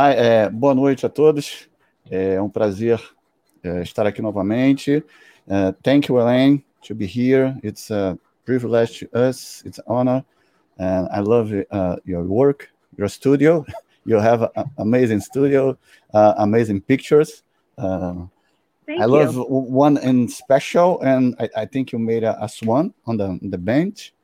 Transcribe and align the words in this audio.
Hi, 0.00 0.14
é, 0.14 0.48
boa 0.48 0.76
noite 0.76 1.04
a 1.04 1.08
todos. 1.08 1.68
É 2.08 2.40
um 2.40 2.48
prazer 2.48 3.02
é, 3.64 3.82
estar 3.82 4.06
aqui 4.06 4.22
novamente. 4.22 5.04
Uh, 5.44 5.72
thank 5.82 6.08
you, 6.08 6.20
Elaine, 6.20 6.64
to 6.86 6.94
be 6.94 7.04
here. 7.04 7.58
It's 7.64 7.90
a 7.90 8.16
privilege 8.44 9.00
to 9.00 9.08
us. 9.18 9.60
It's 9.66 9.80
an 9.80 9.84
honor, 9.88 10.24
and 10.78 11.08
I 11.10 11.18
love 11.18 11.52
uh, 11.72 11.96
your 12.06 12.22
work, 12.22 12.68
your 12.96 13.08
studio. 13.08 13.64
You 14.06 14.20
have 14.20 14.48
an 14.54 14.70
amazing 14.78 15.18
studio, 15.18 15.76
uh, 16.14 16.34
amazing 16.38 16.82
pictures. 16.82 17.42
Uh, 17.76 18.28
Thank 18.86 19.02
I 19.02 19.04
you. 19.04 19.10
love 19.10 19.34
one 19.48 19.96
in 19.96 20.28
special, 20.28 21.00
and 21.00 21.34
I, 21.40 21.62
I 21.62 21.66
think 21.66 21.90
you 21.90 21.98
made 21.98 22.22
a, 22.22 22.38
a 22.40 22.48
swan 22.48 22.94
on 23.04 23.16
the 23.16 23.36
the 23.42 23.58
bench. 23.58 24.14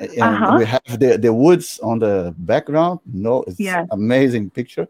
And 0.00 0.34
Uh-huh. 0.34 0.56
we 0.58 0.64
have 0.64 0.98
the, 0.98 1.18
the 1.18 1.32
woods 1.32 1.78
on 1.82 1.98
the 1.98 2.32
background. 2.38 3.00
No, 3.04 3.42
it's 3.46 3.60
Yes. 3.60 3.86
amazing 3.90 4.48
picture. 4.50 4.88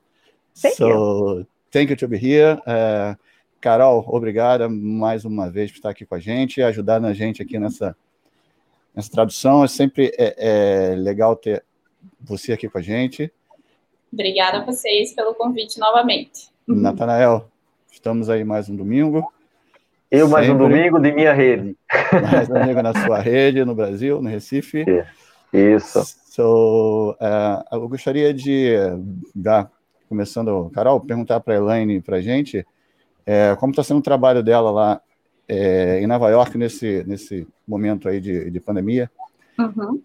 Thank 0.54 0.76
so 0.76 1.44
thank 1.72 1.90
you 1.90 1.96
to 1.96 2.06
be 2.08 2.16
here. 2.18 2.60
Uh, 2.66 3.14
Carol, 3.60 4.04
obrigada 4.08 4.68
mais 4.68 5.24
uma 5.24 5.50
vez 5.50 5.70
por 5.70 5.78
estar 5.78 5.90
aqui 5.90 6.06
com 6.06 6.14
a 6.14 6.20
gente 6.20 6.58
e 6.58 6.62
ajudar 6.62 7.04
a 7.04 7.12
gente 7.12 7.42
aqui 7.42 7.58
nessa, 7.58 7.96
nessa 8.94 9.10
tradução. 9.10 9.64
É 9.64 9.68
sempre 9.68 10.12
é, 10.16 10.92
é 10.92 10.94
legal 10.96 11.34
ter 11.36 11.64
você 12.20 12.52
aqui 12.52 12.68
com 12.68 12.78
a 12.78 12.82
gente. 12.82 13.32
Obrigada 14.12 14.58
a 14.58 14.64
vocês 14.64 15.12
pelo 15.12 15.34
convite 15.34 15.78
novamente. 15.78 16.48
Natanael, 16.66 17.50
estamos 17.90 18.28
aí 18.30 18.44
mais 18.44 18.68
um 18.68 18.76
domingo. 18.76 19.32
Eu 20.10 20.28
mais 20.28 20.48
um 20.48 20.52
Sempre. 20.52 20.68
domingo 20.68 20.98
de 20.98 21.12
minha 21.12 21.32
rede. 21.32 21.76
Mais 22.32 22.50
um 22.50 22.54
domingo 22.54 22.82
na 22.82 22.92
sua 22.92 23.20
rede, 23.20 23.64
no 23.64 23.76
Brasil, 23.76 24.20
no 24.20 24.28
Recife. 24.28 24.84
Isso. 25.52 26.02
So, 26.26 27.12
uh, 27.12 27.62
eu 27.70 27.88
gostaria 27.88 28.34
de 28.34 28.72
dar, 29.32 29.70
começando, 30.08 30.68
Carol, 30.74 31.00
perguntar 31.00 31.38
para 31.38 31.54
a 31.54 31.56
Elaine, 31.58 32.00
para 32.00 32.16
a 32.16 32.20
gente, 32.20 32.66
é, 33.24 33.54
como 33.60 33.70
está 33.70 33.84
sendo 33.84 34.00
o 34.00 34.02
trabalho 34.02 34.42
dela 34.42 34.72
lá 34.72 35.00
é, 35.48 36.00
em 36.00 36.08
Nova 36.08 36.28
York 36.28 36.58
nesse, 36.58 37.04
nesse 37.06 37.46
momento 37.66 38.08
aí 38.08 38.20
de, 38.20 38.50
de 38.50 38.58
pandemia. 38.58 39.08
Uhum. 39.58 40.02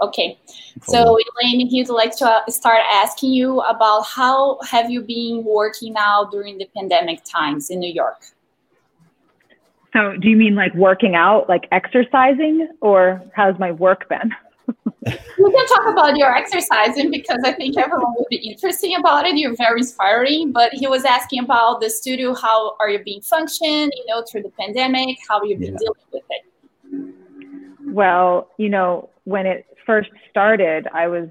Okay. 0.00 0.38
So. 0.82 0.96
Elaine, 0.96 1.66
he'd 1.68 1.90
like 1.90 2.16
to 2.18 2.24
uh, 2.24 2.50
start 2.50 2.80
asking 3.02 3.32
you 3.34 3.60
about 3.60 4.04
how 4.04 4.58
have 4.62 4.90
you 4.90 5.02
been 5.02 5.44
working 5.44 5.92
now 5.92 6.24
during 6.24 6.56
the 6.56 6.68
pandemic 6.74 7.22
times 7.24 7.70
in 7.70 7.80
New 7.80 7.92
York? 7.92 8.35
So, 9.92 10.16
do 10.16 10.28
you 10.28 10.36
mean 10.36 10.54
like 10.54 10.74
working 10.74 11.14
out, 11.14 11.48
like 11.48 11.68
exercising, 11.72 12.68
or 12.80 13.22
how's 13.34 13.58
my 13.58 13.72
work 13.72 14.08
been? 14.08 14.30
We 15.38 15.52
can 15.52 15.66
talk 15.68 15.86
about 15.86 16.16
your 16.16 16.34
exercising 16.34 17.12
because 17.12 17.40
I 17.44 17.52
think 17.52 17.78
everyone 17.78 18.12
will 18.16 18.26
be 18.28 18.38
interested 18.38 18.92
about 18.98 19.24
it. 19.24 19.36
You're 19.36 19.54
very 19.54 19.80
inspiring. 19.80 20.50
But 20.50 20.72
he 20.72 20.88
was 20.88 21.04
asking 21.04 21.44
about 21.44 21.80
the 21.80 21.88
studio. 21.88 22.34
How 22.34 22.74
are 22.80 22.90
you 22.90 22.98
being 23.04 23.20
functioned? 23.20 23.92
You 23.94 24.04
know, 24.08 24.24
through 24.28 24.42
the 24.42 24.50
pandemic, 24.58 25.18
how 25.28 25.42
you've 25.44 25.60
been 25.60 25.74
Yeah. 25.74 25.78
dealing 25.78 26.06
with 26.12 26.24
it. 26.30 27.94
Well, 27.94 28.50
you 28.58 28.68
know, 28.68 29.08
when 29.24 29.46
it 29.46 29.66
first 29.86 30.10
started, 30.28 30.88
I 30.92 31.06
was 31.06 31.28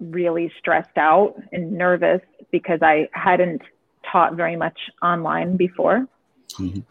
really 0.00 0.52
stressed 0.58 0.98
out 0.98 1.40
and 1.52 1.72
nervous 1.72 2.22
because 2.50 2.80
I 2.82 3.08
hadn't 3.12 3.62
taught 4.10 4.34
very 4.34 4.56
much 4.56 4.78
online 5.02 5.56
before. 5.56 6.06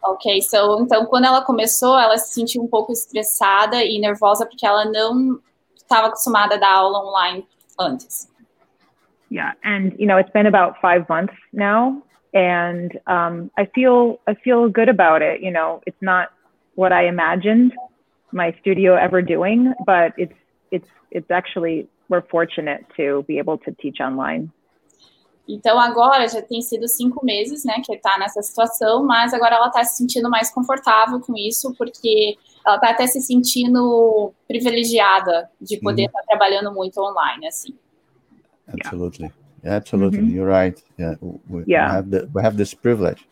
Ok, 0.04 0.42
so, 0.42 0.82
então 0.82 1.06
quando 1.06 1.26
ela 1.26 1.44
começou, 1.44 1.98
ela 1.98 2.18
se 2.18 2.34
sentiu 2.34 2.62
um 2.64 2.68
pouco 2.68 2.92
estressada 2.92 3.84
e 3.84 4.00
nervosa 4.00 4.46
porque 4.46 4.66
ela 4.66 4.86
não 4.86 5.40
estava 5.76 6.08
acostumada 6.08 6.56
a 6.56 6.58
dar 6.58 6.74
aula 6.74 7.00
online 7.00 7.46
antes. 7.80 8.30
Yeah, 9.32 9.54
and 9.64 9.94
you 9.98 10.08
know, 10.08 10.18
it's 10.18 10.32
been 10.32 10.48
about 10.48 10.80
five 10.80 11.06
months 11.10 11.36
now, 11.52 12.02
and 12.34 12.92
um, 13.08 13.50
I 13.58 13.66
feel 13.74 14.20
I 14.28 14.36
feel 14.36 14.70
good 14.70 14.90
about 14.90 15.22
it. 15.22 15.42
You 15.42 15.52
know, 15.52 15.82
it's 15.86 16.02
not 16.02 16.30
what 16.76 16.92
I 16.94 17.08
imagined 17.08 17.74
my 18.32 18.54
studio 18.62 18.96
ever 18.96 19.22
doing, 19.22 19.74
but 19.86 20.14
it's 20.18 20.36
it's 20.72 20.88
it's 21.12 21.32
actually 21.32 21.88
we're 22.10 22.22
fortunate 22.30 22.86
to 22.98 23.24
be 23.28 23.40
able 23.40 23.58
to 23.60 23.72
teach 23.82 24.00
online. 24.00 24.52
Então 25.48 25.80
agora 25.80 26.28
já 26.28 26.42
tem 26.42 26.62
sido 26.62 26.88
cinco 26.88 27.24
meses, 27.24 27.64
né, 27.64 27.76
que 27.86 27.94
está 27.94 28.18
nessa 28.18 28.42
situação, 28.42 29.04
mas 29.06 29.34
agora 29.34 29.56
ela 29.56 29.68
está 29.68 29.84
se 29.84 29.98
sentindo 29.98 30.30
mais 30.30 30.52
confortável 30.52 31.20
com 31.20 31.34
isso 31.38 31.74
porque 31.78 32.36
ela 32.66 32.76
está 32.78 32.90
até 32.90 33.06
se 33.06 33.22
sentindo 33.22 34.34
privilegiada 34.48 35.50
de 35.62 35.78
poder 35.80 36.06
estar 36.06 36.22
trabalhando 36.24 36.74
muito 36.74 37.00
online, 37.00 37.48
assim. 37.48 37.76
Absolutely. 38.68 39.32
Absolutely. 39.64 40.22
Mhm. 40.22 40.34
You're 40.36 40.48
right. 40.52 40.84
Yeah. 41.00 41.18
We, 41.22 41.64
Yeah. 41.68 41.88
We 41.90 41.96
have, 41.96 42.10
the, 42.10 42.30
we 42.34 42.42
have 42.44 42.58
this 42.58 42.74
privilege. 42.74 43.28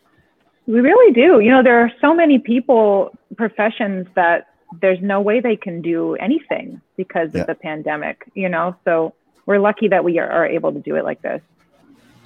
We 0.66 0.80
really 0.80 1.12
do. 1.12 1.40
You 1.40 1.50
know, 1.52 1.62
there 1.62 1.78
are 1.80 1.92
so 2.00 2.14
many 2.14 2.38
people, 2.38 3.10
professions 3.36 4.06
that 4.14 4.46
there's 4.80 5.00
no 5.02 5.20
way 5.20 5.40
they 5.40 5.56
can 5.56 5.82
do 5.82 6.14
anything 6.16 6.80
because 6.96 7.30
Yeah. 7.34 7.42
of 7.42 7.46
the 7.48 7.54
pandemic. 7.54 8.24
You 8.34 8.48
know, 8.48 8.74
so 8.84 9.12
we're 9.46 9.58
lucky 9.60 9.88
that 9.88 10.04
we 10.04 10.18
are, 10.18 10.28
are 10.30 10.46
able 10.46 10.72
to 10.72 10.80
do 10.80 10.96
it 10.96 11.04
like 11.04 11.20
this. 11.22 11.42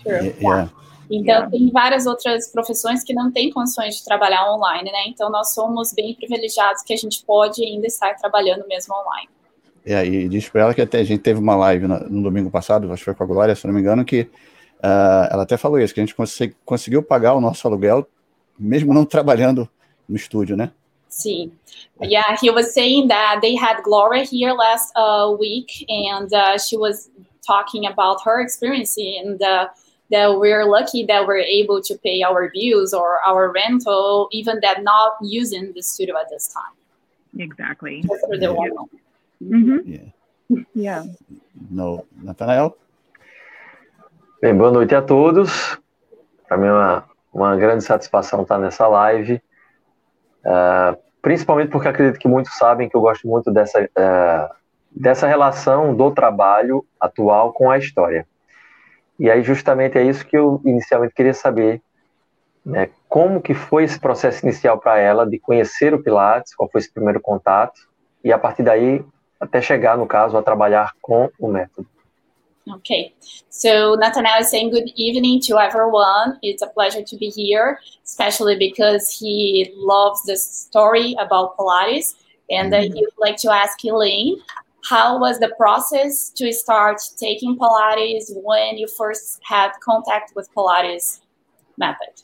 Yeah. 0.08 0.36
yeah. 0.40 0.70
Então, 1.10 1.34
Yeah. 1.34 1.50
tem 1.50 1.70
várias 1.70 2.06
outras 2.06 2.48
profissões 2.52 3.02
que 3.02 3.14
não 3.14 3.32
têm 3.32 3.50
condições 3.50 3.96
de 3.96 4.04
trabalhar 4.04 4.52
online, 4.52 4.90
né? 4.92 5.04
Então, 5.06 5.30
nós 5.30 5.54
somos 5.54 5.92
bem 5.92 6.14
privilegiados 6.14 6.82
que 6.82 6.92
a 6.92 6.96
gente 6.96 7.24
pode 7.24 7.64
ainda 7.64 7.86
estar 7.86 8.14
trabalhando 8.16 8.66
mesmo 8.68 8.94
online. 8.94 9.28
É, 9.86 10.04
e 10.04 10.28
diz 10.28 10.48
para 10.50 10.62
ela 10.62 10.74
que 10.74 10.82
até 10.82 10.98
a 10.98 11.04
gente 11.04 11.20
teve 11.20 11.40
uma 11.40 11.56
live 11.56 11.86
na- 11.86 12.00
no 12.00 12.22
domingo 12.22 12.50
passado, 12.50 12.92
acho 12.92 13.00
que 13.00 13.04
foi 13.06 13.14
com 13.14 13.24
a 13.24 13.26
Glória, 13.26 13.54
se 13.54 13.66
não 13.66 13.72
me 13.72 13.80
engano, 13.80 14.04
que 14.04 14.28
ah, 14.82 15.28
ela 15.32 15.42
até 15.44 15.56
falou 15.56 15.78
isso, 15.80 15.94
que 15.94 16.00
a 16.00 16.04
gente 16.04 16.14
consegui- 16.14 16.54
conseguiu 16.64 17.02
pagar 17.02 17.34
o 17.34 17.40
nosso 17.40 17.66
aluguel, 17.66 18.06
mesmo 18.58 18.92
não 18.92 19.04
trabalhando 19.06 19.68
no 20.08 20.14
estúdio, 20.14 20.56
né? 20.56 20.70
Sim. 21.08 21.50
Yeah, 22.02 22.36
he 22.40 22.50
was 22.50 22.74
saying 22.74 23.08
that 23.08 23.40
they 23.40 23.56
had 23.56 23.82
Gloria 23.82 24.22
here 24.30 24.52
last 24.52 24.92
uh, 24.94 25.34
week, 25.40 25.86
and 25.88 26.28
uh, 26.32 26.58
she 26.58 26.76
was 26.76 27.10
talking 27.46 27.86
about 27.86 28.20
her 28.26 28.42
experience, 28.42 28.94
and 29.00 29.42
uh, 29.42 29.68
that 30.10 30.38
we're 30.38 30.64
lucky 30.64 31.04
that 31.06 31.26
we're 31.26 31.38
able 31.44 31.80
to 31.82 31.94
pay 32.02 32.22
our 32.22 32.50
bills 32.52 32.92
or 32.94 33.18
our 33.26 33.52
rental, 33.52 34.28
even 34.32 34.58
that 34.62 34.82
not 34.82 35.12
using 35.22 35.72
the 35.74 35.82
studio 35.82 36.16
at 36.16 36.28
this 36.30 36.48
time. 36.52 36.74
Exactly. 37.38 38.00
Just 38.02 38.24
for 38.26 38.38
the 38.38 38.46
Yeah. 38.46 38.72
one. 38.72 38.88
hmm 39.40 39.78
Yeah. 39.84 40.08
Yeah. 40.74 41.04
No, 41.70 42.06
Nathanael? 42.22 42.74
Bem, 44.40 44.56
boa 44.56 44.70
noite 44.70 44.94
a 44.94 45.02
todos. 45.02 45.78
Para 46.48 46.56
mim 46.56 46.66
é 46.66 46.72
uma, 46.72 47.04
uma 47.34 47.56
grande 47.56 47.84
satisfação 47.84 48.42
estar 48.42 48.58
nessa 48.58 48.86
live, 48.88 49.40
Ah, 50.46 50.96
principalmente 51.20 51.68
porque 51.70 51.88
acredito 51.88 52.18
que 52.18 52.28
muitos 52.28 52.56
sabem 52.56 52.88
que 52.88 52.96
eu 52.96 53.00
gosto 53.02 53.26
muito 53.28 53.50
dessa, 53.50 53.90
ah, 53.96 54.54
dessa 54.90 55.26
relação 55.26 55.94
do 55.94 56.10
trabalho 56.10 56.86
atual 56.98 57.52
com 57.52 57.70
a 57.70 57.76
história. 57.76 58.26
E 59.18 59.30
aí 59.30 59.42
justamente 59.42 59.98
é 59.98 60.02
isso 60.02 60.24
que 60.26 60.36
eu 60.36 60.60
inicialmente 60.64 61.14
queria 61.14 61.34
saber, 61.34 61.82
né? 62.64 62.90
Como 63.08 63.40
que 63.40 63.54
foi 63.54 63.84
esse 63.84 63.98
processo 63.98 64.44
inicial 64.44 64.78
para 64.78 64.98
ela 64.98 65.26
de 65.26 65.38
conhecer 65.38 65.94
o 65.94 66.02
Pilates, 66.02 66.54
qual 66.54 66.70
foi 66.70 66.80
esse 66.80 66.92
primeiro 66.92 67.20
contato 67.20 67.88
e 68.22 68.32
a 68.32 68.38
partir 68.38 68.62
daí 68.62 69.04
até 69.40 69.60
chegar 69.60 69.96
no 69.96 70.06
caso 70.06 70.36
a 70.36 70.42
trabalhar 70.42 70.92
com 71.00 71.30
o 71.38 71.48
método. 71.48 71.88
Okay, 72.76 73.14
so 73.48 73.96
Nathaniel 73.96 74.40
is 74.40 74.50
saying 74.50 74.70
good 74.70 74.92
evening 74.94 75.40
to 75.40 75.58
everyone. 75.58 76.38
It's 76.42 76.60
a 76.60 76.66
pleasure 76.66 77.02
to 77.02 77.16
be 77.16 77.30
here, 77.30 77.78
especially 78.04 78.58
because 78.58 79.10
he 79.10 79.72
loves 79.74 80.22
the 80.24 80.36
story 80.36 81.16
about 81.18 81.56
Pilates. 81.56 82.14
And 82.50 82.72
uh, 82.74 82.80
he 82.80 83.00
would 83.00 83.18
like 83.18 83.36
to 83.38 83.50
ask 83.50 83.82
Elaine, 83.84 84.36
how 84.88 85.18
was 85.18 85.38
the 85.38 85.52
process 85.56 86.30
to 86.30 86.52
start 86.52 87.00
taking 87.16 87.58
Pilates 87.58 88.30
when 88.42 88.78
you 88.78 88.86
first 88.86 89.40
had 89.42 89.72
contact 89.82 90.32
with 90.34 90.48
Pilates 90.54 91.20
method? 91.76 92.22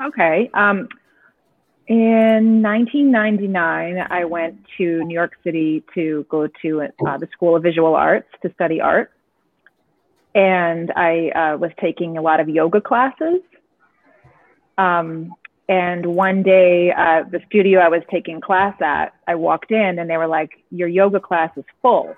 Okay. 0.00 0.50
Um, 0.54 0.88
in 1.88 2.62
1999, 2.62 4.06
I 4.10 4.24
went 4.24 4.58
to 4.78 5.04
New 5.04 5.14
York 5.14 5.32
City 5.42 5.84
to 5.94 6.24
go 6.28 6.48
to 6.62 6.82
uh, 6.82 7.18
the 7.18 7.28
School 7.32 7.56
of 7.56 7.62
Visual 7.62 7.94
Arts 7.94 8.28
to 8.42 8.52
study 8.54 8.80
art. 8.80 9.10
And 10.34 10.92
I 10.96 11.30
uh, 11.30 11.56
was 11.58 11.72
taking 11.80 12.16
a 12.16 12.22
lot 12.22 12.40
of 12.40 12.48
yoga 12.48 12.80
classes. 12.80 13.40
Um, 14.78 15.34
and 15.72 16.04
one 16.04 16.42
day, 16.42 16.92
uh, 16.92 17.22
the 17.30 17.40
studio 17.46 17.80
I 17.80 17.88
was 17.88 18.02
taking 18.10 18.42
class 18.42 18.74
at, 18.82 19.14
I 19.26 19.36
walked 19.36 19.70
in 19.70 19.98
and 19.98 20.10
they 20.10 20.18
were 20.18 20.26
like, 20.26 20.50
Your 20.70 20.86
yoga 20.86 21.18
class 21.18 21.50
is 21.56 21.64
full. 21.80 22.14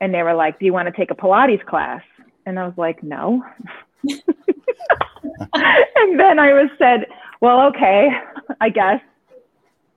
And 0.00 0.14
they 0.14 0.22
were 0.22 0.34
like, 0.34 0.60
Do 0.60 0.64
you 0.64 0.72
want 0.72 0.86
to 0.86 0.92
take 0.96 1.10
a 1.10 1.16
Pilates 1.16 1.66
class? 1.66 2.02
And 2.46 2.56
I 2.56 2.64
was 2.64 2.74
like, 2.76 3.02
No. 3.02 3.44
and 4.04 4.20
then 6.20 6.38
I 6.38 6.52
was 6.52 6.70
said, 6.78 7.06
well, 7.40 7.62
okay, 7.66 8.10
I 8.60 8.68
guess. 8.68 9.00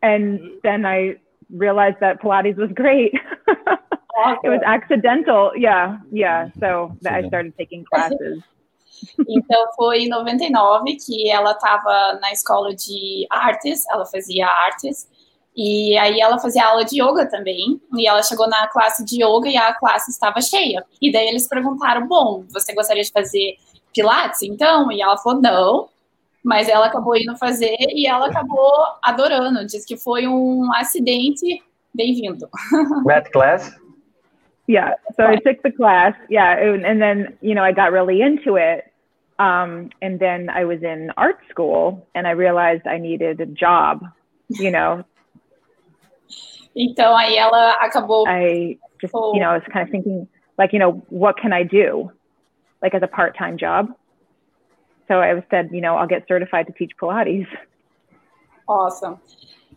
And 0.02 0.40
then 0.64 0.88
I 0.88 1.18
realized 1.52 1.98
that 2.00 2.20
Pilates 2.20 2.58
was 2.58 2.72
great. 2.74 3.14
Awesome. 3.48 3.78
It 4.44 4.50
was 4.50 4.62
accidental. 4.66 5.52
Yeah, 5.56 6.00
yeah. 6.12 6.50
So 6.60 6.98
I 7.08 7.26
started 7.28 7.54
taking 7.58 7.86
classes. 7.86 8.42
Então 9.28 9.66
foi 9.76 10.04
em 10.04 10.10
99 10.10 10.96
que 10.96 11.30
ela 11.30 11.52
estava 11.52 12.20
na 12.22 12.32
escola 12.32 12.74
de 12.74 13.26
artes, 13.30 13.86
ela 13.90 14.06
fazia 14.06 14.48
artes, 14.48 15.08
e 15.56 15.98
aí 15.98 16.20
ela 16.20 16.40
fazia 16.40 16.66
aula 16.66 16.86
de 16.86 17.02
yoga 17.02 17.30
também, 17.30 17.82
e 17.94 18.08
ela 18.08 18.24
chegou 18.24 18.48
na 18.48 18.68
classe 18.68 19.04
de 19.04 19.24
yoga 19.24 19.50
e 19.50 19.58
a 19.58 19.74
classe 19.74 20.12
estava 20.12 20.42
cheia. 20.42 20.86
E 21.02 21.12
daí 21.12 21.28
eles 21.28 21.48
perguntaram: 21.48 22.08
"Bom, 22.08 22.46
você 22.50 22.74
gostaria 22.74 23.04
de 23.04 23.12
fazer 23.12 23.58
pilates 23.94 24.42
então?" 24.44 24.92
E 24.92 25.02
ela 25.02 25.18
falou: 25.18 25.42
"Não". 25.42 25.90
Mas 26.44 26.70
ela 26.70 26.86
acabou 26.86 27.18
indo 27.18 27.36
fazer 27.36 27.76
e 27.78 28.08
ela 28.08 28.28
acabou 28.28 28.72
adorando. 29.04 29.66
Diz 29.66 29.84
que 29.84 29.98
foi 29.98 30.26
um 30.26 30.74
acidente 30.74 31.62
bem-vindo. 31.94 32.50
Math 33.06 33.30
class? 33.32 33.78
Yeah, 34.70 34.94
so 35.18 35.24
I 35.24 35.38
took 35.38 35.64
the 35.64 35.72
class. 35.72 36.14
Yeah, 36.30 36.56
and 36.62 37.02
then, 37.02 37.36
you 37.42 37.56
know, 37.56 37.64
I 37.64 37.72
got 37.72 37.92
really 37.92 38.22
into 38.22 38.56
it. 38.56 38.86
Um, 39.40 39.90
and 40.02 40.20
then 40.20 40.50
I 40.50 40.66
was 40.66 40.84
in 40.84 41.12
art 41.16 41.40
school 41.50 42.06
and 42.14 42.28
I 42.28 42.32
realized 42.32 42.86
I 42.86 42.98
needed 42.98 43.40
a 43.40 43.46
job, 43.46 44.04
you 44.50 44.70
know. 44.70 45.06
Então 46.76 47.16
aí 47.16 47.38
ela 47.38 47.78
acabou. 47.82 48.28
I 48.28 48.78
just, 49.02 49.14
oh. 49.16 49.34
you 49.34 49.40
know, 49.40 49.50
I 49.50 49.54
was 49.54 49.64
kind 49.72 49.88
of 49.88 49.92
thinking, 49.92 50.28
like, 50.58 50.74
you 50.74 50.80
know, 50.80 51.02
what 51.10 51.38
can 51.38 51.54
I 51.54 51.64
do, 51.64 52.12
like 52.82 52.94
as 52.94 53.02
a 53.02 53.08
part-time 53.08 53.58
job? 53.58 53.88
So 55.08 55.22
I 55.22 55.42
said, 55.50 55.70
you 55.72 55.82
know, 55.82 55.96
I'll 55.96 56.08
get 56.08 56.28
certified 56.28 56.68
to 56.68 56.74
teach 56.74 56.92
Pilates. 57.02 57.48
Awesome. 58.68 59.20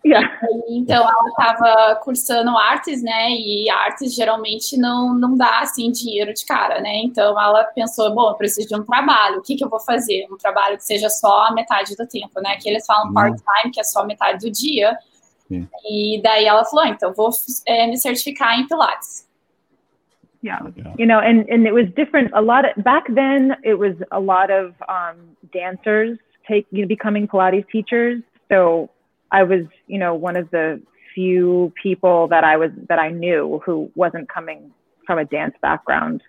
Yeah. 0.05 0.37
Então 0.69 1.09
ela 1.09 1.29
estava 1.29 1.95
cursando 2.03 2.57
artes, 2.57 3.03
né? 3.03 3.31
E 3.31 3.71
artes 3.71 4.13
geralmente 4.15 4.77
não, 4.77 5.15
não 5.15 5.37
dá 5.37 5.61
assim 5.61 5.93
dinheiro 5.93 6.35
de 6.35 6.45
cara, 6.45 6.81
né? 6.81 7.03
Então 7.05 7.41
ela 7.41 7.65
pensou, 7.65 8.13
bom, 8.13 8.31
eu 8.31 8.35
preciso 8.35 8.69
de 8.69 8.75
um 8.75 8.85
trabalho. 8.85 9.39
O 9.39 9.43
que, 9.43 9.55
que 9.55 9.65
eu 9.65 9.69
vou 9.69 9.79
fazer? 9.79 10.27
Um 10.31 10.37
trabalho 10.37 10.77
que 10.77 10.85
seja 10.85 11.09
só 11.09 11.45
a 11.45 11.53
metade 11.53 11.95
do 11.95 12.07
tempo, 12.07 12.41
né? 12.41 12.57
Que 12.61 12.69
eles 12.69 12.85
falam 12.85 13.09
uhum. 13.09 13.15
part-time, 13.15 13.73
que 13.73 13.81
é 13.81 13.85
só 13.85 14.05
metade 14.05 14.45
do 14.45 14.51
dia. 14.51 14.99
Sim. 15.47 15.69
E 15.85 16.21
daí 16.21 16.47
ela 16.47 16.65
falou, 16.65 16.85
ah, 16.85 16.89
então 16.89 17.13
vou 17.13 17.31
é, 17.67 17.87
me 17.87 17.97
certificar 17.97 18.59
em 18.59 18.67
Pilates. 18.67 19.29
Yeah. 20.43 20.67
yeah. 20.77 20.95
You 20.99 21.07
know, 21.07 21.21
and, 21.21 21.47
and 21.49 21.65
it 21.65 21.73
was 21.73 21.87
different. 21.95 22.33
A 22.35 22.41
lot 22.41 22.65
of, 22.65 22.83
back 22.83 23.07
then, 23.15 23.57
it 23.63 23.75
was 23.79 23.95
a 24.11 24.19
lot 24.19 24.51
of 24.51 24.75
um, 24.89 25.37
dancers 25.53 26.19
take, 26.49 26.67
you 26.73 26.83
know, 26.83 26.89
becoming 26.89 27.29
Pilates 27.29 27.69
teachers. 27.71 28.21
So 28.49 28.91
I 29.33 29.43
was, 29.45 29.67
you 29.87 29.99
know, 29.99 30.15
one 30.15 30.37
of 30.37 30.51
the 30.51 30.81
few 31.15 31.73
people 31.83 32.29
that 32.29 32.45
I 32.45 32.57
was 32.57 32.71
that 32.89 32.99
I 32.99 33.11
knew 33.11 33.61
who 33.65 33.91
wasn't 33.95 34.29
coming 34.29 34.71
from 35.07 35.19
a 35.19 35.25
dance 35.25 35.57
background. 35.61 36.23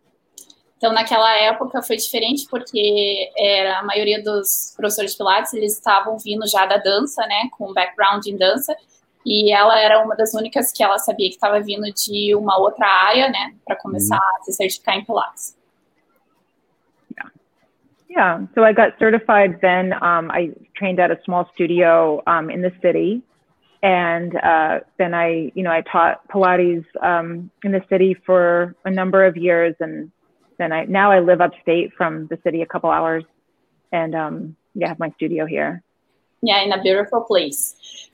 Então, 0.78 0.92
naquela 0.94 1.34
época 1.38 1.82
foi 1.82 1.96
diferente 1.96 2.46
porque 2.50 3.32
era 3.38 3.80
a 3.80 3.84
maioria 3.84 4.22
dos 4.22 4.74
professores 4.76 5.12
de 5.12 5.18
Pilates 5.18 5.54
eles 5.54 5.74
estavam 5.74 6.18
vindo 6.18 6.46
já 6.46 6.66
da 6.66 6.76
dança, 6.76 7.26
né, 7.26 7.50
com 7.58 7.74
background 7.74 8.26
em 8.26 8.36
dança, 8.36 8.76
e 9.26 9.54
ela 9.54 9.80
era 9.80 10.04
uma 10.04 10.14
das 10.14 10.34
únicas 10.34 10.74
que 10.74 10.84
ela 10.84 10.98
sabia 10.98 11.30
que 11.30 11.36
estava 11.36 11.62
vindo 11.62 11.86
de 11.94 12.36
uma 12.36 12.60
outra 12.60 12.86
área, 12.86 13.30
né, 13.30 13.56
para 13.64 13.78
começar 13.78 14.18
uhum. 14.18 14.42
a 14.42 14.44
se 14.44 14.52
certificar 14.52 14.98
em 14.98 15.06
Pilates. 15.06 15.56
Yeah, 18.16 18.46
so 18.54 18.64
I 18.64 18.74
got 18.74 19.00
certified 19.00 19.60
then. 19.62 19.94
Um, 19.94 20.30
I 20.30 20.52
trained 20.76 21.00
at 21.00 21.10
a 21.10 21.18
small 21.26 21.50
studio 21.56 22.22
um, 22.28 22.52
in 22.52 22.62
the 22.62 22.72
city. 22.80 23.24
And 23.82 24.36
uh, 24.36 24.82
then 25.00 25.16
I, 25.16 25.52
you 25.56 25.64
know, 25.64 25.72
I 25.72 25.82
taught 25.82 26.28
Pilates 26.30 26.86
um, 27.02 27.50
in 27.64 27.72
the 27.72 27.82
city 27.90 28.16
for 28.24 28.76
a 28.86 28.92
number 28.92 29.26
of 29.26 29.36
years. 29.36 29.76
And 29.80 30.12
then 30.60 30.72
I, 30.72 30.86
now 30.86 31.12
I 31.12 31.22
live 31.22 31.42
upstate 31.42 31.92
from 31.98 32.28
the 32.28 32.38
city 32.44 32.62
a 32.62 32.68
couple 32.68 32.92
hours. 32.92 33.24
And 33.92 34.14
um, 34.14 34.56
yeah, 34.76 34.86
I 34.86 34.90
have 34.90 35.00
my 35.00 35.10
studio 35.16 35.48
here. 35.48 35.82
Yeah, 36.44 36.62
in 36.62 36.72
a 36.72 36.82
beautiful 36.84 37.22
place. 37.22 37.76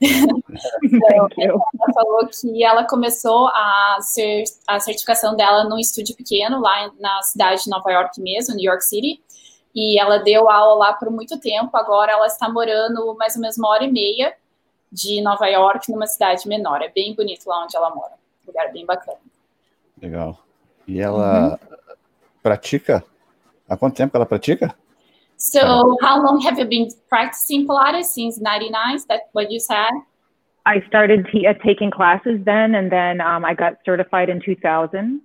You. 1.36 1.60
Ela 1.78 1.92
falou 1.94 2.26
que 2.26 2.64
ela 2.64 2.86
começou 2.86 3.48
a, 3.48 3.98
ser, 4.00 4.44
a 4.66 4.80
certificação 4.80 5.36
dela 5.36 5.64
num 5.64 5.78
estúdio 5.78 6.16
pequeno 6.16 6.60
lá 6.60 6.90
na 6.98 7.22
cidade 7.22 7.64
de 7.64 7.70
Nova 7.70 7.90
York 7.90 8.20
mesmo, 8.20 8.54
New 8.54 8.64
York 8.64 8.82
City. 8.84 9.20
E 9.74 9.98
ela 10.00 10.18
deu 10.18 10.48
aula 10.48 10.86
lá 10.86 10.92
por 10.92 11.10
muito 11.10 11.38
tempo. 11.38 11.76
Agora 11.76 12.12
ela 12.12 12.26
está 12.26 12.48
morando 12.48 13.14
mais 13.16 13.36
ou 13.36 13.42
menos 13.42 13.56
uma 13.56 13.68
hora 13.68 13.84
e 13.84 13.92
meia 13.92 14.34
de 14.90 15.20
Nova 15.22 15.46
York, 15.46 15.90
numa 15.90 16.06
cidade 16.06 16.48
menor. 16.48 16.82
É 16.82 16.88
bem 16.88 17.14
bonito 17.14 17.46
lá 17.46 17.64
onde 17.64 17.76
ela 17.76 17.90
mora. 17.90 18.12
Um 18.42 18.48
lugar 18.48 18.72
bem 18.72 18.84
bacana. 18.84 19.18
Legal. 20.02 20.38
E 20.86 21.00
ela 21.00 21.50
uhum. 21.50 21.58
pratica? 22.42 23.04
Há 23.68 23.76
quanto 23.76 23.94
tempo 23.96 24.16
ela 24.16 24.26
pratica? 24.26 24.74
So, 25.36 25.96
how 26.02 26.20
long 26.20 26.40
have 26.44 26.58
you 26.58 26.66
been 26.66 26.88
practicing 27.08 27.66
Pilates? 27.66 28.12
Since 28.12 28.40
99? 28.40 28.96
Is 28.96 29.06
that 29.06 29.28
what 29.32 29.50
you 29.50 29.58
said? 29.58 29.90
I 30.66 30.82
started 30.86 31.26
uh, 31.32 31.54
taking 31.64 31.90
classes 31.90 32.44
then, 32.44 32.74
and 32.74 32.90
then 32.90 33.20
um, 33.20 33.44
I 33.44 33.54
got 33.54 33.78
certified 33.84 34.28
in 34.28 34.40
2000. 34.40 35.22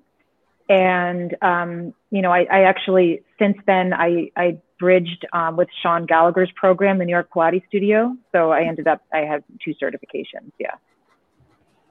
And 0.69 1.35
um, 1.41 1.93
you 2.11 2.21
know, 2.21 2.31
I, 2.31 2.45
I, 2.51 2.61
actually 2.63 3.21
since 3.37 3.57
then 3.65 3.93
I, 3.93 4.31
I 4.35 4.57
bridged 4.79 5.25
um, 5.33 5.57
with 5.57 5.69
Sean 5.81 6.05
Gallagher's 6.05 6.51
program, 6.55 6.97
the 6.97 7.05
New 7.05 7.13
York 7.13 7.29
Pilates 7.29 7.65
Studio. 7.67 8.17
So 8.31 8.51
I 8.51 8.61
ended 8.61 8.87
up 8.87 9.01
I 9.13 9.19
have 9.19 9.43
two 9.63 9.73
certifications. 9.81 10.51
Yeah. 10.59 10.75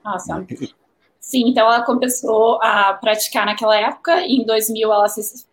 Awesome. 0.04 0.46
Sim, 1.20 1.48
então 1.48 1.66
ela 1.66 1.82
começou 1.82 2.60
a 2.62 2.92
praticar 2.94 3.46
naquela 3.46 3.76
época. 3.76 4.20
Em 4.20 4.44
2000 4.44 4.92
ela 4.92 5.06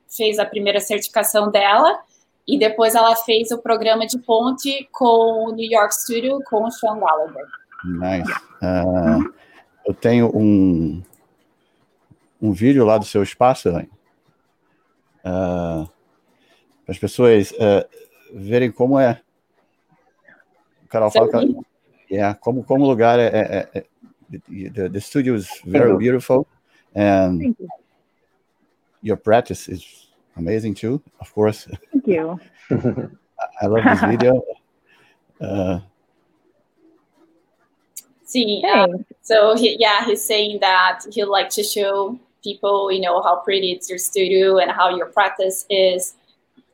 fez 0.10 0.38
a 0.38 0.46
primeira 0.46 0.82
certificação 0.82 1.50
dela 1.50 1.98
e 2.46 2.60
depois 2.60 2.94
ela 2.94 3.16
fez 3.16 3.52
o 3.52 3.58
programa 3.58 4.06
de 4.06 4.20
ponte 4.20 4.90
com 4.92 5.46
o 5.48 5.52
New 5.56 5.72
York 5.72 5.96
Studio 5.96 6.40
com 6.50 6.66
o 6.66 6.72
Sean 6.72 7.00
Gallagher. 7.00 7.46
Nice. 7.86 8.32
Uh, 8.62 9.34
eu 9.86 9.94
tenho 9.94 10.30
um 10.36 11.02
um 12.42 12.52
vídeo 12.52 12.84
lá 12.86 12.98
do 12.98 13.06
seu 13.06 13.22
espaço, 13.22 13.70
Elaine, 13.70 13.92
uh, 15.20 15.86
para 16.86 16.92
as 16.92 16.98
pessoas 16.98 17.52
uh, 17.52 17.88
verem 18.34 18.72
como 18.72 19.00
é. 19.00 19.22
O 20.84 20.88
Carol 20.88 21.12
fala 21.12 21.30
que, 21.30 21.58
yeah, 22.12 22.34
como, 22.36 22.64
como 22.64 22.86
o 22.86 22.88
lugar 22.88 23.20
é, 23.20 23.28
é, 23.28 23.70
é, 23.74 23.86
the, 24.30 24.90
the 24.90 25.00
studio 25.00 25.36
is 25.36 25.48
very 25.66 25.96
beautiful 25.98 26.48
and 26.96 27.56
your 29.02 29.18
practice 29.18 29.70
is 29.70 30.12
amazing 30.36 30.74
too, 30.74 31.02
of 31.20 31.32
course. 31.34 31.70
Thank 31.92 32.08
you. 32.08 32.40
I 33.62 33.68
love 33.68 33.84
this 33.84 34.02
video. 34.02 34.44
Uh, 35.42 35.80
See, 38.32 38.64
uh, 38.64 38.88
so 39.22 39.56
he, 39.56 39.76
yeah, 39.78 40.06
he's 40.06 40.24
saying 40.24 40.60
that 40.62 41.02
he'd 41.12 41.26
like 41.26 41.50
to 41.50 41.64
show 41.64 42.18
people, 42.44 42.92
you 42.92 43.02
know, 43.02 43.22
how 43.22 43.38
pretty 43.38 43.72
it's 43.72 43.90
your 43.90 44.00
studio 44.00 44.58
and 44.58 44.72
how 44.72 44.96
your 44.96 45.08
practice 45.08 45.66
is 45.70 46.16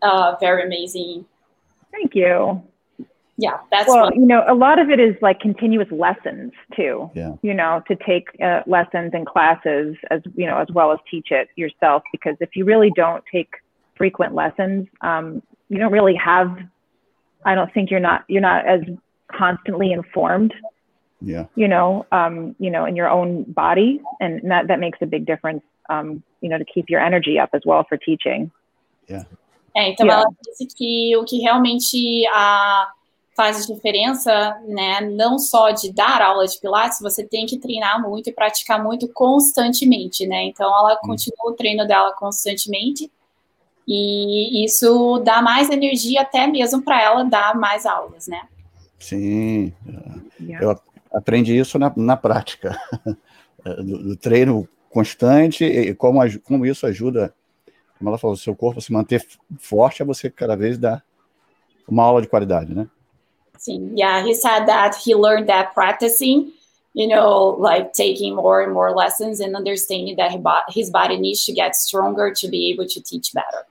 uh, 0.01 0.35
very 0.39 0.63
amazing. 0.63 1.25
Thank 1.91 2.15
you. 2.15 2.61
Yeah, 3.39 3.57
that's 3.69 3.87
well, 3.87 4.11
you 4.13 4.25
know, 4.25 4.43
a 4.47 4.55
lot 4.55 4.79
of 4.79 4.89
it 4.89 4.99
is 4.99 5.15
like 5.21 5.39
continuous 5.39 5.89
lessons 5.91 6.53
too. 6.75 7.11
Yeah. 7.13 7.35
You 7.43 7.53
know, 7.53 7.83
to 7.87 7.95
take 7.95 8.29
uh, 8.41 8.61
lessons 8.65 9.11
and 9.13 9.27
classes 9.27 9.95
as 10.09 10.21
you 10.35 10.47
know, 10.47 10.57
as 10.57 10.67
well 10.73 10.91
as 10.91 10.97
teach 11.09 11.27
it 11.29 11.49
yourself. 11.55 12.01
Because 12.11 12.35
if 12.39 12.55
you 12.55 12.65
really 12.65 12.91
don't 12.95 13.23
take 13.31 13.49
frequent 13.95 14.33
lessons, 14.33 14.87
um, 15.01 15.43
you 15.69 15.77
don't 15.77 15.91
really 15.91 16.15
have. 16.15 16.57
I 17.45 17.53
don't 17.53 17.71
think 17.73 17.91
you're 17.91 17.99
not 17.99 18.25
you're 18.27 18.41
not 18.41 18.67
as 18.67 18.81
constantly 19.31 19.91
informed 19.91 20.53
yeah 21.21 21.45
you 21.55 21.67
know 21.67 22.05
um 22.11 22.55
you 22.59 22.69
know 22.69 22.85
in 22.85 22.95
your 22.95 23.09
own 23.09 23.43
body 23.47 23.99
and 24.19 24.41
that 24.43 24.67
that 24.67 24.79
makes 24.79 24.99
a 25.01 25.05
big 25.05 25.25
difference 25.25 25.63
um 25.89 26.21
you 26.41 26.49
know 26.49 26.57
to 26.57 26.65
keep 26.65 26.89
your 26.89 27.01
energy 27.01 27.39
up 27.39 27.49
as 27.53 27.61
well 27.65 27.83
for 27.87 27.97
teaching 27.97 28.51
yeah 29.07 29.23
é, 29.75 29.89
então 29.89 30.05
yeah. 30.07 30.23
ela 30.23 30.33
disse 30.43 30.65
que 30.75 31.15
o 31.17 31.23
que 31.23 31.39
realmente 31.39 32.25
a 32.33 32.91
faz 33.37 33.67
diferença, 33.67 34.59
né, 34.67 34.99
não 35.01 35.37
só 35.37 35.69
de 35.69 35.93
dar 35.93 36.23
aula 36.23 36.47
de 36.47 36.59
pilates, 36.59 36.99
você 36.99 37.23
tem 37.23 37.45
que 37.45 37.59
treinar 37.59 38.01
muito 38.01 38.27
e 38.27 38.33
praticar 38.33 38.83
muito 38.83 39.07
constantemente, 39.09 40.25
né? 40.25 40.45
Então 40.45 40.65
ela 40.65 40.95
hum. 40.95 41.09
continua 41.09 41.51
o 41.51 41.53
treino 41.53 41.87
dela 41.87 42.11
constantemente 42.13 43.11
e 43.87 44.65
isso 44.65 45.19
dá 45.19 45.39
mais 45.39 45.69
energia 45.69 46.21
até 46.21 46.47
mesmo 46.47 46.81
para 46.81 46.99
ela 46.99 47.23
dar 47.23 47.55
mais 47.55 47.85
aulas, 47.85 48.27
né? 48.27 48.41
Sim. 48.97 49.71
Yeah. 50.41 50.65
Eu 50.65 50.79
aprende 51.17 51.57
isso 51.57 51.79
na, 51.79 51.91
na 51.95 52.15
prática, 52.17 52.79
do, 53.63 54.09
do, 54.09 54.17
treino 54.17 54.67
constante 54.89 55.63
e 55.65 55.93
como, 55.95 56.19
como 56.43 56.65
isso 56.65 56.85
ajuda, 56.85 57.33
como 57.97 58.09
ela 58.09 58.17
falou, 58.17 58.35
o 58.35 58.37
seu 58.37 58.55
corpo 58.55 58.79
a 58.79 58.81
se 58.81 58.93
manter 58.93 59.25
forte, 59.57 60.03
a 60.03 60.05
você 60.05 60.29
cada 60.29 60.55
vez 60.55 60.77
dar 60.77 61.03
uma 61.87 62.03
aula 62.03 62.21
de 62.21 62.27
qualidade, 62.27 62.73
né? 62.75 62.87
Sim, 63.57 63.95
yeah, 63.97 64.23
he 64.23 64.35
said 64.35 64.67
that 64.67 64.95
he 65.03 65.15
learned 65.15 65.47
that 65.47 65.73
practicing 65.73 66.53
you 66.97 67.07
know, 67.07 67.55
like 67.59 67.93
taking 67.93 68.35
more 68.35 68.63
and 68.63 68.73
more 68.73 68.91
lessons 68.91 69.39
and 69.39 69.55
understanding 69.55 70.15
that 70.15 70.31
his 70.67 70.89
body 70.89 71.19
needs 71.19 71.45
to 71.45 71.53
get 71.53 71.75
stronger 71.75 72.33
to 72.33 72.47
be 72.47 72.71
able 72.71 72.87
to 72.87 72.99
teach 73.03 73.33
better. 73.35 73.67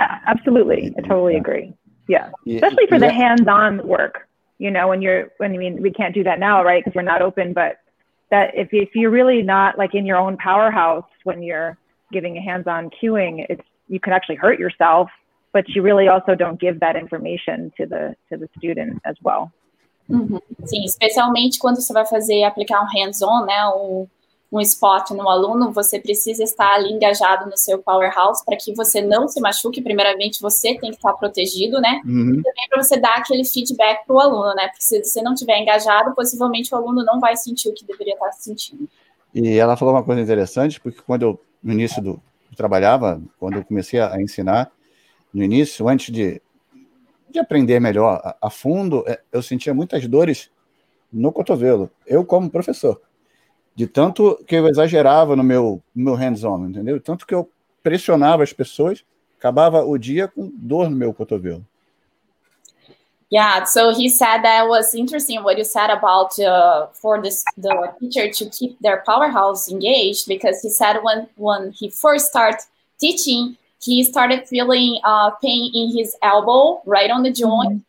Yeah, 0.00 0.20
absolutely. 0.26 0.94
I 0.96 1.02
totally 1.02 1.36
agree. 1.36 1.74
Yeah. 2.08 2.30
yeah. 2.46 2.56
Especially 2.56 2.86
for 2.86 2.98
the 2.98 3.10
hands-on 3.12 3.86
work, 3.86 4.25
you 4.58 4.70
know, 4.70 4.88
when 4.88 5.02
you're, 5.02 5.28
when 5.38 5.52
I 5.52 5.56
mean, 5.56 5.82
we 5.82 5.90
can't 5.90 6.14
do 6.14 6.24
that 6.24 6.38
now, 6.38 6.64
right? 6.64 6.82
Because 6.82 6.96
we're 6.96 7.02
not 7.02 7.22
open, 7.22 7.52
but 7.52 7.78
that 8.30 8.54
if, 8.54 8.68
if 8.72 8.90
you're 8.94 9.10
really 9.10 9.42
not 9.42 9.78
like 9.78 9.94
in 9.94 10.06
your 10.06 10.16
own 10.16 10.36
powerhouse 10.36 11.04
when 11.24 11.42
you're 11.42 11.78
giving 12.12 12.36
a 12.36 12.40
hands-on 12.40 12.90
cueing, 12.90 13.44
it's, 13.48 13.62
you 13.88 14.00
could 14.00 14.12
actually 14.12 14.36
hurt 14.36 14.58
yourself, 14.58 15.08
but 15.52 15.68
you 15.68 15.82
really 15.82 16.08
also 16.08 16.34
don't 16.34 16.60
give 16.60 16.80
that 16.80 16.96
information 16.96 17.72
to 17.76 17.86
the, 17.86 18.14
to 18.30 18.36
the 18.36 18.48
student 18.58 19.00
as 19.04 19.16
well. 19.22 19.52
Uhum. 20.08 20.40
Sim, 20.64 20.84
especialmente 20.84 21.58
quando 21.58 21.80
você 21.80 21.92
vai 21.92 22.06
fazer 22.06 22.44
aplicar 22.44 22.82
um 22.82 22.86
hands-on, 22.86 23.44
né, 23.44 23.66
um, 23.68 24.06
um 24.50 24.60
spot 24.60 25.10
no 25.10 25.28
aluno, 25.28 25.72
você 25.72 25.98
precisa 25.98 26.44
estar 26.44 26.72
ali 26.72 26.92
engajado 26.92 27.50
no 27.50 27.56
seu 27.56 27.78
powerhouse 27.78 28.44
para 28.44 28.56
que 28.56 28.72
você 28.74 29.02
não 29.02 29.26
se 29.26 29.40
machuque. 29.40 29.82
Primeiramente, 29.82 30.40
você 30.40 30.74
tem 30.78 30.90
que 30.90 30.96
estar 30.96 31.12
protegido, 31.14 31.80
né? 31.80 32.00
Uhum. 32.04 32.42
Também 32.42 32.68
para 32.70 32.82
você 32.82 32.96
dar 32.96 33.16
aquele 33.16 33.44
feedback 33.44 34.06
para 34.06 34.14
o 34.14 34.20
aluno, 34.20 34.54
né? 34.54 34.68
Porque 34.68 34.82
se 34.82 35.02
você 35.02 35.20
não 35.20 35.34
estiver 35.34 35.58
engajado, 35.58 36.14
possivelmente 36.14 36.72
o 36.74 36.78
aluno 36.78 37.04
não 37.04 37.18
vai 37.18 37.36
sentir 37.36 37.68
o 37.68 37.74
que 37.74 37.84
deveria 37.84 38.14
estar 38.14 38.32
sentindo. 38.32 38.88
E 39.34 39.58
ela 39.58 39.76
falou 39.76 39.94
uma 39.94 40.04
coisa 40.04 40.20
interessante, 40.20 40.80
porque 40.80 41.00
quando 41.04 41.22
eu, 41.22 41.40
no 41.62 41.72
início 41.72 42.00
do, 42.00 42.10
eu 42.50 42.56
trabalhava, 42.56 43.20
quando 43.38 43.56
eu 43.56 43.64
comecei 43.64 44.00
a 44.00 44.20
ensinar, 44.20 44.70
no 45.34 45.42
início, 45.42 45.88
antes 45.88 46.14
de 46.14 46.40
de 47.36 47.40
aprender 47.40 47.80
melhor 47.80 48.20
a, 48.24 48.36
a 48.46 48.50
fundo, 48.50 49.04
é, 49.06 49.20
eu 49.30 49.42
sentia 49.42 49.74
muitas 49.74 50.06
dores 50.06 50.50
no 51.12 51.30
cotovelo, 51.30 51.90
eu 52.06 52.24
como 52.24 52.50
professor. 52.50 53.00
De 53.76 53.86
tanto 53.86 54.42
que 54.46 54.56
eu 54.56 54.66
exagerava 54.66 55.36
no 55.36 55.44
meu, 55.44 55.82
no 55.94 56.04
meu 56.04 56.14
hands-on, 56.14 56.66
entendeu? 56.66 56.98
Tanto 56.98 57.26
que 57.26 57.34
eu 57.34 57.48
pressionava 57.82 58.42
as 58.42 58.52
pessoas, 58.52 59.04
acabava 59.38 59.84
o 59.84 59.98
dia 59.98 60.26
com 60.26 60.50
dor 60.56 60.88
no 60.88 60.96
meu 60.96 61.12
cotovelo. 61.12 61.64
Yeah, 63.30 63.64
so 63.64 63.90
he 63.90 64.08
said 64.08 64.42
that 64.42 64.68
was 64.68 64.94
interesting 64.94 65.42
what 65.42 65.58
you 65.58 65.64
said 65.64 65.90
about 65.90 66.38
uh, 66.38 66.86
for 66.92 67.20
this, 67.20 67.44
the 67.56 67.92
teacher 67.98 68.30
to 68.30 68.48
keep 68.50 68.78
their 68.80 69.02
powerhouse 69.04 69.68
engaged 69.68 70.28
because 70.28 70.62
he 70.62 70.70
said 70.70 71.00
when 71.02 71.26
when 71.36 71.72
he 71.72 71.90
first 71.90 72.28
started 72.28 72.60
teaching, 73.00 73.56
he 73.80 74.04
started 74.04 74.46
feeling 74.46 75.00
uh, 75.02 75.30
pain 75.42 75.72
in 75.74 75.96
his 75.96 76.16
elbow, 76.22 76.80
right 76.86 77.10
on 77.10 77.24
the 77.24 77.32
joint, 77.32 77.70
mm-hmm. 77.70 77.85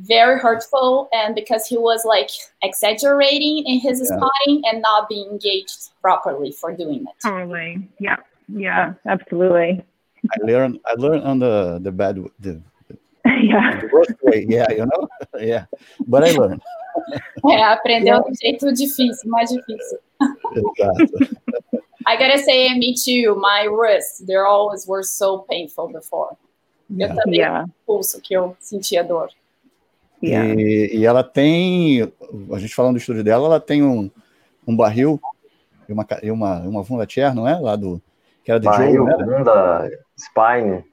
Very 0.00 0.38
hurtful. 0.38 1.08
And 1.12 1.34
because 1.34 1.66
he 1.66 1.76
was 1.76 2.04
like 2.04 2.30
exaggerating 2.62 3.64
in 3.66 3.80
his 3.80 4.00
yeah. 4.00 4.16
spotting 4.16 4.62
and 4.66 4.82
not 4.82 5.08
being 5.08 5.30
engaged 5.30 5.90
properly 6.00 6.52
for 6.52 6.74
doing 6.74 7.04
it. 7.06 7.14
Totally. 7.22 7.88
Yeah. 7.98 8.16
Yeah, 8.52 8.94
absolutely. 9.06 9.84
I 10.24 10.44
learned, 10.44 10.80
I 10.86 10.94
learned 10.94 11.24
on 11.24 11.38
the, 11.38 11.78
the 11.82 11.92
bad, 11.92 12.16
the, 12.40 12.60
yeah. 13.24 13.80
the 13.80 13.88
worst 13.92 14.14
way. 14.22 14.44
Yeah, 14.48 14.66
you 14.70 14.86
know? 14.86 15.08
yeah. 15.40 15.66
But 16.06 16.24
I 16.24 16.32
learned. 16.32 16.62
É, 17.46 17.62
aprendeu 17.64 18.20
do 18.20 18.28
um 18.28 18.34
jeito 18.34 18.70
difícil, 18.72 19.30
mais 19.30 19.48
difícil. 19.48 19.98
Exato. 20.20 21.36
I 22.06 22.16
gotta 22.16 22.38
say, 22.38 22.68
me 22.74 22.94
too. 22.94 23.36
My 23.36 23.64
wrists, 23.64 24.18
they 24.26 24.36
always 24.36 24.86
were 24.86 25.02
so 25.02 25.38
painful 25.48 25.88
before. 25.88 26.36
Yeah. 26.90 27.12
Eu 27.12 27.16
também 27.16 27.40
yeah. 27.40 27.64
Um 27.64 27.70
pulso 27.86 28.20
que 28.20 28.34
eu 28.34 28.56
sentia 28.60 29.04
dor. 29.04 29.30
Yeah. 30.22 30.54
E, 30.54 30.98
e, 30.98 31.06
ela 31.06 31.24
tem, 31.24 32.02
a 32.52 32.58
gente 32.58 32.74
falando 32.74 32.94
do 32.94 32.98
estúdio 32.98 33.24
dela, 33.24 33.46
ela 33.46 33.60
tem 33.60 33.82
um, 33.82 34.10
um 34.66 34.76
barril 34.76 35.20
e 35.88 35.92
uma, 35.92 36.06
e 36.22 36.30
uma, 36.30 36.58
uma 36.60 36.82
Vunda 36.82 37.06
Chair, 37.08 37.34
não 37.34 37.48
é? 37.48 37.58
Lá 37.58 37.74
do, 37.74 38.00
que 38.44 38.50
era 38.50 38.60
do 38.60 38.64
barril, 38.64 39.06
Joe, 39.06 39.24
Vunda 39.24 39.90
Spine. 40.18 40.84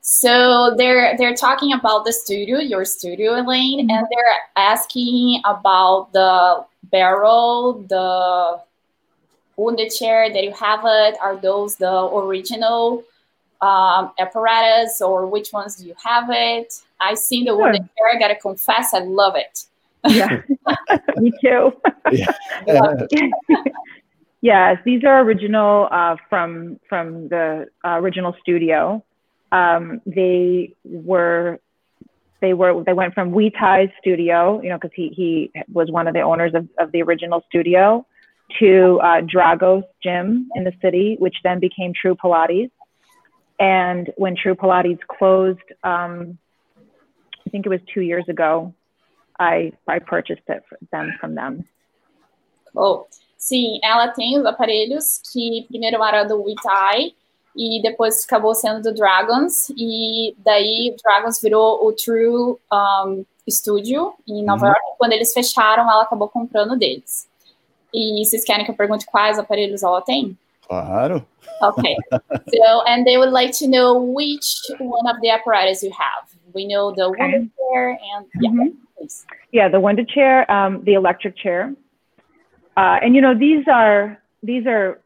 So 0.00 0.74
they're 0.76 1.16
they're 1.16 1.34
talking 1.34 1.72
about 1.72 2.04
the 2.04 2.12
studio, 2.12 2.58
your 2.58 2.84
studio, 2.84 3.36
Elaine, 3.38 3.80
and 3.80 3.88
they're 3.88 4.36
asking 4.54 5.40
about 5.46 6.12
the 6.12 6.62
barrel, 6.90 7.82
the 7.88 8.60
wounded 9.56 9.90
chair 9.90 10.32
that 10.32 10.42
you 10.42 10.52
have 10.52 10.80
it? 10.84 11.16
Are 11.20 11.36
those 11.36 11.76
the 11.76 11.92
original 11.92 13.02
um, 13.60 14.12
apparatus 14.18 15.00
or 15.00 15.26
which 15.26 15.52
ones 15.52 15.76
do 15.76 15.86
you 15.86 15.94
have 16.02 16.28
it? 16.30 16.74
I 17.00 17.14
seen 17.14 17.44
the 17.44 17.50
sure. 17.50 17.58
wounded 17.58 17.82
chair. 17.82 18.14
I 18.14 18.18
gotta 18.18 18.36
confess, 18.36 18.94
I 18.94 19.00
love 19.00 19.34
it. 19.36 19.64
Yeah, 20.06 20.42
me 21.16 21.32
too. 21.40 21.72
yeah. 22.12 22.32
yes, 24.40 24.76
these 24.84 25.02
are 25.04 25.22
original 25.22 25.88
uh, 25.90 26.16
from 26.28 26.78
from 26.88 27.28
the 27.28 27.66
uh, 27.84 27.98
original 27.98 28.34
studio. 28.42 29.02
Um, 29.52 30.00
they 30.06 30.74
were 30.84 31.58
they 32.40 32.52
were 32.52 32.82
they 32.84 32.92
went 32.92 33.14
from 33.14 33.32
Wee 33.32 33.50
Tai's 33.50 33.90
studio, 34.00 34.60
you 34.62 34.68
know, 34.68 34.76
because 34.76 34.94
he 34.94 35.08
he 35.16 35.50
was 35.72 35.90
one 35.90 36.06
of 36.06 36.14
the 36.14 36.20
owners 36.20 36.52
of, 36.54 36.68
of 36.78 36.92
the 36.92 37.02
original 37.02 37.42
studio, 37.48 38.06
to 38.58 39.00
uh, 39.02 39.20
Dragos 39.22 39.84
Gym 40.02 40.48
in 40.54 40.64
the 40.64 40.72
city, 40.82 41.16
which 41.18 41.36
then 41.42 41.60
became 41.60 41.92
True 41.94 42.14
Pilates. 42.14 42.70
And 43.58 44.12
when 44.16 44.36
True 44.36 44.54
Pilates 44.54 45.00
closed, 45.06 45.60
um, 45.82 46.38
I 46.43 46.43
think 47.54 47.66
it 47.66 47.68
was 47.68 47.80
two 47.86 48.00
years 48.00 48.28
ago, 48.28 48.74
I, 49.38 49.72
I 49.86 50.00
purchased 50.00 50.42
it 50.48 50.64
for 50.68 50.76
them 50.90 51.12
from 51.20 51.36
them. 51.36 51.64
Oh, 52.76 53.06
sim, 53.38 53.78
ela 53.84 54.08
tem 54.08 54.36
os 54.36 54.44
aparelhos 54.44 55.20
que 55.32 55.64
primeiro 55.68 56.02
era 56.02 56.24
do 56.24 56.42
Witai 56.42 57.14
e 57.56 57.80
depois 57.80 58.24
acabou 58.24 58.52
sendo 58.56 58.82
do 58.82 58.92
Dragons 58.92 59.70
e 59.70 60.34
daí 60.38 60.92
o 60.92 60.96
Dragons 61.00 61.40
virou 61.40 61.86
o 61.86 61.92
True 61.92 62.58
um, 62.72 63.24
Studio 63.48 64.14
em 64.26 64.42
Nova 64.42 64.66
uhum. 64.66 64.72
York. 64.72 64.82
Quando 64.98 65.12
eles 65.12 65.32
fecharam, 65.32 65.88
ela 65.88 66.02
acabou 66.02 66.28
comprando 66.28 66.76
deles. 66.76 67.28
E 67.94 68.24
vocês 68.24 68.42
querem 68.42 68.64
que 68.64 68.72
eu 68.72 68.76
pergunte 68.76 69.06
quais 69.06 69.38
aparelhos 69.38 69.84
ela 69.84 70.02
tem? 70.02 70.36
Claro. 70.66 71.24
Okay. 71.62 71.96
so, 72.10 72.82
and 72.88 73.04
they 73.06 73.16
would 73.16 73.32
like 73.32 73.52
to 73.58 73.68
know 73.68 74.02
which 74.02 74.56
one 74.80 75.08
of 75.08 75.20
the 75.22 75.30
apparatus 75.30 75.84
you 75.84 75.92
have. 75.92 76.34
We 76.54 76.66
know 76.66 76.94
the 76.94 77.04
okay. 77.04 77.18
wonder 77.18 77.38
chair 77.38 77.88
and 77.90 78.26
yeah, 78.40 78.50
mm-hmm. 78.50 79.06
Yeah, 79.52 79.68
the 79.68 79.80
wonder 79.80 80.04
chair, 80.04 80.50
um, 80.50 80.82
the 80.84 80.94
electric 80.94 81.36
chair, 81.36 81.74
uh, 82.76 82.98
and 83.02 83.14
you 83.14 83.20
know 83.20 83.36
these 83.36 83.64
are 83.70 84.18
these 84.42 84.66
are 84.66 85.00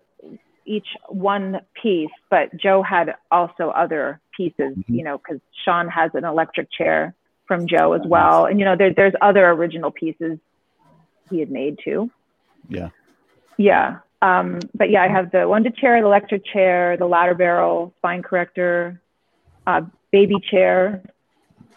each 0.66 0.86
one 1.08 1.60
piece, 1.82 2.10
but 2.30 2.54
Joe 2.56 2.82
had 2.82 3.14
also 3.30 3.70
other 3.70 4.20
pieces. 4.36 4.76
Mm-hmm. 4.76 4.94
You 4.94 5.04
know, 5.04 5.18
because 5.18 5.40
Sean 5.64 5.88
has 5.88 6.10
an 6.14 6.24
electric 6.24 6.70
chair 6.70 7.14
from 7.46 7.66
Joe 7.66 7.94
as 7.94 8.02
well, 8.04 8.46
and 8.46 8.58
you 8.58 8.64
know 8.64 8.76
there, 8.76 8.92
there's 8.94 9.14
other 9.20 9.48
original 9.48 9.90
pieces 9.90 10.38
he 11.30 11.40
had 11.40 11.50
made 11.50 11.78
too. 11.82 12.10
Yeah. 12.68 12.90
Yeah. 13.56 13.98
Um, 14.20 14.60
but 14.74 14.90
yeah, 14.90 15.02
I 15.02 15.08
have 15.08 15.30
the 15.30 15.48
one 15.48 15.64
to 15.64 15.70
chair, 15.70 16.00
the 16.00 16.06
electric 16.06 16.44
chair, 16.44 16.96
the 16.96 17.06
ladder 17.06 17.34
barrel, 17.34 17.92
spine 17.98 18.22
corrector, 18.22 19.00
uh, 19.66 19.82
baby 20.10 20.36
chair, 20.50 21.02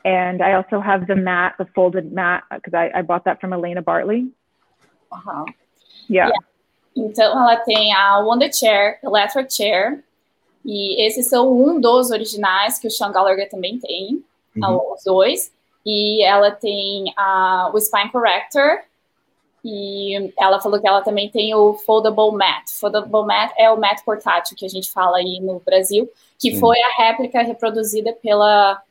and 0.03 0.41
I 0.41 0.53
also 0.53 0.79
have 0.79 1.07
the 1.07 1.15
mat, 1.15 1.55
the 1.57 1.65
folded 1.65 2.11
mat, 2.11 2.43
because 2.49 2.73
I, 2.73 2.91
I 2.99 3.01
bought 3.01 3.25
that 3.25 3.39
from 3.39 3.53
Elena 3.53 3.81
Bartley. 3.81 4.27
Uh-huh. 5.11 5.45
Yeah. 6.07 6.27
yeah. 6.27 6.37
Então 6.95 7.31
ela 7.31 7.57
tem 7.57 7.93
a 7.93 8.19
Wonder 8.19 8.51
Chair, 8.51 8.99
Electric 9.03 9.53
Chair, 9.53 10.03
e 10.65 11.05
esses 11.05 11.29
são 11.29 11.51
um 11.51 11.79
dos 11.79 12.11
originais 12.11 12.77
que 12.77 12.87
o 12.87 12.91
Sean 12.91 13.11
Gallagher 13.11 13.49
também 13.49 13.79
tem, 13.79 14.23
uhum. 14.55 14.93
os 14.93 15.03
dois. 15.03 15.51
E 15.85 16.23
ela 16.23 16.51
tem 16.51 17.13
a, 17.17 17.71
o 17.73 17.79
Spine 17.79 18.11
Corrector, 18.11 18.81
E 19.63 20.33
ela 20.39 20.59
falou 20.59 20.79
que 20.79 20.87
ela 20.87 21.01
também 21.01 21.29
tem 21.29 21.53
o 21.53 21.75
foldable 21.75 22.31
mat. 22.31 22.67
Foldable 22.79 23.25
mat 23.25 23.51
é 23.57 23.69
o 23.69 23.79
mat 23.79 24.03
portátil 24.03 24.57
que 24.57 24.65
a 24.65 24.69
gente 24.69 24.91
fala 24.91 25.17
aí 25.17 25.39
no 25.39 25.59
Brasil, 25.59 26.09
que 26.39 26.59
foi 26.59 26.77
a 26.81 27.03
réplica 27.03 27.43
reproduzida 27.43 28.11
pela 28.13 28.81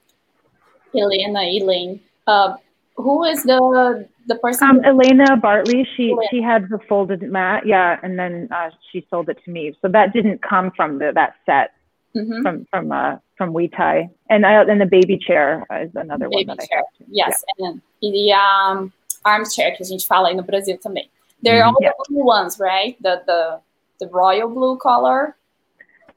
Helena 0.94 1.40
Elaine. 1.42 2.00
Uh, 2.26 2.56
who 2.96 3.24
is 3.24 3.42
the 3.42 4.06
the 4.26 4.36
person? 4.36 4.68
Um, 4.68 4.84
Elena 4.84 5.36
Bartley. 5.36 5.86
She 5.96 6.14
she 6.30 6.42
had 6.42 6.68
the 6.68 6.78
folded 6.88 7.22
mat, 7.22 7.66
yeah, 7.66 7.98
and 8.02 8.18
then 8.18 8.48
uh, 8.50 8.70
she 8.90 9.06
sold 9.10 9.28
it 9.28 9.38
to 9.44 9.50
me. 9.50 9.74
So 9.80 9.88
that 9.88 10.12
didn't 10.12 10.42
come 10.42 10.70
from 10.76 10.98
the 10.98 11.12
that 11.14 11.36
set 11.46 11.72
mm-hmm. 12.16 12.42
from 12.42 12.66
from 12.70 12.92
uh, 12.92 13.16
from 13.36 13.52
Wee 13.52 13.68
Tai, 13.68 14.10
and 14.28 14.44
I, 14.44 14.62
and 14.62 14.80
the 14.80 14.86
baby 14.86 15.18
chair 15.18 15.66
is 15.82 15.90
another 15.94 16.28
baby 16.28 16.46
one 16.46 16.56
that 16.58 16.68
chair. 16.68 16.78
I 16.78 16.82
have. 16.98 17.08
Yes, 17.08 17.44
yeah. 17.58 17.68
and 17.68 17.82
the 18.00 18.32
um 18.32 18.92
armchair 19.24 19.76
que 19.76 19.82
a 19.82 19.86
gente 19.86 20.06
fala 20.06 20.28
aí 20.28 20.36
no 20.36 20.42
Brasil 20.42 20.78
também. 20.78 21.08
They're 21.42 21.64
all 21.64 21.74
yeah. 21.80 21.90
the 21.96 22.04
blue 22.08 22.24
ones, 22.24 22.58
right? 22.58 22.96
The 23.02 23.22
the 23.26 23.60
the 24.00 24.08
royal 24.08 24.48
blue 24.48 24.76
color. 24.76 25.36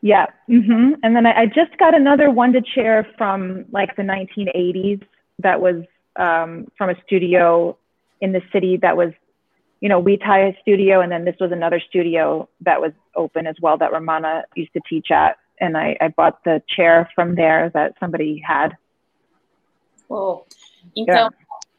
Yeah. 0.03 0.25
Mm-hmm. 0.49 0.95
And 1.01 1.15
then 1.15 1.25
I, 1.25 1.43
I, 1.43 1.45
just 1.45 1.77
got 1.79 1.95
another 1.95 2.29
Wanda 2.29 2.61
chair 2.61 3.07
from 3.17 3.63
like 3.71 3.95
the 3.95 4.03
1980s 4.03 5.01
that 5.39 5.61
was 5.61 5.85
um, 6.17 6.67
from 6.77 6.89
a 6.89 6.95
studio 7.05 7.77
in 8.19 8.33
the 8.33 8.41
city 8.51 8.77
that 8.81 8.97
was 8.97 9.13
you 9.83 9.89
know, 9.89 9.99
we 9.99 10.15
tie 10.15 10.57
studio, 10.61 11.01
and 11.01 11.11
then 11.11 11.25
this 11.25 11.35
was 11.41 11.51
another 11.51 11.81
studio 11.89 12.47
that 12.61 12.79
was 12.79 12.93
open 13.17 13.45
as 13.45 13.55
well 13.61 13.77
that 13.77 13.91
Romana 13.91 14.45
used 14.55 14.71
to 14.71 14.81
teach 14.89 15.11
at. 15.11 15.37
And 15.59 15.77
I, 15.77 15.97
I 15.99 16.07
bought 16.07 16.41
the 16.45 16.61
chair 16.73 17.09
from 17.13 17.35
there 17.35 17.69
that 17.73 17.93
somebody 17.99 18.41
had. 18.47 18.77
Oh, 20.09 20.45
então 20.95 21.15
yeah. 21.15 21.29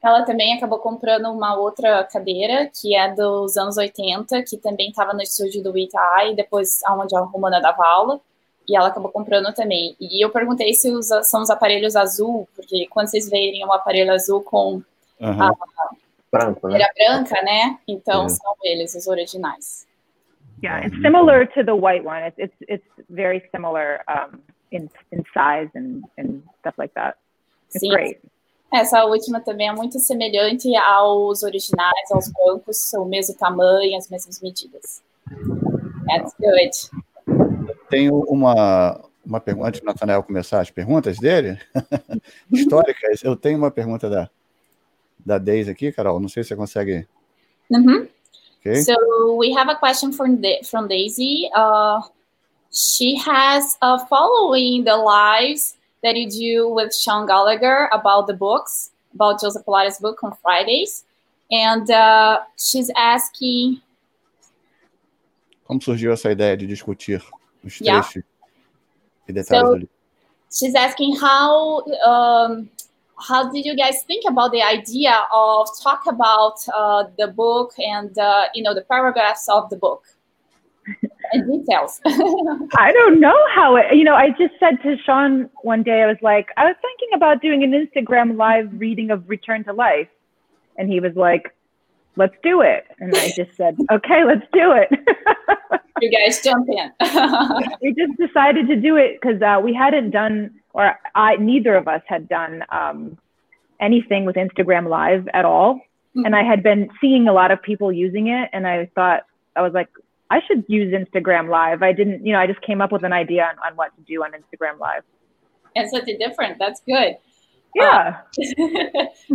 Ela 0.04 0.22
também 0.22 0.54
acabou 0.54 0.78
comprando 0.78 1.30
uma 1.32 1.56
outra 1.56 2.04
cadeira 2.04 2.70
que 2.78 2.94
é 2.94 3.12
dos 3.14 3.56
anos 3.56 3.78
80, 3.78 4.42
que 4.42 4.58
também 4.58 4.90
estava 4.90 5.14
no 5.14 5.22
estúdio 5.22 5.62
do 5.62 5.78
Itai, 5.78 6.34
depois 6.34 6.80
onde 6.90 7.16
a 7.16 7.20
Romana 7.20 7.58
dava 7.58 7.82
aula. 7.86 8.20
E 8.68 8.76
ela 8.76 8.88
acabou 8.88 9.10
comprando 9.10 9.52
também. 9.54 9.96
E 9.98 10.24
eu 10.24 10.30
perguntei 10.30 10.72
se 10.74 10.90
os, 10.90 11.08
são 11.24 11.42
os 11.42 11.50
aparelhos 11.50 11.96
azul, 11.96 12.46
porque 12.54 12.86
quando 12.90 13.08
vocês 13.08 13.28
verem 13.28 13.64
um 13.64 13.72
aparelho 13.72 14.12
azul 14.12 14.42
com 14.42 14.82
uhum. 15.20 15.42
a, 15.42 15.54
branco, 16.30 16.68
né? 16.68 16.86
branca, 16.96 17.42
né? 17.42 17.78
Então 17.88 18.28
são 18.28 18.54
eles 18.62 18.94
os 18.94 19.06
originais. 19.06 19.86
Yeah, 20.62 20.86
it's 20.86 20.96
similar 21.02 21.46
to 21.48 21.64
the 21.64 21.74
white 21.74 22.06
one. 22.06 22.22
It's 22.26 22.38
it's 22.38 22.56
it's 22.68 23.06
very 23.10 23.42
similar 23.52 24.00
um, 24.08 24.38
in 24.70 24.88
in 25.12 25.24
size 25.34 25.68
and 25.74 26.04
and 26.16 26.42
stuff 26.60 26.78
like 26.78 26.94
that. 26.94 27.16
It's 27.68 27.80
Sim. 27.80 27.90
great. 27.90 28.18
Essa 28.74 29.04
última 29.04 29.40
também 29.40 29.68
é 29.68 29.72
muito 29.72 30.00
semelhante 30.00 30.74
aos 30.76 31.44
originais, 31.44 32.10
aos 32.10 32.28
bancos, 32.32 32.76
são 32.90 33.04
o 33.04 33.08
mesmo 33.08 33.34
tamanho, 33.36 33.96
as 33.96 34.08
mesmas 34.08 34.42
medidas. 34.42 35.00
That's 36.08 36.34
good. 36.40 37.76
Tenho 37.88 38.18
uma, 38.28 39.00
uma 39.24 39.40
pergunta, 39.40 39.68
antes 39.68 39.80
do 39.80 39.86
Nathanael 39.86 40.24
começar 40.24 40.60
as 40.60 40.70
perguntas 40.70 41.18
dele, 41.18 41.56
históricas, 42.52 43.22
eu 43.22 43.36
tenho 43.36 43.58
uma 43.58 43.70
pergunta 43.70 44.10
da, 44.10 44.28
da 45.24 45.38
Daisy 45.38 45.70
aqui, 45.70 45.92
Carol. 45.92 46.18
Não 46.18 46.28
sei 46.28 46.42
se 46.42 46.48
você 46.48 46.56
consegue. 46.56 47.06
Mm-hmm. 47.70 48.08
Okay. 48.58 48.82
So 48.82 49.36
we 49.36 49.52
have 49.56 49.70
a 49.70 49.76
question 49.76 50.12
from 50.12 50.40
the, 50.40 50.64
from 50.64 50.88
Daisy. 50.88 51.48
Uh, 51.54 52.00
she 52.72 53.14
has 53.16 53.76
a 53.80 53.94
uh, 53.94 53.98
following 54.06 54.82
the 54.82 54.96
lives 54.96 55.76
that 56.04 56.16
you 56.16 56.28
do 56.28 56.68
with 56.68 56.94
Sean 56.94 57.26
Gallagher 57.26 57.88
about 57.90 58.26
the 58.26 58.34
books, 58.34 58.90
about 59.14 59.40
Joseph 59.40 59.64
Pilates' 59.64 60.00
book 60.00 60.22
on 60.22 60.36
Fridays, 60.42 61.04
and 61.50 61.90
uh, 61.90 62.40
she's 62.56 62.90
asking. 62.94 63.80
Como 65.64 65.80
surgiu 65.80 66.12
essa 66.12 66.30
ideia 66.30 66.56
de 66.56 66.66
discutir 66.66 67.22
os 67.64 67.78
trechos 67.78 68.22
e 69.26 69.32
detalhes 69.32 69.66
so, 69.66 69.72
do 69.72 69.78
livro? 69.78 69.94
She's 70.50 70.74
asking 70.74 71.16
how 71.16 71.82
um, 72.04 72.68
how 73.16 73.50
did 73.50 73.64
you 73.64 73.74
guys 73.74 74.04
think 74.04 74.24
about 74.28 74.52
the 74.52 74.62
idea 74.62 75.26
of 75.32 75.68
talk 75.82 76.06
about 76.06 76.56
uh, 76.68 77.04
the 77.16 77.28
book 77.28 77.72
and 77.78 78.16
uh, 78.18 78.44
you 78.54 78.62
know 78.62 78.74
the 78.74 78.82
paragraphs 78.82 79.48
of 79.48 79.70
the 79.70 79.76
book 79.76 80.04
details. 81.32 82.00
I 82.06 82.92
don't 82.92 83.20
know 83.20 83.36
how 83.54 83.76
it 83.76 83.86
you 83.94 84.04
know 84.04 84.14
i 84.14 84.30
just 84.30 84.54
said 84.60 84.82
to 84.82 84.96
sean 85.04 85.48
one 85.62 85.82
day 85.82 86.02
i 86.02 86.06
was 86.06 86.16
like 86.22 86.48
i 86.56 86.64
was 86.64 86.76
thinking 86.80 87.08
about 87.14 87.40
doing 87.40 87.62
an 87.62 87.72
instagram 87.72 88.36
live 88.36 88.68
reading 88.72 89.10
of 89.10 89.28
return 89.28 89.64
to 89.64 89.72
life. 89.72 90.08
And 90.76 90.88
he 90.90 91.00
was 91.00 91.14
like 91.14 91.54
let's 92.16 92.34
do 92.42 92.60
it. 92.60 92.86
And 92.98 93.14
i 93.14 93.30
just 93.36 93.56
said 93.56 93.76
okay 93.92 94.24
let's 94.24 94.46
do 94.52 94.72
it. 94.72 94.88
You 96.00 96.10
guys 96.10 96.42
jump 96.42 96.68
in. 96.68 96.90
We 97.80 97.94
just 97.94 98.18
decided 98.18 98.66
to 98.66 98.76
do 98.76 98.96
it 98.96 99.18
because 99.20 99.40
uh, 99.40 99.60
we 99.62 99.72
hadn't 99.72 100.10
done 100.10 100.50
or 100.74 100.98
I 101.14 101.36
neither 101.36 101.76
of 101.76 101.88
us 101.88 102.02
had 102.06 102.28
done 102.28 102.64
um, 102.70 103.16
anything 103.80 104.24
with 104.24 104.36
Instagram 104.36 104.88
Live 104.88 105.28
at 105.32 105.44
all. 105.44 105.76
Mm-hmm. 105.76 106.26
And 106.26 106.36
I 106.36 106.42
had 106.42 106.62
been 106.62 106.90
seeing 107.00 107.28
a 107.28 107.32
lot 107.32 107.50
of 107.50 107.62
people 107.62 107.92
using 107.92 108.28
it, 108.28 108.50
and 108.52 108.66
I 108.66 108.90
thought 108.94 109.22
I 109.56 109.62
was 109.62 109.72
like, 109.72 109.88
I 110.30 110.40
should 110.46 110.64
use 110.68 110.92
Instagram 110.92 111.48
Live. 111.48 111.82
I 111.82 111.92
didn't, 111.92 112.24
you 112.26 112.32
know, 112.32 112.38
I 112.38 112.46
just 112.46 112.60
came 112.62 112.80
up 112.80 112.92
with 112.92 113.04
an 113.04 113.12
idea 113.12 113.44
on, 113.44 113.56
on 113.66 113.76
what 113.76 113.94
to 113.96 114.02
do 114.02 114.22
on 114.24 114.32
Instagram 114.32 114.78
Live. 114.80 115.02
And 115.76 115.88
something 115.88 116.18
different. 116.18 116.58
That's 116.58 116.80
good. 116.86 117.16
Yeah. 117.74 118.22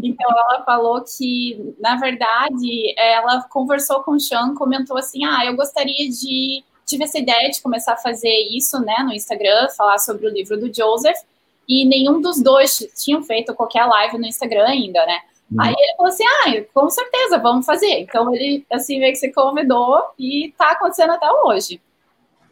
então 0.01 0.27
ela 0.29 0.63
falou 0.65 1.03
que, 1.03 1.75
na 1.79 1.97
verdade, 1.97 2.93
ela 2.97 3.43
conversou 3.49 4.01
com 4.01 4.11
o 4.11 4.19
Sean, 4.19 4.55
comentou 4.55 4.97
assim: 4.97 5.25
ah, 5.25 5.45
eu 5.45 5.55
gostaria 5.57 6.09
de 6.09 6.63
tive 6.89 7.03
essa 7.03 7.19
ideia 7.19 7.51
de 7.51 7.61
começar 7.61 7.93
a 7.93 7.97
fazer 7.97 8.33
isso, 8.49 8.79
né, 8.79 8.95
no 9.03 9.13
Instagram, 9.13 9.69
falar 9.77 9.99
sobre 9.99 10.25
o 10.25 10.29
livro 10.29 10.59
do 10.59 10.73
Joseph, 10.73 11.19
e 11.67 11.85
nenhum 11.85 12.19
dos 12.19 12.41
dois 12.41 12.79
tinham 12.95 13.21
feito 13.21 13.53
qualquer 13.53 13.85
live 13.85 14.17
no 14.17 14.25
Instagram 14.25 14.65
ainda, 14.65 15.05
né? 15.05 15.19
Uhum. 15.51 15.61
Aí 15.61 15.73
ele 15.77 15.95
falou 15.95 16.09
assim: 16.09 16.23
ah, 16.25 16.63
com 16.73 16.89
certeza, 16.89 17.39
vamos 17.39 17.65
fazer. 17.65 17.99
Então 18.01 18.33
ele, 18.33 18.65
assim, 18.71 18.99
meio 18.99 19.11
que 19.11 19.17
se 19.17 19.31
convidou 19.33 20.01
e 20.17 20.53
tá 20.57 20.71
acontecendo 20.71 21.11
até 21.11 21.31
hoje. 21.31 21.81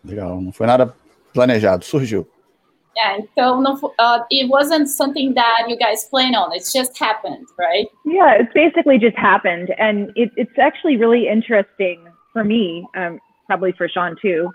Legal, 0.03 0.41
não 0.41 0.51
foi 0.51 0.67
nada 0.67 0.93
planejado, 1.33 1.85
surgiu. 1.85 2.27
Yeah, 2.97 3.19
então 3.19 3.61
não, 3.61 3.75
uh, 3.75 4.25
it 4.31 4.49
wasn't 4.49 4.87
something 4.87 5.33
that 5.35 5.69
you 5.69 5.77
guys 5.77 6.09
planned 6.09 6.35
on. 6.35 6.51
It 6.51 6.63
just 6.65 6.99
happened, 6.99 7.45
right? 7.59 7.87
Yeah, 8.03 8.41
it 8.41 8.51
basically 8.55 8.97
just 8.97 9.15
happened, 9.15 9.69
and 9.77 10.11
it, 10.15 10.31
it's 10.35 10.57
actually 10.57 10.97
really 10.97 11.27
interesting 11.27 11.99
for 12.33 12.43
me. 12.43 12.87
Um, 12.95 13.19
probably 13.45 13.71
for 13.73 13.87
Sean 13.87 14.15
too, 14.21 14.51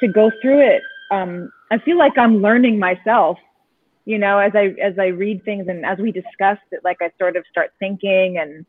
to 0.00 0.08
go 0.08 0.30
through 0.42 0.60
it. 0.60 0.82
Um, 1.10 1.50
I 1.70 1.78
feel 1.78 1.96
like 1.96 2.18
I'm 2.18 2.42
learning 2.42 2.78
myself, 2.78 3.38
you 4.06 4.18
know, 4.18 4.38
as 4.38 4.52
I 4.54 4.74
as 4.80 4.98
I 4.98 5.08
read 5.08 5.44
things 5.44 5.68
and 5.68 5.84
as 5.84 5.98
we 5.98 6.12
discussed 6.12 6.68
it, 6.72 6.80
like 6.82 6.98
I 7.02 7.10
sort 7.18 7.36
of 7.36 7.44
start 7.50 7.72
thinking 7.78 8.38
and 8.38 8.64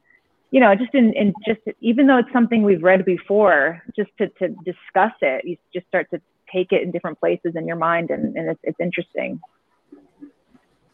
you 0.52 0.60
know, 0.60 0.74
just 0.76 0.94
in, 0.94 1.14
in 1.14 1.34
just 1.46 1.62
even 1.80 2.08
though 2.08 2.18
it's 2.18 2.32
something 2.34 2.64
we've 2.64 2.84
read 2.84 3.06
before, 3.06 3.82
just 3.96 4.10
to, 4.18 4.28
to 4.40 4.50
discuss 4.66 5.14
it, 5.22 5.46
you 5.46 5.58
just 5.74 5.88
start 5.88 6.10
to 6.12 6.20
take 6.52 6.72
it 6.72 6.82
in 6.82 6.92
different 6.92 7.20
places 7.20 7.56
in 7.56 7.68
your 7.68 7.76
mind 7.76 8.10
and, 8.10 8.36
and 8.36 8.50
it's, 8.52 8.60
it's 8.64 8.80
interesting. 8.80 9.40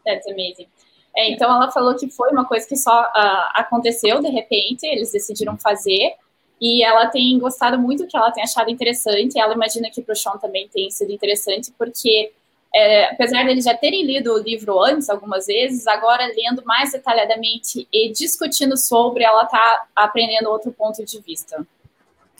That's 0.05 0.27
amazing. 0.27 0.67
É, 1.15 1.29
então 1.29 1.47
ela 1.47 1.71
falou 1.71 1.95
que 1.95 2.09
foi 2.09 2.31
uma 2.31 2.43
coisa 2.43 2.67
que 2.67 2.75
só 2.75 3.03
uh, 3.03 3.49
aconteceu 3.53 4.19
de 4.19 4.29
repente, 4.29 4.83
eles 4.87 5.11
decidiram 5.11 5.55
fazer 5.57 6.15
E 6.63 6.81
ela 6.81 7.07
tem 7.07 7.37
gostado 7.39 7.77
muito, 7.77 8.07
que 8.07 8.15
ela 8.15 8.31
tem 8.31 8.41
achado 8.41 8.71
interessante. 8.71 9.37
Ela 9.37 9.53
imagina 9.53 9.89
que 9.91 10.01
para 10.01 10.13
o 10.13 10.15
Sean 10.15 10.37
também 10.37 10.69
tem 10.69 10.89
sido 10.89 11.11
interessante, 11.11 11.73
porque 11.77 12.31
é, 12.75 13.11
apesar 13.11 13.45
deles 13.45 13.65
já 13.65 13.75
terem 13.77 14.05
lido 14.05 14.33
o 14.33 14.39
livro 14.39 14.81
antes, 14.81 15.09
algumas 15.09 15.45
vezes, 15.45 15.85
agora 15.85 16.25
lendo 16.35 16.63
mais 16.65 16.91
detalhadamente 16.91 17.87
e 17.91 18.11
discutindo 18.11 18.75
sobre, 18.75 19.23
ela 19.23 19.43
está 19.43 19.85
aprendendo 19.95 20.49
outro 20.49 20.71
ponto 20.71 21.03
de 21.05 21.21
vista. 21.21 21.65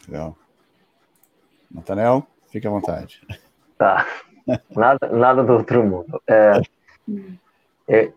Legal. 0.08 0.36
Natanel, 1.72 2.26
fique 2.52 2.67
à 2.67 2.69
vontade. 2.69 3.22
Tá. 3.78 4.08
Nada, 4.76 5.08
nada 5.08 5.43
do 5.43 5.54
outro 5.54 5.84
mundo. 5.84 6.22
É, 6.28 6.62
é, 7.88 8.12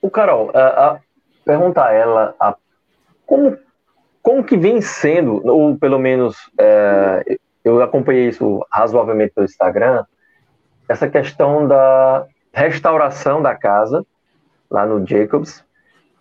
o 0.00 0.10
Carol, 0.10 0.50
a, 0.52 0.86
a, 0.86 1.00
perguntar 1.44 1.88
a 1.88 1.92
ela 1.92 2.34
a, 2.40 2.56
como 3.24 3.56
como 4.22 4.44
que 4.44 4.56
vem 4.56 4.80
sendo, 4.80 5.44
ou 5.44 5.76
pelo 5.76 5.98
menos 5.98 6.36
é, 6.58 7.38
eu 7.64 7.82
acompanhei 7.82 8.28
isso 8.28 8.64
razoavelmente 8.70 9.34
pelo 9.34 9.46
Instagram, 9.46 10.04
essa 10.88 11.08
questão 11.08 11.66
da 11.66 12.26
restauração 12.52 13.40
da 13.40 13.54
casa 13.54 14.04
lá 14.70 14.86
no 14.86 15.06
Jacobs 15.06 15.64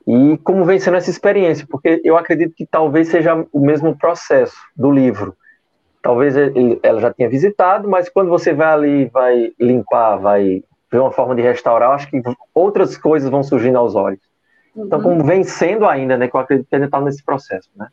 e 0.08 0.38
como 0.39 0.65
vem 0.65 0.80
sendo 0.80 0.97
essa 0.97 1.10
experiência, 1.10 1.65
porque 1.69 2.02
eu 2.04 2.17
acredito 2.17 2.54
que 2.56 2.65
talvez 2.65 3.10
seja 3.10 3.45
o 3.52 3.60
mesmo 3.60 3.97
processo 3.97 4.58
do 4.76 4.91
livro. 4.91 5.36
Talvez 6.02 6.36
ele, 6.36 6.80
ela 6.82 7.00
já 7.00 7.13
tenha 7.13 7.30
visitado, 7.30 7.88
mas 7.88 8.10
quando 8.10 8.30
você 8.30 8.54
vai 8.54 8.67
ali, 8.67 9.06
vai 9.06 9.54
limpar, 9.60 10.17
vai 10.17 10.63
ver 10.91 11.00
uma 11.00 11.12
forma 11.12 11.36
de 11.36 11.41
restaurar, 11.41 11.91
acho 11.91 12.10
que 12.10 12.21
outras 12.54 12.97
coisas 12.97 13.30
vão 13.30 13.43
surgindo 13.43 13.78
aos 13.78 13.95
olhos. 13.95 14.19
Então, 14.76 14.97
uhum. 15.00 15.04
como 15.04 15.24
vem 15.24 15.43
sendo 15.43 15.86
ainda, 15.86 16.17
né? 16.17 16.28
Que 16.28 16.36
eu 16.36 16.39
acredito 16.39 16.67
que 16.67 16.76
ainda 16.76 16.88
está 16.88 17.00
nesse 17.00 17.24
processo, 17.24 17.69
né? 17.76 17.88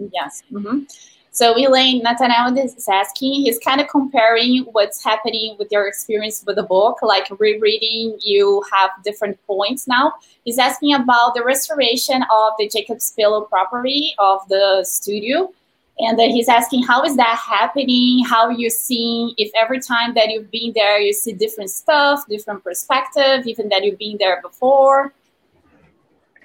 Yes. 0.00 0.44
Mm-hmm. 0.50 0.86
So 1.30 1.56
Elaine 1.56 2.02
Nathaniel 2.02 2.56
is 2.58 2.88
asking, 2.88 3.32
he's 3.32 3.58
kind 3.58 3.80
of 3.80 3.88
comparing 3.88 4.64
what's 4.72 5.04
happening 5.04 5.56
with 5.58 5.70
your 5.70 5.86
experience 5.86 6.42
with 6.44 6.56
the 6.56 6.62
book, 6.64 6.98
like 7.02 7.28
rereading, 7.38 8.18
you 8.20 8.64
have 8.72 8.90
different 9.04 9.38
points 9.46 9.86
now. 9.86 10.14
He's 10.44 10.58
asking 10.58 10.94
about 10.94 11.34
the 11.34 11.44
restoration 11.44 12.22
of 12.22 12.52
the 12.58 12.68
Jacob's 12.68 13.12
Pillow 13.12 13.42
property 13.42 14.14
of 14.18 14.40
the 14.48 14.84
studio. 14.84 15.52
And 16.00 16.18
then 16.18 16.30
he's 16.30 16.48
asking, 16.48 16.84
how 16.84 17.02
is 17.02 17.16
that 17.16 17.36
happening? 17.36 18.24
How 18.24 18.46
are 18.46 18.52
you 18.52 18.70
seeing 18.70 19.34
if 19.36 19.50
every 19.56 19.80
time 19.80 20.14
that 20.14 20.30
you've 20.30 20.50
been 20.50 20.72
there, 20.74 21.00
you 21.00 21.12
see 21.12 21.32
different 21.32 21.70
stuff, 21.70 22.24
different 22.28 22.62
perspective, 22.62 23.46
even 23.46 23.68
that 23.68 23.84
you've 23.84 23.98
been 23.98 24.16
there 24.18 24.40
before? 24.40 25.12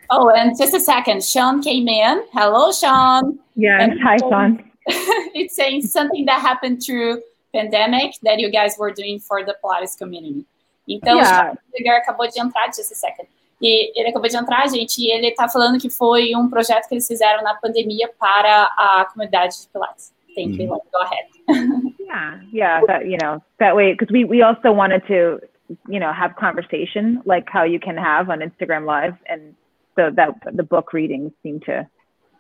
Oh, 0.10 0.30
and 0.30 0.58
just 0.58 0.74
a 0.74 0.80
second, 0.80 1.24
Sean 1.24 1.62
came 1.62 1.88
in. 1.88 2.26
Hello, 2.34 2.72
Sean. 2.72 3.40
Yeah, 3.56 3.82
and 3.82 4.02
hi, 4.02 4.18
Sean. 4.18 4.72
it's 5.34 5.56
saying 5.56 5.84
something 5.84 6.26
that 6.26 6.42
happened 6.42 6.82
through 6.84 7.22
pandemic 7.54 8.16
that 8.24 8.40
you 8.40 8.50
guys 8.52 8.76
were 8.78 8.92
doing 8.92 9.20
for 9.20 9.44
the 9.44 9.56
Pilates 9.64 9.98
community. 9.98 10.46
Então, 10.90 11.16
yeah. 11.16 11.54
o 11.54 11.90
acabou 11.92 12.28
de 12.28 12.40
entrar, 12.40 12.68
just 12.68 12.92
a 12.92 12.96
second. 12.96 13.28
E 13.62 13.98
ele 13.98 14.10
acabou 14.10 14.28
de 14.28 14.36
entrar, 14.36 14.68
gente, 14.68 15.00
e 15.00 15.12
ele 15.12 15.28
está 15.28 15.48
falando 15.48 15.80
que 15.80 15.90
foi 15.90 16.36
um 16.36 16.50
projeto 16.50 16.88
que 16.90 16.96
eles 16.96 17.08
fizeram 17.08 17.42
na 17.44 17.54
pandemia 17.56 18.10
para 18.20 18.64
a 18.78 19.06
comunidade 19.12 19.62
de 19.62 19.70
Pilates. 19.70 20.12
Thank 20.36 20.60
you. 20.60 20.68
Go 20.68 20.82
ahead. 21.02 21.28
yeah, 22.00 22.42
yeah, 22.52 22.82
that, 22.88 23.06
you 23.06 23.18
know, 23.18 23.42
that 23.60 23.76
way, 23.76 23.94
because 23.94 24.12
we, 24.12 24.26
we 24.26 24.42
also 24.42 24.72
wanted 24.72 25.06
to, 25.08 25.40
you 25.88 26.00
know, 26.00 26.12
have 26.12 26.36
conversation 26.36 27.22
like 27.26 27.48
how 27.48 27.64
you 27.64 27.80
can 27.80 27.96
have 27.96 28.30
on 28.30 28.40
Instagram 28.40 28.86
Live. 28.86 29.16
And 29.28 29.56
so 29.96 30.10
that 30.16 30.30
the 30.52 30.64
book 30.64 30.92
readings 30.92 31.32
seem 31.44 31.60
to 31.62 31.88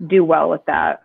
do 0.05 0.25
well 0.25 0.49
with 0.49 0.65
that. 0.65 1.03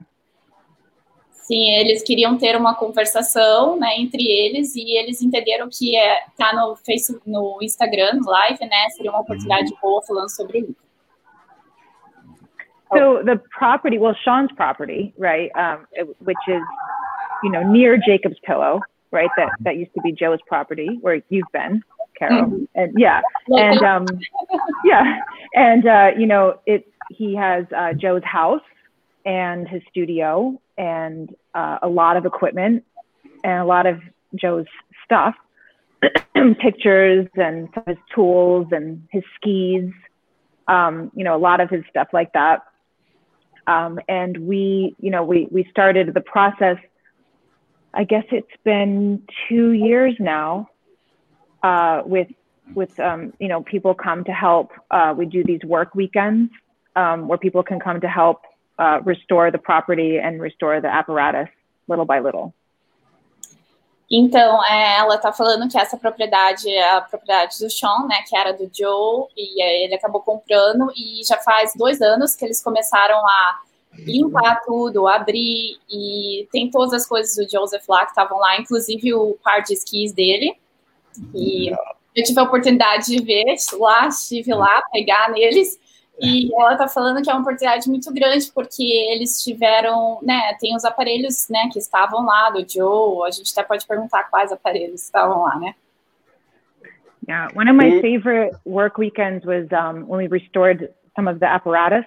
Sim, 1.49 1.73
eles 1.77 2.03
queriam 2.03 2.37
ter 2.37 2.55
uma 2.55 2.75
conversação, 2.75 3.79
né, 3.79 3.97
entre 3.97 4.23
eles 4.23 4.77
e 4.77 4.99
eles 4.99 5.23
entenderam 5.23 5.67
que 5.73 5.97
é 5.97 6.21
tá 6.37 6.53
no 6.55 6.77
Facebook, 6.77 7.23
no 7.27 7.59
Instagram, 7.63 8.17
no 8.17 8.31
Live, 8.31 8.61
né, 8.67 8.91
seria 8.91 9.11
uma 9.11 9.21
oportunidade 9.21 9.75
boa 9.81 10.03
falando 10.03 10.29
sobre 10.29 10.59
isso. 10.59 10.77
So 12.93 13.25
the 13.25 13.41
property, 13.59 13.99
well, 13.99 14.15
Sean's 14.23 14.53
property, 14.53 15.15
right, 15.17 15.51
um, 15.57 15.87
which 16.21 16.37
is, 16.49 16.63
you 17.43 17.51
know, 17.51 17.63
near 17.63 17.97
Jacob's 17.97 18.39
Pillow, 18.41 18.81
right, 19.11 19.31
that 19.39 19.49
that 19.61 19.77
used 19.77 19.95
to 19.95 20.03
be 20.03 20.13
Joe's 20.13 20.41
property, 20.47 20.99
where 21.01 21.23
you've 21.31 21.51
been, 21.51 21.83
Carol, 22.19 22.45
mm-hmm. 22.45 22.65
and 22.75 22.93
yeah, 22.99 23.23
and 23.49 23.83
um, 23.83 24.07
yeah, 24.85 25.21
and 25.55 25.87
uh, 25.87 26.11
you 26.19 26.27
know, 26.27 26.61
it 26.67 26.87
he 27.11 27.35
has 27.37 27.65
uh, 27.75 27.95
Joe's 27.95 28.25
house 28.25 28.65
and 29.25 29.67
his 29.67 29.83
studio 29.91 30.59
and 30.79 31.35
uh, 31.55 31.79
a 31.83 31.89
lot 31.89 32.17
of 32.17 32.25
equipment 32.25 32.85
and 33.45 33.61
a 33.61 33.65
lot 33.65 33.87
of 33.87 34.01
Joe's 34.35 34.67
stuff, 35.05 35.35
pictures 36.61 37.27
and 37.35 37.69
his 37.87 37.97
tools 38.15 38.69
and 38.71 39.07
his 39.11 39.25
skis, 39.37 39.91
um, 40.69 41.11
you 41.15 41.25
know, 41.25 41.37
a 41.37 41.39
lot 41.39 41.61
of 41.61 41.69
his 41.69 41.83
stuff 41.91 42.09
like 42.13 42.33
that. 42.33 42.63
Um, 43.67 43.99
and 44.09 44.47
we, 44.47 44.95
you 45.01 45.11
know, 45.11 45.25
we, 45.25 45.49
we 45.51 45.67
started 45.71 46.15
the 46.15 46.21
process, 46.21 46.77
I 47.93 48.05
guess 48.05 48.25
it's 48.31 48.47
been 48.65 49.23
two 49.49 49.73
years 49.73 50.15
now 50.21 50.69
uh, 51.63 52.03
with, 52.07 52.29
with 52.75 52.99
um, 53.01 53.33
you 53.41 53.49
know, 53.49 53.63
people 53.63 53.95
come 53.95 54.25
to 54.25 54.33
help. 54.33 54.71
Uh, 54.91 55.15
we 55.17 55.27
do 55.27 55.43
these 55.43 55.63
work 55.65 55.95
weekends 55.95 56.53
um, 56.97 57.29
where 57.29 57.39
people 57.39 57.63
can 57.63 57.81
come 57.81 58.01
to 58.01 58.09
help 58.09 58.43
uh, 58.79 59.01
restore 59.05 59.51
the 59.51 59.59
property 59.59 60.19
and 60.19 60.41
restore 60.41 60.81
the 60.81 60.89
apparatus 60.89 61.49
little 61.89 62.05
by 62.05 62.21
little. 62.21 62.53
Então, 64.11 64.65
é, 64.65 64.97
ela 64.97 65.17
está 65.17 65.33
falando 65.33 65.69
que 65.71 65.79
essa 65.79 65.97
propriedade 65.97 66.67
é 66.71 66.95
a 66.95 67.01
propriedade 67.03 67.59
do 67.59 67.71
Sean, 67.71 68.07
né, 68.09 68.23
que 68.27 68.35
era 68.35 68.55
do 68.55 68.71
Joe, 68.73 69.27
e 69.37 69.63
ele 69.63 69.95
acabou 69.95 70.23
comprando, 70.23 70.91
e 70.97 71.23
já 71.27 71.37
faz 71.37 71.73
dois 71.77 72.01
anos 72.01 72.35
que 72.35 72.43
eles 72.43 72.63
começaram 72.63 73.19
a 73.19 73.61
limpar 73.99 74.63
tudo, 74.65 75.07
abrir, 75.07 75.79
e 75.91 76.49
tem 76.51 76.71
todas 76.71 76.95
as 76.95 77.07
coisas 77.07 77.37
do 77.37 77.51
Joseph 77.51 77.87
lá 77.87 78.05
que 78.05 78.13
estavam 78.13 78.39
lá, 78.39 78.59
inclusive 78.59 79.13
o 79.13 79.37
par 79.45 79.63
de 79.63 79.75
skis 79.75 80.13
dele, 80.13 80.57
e 81.35 81.69
eu 81.69 82.25
tive 82.25 82.41
a 82.41 82.45
oportunidade 82.45 83.07
de 83.07 83.23
ver 83.23 83.57
lá, 83.79 84.09
estive 84.09 84.55
lá, 84.55 84.83
pegar 84.91 85.31
neles, 85.31 85.79
e 86.21 86.53
ela 86.55 86.73
está 86.73 86.89
falando 86.89 87.23
que 87.23 87.31
é 87.31 87.33
uma 87.33 87.43
oportunidade 87.43 87.89
muito 87.89 88.13
grande, 88.13 88.51
porque 88.53 88.83
eles 88.83 89.43
tiveram, 89.43 90.19
né, 90.23 90.55
tem 90.61 90.75
os 90.75 90.85
aparelhos, 90.85 91.49
né, 91.49 91.69
que 91.73 91.79
estavam 91.79 92.25
lá 92.25 92.51
do 92.51 92.65
Joe, 92.69 93.27
a 93.27 93.31
gente 93.31 93.53
até 93.53 93.63
pode 93.63 93.87
perguntar 93.87 94.25
quais 94.25 94.51
aparelhos 94.51 95.03
estavam 95.03 95.43
lá, 95.43 95.57
né? 95.59 95.75
Yeah, 97.29 97.49
one 97.55 97.69
of 97.69 97.77
my 97.77 98.01
favorite 98.01 98.55
work 98.65 98.97
weekends 98.97 99.45
was 99.45 99.67
um, 99.71 100.09
when 100.09 100.19
we 100.19 100.29
restored 100.29 100.89
some 101.15 101.29
of 101.29 101.41
the 101.41 101.47
apparatus. 101.47 102.07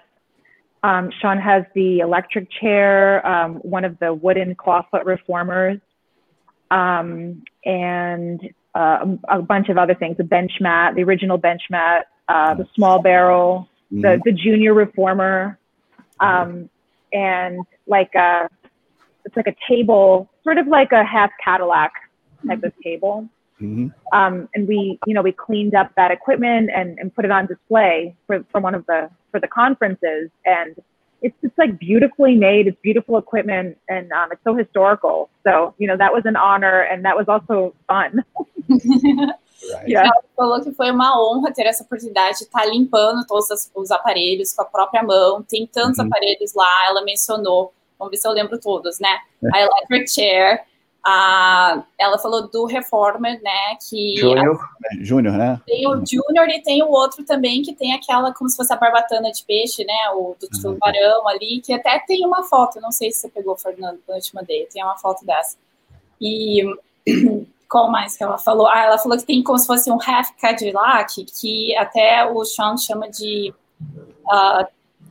Um, 0.84 1.12
Sean 1.21 1.38
has 1.38 1.63
the 1.76 2.00
electric 2.00 2.50
chair, 2.50 3.24
um, 3.26 3.58
one 3.58 3.86
of 3.86 4.00
the 4.00 4.15
wooden 4.15 4.56
clawfoot 4.56 5.06
reformers, 5.06 5.80
um, 6.71 7.43
and 7.63 8.41
uh, 8.74 9.06
a 9.30 9.43
bunch 9.43 9.69
of 9.69 9.78
other 9.78 9.93
things, 9.93 10.17
the 10.17 10.24
bench 10.24 10.54
mat, 10.60 10.95
the 10.95 11.04
original 11.04 11.38
bench 11.38 11.62
mat, 11.69 12.08
uh, 12.28 12.56
the 12.56 12.67
small 12.74 13.00
barrel, 13.00 13.69
mm-hmm. 13.92 14.02
the 14.02 14.22
the 14.24 14.32
junior 14.32 14.74
reformer, 14.74 15.58
um, 16.20 16.70
and 17.14 17.66
like 17.88 18.14
a 18.16 18.50
it's 19.26 19.36
like 19.36 19.48
a 19.48 19.56
table, 19.70 20.30
sort 20.44 20.58
of 20.58 20.68
like 20.68 20.92
a 20.92 21.04
half 21.04 21.32
Cadillac 21.44 21.92
type 22.48 22.64
of 22.64 22.74
table. 22.84 23.28
Mm-hmm. 23.62 23.88
Um, 24.18 24.50
and 24.56 24.68
we, 24.68 25.00
you 25.06 25.14
know, 25.14 25.22
we 25.22 25.32
cleaned 25.32 25.76
up 25.76 25.92
that 25.96 26.10
equipment 26.10 26.72
and, 26.76 26.98
and 26.98 27.14
put 27.14 27.26
it 27.26 27.32
on 27.32 27.46
display 27.46 28.16
for, 28.26 28.44
for 28.52 28.60
one 28.60 28.74
of 28.74 28.86
the 28.88 29.10
for 29.30 29.40
the 29.40 29.48
conferences. 29.48 30.30
And 30.46 30.76
it's 31.22 31.36
just 31.42 31.56
like 31.58 31.78
beautifully 31.78 32.36
made. 32.36 32.68
It's 32.68 32.78
beautiful 32.82 33.18
equipment, 33.18 33.78
and 33.88 34.12
um, 34.12 34.32
it's 34.32 34.44
so 34.44 34.56
historical. 34.56 35.30
So 35.44 35.76
you 35.78 35.88
know, 35.88 35.96
that 35.98 36.12
was 36.12 36.24
an 36.26 36.36
honor, 36.36 36.82
and 36.82 37.06
that 37.06 37.16
was 37.16 37.28
also 37.28 37.76
fun. 37.88 38.24
Yeah. 39.86 40.10
Ela 40.10 40.24
falou 40.36 40.62
que 40.62 40.71
foi 40.71 40.91
uma 40.91 41.21
honra 41.21 41.52
ter 41.54 41.65
essa 41.65 41.84
oportunidade 41.84 42.39
de 42.39 42.43
estar 42.45 42.65
limpando 42.65 43.26
todos 43.26 43.47
os 43.76 43.91
aparelhos 43.91 44.54
com 44.54 44.62
a 44.62 44.65
própria 44.65 45.04
mão. 45.04 45.43
Tem 45.43 45.67
tantos 45.67 46.00
uhum. 46.00 46.08
aparelhos 46.08 46.54
lá, 46.54 46.88
ela 46.88 47.04
mencionou. 47.04 47.74
Vamos 47.97 48.12
ver 48.12 48.17
se 48.17 48.28
eu 48.28 48.32
lembro 48.32 48.60
todos, 48.60 49.00
né? 49.00 49.19
A 49.54 49.62
Electric 49.62 50.10
Chair. 50.10 50.63
A, 51.04 51.84
ela 52.00 52.19
falou 52.19 52.47
do 52.47 52.65
Reformer, 52.65 53.41
né? 53.41 53.76
Que 53.89 54.17
Júnior, 54.17 54.60
Júnior, 55.00 55.34
né? 55.36 55.60
Tem 55.65 55.88
o 55.88 55.95
Júnior 56.06 56.47
e 56.50 56.62
tem 56.62 56.84
o 56.84 56.89
outro 56.89 57.24
também 57.26 57.63
que 57.63 57.74
tem 57.74 57.93
aquela 57.93 58.34
como 58.34 58.50
se 58.50 58.56
fosse 58.56 58.71
a 58.71 58.76
barbatana 58.76 59.32
de 59.32 59.43
peixe, 59.43 59.84
né? 59.84 60.12
O 60.13 60.36
do 60.39 60.47
uhum. 60.54 60.74
tubarão 60.74 61.28
ali, 61.28 61.60
que 61.62 61.74
até 61.74 62.00
tem 62.00 62.26
uma 62.26 62.43
foto. 62.43 62.80
Não 62.80 62.91
sei 62.91 63.12
se 63.12 63.21
você 63.21 63.30
pegou, 63.30 63.58
Fernando, 63.58 64.00
quando 64.06 64.17
eu 64.17 64.21
te 64.21 64.34
mandei. 64.36 64.67
Tem 64.71 64.84
uma 64.84 64.97
foto 64.97 65.26
dessa. 65.26 65.58
E 66.19 66.63
Qual 67.72 67.90
mais 67.90 68.18
que 68.18 68.24
ela 68.24 68.38
falou? 68.38 68.68
Ah, 68.68 68.84
ela 68.84 68.98
falou 68.98 69.18
que 69.18 69.26
tem 69.26 69.42
como 69.42 69.58
se 69.58 69.66
fosse 69.66 69.90
um 69.90 69.98
half 70.06 70.30
Cadillac, 70.42 71.24
que 71.24 71.74
até 71.78 72.30
o 72.30 72.44
Sean 72.44 72.76
chama 72.78 73.10
de 73.10 73.54
uh, 74.26 74.66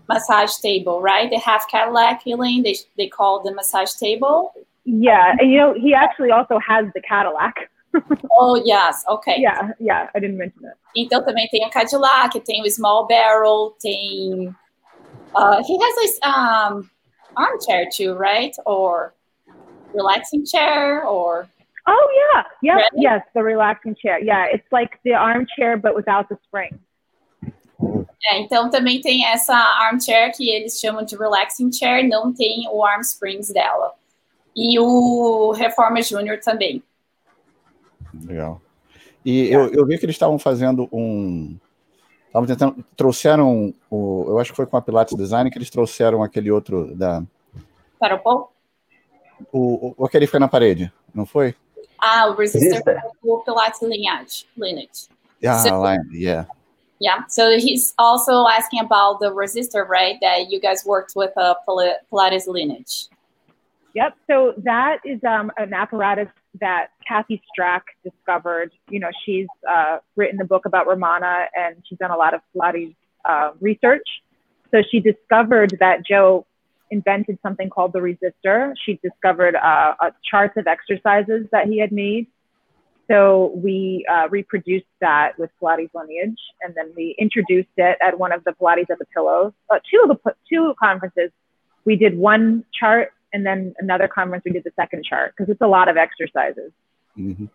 massage 0.06 0.52
table, 0.60 1.00
right? 1.00 1.30
The 1.30 1.38
half 1.38 1.66
Cadillac, 1.68 2.26
Elaine, 2.26 2.62
they, 2.62 2.74
they 2.98 3.08
call 3.08 3.42
the 3.42 3.52
massage 3.54 3.92
table. 3.94 4.52
Yeah, 4.84 5.36
and 5.38 5.50
you 5.50 5.56
know, 5.56 5.72
he 5.72 5.94
actually 5.94 6.32
also 6.32 6.58
has 6.58 6.86
the 6.94 7.00
Cadillac. 7.00 7.70
oh, 8.32 8.60
yes, 8.62 9.04
okay. 9.08 9.36
Yeah, 9.38 9.70
yeah, 9.78 10.08
I 10.14 10.20
didn't 10.20 10.36
mention 10.36 10.62
that. 10.62 10.76
Então 10.94 11.22
também 11.24 11.48
tem 11.48 11.64
o 11.66 11.70
Cadillac, 11.70 12.38
tem 12.40 12.60
o 12.60 12.70
Small 12.70 13.06
Barrel, 13.06 13.74
tem. 13.80 14.54
Uh, 15.34 15.62
he 15.66 15.78
has 15.80 15.94
this 15.94 16.18
um, 16.24 16.90
armchair 17.36 17.86
too, 17.90 18.14
right? 18.14 18.54
Or 18.66 19.14
relaxing 19.94 20.44
chair, 20.44 21.06
or. 21.06 21.48
Oh 21.88 22.32
yeah, 22.32 22.44
yep, 22.62 22.76
Ready? 22.76 23.02
yes, 23.02 23.22
the 23.34 23.42
relaxing 23.42 23.96
chair. 24.00 24.22
Yeah, 24.22 24.46
it's 24.52 24.66
like 24.70 24.98
the 25.04 25.14
armchair 25.14 25.76
but 25.76 25.94
without 25.94 26.28
the 26.28 26.36
spring. 26.44 26.78
É, 28.22 28.38
então 28.40 28.68
também 28.68 29.00
tem 29.00 29.24
essa 29.24 29.54
armchair 29.54 30.32
que 30.36 30.50
eles 30.50 30.78
chamam 30.78 31.04
de 31.04 31.16
relaxing 31.16 31.72
chair, 31.72 32.06
não 32.06 32.32
tem 32.32 32.68
o 32.70 32.84
arm 32.84 33.00
springs 33.00 33.50
dela. 33.50 33.94
E 34.54 34.78
o 34.78 35.52
Reforma 35.52 36.02
Júnior 36.02 36.38
também. 36.40 36.82
Legal. 38.26 38.60
E 39.24 39.48
eu, 39.48 39.72
eu 39.72 39.86
vi 39.86 39.98
que 39.98 40.04
eles 40.04 40.16
estavam 40.16 40.38
fazendo 40.38 40.88
um. 40.92 41.56
Estavam 42.26 42.46
tentando. 42.46 42.84
Trouxeram 42.96 43.74
o. 43.90 44.24
Eu 44.28 44.38
acho 44.38 44.50
que 44.50 44.56
foi 44.56 44.66
com 44.66 44.76
a 44.76 44.82
Pilates 44.82 45.16
Design 45.16 45.50
que 45.50 45.58
eles 45.58 45.70
trouxeram 45.70 46.22
aquele 46.22 46.50
outro 46.50 46.94
da. 46.94 47.22
Para 47.98 48.16
o 48.16 48.18
Paul? 48.18 48.52
O, 49.52 49.94
o, 49.96 50.04
aquele 50.04 50.26
que 50.26 50.30
foi 50.30 50.40
na 50.40 50.48
parede, 50.48 50.92
não 51.14 51.24
foi? 51.24 51.54
Ah, 52.02 52.34
resistor 52.38 53.00
for 53.22 53.44
Pilates 53.44 53.82
lineage. 53.82 54.46
lineage. 54.56 55.08
Yeah, 55.40 55.58
so, 55.58 55.80
line, 55.80 56.08
yeah. 56.12 56.44
Yeah. 56.98 57.26
So 57.28 57.58
he's 57.58 57.94
also 57.98 58.46
asking 58.46 58.80
about 58.80 59.20
the 59.20 59.32
resistor, 59.32 59.88
right? 59.88 60.16
That 60.20 60.50
you 60.50 60.60
guys 60.60 60.84
worked 60.84 61.14
with 61.16 61.32
a 61.36 61.40
uh, 61.40 61.94
Pilates 62.12 62.46
lineage. 62.46 63.06
Yep. 63.94 64.16
So 64.28 64.54
that 64.58 64.98
is 65.04 65.18
um, 65.24 65.50
an 65.56 65.72
apparatus 65.72 66.28
that 66.60 66.88
Kathy 67.06 67.42
Strack 67.50 67.80
discovered. 68.04 68.72
You 68.88 69.00
know, 69.00 69.10
she's 69.24 69.46
uh, 69.68 69.98
written 70.14 70.36
the 70.36 70.44
book 70.44 70.66
about 70.66 70.86
Romana 70.86 71.46
and 71.56 71.76
she's 71.88 71.98
done 71.98 72.10
a 72.10 72.16
lot 72.16 72.34
of 72.34 72.40
Pilates 72.54 72.94
uh, 73.24 73.52
research. 73.60 74.06
So 74.70 74.82
she 74.90 75.00
discovered 75.00 75.76
that 75.80 76.06
Joe 76.06 76.46
invented 76.90 77.38
something 77.42 77.70
called 77.70 77.92
the 77.92 78.00
resistor. 78.00 78.72
She 78.84 78.98
discovered 79.02 79.56
uh, 79.56 79.94
charts 80.28 80.56
of 80.56 80.66
exercises 80.66 81.46
that 81.52 81.66
he 81.66 81.78
had 81.78 81.92
made. 81.92 82.26
So 83.10 83.52
we 83.56 84.06
uh, 84.08 84.28
reproduced 84.28 84.86
that 85.00 85.32
with 85.36 85.50
Pilates 85.60 85.90
lineage, 85.94 86.38
and 86.62 86.74
then 86.76 86.92
we 86.96 87.16
introduced 87.18 87.68
it 87.76 87.98
at 88.00 88.16
one 88.18 88.30
of 88.30 88.44
the 88.44 88.52
Pilates 88.52 88.90
at 88.90 89.00
the 89.00 89.06
Pillows. 89.12 89.52
Uh, 89.68 89.80
two 89.90 90.08
of 90.08 90.16
the 90.24 90.34
two 90.48 90.74
conferences, 90.80 91.30
we 91.84 91.96
did 91.96 92.16
one 92.16 92.64
chart, 92.72 93.12
and 93.32 93.44
then 93.44 93.74
another 93.78 94.06
conference 94.06 94.44
we 94.44 94.52
did 94.52 94.62
the 94.62 94.70
second 94.76 95.04
chart 95.04 95.34
because 95.36 95.50
it's 95.50 95.60
a 95.60 95.66
lot 95.66 95.88
of 95.88 95.96
exercises. 95.96 96.70
Mm-hmm. 97.18 97.46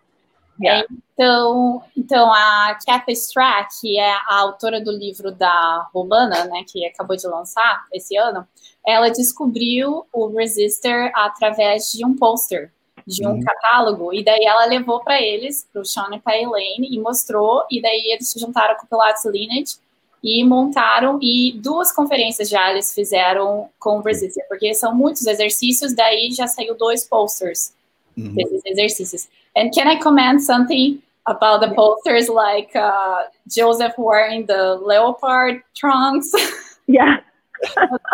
Yeah. 0.61 0.87
Então, 1.13 1.81
então, 1.95 2.33
a 2.33 2.77
Kathy 2.85 3.13
Strack, 3.13 3.79
que 3.81 3.97
é 3.97 4.11
a 4.11 4.39
autora 4.39 4.81
do 4.81 4.91
livro 4.91 5.31
da 5.31 5.87
Romana, 5.93 6.45
né, 6.45 6.63
que 6.69 6.85
acabou 6.85 7.15
de 7.15 7.27
lançar 7.27 7.85
esse 7.93 8.15
ano, 8.17 8.47
ela 8.85 9.09
descobriu 9.09 10.05
o 10.13 10.27
Resistor 10.27 11.11
através 11.13 11.91
de 11.91 12.05
um 12.05 12.15
pôster, 12.15 12.71
de 13.05 13.25
um 13.25 13.31
uhum. 13.31 13.43
catálogo, 13.43 14.13
e 14.13 14.23
daí 14.23 14.43
ela 14.45 14.65
levou 14.65 15.03
para 15.03 15.21
eles, 15.21 15.67
para 15.71 15.81
o 15.81 15.85
Sean 15.85 16.09
e 16.13 16.19
para 16.19 16.33
a 16.33 16.41
Elaine, 16.41 16.87
e 16.89 16.99
mostrou, 16.99 17.63
e 17.69 17.81
daí 17.81 18.11
eles 18.11 18.29
se 18.29 18.39
juntaram 18.39 18.75
com 18.75 18.85
o 18.85 18.89
Pilates 18.89 19.25
Lineage, 19.25 19.75
e 20.23 20.43
montaram, 20.43 21.19
e 21.21 21.53
duas 21.53 21.91
conferências 21.91 22.49
já 22.49 22.71
eles 22.71 22.93
fizeram 22.93 23.69
com 23.79 23.99
o 23.99 24.01
Resistor, 24.01 24.43
porque 24.49 24.73
são 24.73 24.93
muitos 24.93 25.25
exercícios, 25.27 25.93
daí 25.93 26.31
já 26.31 26.47
saiu 26.47 26.75
dois 26.75 27.05
posters 27.05 27.73
uhum. 28.17 28.33
desses 28.33 28.65
exercícios. 28.65 29.29
And 29.55 29.73
can 29.73 29.87
I 29.87 29.99
comment 29.99 30.41
something 30.41 31.01
about 31.27 31.61
the 31.61 31.73
posters, 31.73 32.29
like 32.29 32.75
uh, 32.75 33.23
Joseph 33.49 33.93
wearing 33.97 34.45
the 34.45 34.75
leopard 34.75 35.63
trunks? 35.75 36.31
Yeah. 36.87 37.17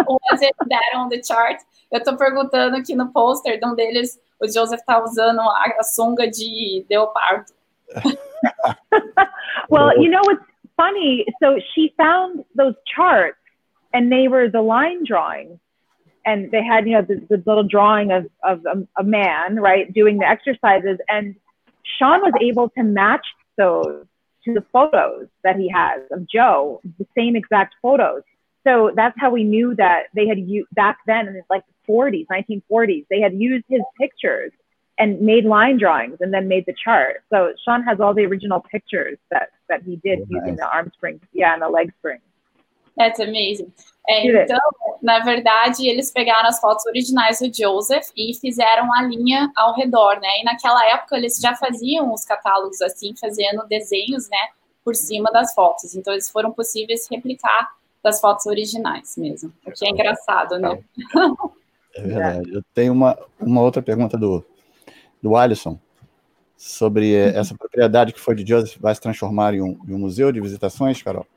Was 0.08 0.42
it 0.42 0.56
that 0.70 0.96
on 0.96 1.10
the 1.10 1.22
chart? 1.22 1.58
Eu 1.92 2.02
tô 2.02 2.16
perguntando 2.16 2.78
aqui 2.78 2.96
no 2.96 3.12
poster 3.12 3.60
de 3.60 3.66
um 3.66 3.76
deles, 3.76 4.18
o 4.40 4.48
Joseph 4.48 4.82
tá 4.86 5.04
usando 5.04 5.42
a, 5.42 5.76
a 5.78 5.84
sunga 5.84 6.30
de 6.32 6.86
leopardo. 6.90 7.52
well, 9.70 9.92
you 10.02 10.10
know 10.10 10.22
what's 10.24 10.46
funny? 10.78 11.26
So 11.44 11.60
she 11.74 11.94
found 11.98 12.46
those 12.56 12.76
charts 12.96 13.38
and 13.94 14.10
they 14.10 14.30
were 14.30 14.50
the 14.50 14.62
line 14.62 15.04
drawings 15.04 15.60
and 16.26 16.52
they 16.52 16.64
had 16.64 16.88
you 16.88 16.94
know 16.94 17.02
the, 17.02 17.26
the 17.30 17.44
little 17.46 17.64
drawing 17.64 18.12
of 18.12 18.28
of 18.44 18.66
a, 18.66 19.02
a, 19.02 19.04
man 19.04 19.56
right 19.58 19.92
doing 19.94 20.18
the 20.18 20.28
exercises 20.28 20.98
and 21.08 21.36
sean 21.98 22.22
was 22.22 22.34
able 22.42 22.70
to 22.70 22.84
match 22.84 23.26
those 23.58 24.06
to 24.44 24.54
the 24.54 24.64
photos 24.74 25.28
that 25.44 25.56
he 25.56 25.70
has 25.70 26.02
of 26.12 26.28
joe 26.28 26.82
the 26.98 27.06
same 27.18 27.36
exact 27.36 27.76
photos. 27.82 28.24
So 28.64 28.92
that's 28.96 29.16
how 29.20 29.32
we 29.32 29.44
knew 29.44 29.74
that 29.78 30.04
they 30.14 30.28
had 30.28 30.38
used 30.38 30.70
back 30.74 31.00
then 31.08 31.28
in 31.28 31.42
like 31.50 31.64
the 31.66 31.92
40s 31.92 32.28
1940s 32.28 33.06
they 33.10 33.20
had 33.20 33.34
used 33.34 33.66
his 33.68 33.82
pictures 34.00 34.52
and 34.98 35.20
made 35.22 35.46
line 35.46 35.80
drawings 35.80 36.18
and 36.20 36.32
then 36.32 36.48
made 36.48 36.66
the 36.68 36.76
chart. 36.84 37.24
So 37.32 37.54
sean 37.66 37.84
has 37.84 38.00
all 38.00 38.14
the 38.14 38.26
original 38.26 38.64
pictures 38.72 39.18
that 39.32 39.50
that 39.68 39.82
he 39.84 39.96
did 39.98 40.20
oh, 40.20 40.28
using 40.30 40.56
the 40.58 40.70
arm 40.70 40.92
springs 40.96 41.22
yeah 41.34 41.54
and 41.54 41.62
the 41.62 41.70
leg 41.70 41.92
springs 42.00 42.22
That's 42.98 43.20
amazing. 43.20 43.72
É, 44.08 44.44
então, 44.44 44.60
na 45.02 45.20
verdade, 45.20 45.88
eles 45.88 46.12
pegaram 46.12 46.50
as 46.50 46.60
fotos 46.60 46.86
originais 46.86 47.40
do 47.40 47.52
Joseph 47.54 48.08
e 48.18 48.34
fizeram 48.34 48.94
a 48.94 49.04
linha 49.04 49.52
ao 49.56 49.76
redor, 49.76 50.20
né? 50.20 50.40
E 50.42 50.44
naquela 50.44 50.84
época 50.88 51.18
eles 51.18 51.38
já 51.38 51.56
faziam 51.56 52.12
os 52.14 52.26
catálogos 52.26 52.82
assim, 52.82 53.14
fazendo 53.16 53.66
desenhos, 53.68 54.28
né, 54.30 54.50
por 54.84 54.96
cima 54.96 55.32
das 55.32 55.54
fotos. 55.54 55.96
Então 55.96 56.14
eles 56.14 56.30
foram 56.30 56.52
possíveis 56.52 57.08
replicar 57.10 57.70
das 58.04 58.20
fotos 58.20 58.46
originais 58.48 59.16
mesmo. 59.16 59.54
O 59.66 59.72
que 59.72 59.86
é 59.86 59.90
engraçado, 59.90 60.58
né? 60.60 60.80
É 61.94 62.02
verdade. 62.04 62.54
Eu 62.54 62.64
tenho 62.74 62.94
uma, 62.94 63.18
uma 63.38 63.62
outra 63.62 63.82
pergunta 63.82 64.18
do, 64.18 64.46
do 65.22 65.36
Alisson 65.36 65.78
sobre 66.56 67.14
uhum. 67.14 67.38
essa 67.38 67.54
propriedade 67.54 68.14
que 68.14 68.20
foi 68.20 68.34
de 68.34 68.48
Joseph 68.48 68.78
vai 68.80 68.96
se 68.96 69.02
transformar 69.02 69.54
em 69.54 69.62
um, 69.62 69.78
em 69.86 69.94
um 69.94 70.00
museu 70.00 70.32
de 70.32 70.40
visitações, 70.40 71.02
Carol. 71.02 71.28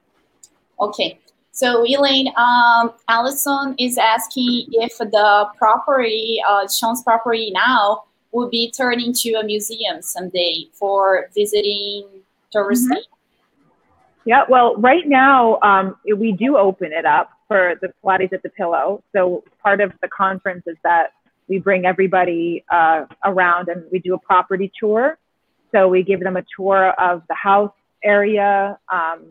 Ok. 0.78 1.18
So 1.54 1.86
Elaine, 1.86 2.32
um, 2.36 2.94
Allison 3.06 3.76
is 3.78 3.96
asking 3.96 4.66
if 4.72 4.98
the 4.98 5.46
property, 5.56 6.40
uh, 6.48 6.66
Sean's 6.66 7.04
property 7.04 7.52
now, 7.52 8.02
will 8.32 8.50
be 8.50 8.72
turned 8.72 9.00
into 9.00 9.38
a 9.38 9.44
museum 9.44 10.02
someday 10.02 10.66
for 10.72 11.30
visiting 11.32 12.08
tourists. 12.50 12.86
Mm-hmm. 12.86 12.98
Yeah, 14.24 14.42
well, 14.48 14.74
right 14.78 15.06
now 15.06 15.60
um, 15.62 15.96
we 16.16 16.32
do 16.32 16.56
open 16.56 16.92
it 16.92 17.06
up 17.06 17.30
for 17.46 17.74
the 17.80 17.92
Pilates 18.02 18.32
at 18.32 18.42
the 18.42 18.48
Pillow. 18.48 19.04
So 19.12 19.44
part 19.62 19.80
of 19.80 19.92
the 20.02 20.08
conference 20.08 20.64
is 20.66 20.76
that 20.82 21.12
we 21.46 21.60
bring 21.60 21.86
everybody 21.86 22.64
uh, 22.68 23.04
around 23.24 23.68
and 23.68 23.84
we 23.92 24.00
do 24.00 24.14
a 24.14 24.18
property 24.18 24.72
tour. 24.80 25.18
So 25.70 25.86
we 25.86 26.02
give 26.02 26.18
them 26.18 26.36
a 26.36 26.44
tour 26.56 26.90
of 26.98 27.22
the 27.28 27.34
house 27.34 27.70
area, 28.02 28.76
um, 28.92 29.26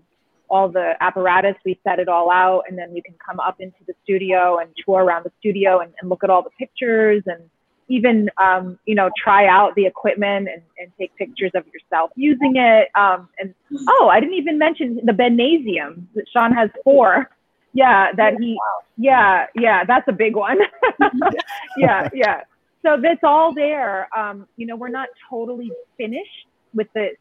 all 0.53 0.69
the 0.69 0.93
apparatus. 1.01 1.55
We 1.65 1.79
set 1.83 1.99
it 1.99 2.07
all 2.07 2.31
out, 2.31 2.63
and 2.69 2.77
then 2.77 2.95
you 2.95 3.01
can 3.01 3.15
come 3.25 3.39
up 3.39 3.59
into 3.59 3.77
the 3.87 3.93
studio 4.03 4.59
and 4.59 4.69
tour 4.85 5.03
around 5.03 5.23
the 5.25 5.31
studio 5.39 5.79
and, 5.79 5.91
and 5.99 6.09
look 6.09 6.23
at 6.23 6.29
all 6.29 6.43
the 6.43 6.51
pictures 6.51 7.23
and 7.25 7.49
even 7.89 8.29
um, 8.37 8.79
you 8.85 8.95
know 8.95 9.09
try 9.21 9.47
out 9.47 9.75
the 9.75 9.85
equipment 9.85 10.47
and, 10.47 10.61
and 10.79 10.91
take 10.97 11.15
pictures 11.15 11.51
of 11.55 11.65
yourself 11.67 12.11
using 12.15 12.53
it. 12.55 12.89
Um, 12.95 13.29
and 13.39 13.53
oh, 13.89 14.09
I 14.11 14.19
didn't 14.19 14.35
even 14.35 14.57
mention 14.57 14.99
the 15.03 15.11
Benasium 15.11 16.05
that 16.15 16.25
Sean 16.31 16.53
has 16.53 16.69
four. 16.83 17.29
Yeah, 17.73 18.11
that 18.13 18.35
he. 18.39 18.57
Yeah, 18.97 19.47
yeah, 19.55 19.83
that's 19.83 20.07
a 20.07 20.11
big 20.11 20.35
one. 20.35 20.59
yeah, 21.77 22.07
yeah. 22.13 22.41
So 22.83 22.97
that's 23.01 23.23
all 23.23 23.53
there. 23.53 24.07
Um, 24.17 24.47
you 24.57 24.67
know, 24.67 24.75
we're 24.75 24.89
not 24.89 25.09
totally 25.29 25.71
finished 25.97 26.47
with 26.75 26.87
the 26.93 27.11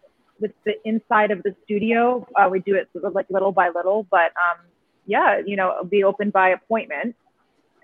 with 0.43 0.53
the 0.65 0.75
inside 0.85 1.31
of 1.31 1.43
the 1.45 1.55
studio. 1.65 2.27
Uh, 2.37 2.49
we 2.51 2.59
do 2.61 2.75
it 2.75 2.89
sort 2.93 3.05
of 3.05 3.15
like 3.15 3.27
little 3.31 3.53
by 3.53 3.71
little, 3.75 4.07
but 4.11 4.33
um, 4.37 4.59
yeah, 5.07 5.39
you 5.39 5.57
know, 5.57 5.71
it'll 5.73 5.85
be 5.85 6.05
open 6.05 6.31
by 6.31 6.51
appointment 6.51 7.17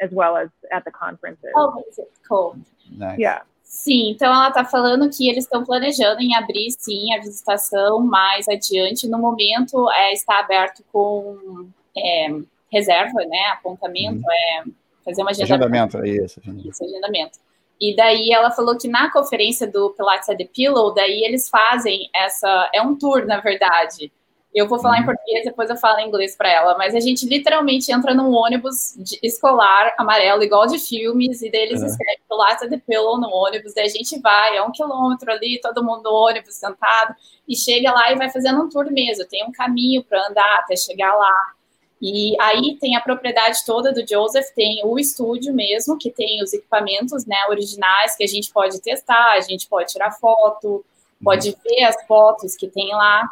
as 0.01 0.11
well 0.11 0.37
as 0.37 0.51
at 0.73 0.85
the 0.85 0.91
conferences. 0.91 1.53
Oh, 1.57 1.83
cool. 2.29 2.59
Nice. 2.91 3.19
Yeah. 3.19 3.41
Sim, 3.63 4.11
então 4.13 4.33
ela 4.33 4.49
está 4.49 4.65
falando 4.65 5.11
que 5.11 5.29
eles 5.29 5.45
estão 5.45 5.63
planejando 5.63 6.23
em 6.23 6.35
abrir 6.35 6.71
sim 6.71 7.15
a 7.15 7.21
visitação 7.21 8.01
mais 8.01 8.49
adiante. 8.49 9.07
No 9.07 9.19
momento 9.19 9.91
é, 9.91 10.13
está 10.15 10.41
aberto 10.41 10.83
com 10.91 11.69
é, 11.95 12.29
reserva, 12.73 13.21
né? 13.27 13.51
Apontamento, 13.53 14.17
uhum. 14.17 14.33
é 14.33 14.65
fazer 15.05 15.21
uma 15.21 15.31
agendamento. 15.31 15.99
Agendamento, 15.99 15.99
é 15.99 16.25
isso. 16.25 16.41
Agendamento. 16.41 16.69
Isso, 16.71 16.85
agendamento. 16.85 17.39
E 17.81 17.95
daí 17.95 18.31
ela 18.33 18.51
falou 18.51 18.77
que 18.77 18.89
na 18.89 19.11
conferência 19.11 19.67
do 19.67 19.91
Pilates 19.91 20.29
at 20.29 20.37
the 20.37 20.45
Pillow, 20.45 20.93
daí 20.93 21.23
eles 21.25 21.49
fazem 21.49 22.11
essa. 22.15 22.71
É 22.75 22.83
um 22.83 22.97
tour, 22.97 23.25
na 23.25 23.41
verdade. 23.41 24.13
Eu 24.55 24.67
vou 24.67 24.81
falar 24.81 24.97
em 24.97 25.01
uhum. 25.01 25.07
português, 25.07 25.45
depois 25.45 25.71
eu 25.71 25.77
falo 25.77 25.99
em 26.01 26.09
inglês 26.09 26.35
para 26.35 26.51
ela. 26.51 26.77
Mas 26.77 26.95
a 26.95 27.01
gente 27.01 27.27
literalmente 27.27 27.93
entra 27.93 28.15
num 28.15 28.33
ônibus 28.33 28.97
escolar 29.23 29.95
amarelo, 29.97 30.43
igual 30.43 30.67
de 30.67 30.79
filmes, 30.79 31.43
e 31.43 31.51
deles 31.51 31.81
uhum. 31.81 31.87
escrevem 31.87 32.19
Pilates 32.29 32.63
at 32.63 32.71
the 32.71 32.79
Pillow 32.79 33.21
no 33.21 33.29
ônibus. 33.29 33.75
Daí 33.75 33.85
a 33.85 33.89
gente 33.89 34.19
vai, 34.21 34.57
é 34.57 34.63
um 34.63 34.73
quilômetro 34.73 35.31
ali, 35.31 35.61
todo 35.61 35.85
mundo 35.85 36.03
no 36.05 36.13
ônibus 36.13 36.55
sentado, 36.55 37.15
e 37.47 37.55
chega 37.55 37.93
lá 37.93 38.11
e 38.11 38.17
vai 38.17 38.31
fazendo 38.31 38.61
um 38.61 38.69
tour 38.69 38.91
mesmo. 38.91 39.25
Tem 39.27 39.45
um 39.47 39.53
caminho 39.53 40.03
para 40.03 40.27
andar 40.27 40.59
até 40.61 40.75
chegar 40.75 41.15
lá. 41.15 41.58
E 42.01 42.37
aí 42.41 42.77
tem 42.81 42.95
a 42.97 43.01
propriedade 43.01 43.59
toda 43.67 43.93
do 43.93 44.07
Joseph, 44.09 44.47
tem 44.55 44.81
o 44.85 44.99
estúdio 44.99 45.53
mesmo, 45.53 45.99
que 45.99 46.11
tem 46.11 46.43
os 46.43 46.53
equipamentos 46.53 47.27
né, 47.27 47.37
originais 47.49 48.17
que 48.17 48.23
a 48.23 48.27
gente 48.27 48.53
pode 48.53 48.81
testar, 48.81 49.33
a 49.33 49.41
gente 49.41 49.69
pode 49.69 49.93
tirar 49.93 50.13
foto, 50.13 50.85
pode 51.23 51.57
ver 51.65 51.85
as 51.85 52.01
fotos 52.07 52.55
que 52.55 52.69
tem 52.69 52.91
lá, 52.93 53.29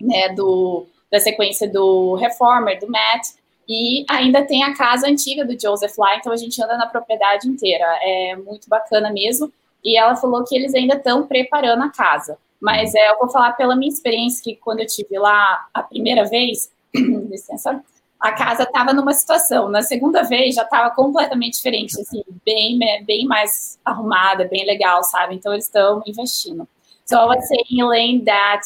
né, 0.00 0.30
do, 0.30 0.86
da 1.10 1.20
sequência 1.20 1.70
do 1.70 2.14
Reformer, 2.16 2.80
do 2.80 2.90
Matt, 2.90 3.28
e 3.68 4.04
ainda 4.08 4.44
tem 4.44 4.64
a 4.64 4.74
casa 4.74 5.06
antiga 5.06 5.44
do 5.44 5.58
Joseph 5.60 5.96
lá, 5.96 6.16
então 6.16 6.32
a 6.32 6.36
gente 6.36 6.60
anda 6.60 6.76
na 6.76 6.88
propriedade 6.88 7.46
inteira, 7.46 7.84
é 8.02 8.34
muito 8.34 8.68
bacana 8.68 9.12
mesmo, 9.12 9.52
e 9.84 9.96
ela 9.96 10.16
falou 10.16 10.44
que 10.44 10.56
eles 10.56 10.74
ainda 10.74 10.96
estão 10.96 11.28
preparando 11.28 11.84
a 11.84 11.90
casa, 11.90 12.36
mas 12.60 12.92
é, 12.94 13.10
eu 13.10 13.18
vou 13.18 13.30
falar 13.30 13.52
pela 13.52 13.76
minha 13.76 13.92
experiência, 13.92 14.42
que 14.42 14.56
quando 14.56 14.80
eu 14.80 14.86
tive 14.86 15.16
lá 15.16 15.68
a 15.72 15.82
primeira 15.84 16.24
vez, 16.24 16.72
licença, 16.92 17.80
a 18.20 18.32
casa 18.32 18.64
estava 18.64 18.92
numa 18.92 19.14
situação. 19.14 19.68
Na 19.68 19.82
segunda 19.82 20.22
vez 20.22 20.54
já 20.54 20.62
estava 20.62 20.90
completamente 20.94 21.54
diferente, 21.54 21.98
assim, 22.00 22.22
bem, 22.44 22.78
bem 23.04 23.24
mais 23.24 23.78
arrumada, 23.84 24.44
bem 24.44 24.66
legal, 24.66 25.02
sabe? 25.02 25.34
Então 25.34 25.52
eles 25.52 25.64
estão 25.64 26.02
investindo. 26.06 26.68
So 27.06 27.16
I 27.16 27.24
was 27.24 27.48
saying, 27.48 27.80
Elaine, 27.80 28.24
that 28.26 28.62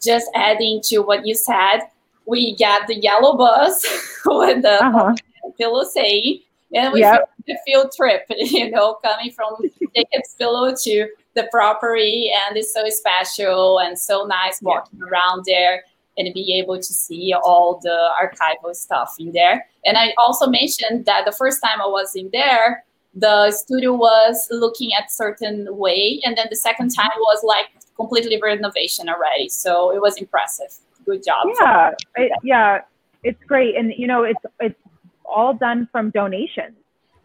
just 0.00 0.28
adding 0.34 0.80
to 0.88 1.02
what 1.02 1.26
you 1.26 1.34
said, 1.34 1.88
we 2.26 2.54
got 2.56 2.86
the 2.86 2.94
yellow 2.94 3.36
bus 3.36 3.82
with 4.26 4.62
the 4.62 4.84
uh-huh. 4.84 5.14
pillow 5.58 5.84
saying, 5.84 6.42
and 6.74 6.92
we 6.92 7.00
yep. 7.00 7.28
the 7.46 7.56
field 7.66 7.90
trip, 7.96 8.24
you 8.30 8.70
know, 8.70 8.98
coming 9.02 9.32
from 9.32 9.56
Jacob's 9.96 10.34
Pillow 10.38 10.74
to 10.84 11.08
the 11.34 11.48
property, 11.50 12.30
and 12.46 12.56
it's 12.56 12.74
so 12.74 12.84
special 12.88 13.80
and 13.80 13.98
so 13.98 14.26
nice 14.26 14.60
walking 14.60 15.00
around 15.02 15.44
there 15.46 15.82
and 16.18 16.32
be 16.34 16.58
able 16.58 16.76
to 16.76 16.92
see 16.92 17.32
all 17.32 17.80
the 17.82 18.10
archival 18.20 18.74
stuff 18.74 19.14
in 19.18 19.32
there. 19.32 19.66
And 19.86 19.96
I 19.96 20.12
also 20.18 20.48
mentioned 20.48 21.06
that 21.06 21.24
the 21.24 21.32
first 21.32 21.62
time 21.62 21.80
I 21.80 21.86
was 21.86 22.14
in 22.14 22.28
there, 22.32 22.84
the 23.14 23.50
studio 23.52 23.94
was 23.94 24.46
looking 24.50 24.90
at 24.92 25.10
certain 25.10 25.66
way, 25.76 26.20
and 26.24 26.36
then 26.36 26.46
the 26.50 26.56
second 26.56 26.90
time 26.90 27.10
was 27.18 27.42
like 27.42 27.66
completely 27.96 28.38
renovation 28.42 29.08
already. 29.08 29.48
So 29.48 29.94
it 29.94 30.00
was 30.00 30.18
impressive. 30.18 30.72
Good 31.06 31.24
job. 31.24 31.46
Yeah, 31.58 31.90
it, 32.16 32.32
yeah, 32.44 32.80
it's 33.22 33.42
great, 33.44 33.76
and 33.76 33.94
you 33.96 34.06
know, 34.06 34.24
it's 34.24 34.40
it's 34.60 34.78
all 35.24 35.54
done 35.54 35.88
from 35.90 36.10
donations 36.10 36.74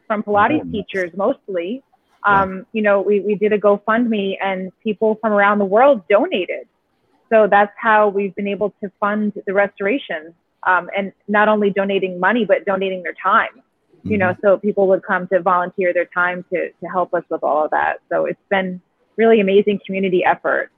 from 0.07 0.23
Pilates 0.23 0.61
oh, 0.67 0.71
teachers 0.71 1.11
mostly. 1.15 1.83
Um, 2.25 2.65
you 2.71 2.81
know, 2.81 3.01
we, 3.01 3.19
we 3.19 3.35
did 3.35 3.51
a 3.51 3.57
GoFundMe 3.57 4.37
and 4.41 4.71
people 4.81 5.17
from 5.19 5.33
around 5.33 5.59
the 5.59 5.65
world 5.65 6.07
donated. 6.07 6.67
So 7.33 7.47
that's 7.49 7.75
how 7.87 8.09
we've 8.09 8.35
been 8.35 8.47
able 8.47 8.69
to 8.81 8.91
fund 8.99 9.33
the 9.47 9.53
restoration. 9.53 10.21
Um, 10.71 10.89
and 10.97 11.11
not 11.27 11.47
only 11.53 11.69
donating 11.71 12.19
money, 12.19 12.45
but 12.45 12.63
donating 12.65 13.01
their 13.01 13.17
time. 13.31 13.55
You 14.11 14.17
know, 14.21 14.35
so 14.41 14.57
people 14.57 14.85
would 14.89 15.03
come 15.11 15.27
to 15.29 15.41
volunteer 15.41 15.89
their 15.93 16.09
time 16.21 16.45
to, 16.51 16.59
to 16.81 16.85
help 16.97 17.13
us 17.13 17.23
with 17.31 17.41
all 17.41 17.65
of 17.65 17.71
that. 17.71 17.93
So 18.09 18.25
it's 18.25 18.47
been 18.49 18.81
really 19.21 19.39
amazing 19.39 19.79
community 19.85 20.21
effort. 20.33 20.71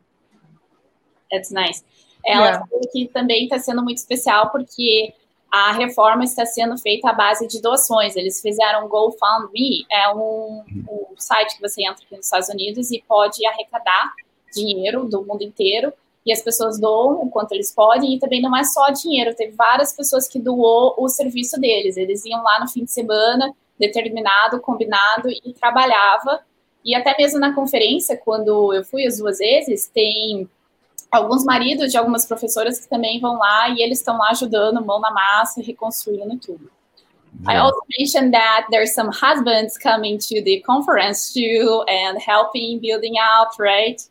That's 1.31 1.51
nice. 1.51 1.83
Ela 2.25 2.45
Yeah. 2.45 2.59
falou 2.59 2.81
que 2.91 3.07
também 3.07 3.45
está 3.45 3.57
sendo 3.59 3.83
muito 3.83 3.97
especial 3.97 4.51
porque 4.51 5.13
a 5.51 5.71
reforma 5.73 6.23
está 6.23 6.45
sendo 6.45 6.77
feita 6.77 7.09
à 7.09 7.13
base 7.13 7.47
de 7.47 7.61
doações. 7.61 8.15
Eles 8.15 8.41
fizeram 8.41 8.85
um 8.85 8.89
GoFundMe, 8.89 9.85
é 9.91 10.09
um, 10.13 10.63
um 10.87 11.15
site 11.17 11.55
que 11.55 11.61
você 11.61 11.81
entra 11.83 12.03
aqui 12.03 12.15
nos 12.15 12.25
Estados 12.25 12.49
Unidos 12.49 12.91
e 12.91 13.03
pode 13.07 13.45
arrecadar 13.45 14.13
dinheiro 14.53 15.05
do 15.05 15.23
mundo 15.23 15.43
inteiro. 15.43 15.93
E 16.25 16.33
as 16.33 16.41
pessoas 16.41 16.79
doam 16.79 17.21
o 17.21 17.29
quanto 17.29 17.51
eles 17.51 17.71
podem, 17.71 18.15
e 18.15 18.19
também 18.19 18.41
não 18.41 18.55
é 18.55 18.63
só 18.63 18.89
dinheiro, 18.89 19.35
teve 19.35 19.51
várias 19.55 19.93
pessoas 19.93 20.27
que 20.27 20.39
doou 20.39 20.95
o 20.97 21.07
serviço 21.07 21.59
deles. 21.59 21.97
Eles 21.97 22.25
iam 22.25 22.41
lá 22.41 22.59
no 22.59 22.67
fim 22.67 22.83
de 22.83 22.91
semana, 22.91 23.53
determinado, 23.79 24.59
combinado, 24.59 25.29
e 25.29 25.53
trabalhava. 25.53 26.41
E 26.83 26.95
até 26.95 27.15
mesmo 27.17 27.39
na 27.39 27.53
conferência, 27.53 28.17
quando 28.17 28.73
eu 28.73 28.83
fui 28.83 29.05
as 29.05 29.17
duas 29.17 29.37
vezes, 29.37 29.87
tem 29.87 30.49
alguns 31.11 31.43
maridos 31.43 31.91
de 31.91 31.97
algumas 31.97 32.25
professoras 32.25 32.79
que 32.79 32.89
também 32.89 33.19
vão 33.19 33.37
lá 33.37 33.69
e 33.69 33.81
eles 33.81 33.99
estão 33.99 34.17
lá 34.17 34.29
ajudando, 34.31 34.83
mão 34.83 34.99
na 34.99 35.11
massa, 35.11 35.61
reconstruindo 35.61 36.37
tudo. 36.39 36.71
I 37.47 37.57
also 37.57 37.79
mentioned 37.99 38.31
that 38.31 38.67
there's 38.71 38.93
some 38.93 39.09
husbands 39.09 39.77
coming 39.77 40.17
to 40.17 40.41
the 40.43 40.61
conference 40.61 41.33
too 41.33 41.83
and 41.87 42.17
helping 42.17 42.79
building 42.79 43.15
out, 43.19 43.49
right? 43.59 44.01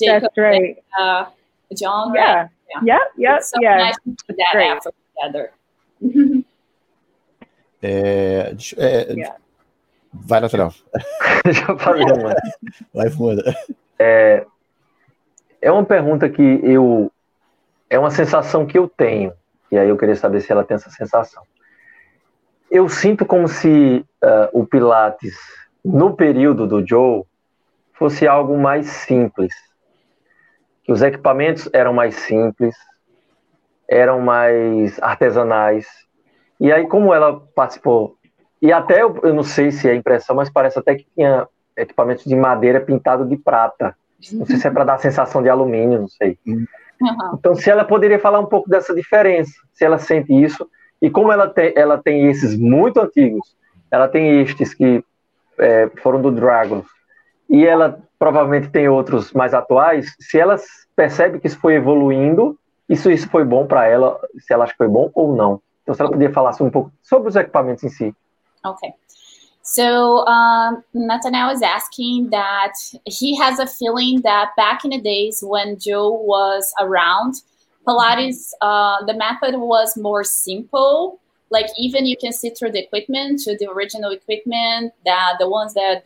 That's 0.00 0.26
right. 0.36 0.76
uh, 0.98 1.26
John? 1.74 2.14
Yeah. 2.14 2.48
Yep. 2.84 3.12
Yep. 3.18 3.36
It's 3.38 3.50
so 3.50 3.60
Yeah. 3.60 3.76
nice 3.78 3.96
to 3.96 4.10
put 4.26 4.36
that 4.36 4.52
great. 4.52 4.70
effort 4.70 4.94
together. 5.14 5.50
É, 7.82 8.54
é, 8.76 9.12
Yeah. 9.12 9.36
Vai, 10.12 10.40
lateral. 10.40 10.72
Deixa 11.44 11.70
eu 11.70 11.78
fazer 11.78 12.12
uma. 12.12 12.34
Vai, 12.94 13.10
Funda. 13.10 13.54
É, 13.98 14.46
é 15.60 15.70
uma 15.70 15.84
pergunta 15.84 16.28
que 16.28 16.42
eu. 16.62 17.12
É 17.90 17.98
uma 17.98 18.10
sensação 18.10 18.66
que 18.66 18.78
eu 18.78 18.88
tenho. 18.88 19.32
E 19.70 19.78
aí 19.78 19.88
eu 19.88 19.96
queria 19.96 20.16
saber 20.16 20.40
se 20.40 20.50
ela 20.50 20.64
tem 20.64 20.74
essa 20.74 20.90
sensação. 20.90 21.42
Eu 22.70 22.88
sinto 22.88 23.24
como 23.24 23.46
se 23.46 24.04
ah, 24.22 24.48
o 24.52 24.66
Pilates, 24.66 25.36
no 25.84 26.16
período 26.16 26.66
do 26.66 26.86
Joe, 26.86 27.22
fosse 27.92 28.26
algo 28.26 28.58
mais 28.58 28.86
simples. 28.86 29.54
Que 30.86 30.92
os 30.92 31.02
equipamentos 31.02 31.68
eram 31.72 31.92
mais 31.92 32.14
simples, 32.14 32.74
eram 33.88 34.20
mais 34.20 35.00
artesanais. 35.02 35.86
E 36.60 36.72
aí, 36.72 36.86
como 36.86 37.12
ela 37.12 37.40
participou. 37.54 38.16
E 38.62 38.72
até 38.72 39.02
eu, 39.02 39.18
eu 39.22 39.34
não 39.34 39.42
sei 39.42 39.70
se 39.70 39.88
é 39.88 39.94
impressão, 39.94 40.36
mas 40.36 40.48
parece 40.48 40.78
até 40.78 40.94
que 40.94 41.06
tinha 41.14 41.46
equipamentos 41.76 42.24
de 42.24 42.34
madeira 42.34 42.80
pintado 42.80 43.26
de 43.26 43.36
prata. 43.36 43.94
Não 44.32 44.46
sei 44.46 44.56
se 44.56 44.66
é 44.66 44.70
para 44.70 44.84
dar 44.84 44.94
a 44.94 44.98
sensação 44.98 45.42
de 45.42 45.48
alumínio, 45.48 46.00
não 46.00 46.08
sei. 46.08 46.38
Uhum. 46.46 46.64
Então, 47.34 47.54
se 47.54 47.68
ela 47.68 47.84
poderia 47.84 48.18
falar 48.18 48.40
um 48.40 48.46
pouco 48.46 48.70
dessa 48.70 48.94
diferença, 48.94 49.52
se 49.74 49.84
ela 49.84 49.98
sente 49.98 50.32
isso, 50.32 50.66
e 51.02 51.10
como 51.10 51.30
ela 51.30 51.48
tem, 51.48 51.72
ela 51.76 51.98
tem 51.98 52.28
esses 52.28 52.56
muito 52.56 53.00
antigos, 53.00 53.54
ela 53.90 54.08
tem 54.08 54.40
estes 54.40 54.72
que 54.72 55.04
é, 55.58 55.90
foram 56.02 56.22
do 56.22 56.30
Dragons, 56.30 56.86
e 57.48 57.64
ela 57.64 58.00
provavelmente 58.18 58.68
tem 58.70 58.88
outros 58.88 59.32
mais 59.32 59.54
atuais, 59.54 60.14
se 60.18 60.38
ela 60.38 60.56
percebe 60.94 61.38
que 61.38 61.46
isso 61.46 61.58
foi 61.58 61.74
evoluindo, 61.74 62.58
isso, 62.88 63.10
isso 63.10 63.28
foi 63.28 63.44
bom 63.44 63.66
para 63.66 63.86
ela, 63.86 64.18
se 64.38 64.52
ela 64.52 64.64
acha 64.64 64.72
que 64.72 64.78
foi 64.78 64.88
bom 64.88 65.10
ou 65.14 65.34
não. 65.34 65.60
Então, 65.82 65.94
se 65.94 66.00
ela 66.00 66.10
podia 66.10 66.32
falar 66.32 66.50
assim, 66.50 66.64
um 66.64 66.70
pouco 66.70 66.90
sobre 67.02 67.28
os 67.28 67.36
equipamentos 67.36 67.84
em 67.84 67.88
si. 67.88 68.14
Okay. 68.64 68.92
So 69.62 70.24
um, 70.26 70.82
Nathaniel 70.94 71.50
is 71.50 71.60
asking 71.60 72.30
that 72.30 72.72
he 73.04 73.36
has 73.36 73.58
a 73.58 73.66
feeling 73.66 74.20
that 74.22 74.52
back 74.56 74.84
in 74.84 74.90
the 74.90 75.00
days 75.00 75.42
when 75.42 75.76
Joe 75.76 76.10
was 76.12 76.72
around, 76.80 77.42
Pilates, 77.86 78.52
uh, 78.62 79.04
the 79.06 79.14
method 79.14 79.58
was 79.58 79.96
more 79.96 80.22
simple. 80.22 81.20
Like 81.50 81.66
even 81.76 82.06
you 82.06 82.16
can 82.16 82.32
see 82.32 82.50
through 82.50 82.72
the 82.72 82.84
equipment, 82.84 83.40
to 83.40 83.56
the 83.56 83.68
original 83.70 84.12
equipment, 84.12 84.92
that 85.04 85.34
the 85.40 85.48
ones 85.48 85.74
that 85.74 86.02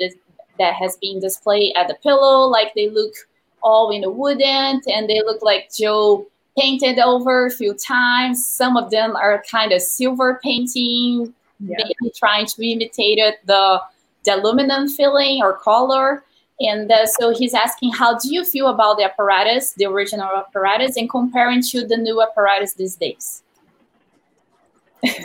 that 0.61 0.75
has 0.75 0.96
been 0.99 1.18
displayed 1.18 1.75
at 1.77 1.88
the 1.88 1.94
pillow, 2.03 2.46
like 2.46 2.73
they 2.75 2.88
look 2.88 3.14
all 3.62 3.90
in 3.90 4.03
the 4.03 4.11
wooden, 4.11 4.81
and 4.87 5.09
they 5.09 5.20
look 5.25 5.42
like 5.42 5.70
Joe 5.77 6.27
painted 6.59 6.99
over 6.99 7.46
a 7.46 7.51
few 7.51 7.75
times. 7.75 8.46
Some 8.46 8.77
of 8.77 8.90
them 8.90 9.16
are 9.16 9.42
kind 9.51 9.73
of 9.73 9.81
silver 9.83 10.38
painting, 10.44 11.35
Yeah. 11.59 11.77
maybe 11.79 12.12
trying 12.16 12.46
to 12.46 12.66
imitate 12.66 13.18
it, 13.18 13.44
the 13.46 13.81
the 14.25 14.35
aluminum 14.37 14.88
filling 14.88 15.42
or 15.42 15.57
color. 15.57 16.23
And 16.61 16.92
uh, 16.92 17.07
so 17.07 17.33
he's 17.33 17.55
asking, 17.55 17.92
how 17.94 18.18
do 18.18 18.29
you 18.35 18.44
feel 18.44 18.66
about 18.68 18.99
the 18.99 19.05
apparatus, 19.05 19.73
the 19.73 19.87
original 19.87 20.29
apparatus, 20.37 20.99
and 20.99 21.09
comparing 21.09 21.62
to 21.73 21.87
the 21.87 21.96
new 21.96 22.20
apparatus 22.20 22.75
these 22.75 22.96
days? 22.96 23.42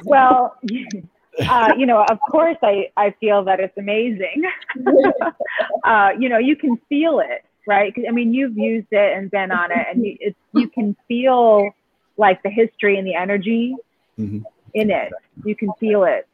Well, 0.06 0.56
uh, 1.40 1.70
you 1.78 1.86
know, 1.86 2.04
of 2.04 2.20
course, 2.32 2.58
I, 2.64 2.92
I 2.98 3.16
feel 3.20 3.44
that 3.46 3.60
it's 3.60 3.78
amazing. 3.78 4.44
uh, 5.84 6.10
you 6.20 6.30
know, 6.30 6.38
you 6.38 6.56
can 6.56 6.78
feel 6.90 7.20
it, 7.20 7.44
right? 7.68 7.94
I 8.08 8.12
mean, 8.12 8.34
you've 8.34 8.58
used 8.58 8.88
it 8.92 9.18
and 9.18 9.30
been 9.30 9.52
on 9.52 9.72
it, 9.72 9.86
and 9.92 10.06
you, 10.06 10.18
it's, 10.20 10.38
you 10.54 10.70
can 10.70 10.96
feel 11.08 11.76
like 12.18 12.42
the 12.44 12.50
history 12.50 12.98
and 12.98 13.06
the 13.06 13.16
energy 13.16 13.76
Mhm. 14.18 14.44
in 14.74 14.90
it. 14.90 15.12
You 15.44 15.56
can 15.56 15.74
feel 15.74 16.06
it. 16.06 16.28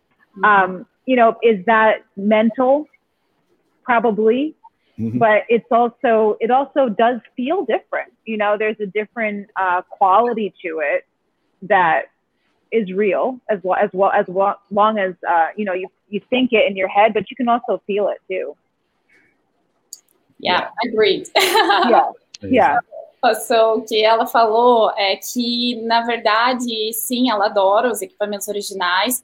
Um, 0.44 0.86
you 1.06 1.16
know, 1.16 1.36
is 1.42 1.66
that 1.66 2.06
mental? 2.16 2.88
Probably, 3.84 4.56
Mhm. 5.00 5.18
but 5.18 5.44
it's 5.50 5.70
also 5.72 6.38
it 6.40 6.52
also 6.52 6.88
does 6.90 7.20
feel 7.36 7.66
different. 7.66 8.14
You 8.26 8.38
know, 8.38 8.58
there's 8.58 8.80
a 8.80 8.86
different 8.86 9.50
uh, 9.56 9.82
quality 9.82 10.54
to 10.64 10.80
it 10.80 11.06
that 11.64 12.11
is 12.72 12.92
real 12.94 13.40
as 13.50 13.60
well 13.64 13.78
as 13.80 13.90
well 13.94 14.12
as 14.12 14.26
well, 14.28 14.56
long 14.72 14.98
as 14.98 15.14
uh, 15.28 15.48
you 15.56 15.66
know 15.66 15.74
you 15.74 15.88
you 16.10 16.22
think 16.30 16.54
it 16.54 16.70
in 16.70 16.76
your 16.76 16.88
head, 16.88 17.14
but 17.14 17.30
you 17.30 17.36
can 17.36 17.48
also 17.48 17.82
feel 17.86 18.08
it 18.10 18.20
too. 18.28 18.56
Yeah, 20.40 20.70
agreed. 20.84 21.30
Yeah, 21.36 22.12
yeah, 22.42 22.80
So, 23.36 23.76
o 23.76 23.82
que 23.84 24.04
ela 24.04 24.26
falou 24.26 24.92
é 24.98 25.16
que, 25.16 25.80
na 25.84 26.02
verdade, 26.02 26.92
sim, 26.94 27.30
ela 27.30 27.46
adora 27.46 27.92
os 27.92 28.02
equipamentos 28.02 28.48
originais 28.48 29.24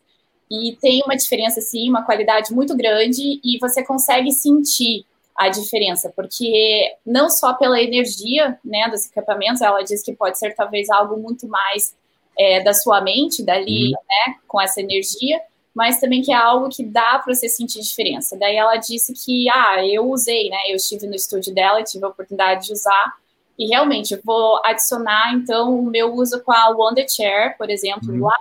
e 0.51 0.77
tem 0.79 1.01
uma 1.03 1.15
diferença, 1.15 1.59
sim, 1.61 1.89
uma 1.89 2.05
qualidade 2.05 2.53
muito 2.53 2.77
grande 2.77 3.41
e 3.43 3.57
você 3.59 3.83
consegue 3.83 4.31
sentir 4.31 5.03
a 5.35 5.49
diferença, 5.49 6.11
porque 6.15 6.95
não 7.05 7.29
só 7.29 7.53
pela 7.53 7.81
energia 7.81 8.59
né, 8.63 8.87
dos 8.89 9.07
equipamentos, 9.07 9.61
ela 9.61 9.83
diz 9.83 10.03
que 10.03 10.13
pode 10.13 10.37
ser 10.37 10.55
talvez 10.55 10.89
algo 10.89 11.17
muito 11.17 11.47
mais 11.47 11.95
é, 12.37 12.61
da 12.63 12.73
sua 12.73 13.01
mente, 13.01 13.43
dali, 13.43 13.91
né, 13.91 14.35
com 14.47 14.59
essa 14.61 14.79
energia, 14.81 15.39
mas 15.75 15.99
também 15.99 16.21
que 16.21 16.31
é 16.31 16.35
algo 16.35 16.69
que 16.69 16.83
dá 16.83 17.19
para 17.19 17.33
você 17.35 17.47
sentir 17.47 17.81
diferença. 17.81 18.37
Daí 18.37 18.55
ela 18.55 18.77
disse 18.77 19.13
que, 19.13 19.47
ah, 19.49 19.85
eu 19.85 20.09
usei, 20.09 20.49
né, 20.49 20.57
eu 20.69 20.75
estive 20.75 21.05
no 21.07 21.15
estúdio 21.15 21.53
dela 21.53 21.79
e 21.81 21.83
tive 21.83 22.03
a 22.05 22.09
oportunidade 22.09 22.65
de 22.67 22.73
usar, 22.73 23.13
e 23.59 23.67
realmente, 23.67 24.13
eu 24.13 24.19
vou 24.23 24.61
adicionar, 24.63 25.33
então, 25.33 25.79
o 25.79 25.83
meu 25.83 26.13
uso 26.13 26.43
com 26.43 26.51
a 26.51 26.69
Wonder 26.69 27.07
Chair, 27.09 27.57
por 27.57 27.69
exemplo, 27.71 28.11
Uhum. 28.13 28.25
lá. 28.25 28.37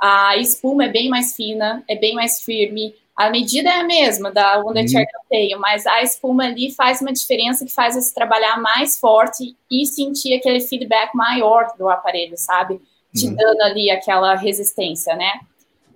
A 0.00 0.36
espuma 0.36 0.86
é 0.86 0.88
bem 0.88 1.08
mais 1.08 1.36
fina, 1.36 1.84
é 1.88 1.94
bem 1.94 2.12
mais 2.14 2.42
firme. 2.42 2.92
A 3.16 3.30
medida 3.30 3.68
é 3.70 3.74
a 3.80 3.84
mesma 3.84 4.32
da 4.32 4.58
Wonder 4.58 4.82
Uhum. 4.82 4.88
Chair 4.88 5.06
que 5.06 5.16
eu 5.16 5.20
tenho, 5.30 5.60
mas 5.60 5.86
a 5.86 6.02
espuma 6.02 6.44
ali 6.46 6.72
faz 6.72 7.00
uma 7.00 7.12
diferença 7.12 7.64
que 7.64 7.72
faz 7.72 7.94
você 7.94 8.12
trabalhar 8.12 8.60
mais 8.60 8.98
forte 8.98 9.56
e 9.70 9.86
sentir 9.86 10.34
aquele 10.34 10.60
feedback 10.60 11.14
maior 11.14 11.72
do 11.78 11.88
aparelho, 11.88 12.36
sabe? 12.36 12.80
Te 13.14 13.28
Uhum. 13.28 13.36
dando 13.36 13.60
ali 13.62 13.90
aquela 13.90 14.34
resistência, 14.36 15.14
né? 15.16 15.30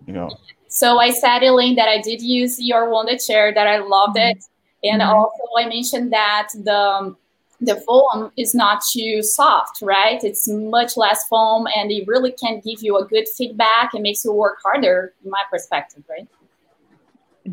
Legal. 0.07 0.29
So 0.69 0.99
I 0.99 1.11
said, 1.11 1.43
Elaine, 1.43 1.75
that 1.77 1.89
I 1.89 2.01
did 2.03 2.21
use 2.21 2.61
your 2.61 2.91
Wonder 2.91 3.17
Chair, 3.17 3.55
that 3.55 3.67
I 3.67 3.79
loved 3.79 4.17
it. 4.19 4.39
And 4.85 5.01
Mhm. 5.01 5.09
also 5.09 5.43
I 5.59 5.67
mentioned 5.67 6.11
that 6.13 6.49
the 6.65 7.15
the 7.63 7.77
foam 7.87 8.31
is 8.37 8.55
not 8.55 8.83
too 8.83 9.23
soft, 9.23 9.81
right? 9.81 10.23
It's 10.23 10.47
much 10.47 10.95
less 10.99 11.27
foam 11.27 11.67
and 11.75 11.91
it 11.91 12.07
really 12.07 12.33
can 12.33 12.61
give 12.61 12.83
you 12.83 12.99
a 12.99 13.05
good 13.07 13.27
feedback 13.27 13.95
and 13.95 14.03
makes 14.03 14.27
you 14.27 14.33
work 14.33 14.59
harder, 14.63 15.15
in 15.25 15.31
my 15.31 15.43
perspective, 15.51 16.05
right? 16.09 16.29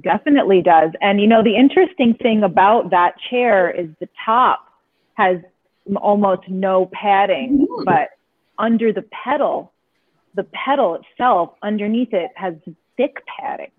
definitely 0.01 0.61
does. 0.61 0.91
And 1.01 1.21
you 1.21 1.27
know, 1.27 1.43
the 1.43 1.55
interesting 1.55 2.15
thing 2.15 2.43
about 2.43 2.89
that 2.89 3.13
chair 3.29 3.69
is 3.69 3.87
the 3.99 4.09
top 4.25 4.65
has 5.15 5.37
almost 5.97 6.49
no 6.49 6.87
padding, 6.91 7.67
Mhm. 7.69 7.85
but 7.85 8.09
under 8.57 8.91
the 8.93 9.03
pedal, 9.03 9.71
the 10.35 10.43
pedal 10.45 10.95
itself 10.95 11.53
underneath 11.61 12.13
it 12.13 12.31
has 12.35 12.55
thick 12.97 13.17
padding. 13.27 13.71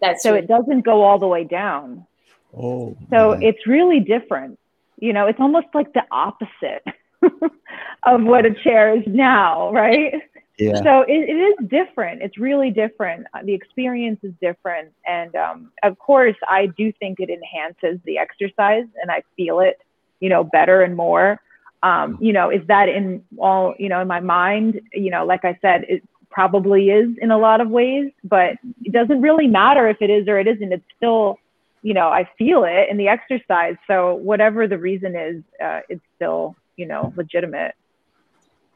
That's 0.00 0.22
So 0.22 0.30
true. 0.30 0.38
it 0.38 0.48
doesn't 0.48 0.82
go 0.82 1.02
all 1.02 1.18
the 1.18 1.26
way 1.26 1.44
down. 1.44 2.06
Oh. 2.56 2.96
So 3.10 3.30
man. 3.32 3.42
it's 3.42 3.66
really 3.66 4.00
different. 4.00 4.58
You 4.98 5.12
know, 5.12 5.26
it's 5.26 5.40
almost 5.40 5.68
like 5.74 5.92
the 5.92 6.02
opposite 6.10 6.84
of 7.22 8.22
what 8.22 8.44
a 8.46 8.52
chair 8.64 8.96
is 8.96 9.04
now, 9.06 9.72
right? 9.72 10.14
yeah. 10.58 10.82
So 10.82 11.02
it, 11.02 11.28
it 11.28 11.36
is 11.36 11.68
different. 11.68 12.22
It's 12.22 12.36
really 12.38 12.70
different. 12.70 13.26
Uh, 13.32 13.40
The 13.44 13.54
experience 13.54 14.20
is 14.22 14.32
different. 14.40 14.92
And 15.06 15.34
um, 15.36 15.72
of 15.82 15.98
course, 15.98 16.36
I 16.48 16.66
do 16.66 16.92
think 16.92 17.20
it 17.20 17.30
enhances 17.30 18.00
the 18.04 18.18
exercise 18.18 18.86
and 19.00 19.10
I 19.10 19.22
feel 19.36 19.60
it, 19.60 19.80
you 20.20 20.28
know, 20.28 20.42
better 20.44 20.82
and 20.82 20.96
more. 20.96 21.40
Um, 21.82 22.18
you 22.20 22.32
know, 22.32 22.50
is 22.50 22.66
that 22.66 22.88
in 22.88 23.22
all, 23.38 23.74
you 23.78 23.88
know, 23.88 24.00
in 24.00 24.08
my 24.08 24.20
mind, 24.20 24.80
you 24.92 25.10
know, 25.10 25.24
like 25.24 25.44
I 25.44 25.56
said, 25.62 25.84
it 25.88 26.02
probably 26.30 26.90
is 26.90 27.16
in 27.20 27.30
a 27.30 27.38
lot 27.38 27.60
of 27.60 27.70
ways, 27.70 28.10
but 28.24 28.56
it 28.82 28.92
doesn't 28.92 29.20
really 29.20 29.46
matter 29.46 29.88
if 29.88 30.02
it 30.02 30.10
is 30.10 30.26
or 30.28 30.38
it 30.38 30.46
isn't. 30.48 30.72
It's 30.72 30.84
still, 30.96 31.38
you 31.82 31.94
know, 31.94 32.08
I 32.08 32.28
feel 32.36 32.64
it 32.64 32.88
in 32.90 32.96
the 32.96 33.08
exercise. 33.08 33.76
So 33.86 34.14
whatever 34.14 34.66
the 34.66 34.78
reason 34.78 35.14
is, 35.14 35.42
uh, 35.62 35.80
it's 35.88 36.02
still, 36.16 36.56
you 36.76 36.86
know, 36.86 37.12
legitimate. 37.16 37.74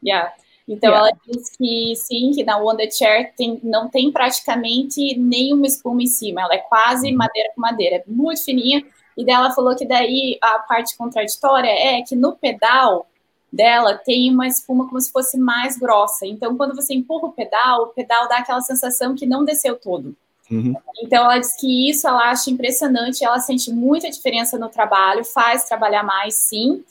Yeah. 0.01 0.29
Então 0.69 0.91
Yeah. 0.91 0.99
ela 0.99 1.11
diz 1.27 1.57
que 1.57 1.95
sim, 1.97 2.31
que 2.33 2.45
na 2.45 2.59
Wonder 2.59 2.91
Chair 2.91 3.33
tem, 3.37 3.61
não 3.65 3.89
tem 3.89 4.13
praticamente 4.13 5.19
nenhuma 5.19 5.67
espuma 5.67 6.03
em 6.03 6.07
cima, 6.07 6.43
ela 6.43 6.55
é 6.55 6.59
quase 6.59 7.13
madeira 7.13 7.51
com 7.55 7.61
madeira, 7.61 7.97
é 7.97 8.05
muito 8.07 8.45
fininha. 8.45 8.85
E 9.17 9.25
daí 9.25 9.35
ela 9.35 9.51
falou 9.53 9.77
que 9.77 9.87
daí 9.87 10.39
a 10.41 10.59
parte 10.61 10.97
contraditória 10.97 11.69
é 11.69 12.03
que 12.03 12.17
no 12.17 12.33
pedal 12.33 13.07
dela 13.53 13.95
tem 13.99 14.33
uma 14.33 14.47
espuma 14.47 14.89
como 14.89 15.01
se 15.01 15.13
fosse 15.13 15.37
mais 15.39 15.79
grossa. 15.79 16.27
Então 16.27 16.57
quando 16.57 16.75
você 16.75 16.95
empurra 16.95 17.29
o 17.29 17.33
pedal, 17.33 17.83
o 17.83 17.87
pedal 17.89 18.29
dá 18.29 18.39
aquela 18.39 18.61
sensação 18.61 19.15
que 19.15 19.27
não 19.27 19.45
desceu 19.45 19.77
todo. 19.77 20.17
Uhum. 20.51 20.75
Então 21.03 21.25
ela 21.25 21.39
diz 21.39 21.55
que 21.59 21.91
isso 21.91 22.07
ela 22.07 22.31
acha 22.31 22.51
impressionante, 22.51 23.25
ela 23.25 23.41
sente 23.41 23.73
muita 23.73 24.11
diferença 24.11 24.59
no 24.59 24.69
trabalho, 24.69 25.25
faz 25.25 25.65
trabalhar 25.65 26.03
mais 26.03 26.35
sim. 26.35 26.85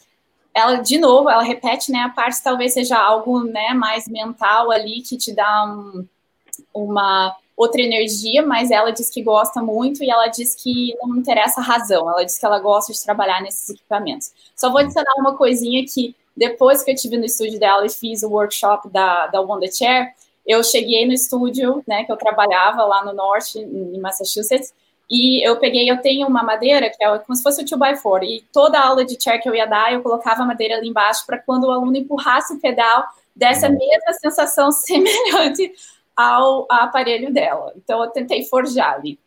Ela, 0.53 0.77
de 0.77 0.97
novo, 0.97 1.29
ela 1.29 1.43
repete, 1.43 1.91
né, 1.91 1.99
a 1.99 2.09
parte 2.09 2.43
talvez 2.43 2.73
seja 2.73 2.97
algo, 2.97 3.43
né, 3.43 3.73
mais 3.73 4.07
mental 4.07 4.69
ali, 4.69 5.01
que 5.01 5.15
te 5.15 5.33
dá 5.33 5.65
um, 5.65 6.05
uma 6.73 7.35
outra 7.61 7.79
energia, 7.79 8.43
mas 8.43 8.71
ela 8.71 8.91
diz 8.91 9.09
que 9.11 9.21
gosta 9.21 9.61
muito 9.61 10.03
e 10.03 10.09
ela 10.09 10.27
diz 10.27 10.55
que 10.55 10.95
não 10.99 11.15
interessa 11.15 11.61
a 11.61 11.63
razão, 11.63 12.09
ela 12.09 12.23
diz 12.23 12.39
que 12.39 12.45
ela 12.45 12.59
gosta 12.59 12.91
de 12.91 13.03
trabalhar 13.03 13.39
nesses 13.41 13.69
equipamentos. 13.69 14.31
Só 14.55 14.71
vou 14.71 14.79
adicionar 14.79 15.13
uma 15.19 15.37
coisinha 15.37 15.85
que 15.85 16.15
depois 16.35 16.81
que 16.81 16.89
eu 16.89 16.95
tive 16.95 17.17
no 17.17 17.25
estúdio 17.25 17.59
dela 17.59 17.85
e 17.85 17.89
fiz 17.89 18.23
o 18.23 18.29
workshop 18.29 18.89
da, 18.89 19.27
da 19.27 19.41
Wonder 19.41 19.71
Chair, 19.71 20.11
eu 20.45 20.63
cheguei 20.63 21.05
no 21.05 21.13
estúdio, 21.13 21.83
né, 21.87 22.03
que 22.03 22.11
eu 22.11 22.17
trabalhava 22.17 22.83
lá 22.83 23.05
no 23.05 23.13
norte, 23.13 23.59
em 23.59 23.99
Massachusetts, 23.99 24.73
e 25.07 25.47
eu 25.47 25.59
peguei, 25.59 25.91
eu 25.91 26.01
tenho 26.01 26.27
uma 26.27 26.41
madeira 26.41 26.89
que 26.89 27.03
é 27.03 27.19
como 27.19 27.35
se 27.35 27.43
fosse 27.43 27.61
o 27.61 27.65
2x4, 27.65 28.23
e 28.23 28.43
toda 28.51 28.79
aula 28.79 29.05
de 29.05 29.21
chair 29.21 29.39
que 29.39 29.47
eu 29.47 29.53
ia 29.53 29.67
dar, 29.67 29.93
eu 29.93 30.01
colocava 30.01 30.41
a 30.41 30.45
madeira 30.45 30.77
ali 30.77 30.87
embaixo 30.87 31.25
para 31.27 31.37
quando 31.37 31.65
o 31.65 31.71
aluno 31.71 31.95
empurrasse 31.95 32.53
o 32.53 32.59
pedal, 32.59 33.05
desse 33.35 33.65
a 33.65 33.69
mesma 33.69 34.13
sensação 34.19 34.71
semelhante 34.73 35.71
ao, 36.15 36.67
ao 36.69 36.83
aparelho 36.83 37.33
dela. 37.33 37.73
Então 37.75 38.03
eu 38.03 38.09
tentei 38.11 38.43
forjar 38.45 38.95
ali. 38.95 39.19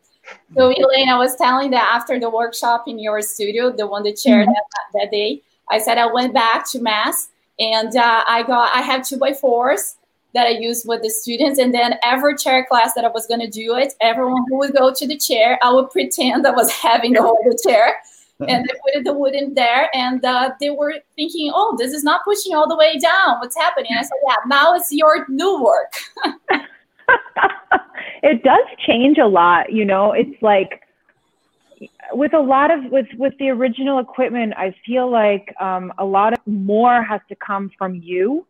So 0.55 0.71
Elaine, 0.71 1.11
I 1.11 1.19
was 1.19 1.37
telling 1.37 1.71
that 1.71 1.95
after 1.95 2.19
the 2.19 2.31
workshop 2.31 2.85
in 2.87 2.99
your 2.99 3.21
studio, 3.23 3.71
the 3.71 3.87
one 3.87 4.03
that 4.05 4.17
chaired 4.17 4.49
that, 4.49 4.65
that 4.95 5.11
day, 5.11 5.43
I 5.71 5.79
said 5.79 5.99
I 5.99 6.07
went 6.07 6.33
back 6.33 6.71
to 6.73 6.81
Mass 6.81 7.29
and 7.59 7.95
uh, 7.97 8.25
I 8.27 8.43
got 8.43 8.75
I 8.75 8.81
have 8.81 9.07
two 9.07 9.19
by 9.19 9.33
fours 9.33 9.97
that 10.35 10.47
I 10.47 10.51
used 10.51 10.87
with 10.89 11.03
the 11.03 11.11
students, 11.11 11.61
and 11.61 11.73
then 11.73 11.95
every 12.03 12.37
chair 12.37 12.67
class 12.69 12.93
that 12.95 13.05
I 13.05 13.09
was 13.09 13.25
going 13.27 13.41
to 13.41 13.49
do 13.49 13.77
it, 13.77 13.95
everyone 14.01 14.45
who 14.49 14.59
would 14.59 14.73
go 14.73 14.93
to 14.93 15.07
the 15.07 15.17
chair, 15.17 15.59
I 15.63 15.71
would 15.71 15.91
pretend 15.91 16.45
I 16.45 16.51
was 16.51 16.73
having 16.73 17.13
the 17.13 17.23
whole 17.23 17.39
chair, 17.65 17.95
and 18.41 18.69
I 18.69 18.95
put 18.95 19.05
the 19.05 19.13
wood 19.13 19.35
in 19.35 19.55
there, 19.55 19.89
and 19.95 20.25
uh, 20.25 20.51
they 20.61 20.71
were 20.71 20.95
thinking, 21.17 21.53
"Oh, 21.55 21.77
this 21.79 21.93
is 21.93 22.03
not 22.03 22.25
pushing 22.25 22.55
all 22.55 22.69
the 22.69 22.77
way 22.77 22.99
down. 22.99 23.39
What's 23.41 23.57
happening?" 23.57 23.91
And 23.91 24.01
I 24.01 24.03
said, 24.03 24.19
"Yeah, 24.27 24.35
now 24.47 24.75
it's 24.75 24.91
your 24.91 25.27
new 25.29 25.63
work." 25.63 25.93
it 28.23 28.43
does 28.43 28.67
change 28.87 29.19
a 29.19 29.27
lot 29.27 29.73
you 29.73 29.85
know? 29.85 30.13
It's 30.13 30.41
like 30.43 30.81
with 32.13 32.35
a 32.35 32.41
lot 32.41 32.71
of 32.71 32.91
with 32.91 33.07
with 33.19 33.35
the 33.39 33.49
original 33.49 33.99
equipment 33.99 34.55
i 34.57 34.75
feel 34.87 35.11
like 35.11 35.55
um, 35.61 35.93
a 35.99 36.05
lot 36.05 36.33
of 36.33 36.39
more 36.47 37.03
has 37.03 37.21
to 37.29 37.37
come 37.37 37.71
from 37.77 37.95
you. 37.97 38.47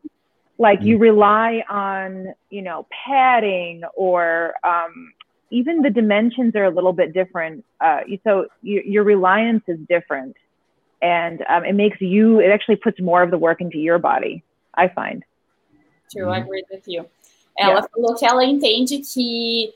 Like 0.59 0.83
you 0.83 0.99
rely 0.99 1.65
on 1.69 2.35
you 2.51 2.63
know 2.63 2.87
padding 3.07 3.83
or 3.97 4.55
um, 4.63 5.13
even 5.51 5.83
the 5.83 5.91
dimensions 5.91 6.55
are 6.55 6.65
a 6.65 6.71
little 6.71 6.93
bit 6.93 7.13
different 7.13 7.65
uh, 7.81 8.01
so 8.25 8.47
you, 8.63 8.83
your 8.85 9.05
reliance 9.05 9.65
is 9.67 9.79
different. 9.89 10.37
And 11.03 11.45
um, 11.49 11.65
it 11.65 11.75
makes 11.75 12.01
you 12.01 12.41
it 12.41 12.51
actually 12.51 12.77
puts 12.77 13.01
more 13.01 13.23
of 13.23 13.31
the 13.31 13.39
work 13.39 13.61
into 13.61 13.79
your 13.79 13.99
body 13.99 14.43
i 14.75 14.89
find. 14.89 15.25
True, 16.13 16.29
I 16.29 16.39
agree 16.39 16.65
with 16.71 16.85
you. 16.87 17.07
Ela 17.59 17.83
falou 17.89 18.15
que 18.15 18.27
ela 18.27 18.45
entende 18.45 18.99
que 18.99 19.73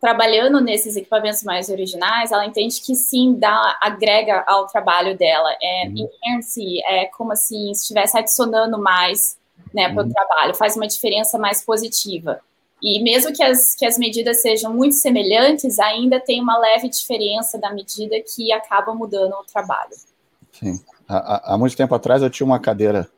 trabalhando 0.00 0.60
nesses 0.60 0.96
equipamentos 0.96 1.42
mais 1.42 1.68
originais, 1.68 2.30
ela 2.30 2.46
entende 2.46 2.80
que 2.80 2.94
sim, 2.94 3.34
dá, 3.34 3.76
agrega 3.80 4.44
ao 4.46 4.66
trabalho 4.66 5.16
dela. 5.18 5.50
É 5.60 5.88
Uhum. 5.88 6.08
enhance, 6.24 6.80
é 6.84 7.06
como 7.06 7.32
assim, 7.32 7.74
se 7.74 7.82
estivesse 7.82 8.16
adicionando 8.16 8.78
mais 8.78 9.36
né, 9.74 9.88
para 9.92 10.02
o 10.02 10.06
Uhum. 10.06 10.12
trabalho, 10.12 10.54
faz 10.54 10.76
uma 10.76 10.86
diferença 10.86 11.36
mais 11.36 11.64
positiva. 11.64 12.40
E 12.80 13.02
mesmo 13.02 13.32
que 13.32 13.42
as, 13.42 13.74
que 13.74 13.84
as 13.84 13.98
medidas 13.98 14.40
sejam 14.40 14.72
muito 14.72 14.94
semelhantes, 14.94 15.80
ainda 15.80 16.20
tem 16.20 16.40
uma 16.40 16.56
leve 16.56 16.88
diferença 16.88 17.58
da 17.58 17.72
medida 17.72 18.14
que 18.34 18.52
acaba 18.52 18.94
mudando 18.94 19.32
o 19.32 19.44
trabalho. 19.52 19.90
Sim. 20.52 20.80
Há, 21.08 21.16
há- 21.16 21.54
há 21.54 21.58
muito 21.58 21.76
tempo 21.76 21.92
atrás 21.94 22.22
eu 22.22 22.30
tinha 22.30 22.46
uma 22.46 22.60
cadeira 22.60 23.10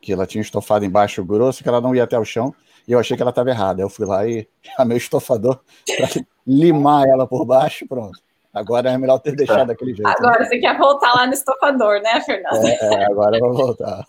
que 0.00 0.12
ela 0.12 0.24
tinha 0.24 0.40
estofado 0.40 0.84
embaixo 0.84 1.24
grosso, 1.24 1.64
que 1.64 1.68
ela 1.68 1.80
não 1.80 1.94
ia 1.94 2.04
até 2.04 2.16
o 2.16 2.24
chão, 2.24 2.54
e 2.88 2.92
eu 2.92 2.98
achei 2.98 3.16
que 3.16 3.22
ela 3.22 3.30
estava 3.30 3.50
errada. 3.50 3.82
Eu 3.82 3.90
fui 3.90 4.06
lá 4.06 4.26
e 4.26 4.48
chamei 4.76 4.96
o 4.96 4.98
estofador 4.98 5.60
para 5.86 6.24
limar 6.46 7.06
ela 7.06 7.26
por 7.26 7.44
baixo, 7.44 7.86
pronto. 7.86 8.18
Agora 8.52 8.90
é 8.90 8.96
melhor 8.96 9.18
ter 9.18 9.36
deixado 9.36 9.68
daquele 9.68 9.94
jeito. 9.94 10.08
né? 10.08 10.14
Agora 10.18 10.46
você 10.46 10.58
quer 10.58 10.76
voltar 10.78 11.12
lá 11.14 11.26
no 11.26 11.34
estofador, 11.34 12.00
né, 12.00 12.20
Fernando? 12.22 12.66
É, 12.66 12.78
é, 12.80 13.04
agora 13.04 13.36
eu 13.36 13.40
vou 13.40 13.54
voltar. 13.54 14.04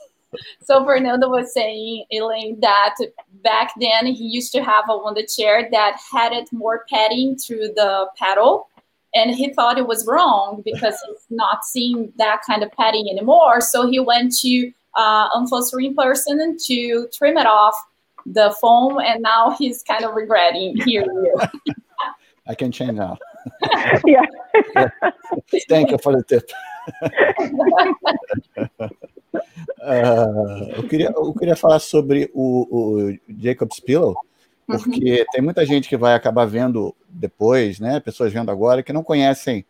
So 0.63 0.85
Fernando 0.85 1.27
was 1.27 1.51
saying, 1.51 2.05
Elaine, 2.11 2.59
that 2.61 2.95
back 3.43 3.73
then 3.79 4.05
he 4.05 4.25
used 4.25 4.51
to 4.51 4.59
have 4.59 4.85
a 4.87 4.95
Wonder 4.95 5.25
chair 5.25 5.69
that 5.71 5.97
had 6.11 6.33
it 6.33 6.47
more 6.53 6.85
padding 6.87 7.35
through 7.35 7.73
the 7.73 8.07
pedal. 8.15 8.67
And 9.13 9.31
he 9.31 9.51
thought 9.51 9.79
it 9.79 9.87
was 9.87 10.05
wrong 10.05 10.61
because 10.63 10.95
he's 11.07 11.25
not 11.31 11.65
seeing 11.65 12.13
that 12.17 12.41
kind 12.45 12.61
of 12.61 12.71
padding 12.73 13.09
anymore. 13.09 13.59
So 13.59 13.87
he 13.89 13.99
went 13.99 14.37
to 14.41 14.71
uh, 14.95 15.29
upholstery 15.33 15.93
person 15.95 16.57
to 16.67 17.07
trim 17.11 17.37
it 17.37 17.47
off 17.47 17.75
the 18.33 18.55
foam. 18.59 18.99
And 18.99 19.21
now 19.21 19.51
he's 19.51 19.83
kind 19.83 20.05
of 20.05 20.15
regretting 20.15 20.77
hearing 20.85 21.09
you. 21.09 21.35
I 22.47 22.55
can 22.55 22.71
change 22.71 22.93
now. 22.93 23.17
yeah 24.05 24.25
Thank 25.67 25.91
you 25.91 25.97
for 25.99 26.15
the 26.15 26.23
tip. 26.23 26.51
Ah, 29.81 30.25
eu, 30.75 30.87
queria, 30.87 31.11
eu 31.15 31.33
queria 31.33 31.55
falar 31.55 31.79
sobre 31.79 32.29
o, 32.33 32.67
o 32.69 33.17
Jacob's 33.39 33.79
Pillow, 33.79 34.15
porque 34.65 35.25
tem 35.31 35.41
muita 35.41 35.65
gente 35.65 35.87
que 35.87 35.97
vai 35.97 36.13
acabar 36.13 36.45
vendo 36.45 36.95
depois, 37.07 37.79
né? 37.79 37.99
Pessoas 37.99 38.33
vendo 38.33 38.51
agora 38.51 38.83
que 38.83 38.93
não 38.93 39.03
conhecem 39.03 39.65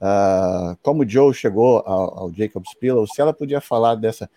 ah, 0.00 0.76
como 0.82 1.02
o 1.02 1.08
Joe 1.08 1.34
chegou 1.34 1.82
ao, 1.86 2.20
ao 2.20 2.32
Jacob's 2.32 2.74
Pillow. 2.74 3.06
Se 3.06 3.20
ela 3.20 3.32
podia 3.32 3.60
falar 3.60 3.94
dessa. 3.94 4.30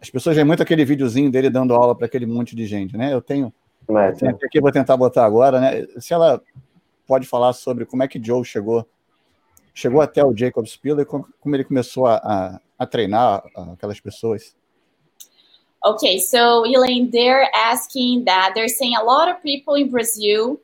As 0.00 0.10
pessoas 0.10 0.36
veem 0.36 0.46
muito 0.46 0.62
aquele 0.62 0.84
videozinho 0.84 1.30
dele 1.30 1.50
dando 1.50 1.74
aula 1.74 1.94
para 1.94 2.06
aquele 2.06 2.26
monte 2.26 2.54
de 2.54 2.66
gente, 2.66 2.96
né? 2.96 3.12
Eu 3.12 3.20
tenho, 3.20 3.52
eu 3.88 3.94
Mas, 3.94 4.18
tenho 4.18 4.36
aqui, 4.42 4.60
vou 4.60 4.70
tentar 4.70 4.96
botar 4.96 5.24
agora, 5.24 5.60
né? 5.60 5.86
Se 5.98 6.14
ela 6.14 6.40
pode 7.06 7.26
falar 7.26 7.52
sobre 7.52 7.84
como 7.84 8.02
é 8.02 8.08
que 8.08 8.22
Joe 8.22 8.44
chegou 8.44 8.86
chegou 9.78 10.00
até 10.00 10.24
o 10.24 10.36
Jacob's 10.36 10.76
Pillow 10.76 11.00
e 11.02 11.04
como, 11.04 11.26
como 11.40 11.54
ele 11.54 11.62
começou 11.62 12.06
a, 12.06 12.16
a, 12.16 12.60
a 12.80 12.86
treinar 12.86 13.44
aquelas 13.72 14.00
pessoas. 14.00 14.56
Okay, 15.84 16.18
so 16.18 16.66
Elaine, 16.66 17.08
they're 17.10 17.48
asking 17.54 18.24
that 18.24 18.52
they're 18.54 18.68
saying 18.68 18.96
a 18.96 19.02
lot 19.02 19.28
of 19.28 19.40
people 19.40 19.76
in 19.76 19.88
Brazil. 19.88 20.60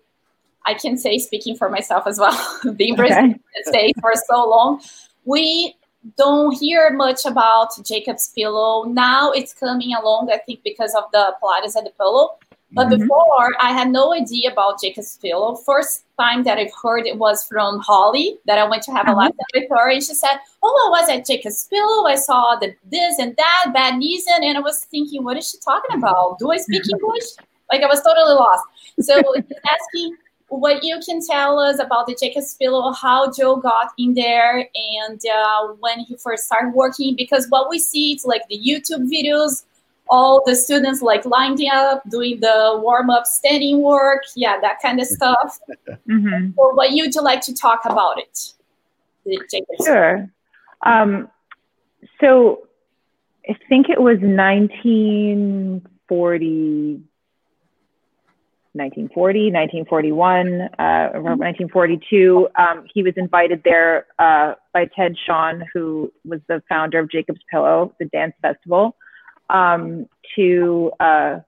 I 0.66 0.74
can 0.74 0.96
say, 0.96 1.18
speaking 1.18 1.56
for 1.56 1.70
myself 1.70 2.06
as 2.06 2.18
well, 2.18 2.36
being 2.76 2.96
Brazil 2.96 3.18
Okay. 3.26 3.40
States 3.66 4.00
for 4.00 4.12
so 4.28 4.48
long, 4.48 4.80
we 5.24 5.76
don't 6.16 6.52
hear 6.52 6.90
much 6.90 7.24
about 7.24 7.70
Jacob's 7.84 8.28
Pillow. 8.34 8.84
Now 8.84 9.30
it's 9.32 9.52
coming 9.54 9.94
along, 9.94 10.30
I 10.32 10.38
think, 10.38 10.62
because 10.62 10.94
of 10.94 11.04
the 11.12 11.34
Pilates 11.42 11.76
and 11.76 11.86
the 11.86 11.90
pillow. 11.90 12.38
But 12.72 12.88
Mhm. 12.88 12.98
before, 12.98 13.54
I 13.60 13.70
had 13.72 13.90
no 13.90 14.12
idea 14.12 14.50
about 14.50 14.80
Jacob's 14.80 15.16
Pillow. 15.18 15.54
First 15.54 16.04
time 16.18 16.42
that 16.42 16.58
I've 16.58 16.74
heard 16.82 17.06
it 17.06 17.16
was 17.18 17.44
from 17.44 17.78
Holly, 17.78 18.38
that 18.46 18.58
I 18.58 18.64
went 18.68 18.82
to 18.84 18.92
have 18.92 19.06
a 19.06 19.12
Mhm. 19.12 19.16
lesson 19.18 19.46
with 19.54 19.70
her, 19.70 19.90
and 19.90 20.02
she 20.02 20.12
said, 20.14 20.40
"Oh, 20.62 20.74
I 20.86 20.90
was 21.00 21.08
at 21.08 21.24
Jacob's 21.24 21.68
Pillow. 21.68 22.06
I 22.06 22.16
saw 22.16 22.56
the 22.56 22.74
this 22.90 23.18
and 23.18 23.36
that, 23.36 23.72
bad 23.72 23.98
knees, 23.98 24.26
and, 24.26 24.44
and 24.44 24.58
I 24.58 24.60
was 24.60 24.84
thinking, 24.86 25.22
what 25.22 25.36
is 25.36 25.48
she 25.50 25.58
talking 25.58 25.96
about? 25.96 26.38
Do 26.40 26.50
I 26.50 26.56
speak 26.56 26.82
English? 26.90 27.28
Like 27.72 27.82
I 27.82 27.86
was 27.86 28.02
totally 28.02 28.34
lost. 28.34 28.64
So 29.00 29.14
asking 29.74 30.16
what 30.58 30.84
you 30.84 31.00
can 31.04 31.20
tell 31.24 31.58
us 31.58 31.78
about 31.78 32.06
the 32.06 32.16
Jacob's 32.18 32.54
Pillow, 32.54 32.92
how 32.92 33.30
Joe 33.32 33.56
got 33.56 33.92
in 33.98 34.14
there, 34.14 34.68
and 34.74 35.20
uh, 35.34 35.68
when 35.80 36.00
he 36.00 36.16
first 36.16 36.44
started 36.44 36.72
working. 36.74 37.14
Because 37.16 37.46
what 37.48 37.68
we 37.68 37.78
see, 37.78 38.12
it's 38.12 38.24
like 38.24 38.42
the 38.48 38.58
YouTube 38.58 39.10
videos, 39.10 39.64
all 40.08 40.42
the 40.44 40.54
students 40.54 41.02
like 41.02 41.24
lining 41.24 41.70
up, 41.72 42.02
doing 42.10 42.40
the 42.40 42.78
warm 42.82 43.10
up, 43.10 43.26
standing 43.26 43.82
work, 43.82 44.22
yeah, 44.36 44.60
that 44.60 44.80
kind 44.80 45.00
of 45.00 45.06
stuff. 45.06 45.58
Mm-hmm. 46.06 46.50
So, 46.54 46.74
what 46.74 46.90
would 46.90 47.14
you 47.14 47.22
like 47.22 47.40
to 47.42 47.54
talk 47.54 47.86
about 47.86 48.18
it? 48.18 48.52
Sure. 49.82 50.28
Um, 50.84 51.30
so, 52.20 52.68
I 53.48 53.54
think 53.70 53.88
it 53.88 54.02
was 54.02 54.18
1940 54.20 57.00
1940, 58.74 59.52
1941, 59.52 60.62
uh, 60.78 61.10
1942. 61.14 62.48
Um, 62.58 62.84
he 62.92 63.02
was 63.04 63.14
invited 63.16 63.62
there 63.64 64.06
uh, 64.18 64.54
by 64.72 64.86
Ted 64.96 65.14
Sean, 65.26 65.62
who 65.72 66.12
was 66.24 66.40
the 66.48 66.60
founder 66.68 66.98
of 66.98 67.08
Jacob's 67.10 67.40
Pillow, 67.50 67.94
the 68.00 68.06
dance 68.06 68.34
festival, 68.42 68.96
um, 69.48 70.08
to 70.34 70.90
uh, 70.98 71.38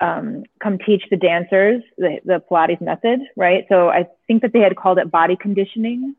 um, 0.00 0.44
come 0.62 0.78
teach 0.78 1.02
the 1.10 1.16
dancers 1.16 1.82
the, 1.96 2.18
the, 2.24 2.42
Pilates 2.50 2.80
method, 2.80 3.20
right? 3.36 3.64
So 3.68 3.88
I 3.88 4.06
think 4.26 4.42
that 4.42 4.52
they 4.52 4.60
had 4.60 4.76
called 4.76 4.98
it 4.98 5.10
body 5.10 5.36
conditioning. 5.40 6.14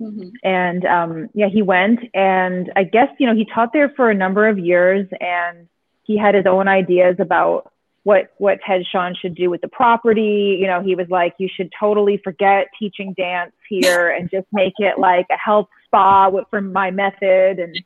Mm-hmm. 0.00 0.28
And 0.42 0.84
um, 0.86 1.28
yeah, 1.34 1.48
he 1.52 1.62
went, 1.62 2.00
and 2.14 2.72
I 2.76 2.84
guess, 2.84 3.08
you 3.18 3.26
know, 3.26 3.34
he 3.34 3.46
taught 3.54 3.72
there 3.72 3.92
for 3.94 4.10
a 4.10 4.14
number 4.14 4.48
of 4.48 4.58
years 4.58 5.06
and 5.20 5.68
he 6.02 6.18
had 6.18 6.34
his 6.34 6.46
own 6.46 6.66
ideas 6.68 7.16
about 7.18 7.72
what 8.04 8.32
what 8.36 8.58
Ted 8.66 8.82
Sean 8.90 9.14
should 9.20 9.34
do 9.34 9.50
with 9.50 9.62
the 9.62 9.68
property. 9.68 10.58
You 10.60 10.66
know, 10.66 10.82
he 10.82 10.94
was 10.94 11.08
like, 11.10 11.34
you 11.38 11.48
should 11.54 11.70
totally 11.78 12.20
forget 12.22 12.68
teaching 12.78 13.14
dance 13.16 13.52
here 13.68 14.10
and 14.10 14.30
just 14.30 14.46
make 14.52 14.74
it 14.78 14.98
like 14.98 15.26
a 15.30 15.38
health 15.38 15.68
spa 15.86 16.28
with, 16.28 16.44
for 16.50 16.60
my 16.60 16.90
method. 16.90 17.58
And 17.58 17.76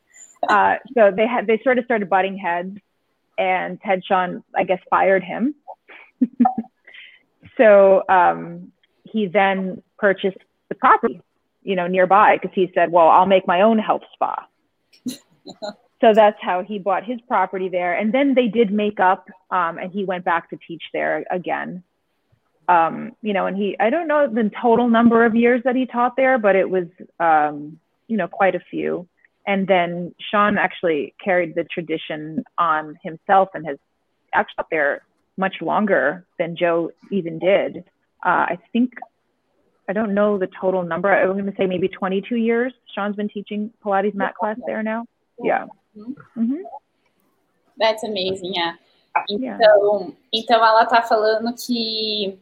uh, 0.48 0.76
so 0.94 1.10
they 1.16 1.26
had 1.26 1.46
they 1.46 1.60
sort 1.62 1.78
of 1.78 1.84
started 1.84 2.10
butting 2.10 2.36
heads, 2.36 2.76
and 3.38 3.80
Ted 3.80 4.02
Sean, 4.06 4.42
I 4.54 4.64
guess, 4.64 4.80
fired 4.90 5.22
him. 5.22 5.54
so 7.56 8.02
um, 8.08 8.72
he 9.04 9.26
then 9.26 9.82
purchased 9.98 10.38
the 10.68 10.74
property, 10.74 11.20
you 11.62 11.76
know, 11.76 11.86
nearby 11.86 12.38
because 12.40 12.54
he 12.54 12.70
said, 12.74 12.90
well, 12.90 13.08
I'll 13.08 13.26
make 13.26 13.46
my 13.46 13.62
own 13.62 13.78
health 13.78 14.02
spa. 14.14 14.46
So 16.00 16.14
that's 16.14 16.38
how 16.40 16.62
he 16.62 16.78
bought 16.78 17.04
his 17.04 17.20
property 17.26 17.68
there. 17.68 17.94
And 17.94 18.12
then 18.12 18.34
they 18.34 18.46
did 18.46 18.72
make 18.72 19.00
up, 19.00 19.28
um, 19.50 19.78
and 19.78 19.92
he 19.92 20.04
went 20.04 20.24
back 20.24 20.50
to 20.50 20.58
teach 20.66 20.82
there 20.92 21.24
again. 21.30 21.82
Um, 22.68 23.12
you 23.22 23.32
know, 23.32 23.46
and 23.46 23.56
he, 23.56 23.76
I 23.80 23.90
don't 23.90 24.06
know 24.06 24.28
the 24.32 24.50
total 24.60 24.88
number 24.88 25.24
of 25.24 25.34
years 25.34 25.62
that 25.64 25.74
he 25.74 25.86
taught 25.86 26.16
there, 26.16 26.38
but 26.38 26.54
it 26.54 26.68
was, 26.68 26.84
um, 27.18 27.80
you 28.06 28.16
know, 28.16 28.28
quite 28.28 28.54
a 28.54 28.60
few. 28.70 29.08
And 29.46 29.66
then 29.66 30.14
Sean 30.30 30.58
actually 30.58 31.14
carried 31.24 31.54
the 31.54 31.64
tradition 31.64 32.44
on 32.58 32.98
himself 33.02 33.48
and 33.54 33.66
has 33.66 33.78
actually 34.34 34.54
taught 34.56 34.70
there 34.70 35.02
much 35.38 35.56
longer 35.62 36.26
than 36.38 36.56
Joe 36.56 36.90
even 37.10 37.38
did. 37.38 37.78
Uh, 38.24 38.44
I 38.52 38.58
think, 38.72 38.92
I 39.88 39.94
don't 39.94 40.12
know 40.12 40.38
the 40.38 40.48
total 40.60 40.82
number. 40.82 41.10
I'm 41.10 41.32
going 41.32 41.46
to 41.46 41.56
say 41.56 41.66
maybe 41.66 41.88
22 41.88 42.36
years. 42.36 42.74
Sean's 42.94 43.16
been 43.16 43.30
teaching 43.30 43.72
Pilates 43.82 44.14
mat 44.14 44.34
class 44.34 44.58
there 44.66 44.82
now. 44.82 45.06
Yeah. 45.42 45.66
Uhum. 46.36 46.62
That's 47.78 48.04
amazing, 48.04 48.54
yeah. 48.54 48.78
Então, 49.28 50.12
então 50.32 50.64
ela 50.64 50.84
tá 50.86 51.02
falando 51.02 51.54
que 51.54 52.38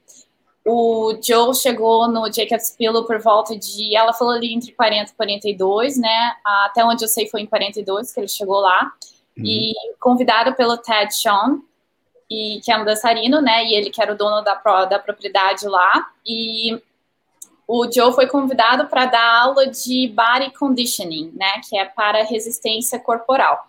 o 0.67 1.17
Joe 1.23 1.55
chegou 1.55 2.09
no 2.09 2.31
Jacob's 2.33 2.75
Pillow 2.77 3.05
por 3.05 3.21
volta 3.21 3.57
de, 3.57 3.95
ela 3.95 4.13
falou 4.13 4.35
ali 4.35 4.53
entre 4.53 4.73
40 4.73 5.13
e 5.13 5.15
42, 5.15 5.97
né? 5.97 6.35
Até 6.45 6.85
onde 6.85 7.05
eu 7.05 7.09
sei 7.09 7.29
foi 7.29 7.43
em 7.43 7.47
42 7.47 8.13
que 8.13 8.21
ele 8.21 8.29
chegou 8.29 8.61
lá. 8.61 8.93
Uhum. 9.39 9.45
E 9.45 9.73
convidado 10.01 10.55
pelo 10.55 10.77
Ted 10.77 11.15
Sean, 11.15 11.61
e, 12.29 12.61
que 12.65 12.73
é 12.73 12.77
um 12.77 12.85
dançarino, 12.85 13.41
né? 13.41 13.65
E 13.65 13.75
ele 13.75 13.91
que 13.91 14.03
era 14.03 14.13
o 14.13 14.17
dono 14.17 14.43
da, 14.43 14.55
da 14.87 14.99
propriedade 14.99 15.67
lá. 15.69 16.09
E 16.27 16.83
o 17.67 17.91
Joe 17.91 18.15
foi 18.15 18.27
convidado 18.27 18.87
para 18.87 19.07
dar 19.07 19.41
aula 19.43 19.67
de 19.67 20.09
body 20.09 20.53
conditioning, 20.57 21.33
né, 21.35 21.61
que 21.69 21.77
é 21.77 21.85
para 21.85 22.25
resistência 22.25 22.99
corporal. 22.99 23.67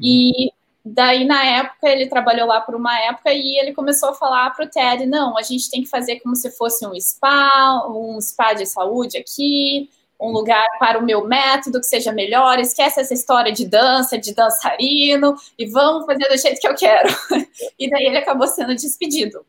E 0.00 0.52
daí 0.84 1.24
na 1.24 1.44
época 1.44 1.88
ele 1.88 2.08
trabalhou 2.08 2.46
lá 2.46 2.60
por 2.60 2.74
uma 2.74 2.98
época 3.00 3.32
e 3.32 3.58
ele 3.58 3.72
começou 3.72 4.10
a 4.10 4.14
falar 4.14 4.50
para 4.50 4.64
o 4.64 4.68
Ted, 4.68 5.06
não, 5.06 5.36
a 5.36 5.42
gente 5.42 5.70
tem 5.70 5.82
que 5.82 5.88
fazer 5.88 6.20
como 6.20 6.36
se 6.36 6.50
fosse 6.50 6.86
um 6.86 6.98
spa, 7.00 7.86
um 7.88 8.20
spa 8.20 8.52
de 8.52 8.66
saúde 8.66 9.16
aqui, 9.16 9.88
um 10.20 10.30
lugar 10.30 10.64
para 10.78 10.98
o 10.98 11.04
meu 11.04 11.24
método 11.26 11.80
que 11.80 11.86
seja 11.86 12.12
melhor, 12.12 12.58
esquece 12.58 13.00
essa 13.00 13.14
história 13.14 13.52
de 13.52 13.64
dança, 13.64 14.18
de 14.18 14.34
dançarino, 14.34 15.36
e 15.56 15.66
vamos 15.66 16.06
fazer 16.06 16.28
do 16.28 16.36
jeito 16.36 16.60
que 16.60 16.68
eu 16.68 16.74
quero. 16.74 17.08
E 17.78 17.88
daí 17.88 18.06
ele 18.06 18.18
acabou 18.18 18.46
sendo 18.48 18.74
despedido. 18.74 19.44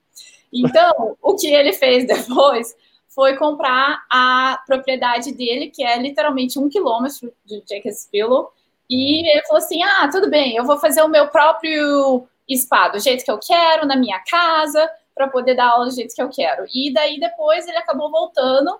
Então, 0.53 1.17
o 1.21 1.35
que 1.35 1.47
ele 1.47 1.73
fez 1.73 2.05
depois 2.05 2.75
foi 3.09 3.35
comprar 3.35 4.03
a 4.09 4.61
propriedade 4.65 5.33
dele, 5.33 5.69
que 5.69 5.83
é 5.83 5.97
literalmente 5.97 6.59
um 6.59 6.69
quilômetro 6.69 7.33
de 7.43 7.63
Jacobsville, 7.67 8.47
e 8.89 9.29
ele 9.29 9.45
falou 9.45 9.57
assim: 9.57 9.83
ah, 9.83 10.07
tudo 10.11 10.29
bem, 10.29 10.55
eu 10.55 10.65
vou 10.65 10.77
fazer 10.77 11.01
o 11.01 11.09
meu 11.09 11.27
próprio 11.27 12.27
spa 12.55 12.87
do 12.87 12.99
jeito 12.99 13.23
que 13.23 13.31
eu 13.31 13.39
quero, 13.39 13.85
na 13.85 13.95
minha 13.95 14.19
casa, 14.19 14.89
para 15.13 15.27
poder 15.27 15.55
dar 15.55 15.69
aula 15.69 15.85
do 15.85 15.91
jeito 15.91 16.15
que 16.15 16.21
eu 16.21 16.29
quero. 16.29 16.65
E 16.73 16.93
daí 16.93 17.19
depois 17.19 17.67
ele 17.67 17.77
acabou 17.77 18.09
voltando, 18.09 18.79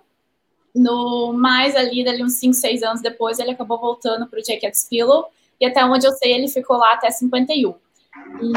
no 0.74 1.32
mais 1.32 1.76
ali, 1.76 2.04
dali 2.04 2.22
uns 2.22 2.34
5, 2.34 2.54
6 2.54 2.82
anos 2.82 3.02
depois, 3.02 3.38
ele 3.38 3.50
acabou 3.50 3.78
voltando 3.78 4.26
para 4.26 4.40
o 4.40 4.44
Jacob's 4.44 4.86
Pillow, 4.88 5.26
e 5.60 5.66
até 5.66 5.84
onde 5.84 6.06
eu 6.06 6.12
sei, 6.12 6.32
ele 6.32 6.48
ficou 6.48 6.76
lá 6.76 6.94
até 6.94 7.10
51. 7.10 7.74
E 8.40 8.52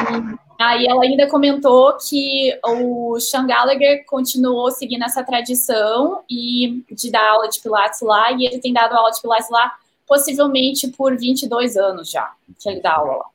aí 0.59 0.85
ela 0.87 1.03
ainda 1.03 1.27
comentou 1.27 1.97
que 1.97 2.57
o 2.65 3.19
Sean 3.19 3.45
Gallagher 3.45 4.05
continuou 4.05 4.71
seguindo 4.71 5.03
essa 5.03 5.23
tradição 5.23 6.23
e 6.29 6.83
de 6.91 7.11
dar 7.11 7.31
aula 7.31 7.49
de 7.49 7.61
Pilates 7.61 8.01
lá, 8.01 8.31
e 8.31 8.45
ele 8.45 8.59
tem 8.59 8.73
dado 8.73 8.95
aula 8.95 9.11
de 9.11 9.21
Pilates 9.21 9.49
lá 9.49 9.73
possivelmente 10.07 10.87
por 10.89 11.17
22 11.17 11.77
anos 11.77 12.11
já, 12.11 12.31
que 12.59 12.69
ele 12.69 12.81
dá 12.81 12.95
aula 12.95 13.17
lá. 13.17 13.25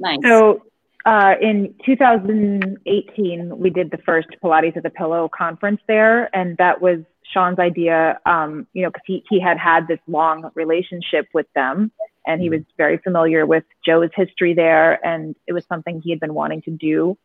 Nice. 0.00 0.20
So, 0.26 0.62
uh, 1.06 1.34
in 1.40 1.74
2018, 1.86 3.56
we 3.56 3.70
did 3.70 3.90
the 3.90 3.98
first 4.04 4.28
Pilates 4.42 4.76
at 4.76 4.82
the 4.82 4.90
Pillow 4.90 5.28
conference 5.28 5.80
there, 5.86 6.28
and 6.34 6.56
that 6.58 6.82
was 6.82 7.00
Sean's 7.32 7.58
idea, 7.58 8.18
um, 8.26 8.66
you 8.72 8.82
know, 8.82 8.90
because 8.90 9.04
he, 9.06 9.24
he 9.28 9.40
had 9.40 9.58
had 9.58 9.86
this 9.88 10.00
long 10.06 10.50
relationship 10.54 11.28
with 11.32 11.46
them 11.54 11.90
and 12.26 12.42
he 12.42 12.50
was 12.50 12.62
very 12.76 12.98
familiar 12.98 13.46
with 13.46 13.64
Joe's 13.84 14.10
history 14.14 14.54
there, 14.54 15.04
and 15.06 15.34
it 15.46 15.52
was 15.52 15.64
something 15.66 16.00
he 16.00 16.10
had 16.10 16.20
been 16.20 16.34
wanting 16.34 16.62
to 16.62 16.70
do. 16.70 17.16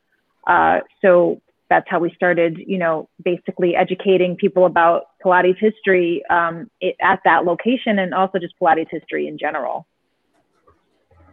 Uh, 0.48 0.82
so 1.02 1.42
that's 1.70 1.90
how 1.90 2.00
we 2.00 2.12
started, 2.14 2.58
you 2.68 2.78
know, 2.78 3.08
basically 3.24 3.76
educating 3.76 4.36
people 4.36 4.66
about 4.66 5.08
Pilates 5.24 5.58
history 5.58 6.22
um, 6.30 6.70
it, 6.82 6.96
at 7.02 7.22
that 7.24 7.46
location 7.46 7.98
and 7.98 8.14
also 8.14 8.40
just 8.40 8.54
Pilates 8.60 8.90
history 8.92 9.28
in 9.28 9.38
general. 9.38 9.86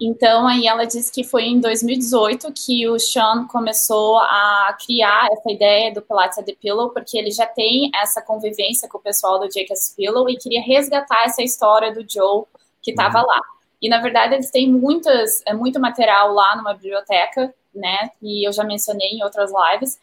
Então, 0.01 0.47
aí 0.47 0.69
ela 0.69 0.85
disse 0.85 1.11
que 1.13 1.25
foi 1.25 1.47
em 1.47 1.59
2018 1.59 2.53
que 2.53 2.89
o 2.89 3.01
Sean 3.01 3.49
começou 3.49 4.17
a 4.19 4.77
criar 4.87 5.27
essa 5.33 5.51
ideia 5.51 5.93
do 5.93 6.01
Pilates 6.01 6.39
at 6.39 6.45
the 6.45 6.55
Pillow, 6.55 6.91
porque 6.91 7.19
ele 7.19 7.33
já 7.33 7.47
tem 7.47 7.91
essa 7.93 8.23
convivência 8.23 8.89
com 8.89 8.99
o 8.99 9.01
pessoal 9.01 9.41
do 9.41 9.53
Jacob's 9.53 9.93
Pillow 9.97 10.31
e 10.31 10.37
queria 10.37 10.63
resgatar 10.63 11.25
essa 11.25 11.43
história 11.43 11.93
do 11.93 12.09
Joe 12.09 12.45
que 12.81 12.93
estava 12.93 13.21
lá. 13.23 13.41
E 13.81 13.89
na 13.89 14.01
verdade 14.01 14.35
eles 14.35 14.51
têm 14.51 14.71
muitas, 14.71 15.43
é 15.47 15.55
muito 15.55 15.81
material 15.81 16.33
lá 16.33 16.57
numa 16.57 16.75
biblioteca, 16.75 17.55
né? 17.75 18.11
E 18.21 18.47
eu 18.47 18.53
já 18.53 18.65
mencionei 18.65 19.09
em 19.11 19.23
outras 19.23 19.51
lives. 19.53 19.99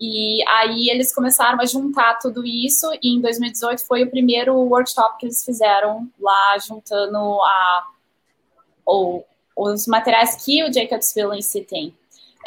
E 0.00 0.42
aí 0.48 0.88
eles 0.88 1.14
começaram 1.14 1.60
a 1.60 1.66
juntar 1.66 2.18
tudo 2.18 2.44
isso 2.44 2.90
e 3.02 3.14
em 3.14 3.20
2018 3.20 3.86
foi 3.86 4.02
o 4.02 4.10
primeiro 4.10 4.54
workshop 4.54 5.18
que 5.18 5.26
eles 5.26 5.44
fizeram 5.44 6.08
lá 6.18 6.56
juntando 6.58 7.18
a 7.18 7.86
ou, 8.84 9.26
os 9.56 9.86
materiais 9.86 10.42
que 10.42 10.64
o 10.64 10.72
Jacobsville 10.72 11.36
em 11.36 11.42
si 11.42 11.60
tem. 11.62 11.94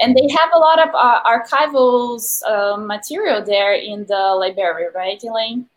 And 0.02 0.16
they 0.16 0.28
have 0.32 0.52
a 0.52 0.58
lot 0.58 0.80
of 0.80 0.90
uh, 0.96 1.22
archival 1.24 2.18
uh, 2.48 2.78
material 2.80 3.44
there 3.44 3.76
in 3.76 4.06
the 4.06 4.34
library, 4.34 4.88
right, 4.96 5.24
Elaine? 5.24 5.70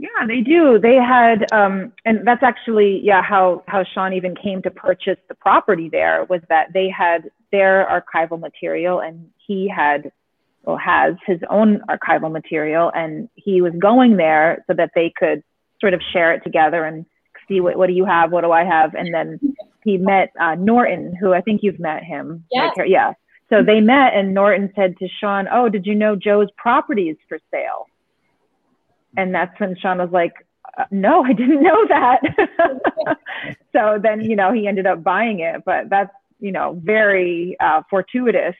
Yeah, 0.00 0.26
they 0.26 0.40
do. 0.40 0.78
They 0.78 0.94
had, 0.94 1.52
um, 1.52 1.92
and 2.06 2.26
that's 2.26 2.42
actually, 2.42 3.02
yeah, 3.04 3.20
how 3.22 3.62
how 3.66 3.84
Sean 3.84 4.14
even 4.14 4.34
came 4.34 4.62
to 4.62 4.70
purchase 4.70 5.18
the 5.28 5.34
property 5.34 5.90
there 5.90 6.24
was 6.30 6.40
that 6.48 6.68
they 6.72 6.88
had 6.88 7.30
their 7.52 7.86
archival 7.86 8.40
material, 8.40 9.00
and 9.00 9.28
he 9.46 9.68
had, 9.68 10.10
well, 10.64 10.78
has 10.78 11.16
his 11.26 11.40
own 11.50 11.82
archival 11.90 12.32
material, 12.32 12.90
and 12.94 13.28
he 13.34 13.60
was 13.60 13.74
going 13.78 14.16
there 14.16 14.64
so 14.66 14.72
that 14.72 14.92
they 14.94 15.12
could 15.14 15.42
sort 15.82 15.92
of 15.92 16.00
share 16.14 16.32
it 16.32 16.42
together 16.44 16.84
and 16.84 17.04
see 17.46 17.60
what 17.60 17.76
what 17.76 17.88
do 17.88 17.92
you 17.92 18.06
have, 18.06 18.32
what 18.32 18.40
do 18.40 18.52
I 18.52 18.64
have, 18.64 18.94
and 18.94 19.12
then 19.12 19.38
he 19.84 19.98
met 19.98 20.30
uh, 20.40 20.54
Norton, 20.54 21.14
who 21.14 21.34
I 21.34 21.42
think 21.42 21.60
you've 21.62 21.78
met 21.78 22.04
him. 22.04 22.42
Yeah. 22.50 22.70
yeah. 22.86 23.12
So 23.50 23.62
they 23.62 23.80
met, 23.82 24.14
and 24.14 24.32
Norton 24.32 24.72
said 24.74 24.96
to 24.96 25.08
Sean, 25.20 25.46
"Oh, 25.52 25.68
did 25.68 25.84
you 25.84 25.94
know 25.94 26.16
Joe's 26.16 26.48
property 26.56 27.10
is 27.10 27.18
for 27.28 27.38
sale?" 27.50 27.86
And 29.16 29.34
that's 29.34 29.58
when 29.58 29.76
Sean 29.76 29.98
was 29.98 30.10
like, 30.12 30.46
uh, 30.78 30.84
"No, 30.90 31.24
I 31.24 31.32
didn't 31.32 31.62
know 31.68 31.86
that." 31.88 32.20
so 33.72 33.98
then, 34.02 34.20
you 34.20 34.36
know, 34.36 34.52
he 34.52 34.66
ended 34.66 34.86
up 34.86 35.02
buying 35.02 35.40
it, 35.40 35.64
but 35.64 35.88
that's 35.88 36.14
you 36.38 36.52
know 36.52 36.78
very 36.82 37.56
uh, 37.60 37.82
fortuitous. 37.90 38.56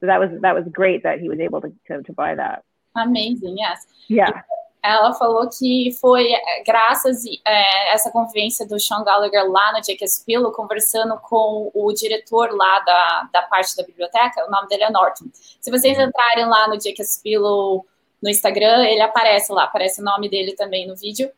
So 0.00 0.06
that 0.06 0.18
was 0.18 0.30
that 0.42 0.54
was 0.54 0.64
great 0.72 1.02
that 1.02 1.20
he 1.20 1.28
was 1.28 1.40
able 1.40 1.60
to 1.60 1.72
to, 1.88 2.02
to 2.02 2.12
buy 2.12 2.34
that. 2.34 2.64
Amazing, 2.96 3.58
yes. 3.58 3.86
Yeah. 4.08 4.42
Ela 4.82 5.12
falou 5.12 5.46
que 5.50 5.92
foi 6.00 6.26
graças 6.66 7.24
a 7.26 7.50
é, 7.50 7.92
essa 7.92 8.10
convivência 8.10 8.66
do 8.66 8.80
Sean 8.80 9.04
Gallagher 9.04 9.44
lá 9.50 9.72
no 9.72 9.84
Jacobs 9.84 10.24
Pillow, 10.24 10.52
conversando 10.52 11.18
com 11.18 11.70
o 11.74 11.92
diretor 11.92 12.50
lá 12.50 12.80
da, 12.80 13.28
da 13.30 13.42
parte 13.42 13.76
da 13.76 13.84
biblioteca, 13.84 14.46
o 14.46 14.50
nome 14.50 14.68
dele 14.68 14.84
é 14.84 14.90
Norton. 14.90 15.26
Se 15.60 15.70
vocês 15.70 15.98
entrarem 15.98 16.46
lá 16.46 16.66
no 16.68 16.80
Jacobs 16.80 17.20
Pillow 17.22 17.84
no 18.22 18.28
Instagram, 18.28 18.84
ele 18.86 19.00
aparece 19.00 19.52
lá, 19.52 19.64
aparece 19.64 20.00
o 20.00 20.04
nome 20.04 20.28
dele 20.28 20.54
também 20.54 20.86
no 20.86 20.96
vídeo. 20.96 21.30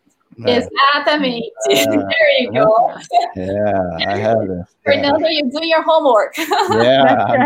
É. 0.47 0.57
Exatamente. 0.57 1.53
Uh, 1.68 2.09
There 2.09 2.43
you 2.43 2.53
go. 2.53 2.91
Yeah, 3.37 3.97
I 3.99 4.18
have 4.18 4.43
it. 4.43 4.66
Fernando, 4.83 5.26
you 5.28 5.49
do 5.51 5.64
your 5.64 5.83
homework. 5.87 6.37
Yeah. 6.39 7.37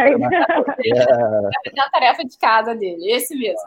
yeah. 0.84 1.50
Na 1.74 1.90
tarefa 1.90 2.24
de 2.24 2.38
casa 2.38 2.74
dele, 2.74 3.10
esse 3.12 3.36
mesmo. 3.36 3.60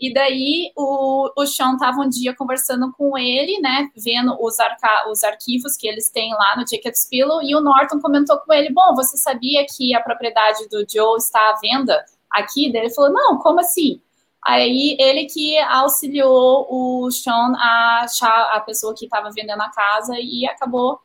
E 0.00 0.12
daí 0.12 0.72
o, 0.76 1.30
o 1.36 1.46
Sean 1.46 1.74
estava 1.74 2.00
um 2.00 2.08
dia 2.08 2.34
conversando 2.34 2.92
com 2.96 3.16
ele, 3.16 3.60
né? 3.60 3.88
Vendo 3.96 4.36
os, 4.40 4.58
arca 4.58 5.08
os 5.08 5.22
arquivos 5.22 5.76
que 5.76 5.86
eles 5.86 6.10
têm 6.10 6.32
lá 6.32 6.56
no 6.56 6.66
Jacob's 6.66 7.06
Pillow, 7.08 7.42
e 7.42 7.54
o 7.54 7.60
Norton 7.60 8.00
comentou 8.00 8.38
com 8.38 8.52
ele: 8.52 8.72
Bom, 8.72 8.94
você 8.94 9.16
sabia 9.16 9.64
que 9.66 9.94
a 9.94 10.00
propriedade 10.00 10.68
do 10.68 10.84
Joe 10.90 11.16
está 11.18 11.38
à 11.50 11.60
venda 11.60 12.04
aqui? 12.30 12.72
Daí 12.72 12.82
ele 12.82 12.90
falou: 12.90 13.12
Não, 13.12 13.38
como 13.38 13.60
assim? 13.60 14.00
Aí 14.44 14.96
ele 14.98 15.26
que 15.26 15.56
auxiliou 15.58 16.66
o 16.68 17.10
Sean 17.12 17.54
a 17.56 18.00
achar 18.02 18.50
a 18.52 18.60
pessoa 18.60 18.94
que 18.94 19.04
estava 19.04 19.30
vendendo 19.30 19.60
a 19.60 19.70
casa 19.70 20.14
e 20.18 20.44
acabou 20.46 21.00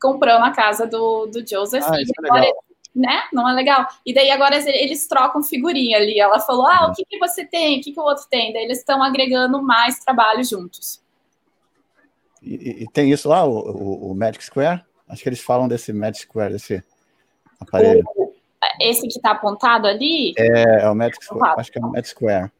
comprando 0.00 0.44
a 0.44 0.52
casa 0.52 0.86
do, 0.86 1.26
do 1.26 1.46
Joseph. 1.46 1.84
Ah, 1.84 2.00
isso 2.00 2.12
é 2.16 2.26
agora, 2.26 2.40
legal. 2.42 2.64
né? 2.94 3.22
Não 3.32 3.48
é 3.48 3.52
legal? 3.52 3.86
E 4.06 4.14
daí 4.14 4.30
agora 4.30 4.56
eles 4.56 5.08
trocam 5.08 5.42
figurinha 5.42 5.98
ali. 5.98 6.20
Ela 6.20 6.38
falou: 6.38 6.66
Ah, 6.66 6.86
o 6.86 6.94
que, 6.94 7.04
que 7.04 7.18
você 7.18 7.44
tem? 7.44 7.80
O 7.80 7.82
que, 7.82 7.92
que 7.92 8.00
o 8.00 8.04
outro 8.04 8.24
tem? 8.30 8.52
Daí 8.52 8.64
eles 8.64 8.78
estão 8.78 9.02
agregando 9.02 9.60
mais 9.60 9.98
trabalho 9.98 10.44
juntos. 10.44 11.02
E, 12.40 12.84
e 12.84 12.86
tem 12.88 13.10
isso 13.10 13.28
lá, 13.28 13.44
o, 13.44 13.50
o, 13.50 14.12
o, 14.12 14.14
Magic 14.14 14.42
Square? 14.42 14.82
Acho 15.08 15.22
que 15.22 15.28
eles 15.28 15.40
falam 15.40 15.68
desse 15.68 15.92
Magic 15.92 16.22
Square, 16.22 16.52
desse 16.52 16.82
aparelho. 17.60 18.04
O, 18.16 18.32
esse 18.80 19.02
que 19.02 19.18
está 19.18 19.32
apontado 19.32 19.86
ali? 19.86 20.34
É, 20.38 20.84
é 20.84 20.88
o 20.88 20.94
Magic 20.94 21.22
Square. 21.22 21.60
Acho 21.60 21.70
que 21.70 21.78
é 21.78 21.82
o 21.82 21.90
Magic 21.90 22.08
Square. 22.08 22.50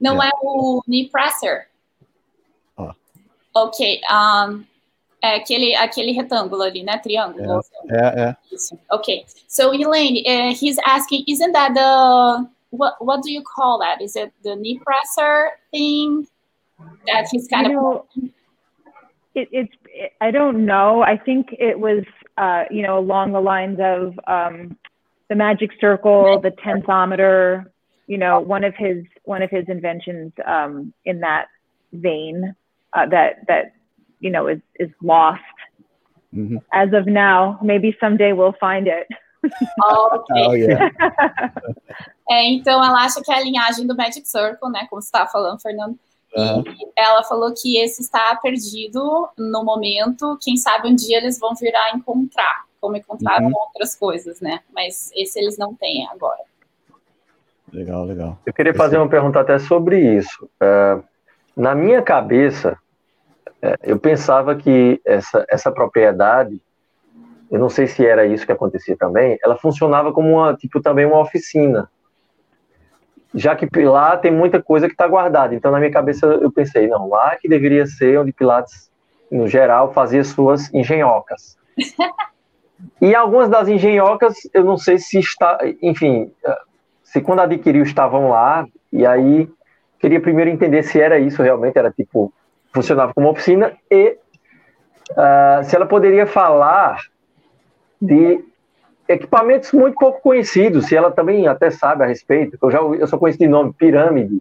Não 0.00 0.22
é, 0.22 0.28
é 0.28 0.30
o 0.42 0.82
knee 0.86 1.08
presser. 1.10 1.68
Oh. 2.76 2.92
Ok. 3.54 4.00
Um, 4.10 4.64
é 5.22 5.36
aquele, 5.36 5.74
aquele 5.74 6.12
retângulo 6.12 6.62
ali, 6.62 6.82
né? 6.82 6.96
Triângulo. 6.98 7.60
É, 7.90 8.22
é. 8.22 8.36
Isso. 8.50 8.78
Ok. 8.90 9.26
So, 9.46 9.74
Elaine, 9.74 10.22
uh, 10.26 10.54
he's 10.54 10.78
asking, 10.86 11.24
isn't 11.26 11.52
that 11.52 11.74
the, 11.74 12.48
what, 12.70 12.94
what 13.04 13.22
do 13.22 13.30
you 13.30 13.42
call 13.42 13.78
that? 13.80 14.00
Is 14.00 14.16
it 14.16 14.32
the 14.42 14.56
knee 14.56 14.80
presser 14.82 15.50
thing 15.70 16.26
that 17.06 17.28
he's 17.30 17.46
kind 17.46 17.66
you 17.66 17.78
of... 17.78 18.06
Know, 18.16 18.30
it, 19.34 19.48
it's, 19.52 19.74
it, 19.84 20.12
I 20.22 20.30
don't 20.30 20.64
know. 20.64 21.02
I 21.02 21.18
think 21.18 21.54
it 21.58 21.78
was, 21.78 22.04
uh, 22.38 22.64
you 22.70 22.80
know, 22.82 22.98
along 22.98 23.32
the 23.32 23.40
lines 23.40 23.78
of 23.78 24.18
um, 24.26 24.78
the 25.28 25.34
magic 25.34 25.70
circle, 25.78 26.40
the 26.40 26.50
tensometer, 26.50 27.66
you 28.10 28.18
know, 28.18 28.40
one 28.40 28.64
of 28.64 28.74
his 28.76 29.04
one 29.22 29.40
of 29.40 29.50
his 29.50 29.66
inventions 29.68 30.32
um, 30.44 30.92
in 31.04 31.20
that 31.20 31.46
vein 31.92 32.56
uh, 32.92 33.06
that 33.06 33.46
that 33.46 33.72
you 34.18 34.30
know 34.30 34.48
is 34.48 34.58
is 34.80 34.90
lost 35.00 35.56
mm-hmm. 36.34 36.56
as 36.72 36.92
of 36.92 37.06
now. 37.06 37.56
Maybe 37.62 37.96
someday 38.00 38.32
we'll 38.32 38.56
find 38.58 38.88
it. 38.88 39.06
Okay. 39.44 40.44
Oh, 40.44 40.52
yeah. 40.54 40.90
é, 42.28 42.46
então 42.50 42.84
ela 42.84 43.04
acha 43.04 43.22
que 43.22 43.30
é 43.30 43.36
a 43.36 43.42
linhagem 43.42 43.86
do 43.86 43.96
Magic 43.96 44.28
Circle, 44.28 44.70
né? 44.70 44.88
Como 44.90 45.00
você 45.00 45.06
estava 45.06 45.30
falando, 45.30 45.62
Fernando. 45.62 45.96
Uhum. 46.36 46.64
E 46.66 46.90
ela 46.98 47.22
falou 47.22 47.54
que 47.54 47.78
esse 47.78 48.02
está 48.02 48.34
perdido 48.42 49.28
no 49.38 49.64
momento. 49.64 50.36
Quem 50.42 50.56
sabe 50.56 50.88
um 50.88 50.96
dia 50.96 51.18
eles 51.18 51.38
vão 51.38 51.54
vir 51.54 51.74
a 51.76 51.96
encontrar, 51.96 52.64
como 52.80 52.96
encontraram 52.96 53.46
Uhum. 53.46 53.54
outras 53.54 53.94
coisas, 53.94 54.40
né? 54.40 54.60
Mas 54.74 55.12
esse 55.14 55.38
eles 55.38 55.56
não 55.56 55.76
têm 55.76 56.08
agora. 56.08 56.50
Legal, 57.72 58.04
legal. 58.04 58.38
Eu 58.44 58.52
queria 58.52 58.74
fazer 58.74 58.96
uma 58.98 59.08
pergunta 59.08 59.40
até 59.40 59.58
sobre 59.58 59.98
isso. 59.98 60.48
Uh, 60.60 61.02
na 61.56 61.74
minha 61.74 62.02
cabeça, 62.02 62.76
uh, 63.62 63.76
eu 63.82 63.98
pensava 63.98 64.56
que 64.56 65.00
essa, 65.04 65.44
essa 65.48 65.70
propriedade, 65.70 66.60
eu 67.50 67.58
não 67.58 67.68
sei 67.68 67.86
se 67.86 68.04
era 68.04 68.26
isso 68.26 68.44
que 68.44 68.52
acontecia 68.52 68.96
também, 68.96 69.38
ela 69.44 69.56
funcionava 69.56 70.12
como 70.12 70.30
uma, 70.30 70.54
tipo, 70.54 70.80
também 70.80 71.06
uma 71.06 71.20
oficina. 71.20 71.88
Já 73.32 73.54
que 73.54 73.68
lá 73.84 74.16
tem 74.16 74.32
muita 74.32 74.60
coisa 74.60 74.88
que 74.88 74.94
está 74.94 75.06
guardada. 75.06 75.54
Então, 75.54 75.70
na 75.70 75.78
minha 75.78 75.92
cabeça, 75.92 76.26
eu 76.26 76.50
pensei, 76.50 76.88
não, 76.88 77.08
lá 77.08 77.36
que 77.36 77.48
deveria 77.48 77.86
ser 77.86 78.18
onde 78.18 78.32
Pilates, 78.32 78.90
no 79.30 79.46
geral, 79.46 79.92
fazia 79.92 80.24
suas 80.24 80.72
engenhocas. 80.74 81.56
e 83.00 83.14
algumas 83.14 83.48
das 83.48 83.68
engenhocas, 83.68 84.34
eu 84.52 84.64
não 84.64 84.76
sei 84.76 84.98
se 84.98 85.20
está, 85.20 85.58
enfim, 85.80 86.32
se 87.10 87.20
quando 87.20 87.40
adquiriu 87.40 87.82
estavam 87.82 88.28
lá, 88.28 88.64
e 88.92 89.04
aí 89.04 89.48
queria 89.98 90.20
primeiro 90.20 90.48
entender 90.48 90.84
se 90.84 91.00
era 91.00 91.18
isso 91.18 91.42
realmente, 91.42 91.76
era 91.76 91.90
tipo, 91.90 92.32
funcionava 92.72 93.12
como 93.12 93.28
oficina, 93.28 93.72
e 93.90 94.16
uh, 95.10 95.64
se 95.64 95.74
ela 95.74 95.86
poderia 95.86 96.24
falar 96.24 97.00
de 98.00 98.44
equipamentos 99.08 99.72
muito 99.72 99.96
pouco 99.96 100.22
conhecidos, 100.22 100.86
se 100.86 100.94
ela 100.94 101.10
também 101.10 101.48
até 101.48 101.68
sabe 101.68 102.04
a 102.04 102.06
respeito, 102.06 102.56
eu 102.62 102.70
já 102.70 102.78
eu 102.78 103.06
só 103.08 103.18
conheço 103.18 103.40
de 103.40 103.48
nome 103.48 103.72
Pirâmide, 103.72 104.40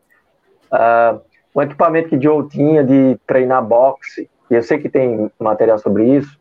uh, 0.72 1.20
um 1.56 1.64
equipamento 1.64 2.10
que 2.10 2.22
Joe 2.22 2.48
tinha 2.48 2.84
de 2.84 3.18
treinar 3.26 3.66
boxe, 3.66 4.30
e 4.52 4.54
eu 4.54 4.62
sei 4.62 4.78
que 4.78 4.90
tem 4.90 5.32
material 5.40 5.80
sobre 5.80 6.06
isso, 6.06 6.39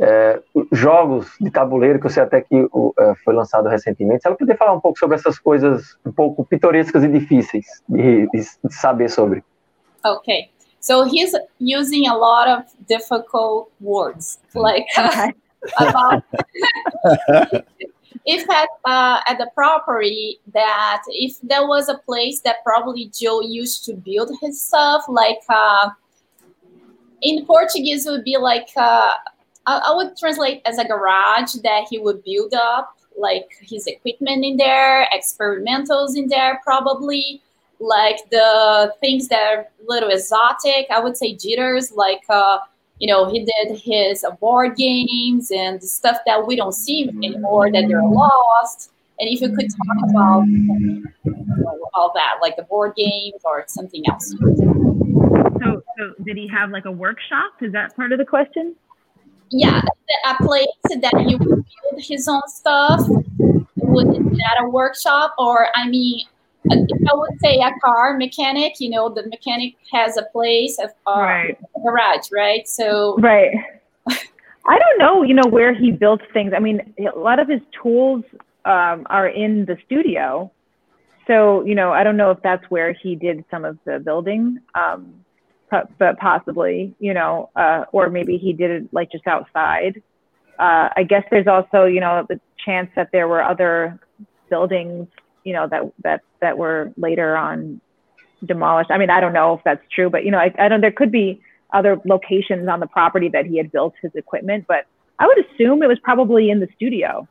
é, 0.00 0.42
jogos 0.72 1.28
de 1.38 1.50
tabuleiro, 1.50 2.00
que 2.00 2.06
eu 2.06 2.10
sei 2.10 2.22
até 2.22 2.40
que 2.40 2.66
o, 2.72 2.94
é, 2.98 3.14
foi 3.22 3.34
lançado 3.34 3.68
recentemente. 3.68 4.22
Se 4.22 4.28
ela 4.28 4.36
puder 4.36 4.56
falar 4.56 4.72
um 4.72 4.80
pouco 4.80 4.98
sobre 4.98 5.16
essas 5.16 5.38
coisas 5.38 5.98
um 6.04 6.12
pouco 6.12 6.44
pitorescas 6.44 7.04
e 7.04 7.08
difíceis 7.08 7.66
de, 7.86 8.26
de, 8.28 8.42
saber 8.70 9.10
sobre. 9.10 9.44
Okay. 10.04 10.50
So 10.80 11.04
he's 11.04 11.32
using 11.60 12.08
a 12.08 12.16
lot 12.16 12.48
of 12.48 12.64
difficult 12.88 13.70
words, 13.80 14.40
like 14.54 14.86
uh, 14.96 15.32
about 15.78 16.24
if 18.24 18.48
at 18.48 18.68
uh, 18.86 19.20
at 19.28 19.36
the 19.36 19.50
property 19.54 20.40
that 20.54 21.02
if 21.08 21.38
there 21.42 21.66
was 21.66 21.90
a 21.90 21.98
place 21.98 22.40
that 22.44 22.64
probably 22.64 23.10
Joe 23.12 23.42
used 23.42 23.84
to 23.84 23.92
build 23.92 24.30
his 24.40 24.62
stuff, 24.62 25.04
like 25.06 25.42
uh, 25.50 25.90
in 27.20 27.44
Portuguese 27.44 28.06
would 28.06 28.24
be 28.24 28.38
like 28.38 28.68
uh, 28.74 29.10
I, 29.66 29.78
I 29.86 29.94
would 29.94 30.16
translate 30.16 30.62
as 30.66 30.78
a 30.78 30.84
garage 30.84 31.54
that 31.62 31.86
he 31.90 31.98
would 31.98 32.22
build 32.24 32.54
up, 32.54 32.96
like 33.16 33.48
his 33.60 33.86
equipment 33.86 34.44
in 34.44 34.56
there, 34.56 35.08
experimentals 35.14 36.16
in 36.16 36.28
there, 36.28 36.60
probably 36.64 37.42
like 37.78 38.18
the 38.30 38.94
things 39.00 39.28
that 39.28 39.40
are 39.40 39.60
a 39.60 39.66
little 39.88 40.10
exotic. 40.10 40.86
I 40.90 41.00
would 41.00 41.16
say 41.16 41.34
jitters, 41.34 41.92
like 41.92 42.22
uh, 42.28 42.58
you 42.98 43.06
know, 43.06 43.30
he 43.30 43.44
did 43.44 43.78
his 43.78 44.24
board 44.40 44.76
games 44.76 45.50
and 45.50 45.82
stuff 45.82 46.18
that 46.26 46.46
we 46.46 46.54
don't 46.54 46.74
see 46.74 47.08
anymore 47.08 47.72
that 47.72 47.88
they're 47.88 48.04
lost. 48.04 48.92
And 49.18 49.28
if 49.28 49.40
you 49.40 49.54
could 49.54 49.68
talk 49.68 50.10
about 50.10 50.46
you 50.46 51.04
know, 51.24 51.88
all 51.94 52.12
that, 52.14 52.38
like 52.40 52.56
the 52.56 52.62
board 52.62 52.94
games 52.96 53.40
or 53.44 53.64
something 53.68 54.02
else. 54.08 54.34
So, 55.62 55.82
so 55.98 56.14
did 56.24 56.36
he 56.36 56.48
have 56.48 56.70
like 56.70 56.84
a 56.84 56.90
workshop? 56.90 57.52
Is 57.60 57.72
that 57.72 57.96
part 57.96 58.12
of 58.12 58.18
the 58.18 58.24
question? 58.24 58.76
Yeah, 59.50 59.80
a 60.26 60.34
place 60.42 60.66
that 61.00 61.14
you 61.28 61.38
build 61.38 61.64
his 61.98 62.28
own 62.28 62.42
stuff. 62.48 63.00
Would 63.82 64.06
that 64.06 64.62
a 64.62 64.68
workshop 64.68 65.34
or 65.38 65.68
I 65.74 65.88
mean, 65.88 66.24
I 66.70 66.76
would 67.14 67.40
say 67.42 67.58
a 67.58 67.72
car 67.84 68.16
mechanic, 68.16 68.74
you 68.78 68.90
know, 68.90 69.08
the 69.08 69.26
mechanic 69.28 69.74
has 69.92 70.16
a 70.16 70.24
place 70.32 70.78
of 70.78 70.90
uh, 71.06 71.20
Right. 71.20 71.58
a 71.76 71.80
garage, 71.80 72.30
right? 72.32 72.66
So 72.68 73.16
Right. 73.18 73.52
I 74.08 74.78
don't 74.78 74.98
know, 74.98 75.22
you 75.22 75.34
know, 75.34 75.48
where 75.48 75.74
he 75.74 75.90
built 75.90 76.20
things. 76.32 76.52
I 76.54 76.60
mean, 76.60 76.94
a 76.98 77.18
lot 77.18 77.40
of 77.40 77.48
his 77.48 77.60
tools 77.82 78.24
um, 78.64 79.06
are 79.10 79.26
in 79.26 79.64
the 79.64 79.76
studio. 79.86 80.52
So, 81.26 81.64
you 81.64 81.74
know, 81.74 81.92
I 81.92 82.04
don't 82.04 82.16
know 82.16 82.30
if 82.30 82.38
that's 82.42 82.64
where 82.70 82.92
he 82.92 83.14
did 83.16 83.44
some 83.50 83.64
of 83.64 83.78
the 83.84 83.98
building, 83.98 84.58
um, 84.74 85.19
but, 85.70 86.18
possibly, 86.18 86.94
you 86.98 87.14
know, 87.14 87.50
uh, 87.56 87.84
or 87.92 88.10
maybe 88.10 88.36
he 88.36 88.52
did 88.52 88.70
it 88.70 88.88
like 88.92 89.10
just 89.10 89.26
outside. 89.26 90.02
Uh, 90.58 90.88
I 90.96 91.04
guess 91.08 91.24
there's 91.30 91.46
also, 91.46 91.84
you 91.84 92.00
know, 92.00 92.26
the 92.28 92.40
chance 92.64 92.90
that 92.96 93.10
there 93.12 93.28
were 93.28 93.42
other 93.42 93.98
buildings, 94.50 95.08
you 95.44 95.52
know, 95.52 95.68
that 95.68 95.82
that 96.02 96.20
that 96.40 96.58
were 96.58 96.92
later 96.96 97.36
on 97.36 97.80
demolished. 98.44 98.90
I 98.90 98.98
mean, 98.98 99.10
I 99.10 99.20
don't 99.20 99.32
know 99.32 99.54
if 99.54 99.60
that's 99.64 99.82
true, 99.94 100.10
but 100.10 100.24
you 100.24 100.30
know, 100.30 100.38
I, 100.38 100.52
I 100.58 100.68
don't. 100.68 100.80
There 100.80 100.92
could 100.92 101.12
be 101.12 101.40
other 101.72 102.00
locations 102.04 102.68
on 102.68 102.80
the 102.80 102.86
property 102.86 103.28
that 103.32 103.46
he 103.46 103.56
had 103.56 103.70
built 103.72 103.94
his 104.02 104.10
equipment, 104.14 104.66
but 104.66 104.86
I 105.18 105.26
would 105.26 105.38
assume 105.38 105.82
it 105.82 105.86
was 105.86 105.98
probably 106.02 106.50
in 106.50 106.60
the 106.60 106.68
studio. 106.74 107.28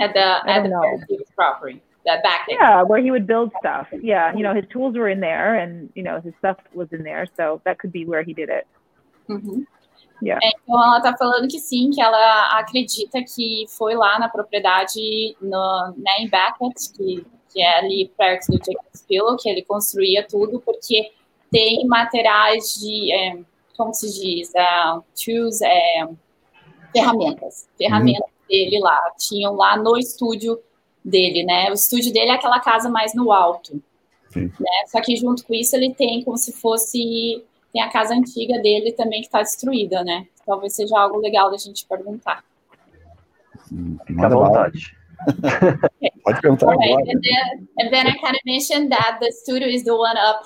At 0.00 0.14
the 0.14 0.48
at 0.48 0.62
the 0.62 1.24
property. 1.34 1.82
That 2.06 2.22
back 2.22 2.46
there. 2.48 2.56
Yeah, 2.58 2.82
where 2.82 3.02
he 3.02 3.10
would 3.10 3.26
build 3.26 3.52
stuff. 3.58 3.88
Yeah, 3.92 4.34
you 4.34 4.42
know, 4.42 4.54
his 4.54 4.64
tools 4.70 4.96
were 4.96 5.08
in 5.08 5.20
there 5.20 5.56
and, 5.56 5.90
you 5.94 6.02
know, 6.02 6.20
his 6.20 6.32
stuff 6.38 6.56
was 6.72 6.88
in 6.92 7.02
there. 7.02 7.26
So 7.36 7.60
that 7.64 7.78
could 7.78 7.92
be 7.92 8.06
where 8.06 8.22
he 8.22 8.32
did 8.32 8.48
it. 8.48 8.66
Uhum. 9.28 9.66
Yeah. 10.22 10.38
É, 10.42 10.50
então 10.62 10.82
ela 10.82 11.00
tá 11.00 11.16
falando 11.16 11.46
que 11.48 11.58
sim, 11.58 11.90
que 11.90 12.00
ela 12.00 12.58
acredita 12.58 13.22
que 13.22 13.66
foi 13.76 13.94
lá 13.94 14.18
na 14.18 14.28
propriedade 14.28 15.36
no, 15.40 15.94
né, 15.96 16.12
em 16.20 16.28
Beckett, 16.28 16.92
que, 16.96 17.26
que 17.52 17.62
é 17.62 17.78
ali 17.78 18.10
perto 18.16 18.46
do 18.48 18.58
Jacob's 18.58 19.04
Pillow, 19.06 19.36
que 19.36 19.48
ele 19.48 19.62
construía 19.62 20.26
tudo, 20.26 20.60
porque 20.60 21.12
tem 21.52 21.86
materiais 21.86 22.74
de, 22.80 23.12
é, 23.12 23.38
como 23.76 23.94
se 23.94 24.08
diz, 24.20 24.50
uh, 24.50 25.04
tools, 25.14 25.62
é, 25.62 26.08
ferramentas, 26.92 27.68
ferramentas 27.78 28.22
uhum. 28.22 28.48
dele 28.48 28.80
lá, 28.80 29.00
tinham 29.18 29.54
lá 29.54 29.76
no 29.76 29.96
estúdio 29.96 30.58
dele, 31.08 31.44
né? 31.44 31.70
O 31.70 31.74
estúdio 31.74 32.12
dele 32.12 32.30
é 32.30 32.34
aquela 32.34 32.60
casa 32.60 32.88
mais 32.88 33.14
no 33.14 33.32
alto, 33.32 33.82
né? 34.34 34.50
Só 34.86 35.00
que 35.00 35.16
junto 35.16 35.44
com 35.44 35.54
isso 35.54 35.74
ele 35.74 35.94
tem 35.94 36.22
como 36.22 36.36
se 36.36 36.52
fosse 36.52 37.42
tem 37.72 37.82
a 37.82 37.90
casa 37.90 38.14
antiga 38.14 38.58
dele 38.60 38.92
também 38.92 39.20
que 39.20 39.26
está 39.26 39.42
destruída, 39.42 40.02
né? 40.02 40.26
Talvez 40.46 40.74
seja 40.74 40.98
algo 40.98 41.18
legal 41.18 41.50
da 41.50 41.56
gente 41.56 41.86
perguntar. 41.86 42.42
Fica 44.06 44.26
à 44.26 44.28
vontade. 44.28 44.96
Pode 46.24 46.40
perguntar 46.40 46.70
right. 46.70 46.92
agora. 46.92 47.02
And 47.02 47.20
then, 47.20 47.68
and 47.78 47.90
then 47.90 48.06
I 48.06 48.12
kind 48.18 48.34
of 48.34 48.40
mentioned 48.46 48.90
that 48.90 49.18
the 49.20 49.30
studio 49.32 49.68
is 49.68 49.84
the 49.84 49.94
one 49.94 50.16
up 50.16 50.42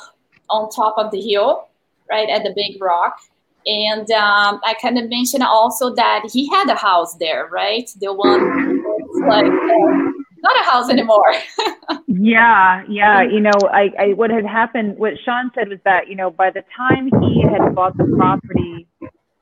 on 0.50 0.68
top 0.70 0.98
of 0.98 1.10
the 1.10 1.20
hill, 1.20 1.68
right 2.10 2.28
at 2.28 2.42
the 2.42 2.52
big 2.54 2.80
rock. 2.80 3.16
And 3.64 4.10
um, 4.10 4.60
I 4.64 4.74
kind 4.80 4.98
of 4.98 5.08
mentioned 5.08 5.44
also 5.44 5.94
that 5.94 6.24
he 6.32 6.48
had 6.48 6.68
a 6.68 6.74
house 6.74 7.14
there, 7.16 7.48
right? 7.52 7.88
The 8.00 8.12
one 8.12 8.82
like 9.26 9.46
uh, 9.46 10.11
not 10.43 10.61
a 10.61 10.64
house 10.64 10.90
anymore. 10.90 11.32
yeah, 12.07 12.82
yeah. 12.88 13.22
You 13.22 13.40
know, 13.40 13.53
I, 13.70 13.90
I 13.99 14.07
what 14.14 14.30
had 14.30 14.45
happened, 14.45 14.97
what 14.99 15.14
Sean 15.24 15.51
said 15.55 15.68
was 15.68 15.78
that 15.84 16.09
you 16.09 16.16
know 16.16 16.30
by 16.30 16.51
the 16.51 16.62
time 16.76 17.11
he 17.22 17.43
had 17.43 17.74
bought 17.74 17.97
the 17.97 18.12
property, 18.16 18.86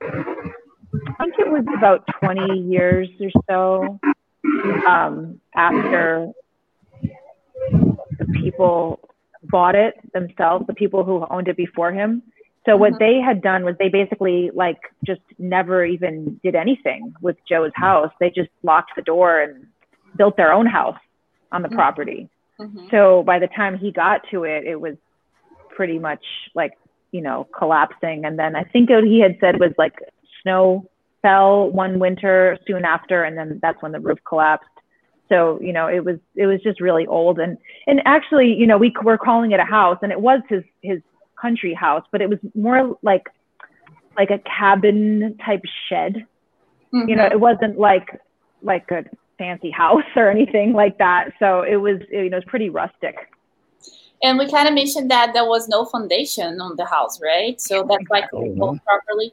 I 0.03 1.25
think 1.25 1.35
it 1.39 1.51
was 1.51 1.65
about 1.77 2.05
twenty 2.21 2.61
years 2.61 3.09
or 3.21 3.31
so 3.49 4.01
um, 4.87 5.41
after 5.55 6.33
the 8.19 8.27
people 8.43 9.01
bought 9.45 9.75
it 9.75 9.95
themselves, 10.13 10.67
the 10.67 10.75
people 10.75 11.05
who 11.05 11.27
owned 11.31 11.49
it 11.49 11.57
before 11.57 11.93
him. 11.93 12.23
So 12.67 12.77
what 12.77 12.93
mm-hmm. 12.93 12.99
they 12.99 13.21
had 13.25 13.43
done 13.43 13.65
was 13.65 13.75
they 13.79 13.89
basically 13.89 14.51
like 14.55 14.79
just 15.07 15.23
never 15.39 15.85
even 15.85 16.39
did 16.43 16.55
anything 16.55 17.15
with 17.23 17.37
Joe's 17.49 17.73
house. 17.75 18.13
They 18.21 18.29
just 18.31 18.51
locked 18.63 18.93
the 18.97 19.03
door 19.03 19.41
and 19.41 19.67
built 20.17 20.37
their 20.37 20.53
own 20.53 20.67
house 20.67 20.99
on 21.53 21.63
the 21.63 21.69
mm-hmm. 21.69 21.77
property. 21.77 22.29
Mm-hmm. 22.61 22.89
So 22.91 23.23
by 23.25 23.39
the 23.39 23.49
time 23.49 23.79
he 23.79 23.91
got 23.91 24.23
to 24.31 24.45
it, 24.45 24.65
it 24.67 24.81
was 24.81 24.97
pretty 25.69 25.99
much 25.99 26.25
like, 26.55 26.73
you 27.11 27.21
know, 27.21 27.49
collapsing. 27.57 28.25
And 28.25 28.39
then 28.39 28.55
I 28.55 28.65
think 28.65 28.91
what 28.91 29.05
he 29.05 29.21
had 29.21 29.37
said 29.41 29.59
was 29.59 29.73
like 29.79 29.95
snow 30.43 30.89
fell 31.23 31.69
one 31.71 31.99
winter 31.99 32.59
soon 32.67 32.85
after, 32.85 33.25
and 33.25 33.37
then 33.37 33.59
that's 33.63 33.83
when 33.83 33.93
the 33.93 34.01
roof 34.01 34.19
collapsed. 34.27 34.69
So, 35.29 35.61
you 35.61 35.73
know, 35.73 35.87
it 35.87 36.05
was, 36.05 36.17
it 36.35 36.47
was 36.47 36.61
just 36.63 36.81
really 36.81 37.07
old. 37.07 37.39
And, 37.39 37.57
and 37.87 38.01
actually, 38.05 38.53
you 38.53 38.67
know, 38.67 38.77
we 38.79 38.93
were 39.03 39.17
calling 39.17 39.53
it 39.53 39.61
a 39.61 39.65
house 39.65 39.99
and 40.03 40.11
it 40.11 40.21
was 40.21 40.41
his, 40.49 40.65
his 40.83 41.01
country 41.41 41.73
house, 41.73 42.05
but 42.11 42.21
it 42.21 42.29
was 42.29 42.39
more 42.55 42.99
like, 43.03 43.29
like 44.17 44.31
a 44.31 44.39
cabin 44.41 45.37
type 45.45 45.63
shed. 45.89 46.27
Mm-hmm. 46.93 47.09
You 47.09 47.17
know, 47.17 47.27
it 47.27 47.39
wasn't 47.39 47.79
like, 47.79 48.21
like 48.61 48.91
a 48.91 49.05
fancy 49.41 49.71
house 49.71 50.09
or 50.17 50.31
anything 50.31 50.73
like 50.73 50.97
that. 50.99 51.33
So 51.39 51.63
it 51.63 51.77
was, 51.77 51.99
you 52.11 52.31
know, 52.31 52.37
it 52.37 52.41
was 52.43 52.45
pretty 52.47 52.71
rustic. 52.71 53.17
And 54.23 54.39
we 54.39 54.51
kind 54.51 54.69
of 54.69 54.75
mentioned 54.75 55.11
that 55.11 55.33
there 55.33 55.47
was 55.47 55.67
no 55.67 55.87
foundation 55.87 56.61
on 56.61 56.77
the 56.77 56.85
house, 56.85 57.19
right? 57.23 57.59
So 57.59 57.87
that's 57.89 58.11
like 58.11 58.31
built 58.31 58.79
properly. 58.85 59.33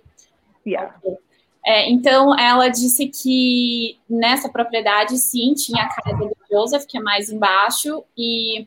Yeah. 0.63 0.91
Okay. 1.05 1.17
É, 1.69 1.89
então, 1.89 2.33
ela 2.39 2.69
disse 2.69 3.07
que 3.07 3.99
nessa 4.09 4.47
propriedade, 4.47 5.17
sim, 5.17 5.53
tinha 5.53 5.83
a 5.83 5.89
casa 5.89 6.15
do 6.15 6.31
Joseph, 6.49 6.85
que 6.87 6.97
é 6.97 7.01
mais 7.01 7.29
embaixo, 7.29 8.05
e 8.17 8.65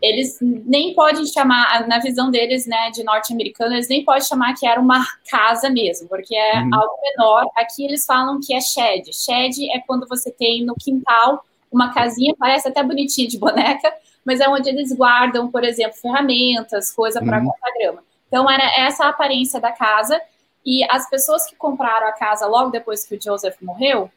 eles 0.00 0.38
nem 0.40 0.94
podem 0.94 1.26
chamar, 1.26 1.86
na 1.88 1.98
visão 1.98 2.30
deles, 2.30 2.66
né, 2.66 2.90
de 2.90 3.02
norte-americano, 3.02 3.74
eles 3.74 3.88
nem 3.88 4.04
podem 4.04 4.22
chamar 4.22 4.54
que 4.54 4.66
era 4.66 4.80
uma 4.80 5.04
casa 5.28 5.68
mesmo, 5.68 6.08
porque 6.08 6.34
é 6.34 6.60
uhum. 6.60 6.74
algo 6.74 6.94
menor. 7.02 7.46
Aqui 7.56 7.84
eles 7.84 8.06
falam 8.06 8.40
que 8.40 8.54
é 8.54 8.60
shed. 8.60 9.12
Shed 9.12 9.70
é 9.70 9.80
quando 9.80 10.06
você 10.08 10.30
tem 10.30 10.64
no 10.64 10.74
quintal 10.74 11.44
uma 11.70 11.92
casinha, 11.92 12.34
parece 12.38 12.68
até 12.68 12.82
bonitinha 12.82 13.28
de 13.28 13.38
boneca, 13.38 13.92
mas 14.24 14.40
é 14.40 14.48
onde 14.48 14.68
eles 14.68 14.92
guardam, 14.94 15.50
por 15.50 15.64
exemplo, 15.64 15.96
ferramentas, 15.96 16.92
coisa 16.92 17.20
para 17.20 17.38
uhum. 17.38 17.46
cortar 17.46 17.72
grama. 17.78 18.02
Então 18.28 18.48
era 18.48 18.64
essa 18.78 19.06
a 19.06 19.08
aparência 19.08 19.60
da 19.60 19.72
casa. 19.72 20.20
E 20.64 20.84
as 20.90 21.08
pessoas 21.08 21.46
que 21.46 21.56
compraram 21.56 22.08
a 22.08 22.12
casa 22.12 22.46
logo 22.46 22.70
depois 22.70 23.06
que 23.06 23.14
o 23.14 23.20
Joseph 23.20 23.56
morreu, 23.62 24.10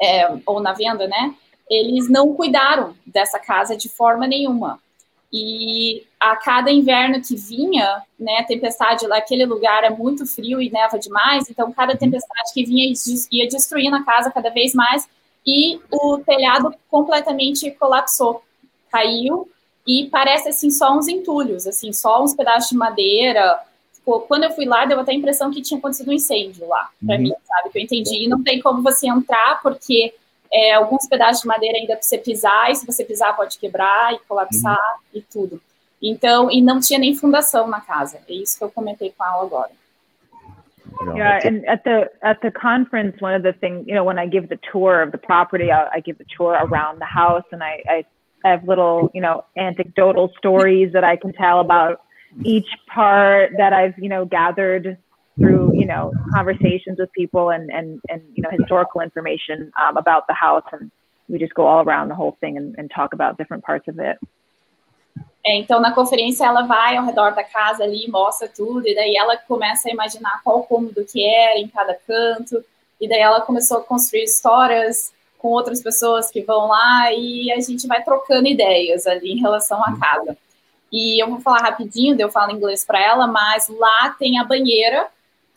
é, 0.00 0.28
ou 0.44 0.60
na 0.60 0.72
venda, 0.74 1.06
né? 1.06 1.34
Eles 1.68 2.10
não 2.10 2.34
cuidaram 2.34 2.94
dessa 3.06 3.38
casa 3.38 3.76
de 3.76 3.88
forma 3.88 4.26
nenhuma. 4.26 4.78
E 5.32 6.06
a 6.18 6.36
cada 6.36 6.70
inverno 6.70 7.20
que 7.20 7.36
vinha, 7.36 8.02
né, 8.18 8.42
tempestade 8.44 9.06
lá, 9.06 9.18
aquele 9.18 9.44
lugar 9.44 9.84
é 9.84 9.90
muito 9.90 10.26
frio 10.26 10.60
e 10.60 10.70
neva 10.70 10.98
demais, 10.98 11.50
então 11.50 11.70
cada 11.70 11.92
uhum. 11.92 11.98
tempestade 11.98 12.52
que 12.54 12.64
vinha 12.64 12.90
ia 13.30 13.46
destruindo 13.46 13.96
a 13.96 14.04
casa 14.04 14.30
cada 14.30 14.48
vez 14.48 14.74
mais 14.74 15.06
e 15.46 15.80
o 15.90 16.18
telhado 16.18 16.74
completamente 16.90 17.70
colapsou, 17.72 18.42
caiu 18.90 19.48
e 19.86 20.08
parece 20.10 20.50
assim 20.50 20.70
só 20.70 20.96
uns 20.96 21.08
entulhos, 21.08 21.66
assim, 21.66 21.92
só 21.92 22.22
uns 22.22 22.34
pedaços 22.34 22.70
de 22.70 22.76
madeira. 22.76 23.58
Quando 24.04 24.44
eu 24.44 24.50
fui 24.50 24.66
lá, 24.66 24.84
deu 24.84 25.00
até 25.00 25.12
a 25.12 25.14
impressão 25.14 25.50
que 25.50 25.62
tinha 25.62 25.78
acontecido 25.78 26.10
um 26.10 26.14
incêndio 26.14 26.66
lá, 26.66 26.90
para 27.04 27.16
uhum. 27.16 27.22
mim, 27.22 27.32
sabe? 27.46 27.70
Que 27.70 27.78
eu 27.78 27.82
entendi. 27.82 28.24
E 28.24 28.28
não 28.28 28.42
tem 28.42 28.60
como 28.60 28.82
você 28.82 29.08
entrar, 29.08 29.60
porque 29.62 30.14
é, 30.52 30.74
alguns 30.74 31.06
pedaços 31.08 31.42
de 31.42 31.48
madeira 31.48 31.78
ainda 31.78 31.94
para 31.94 32.02
você 32.02 32.18
pisar, 32.18 32.70
e 32.70 32.76
se 32.76 32.86
você 32.86 33.04
pisar 33.04 33.36
pode 33.36 33.58
quebrar 33.58 34.12
e 34.14 34.18
colapsar 34.26 34.76
uhum. 34.76 35.18
e 35.18 35.22
tudo. 35.22 35.60
Então, 36.02 36.50
e 36.50 36.62
não 36.62 36.80
tinha 36.80 36.98
nem 36.98 37.14
fundação 37.14 37.66
na 37.66 37.80
casa. 37.80 38.20
É 38.28 38.32
isso 38.32 38.58
que 38.58 38.64
eu 38.64 38.70
comentei 38.70 39.12
com 39.16 39.24
ela 39.24 39.42
agora. 39.42 39.70
Yeah, 41.14 41.40
and 41.44 41.64
at 41.66 41.84
the 41.84 42.10
at 42.22 42.40
the 42.40 42.50
conference, 42.50 43.20
one 43.20 43.34
of 43.34 43.42
the 43.42 43.52
things, 43.52 43.86
you 43.86 43.94
know, 43.94 44.04
when 44.04 44.18
I 44.18 44.26
give 44.26 44.48
the 44.48 44.58
tour 44.72 45.02
of 45.02 45.12
the 45.12 45.18
property, 45.18 45.70
I, 45.70 45.86
I 45.96 46.00
give 46.00 46.16
the 46.18 46.24
tour 46.36 46.54
around 46.54 46.98
the 46.98 47.04
house, 47.04 47.44
and 47.52 47.62
I, 47.62 47.82
I 47.86 48.04
have 48.42 48.66
little, 48.66 49.10
you 49.14 49.20
know, 49.20 49.44
anecdotal 49.56 50.32
stories 50.38 50.92
that 50.94 51.04
I 51.04 51.16
can 51.16 51.32
tell 51.32 51.60
about 51.60 52.00
each 52.42 52.68
part 52.86 53.52
that 53.58 53.72
I've, 53.72 53.98
you 53.98 54.08
know, 54.08 54.24
gathered 54.24 54.96
through 55.38 55.72
you 55.74 55.86
know 55.86 56.12
conversations 56.34 56.98
with 56.98 57.10
people 57.12 57.50
and 57.50 57.70
and 57.70 58.00
and 58.10 58.22
you 58.34 58.42
know 58.42 58.50
historical 58.50 59.00
information 59.00 59.72
um, 59.80 59.96
about 59.96 60.26
the 60.26 60.34
house 60.34 60.64
and 60.72 60.90
we 61.28 61.38
just 61.38 61.54
go 61.54 61.66
all 61.66 61.82
around 61.86 62.08
the 62.08 62.14
whole 62.14 62.36
thing 62.40 62.56
and, 62.56 62.74
and 62.78 62.90
talk 62.90 63.12
about 63.12 63.36
different 63.38 63.62
parts 63.64 63.86
of 63.88 63.98
it. 63.98 64.18
É, 65.46 65.56
então, 65.56 65.80
na 65.80 65.92
conferência, 65.92 66.44
ela 66.44 66.62
vai 66.62 66.96
ao 66.96 67.06
redor 67.06 67.34
da 67.34 67.44
casa 67.44 67.84
ali, 67.84 68.08
mostra 68.10 68.48
tudo, 68.48 68.86
e 68.86 68.94
daí 68.94 69.16
ela 69.16 69.36
começa 69.36 69.88
a 69.88 69.92
imaginar 69.92 70.40
qual 70.42 70.62
cômodo 70.64 71.04
que 71.04 71.24
era 71.24 71.58
em 71.58 71.68
cada 71.68 71.94
canto, 71.94 72.62
e 73.00 73.08
daí 73.08 73.20
ela 73.20 73.40
começou 73.40 73.78
a 73.78 73.82
construir 73.82 74.24
histórias 74.24 75.12
com 75.38 75.48
outras 75.48 75.82
pessoas 75.82 76.30
que 76.30 76.42
vão 76.42 76.66
lá, 76.66 77.12
e 77.12 77.52
a 77.52 77.60
gente 77.60 77.86
vai 77.86 78.02
trocando 78.02 78.48
ideias 78.48 79.06
ali 79.06 79.32
em 79.32 79.40
relação 79.40 79.82
à 79.82 79.98
casa. 79.98 80.36
E 80.92 81.22
eu 81.22 81.28
vou 81.28 81.40
falar 81.40 81.60
rapidinho, 81.60 82.16
eu 82.18 82.30
falo 82.30 82.52
inglês 82.52 82.84
para 82.84 83.00
ela, 83.00 83.26
mas 83.26 83.68
lá 83.68 84.14
tem 84.18 84.38
a 84.38 84.44
banheira, 84.44 85.06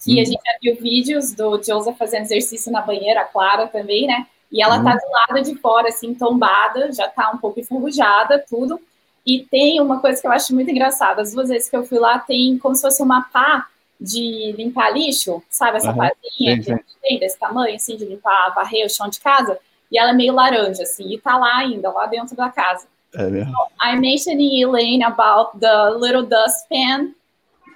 que 0.03 0.19
a 0.19 0.25
gente 0.25 0.41
já 0.43 0.57
viu 0.61 0.75
vídeos 0.75 1.33
do 1.33 1.61
Joseph 1.61 1.97
fazendo 1.97 2.23
exercício 2.23 2.71
na 2.71 2.81
banheira, 2.81 3.21
a 3.21 3.25
Clara 3.25 3.67
também, 3.67 4.07
né? 4.07 4.25
E 4.51 4.61
ela 4.61 4.83
tá 4.83 4.95
do 4.95 5.11
lado 5.11 5.45
de 5.45 5.55
fora, 5.55 5.87
assim, 5.87 6.13
tombada, 6.13 6.91
já 6.91 7.07
tá 7.07 7.31
um 7.31 7.37
pouco 7.37 7.59
enferrujada, 7.59 8.43
tudo. 8.49 8.81
E 9.25 9.45
tem 9.45 9.79
uma 9.79 9.99
coisa 9.99 10.19
que 10.19 10.27
eu 10.27 10.31
acho 10.31 10.53
muito 10.53 10.69
engraçada. 10.69 11.21
As 11.21 11.31
duas 11.31 11.49
vezes 11.49 11.69
que 11.69 11.77
eu 11.77 11.85
fui 11.85 11.99
lá, 11.99 12.19
tem 12.19 12.57
como 12.57 12.75
se 12.75 12.81
fosse 12.81 13.01
uma 13.01 13.21
pá 13.31 13.67
de 13.99 14.53
limpar 14.57 14.91
lixo, 14.91 15.41
sabe? 15.49 15.77
Essa 15.77 15.91
uhum. 15.91 15.97
pazinha 15.97 16.61
que 16.61 16.71
a 16.71 16.75
gente 16.75 16.97
tem 17.01 17.19
desse 17.19 17.39
tamanho, 17.39 17.75
assim, 17.75 17.95
de 17.95 18.05
limpar, 18.05 18.53
varrer 18.53 18.85
o 18.85 18.89
chão 18.89 19.07
de 19.07 19.21
casa. 19.21 19.57
E 19.91 19.97
ela 19.97 20.09
é 20.09 20.13
meio 20.13 20.33
laranja, 20.33 20.83
assim, 20.83 21.13
e 21.13 21.19
tá 21.19 21.37
lá 21.37 21.57
ainda, 21.57 21.91
lá 21.91 22.07
dentro 22.07 22.35
da 22.35 22.49
casa. 22.49 22.87
É 23.13 23.27
mesmo. 23.27 23.51
So, 23.51 23.67
I 23.81 23.95
mentioned 23.95 24.41
Elaine 24.41 25.03
about 25.03 25.59
the 25.59 25.91
little 25.91 26.23
dustpan, 26.23 27.13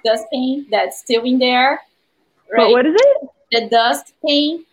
dustpan 0.04 0.66
that's 0.70 0.98
still 0.98 1.24
in 1.24 1.38
there. 1.38 1.78
Right? 2.52 2.64
But 2.64 2.70
what 2.70 2.86
is 2.86 2.94
it? 2.96 3.28
The 3.52 3.68
dust 3.68 4.12
pane. 4.24 4.64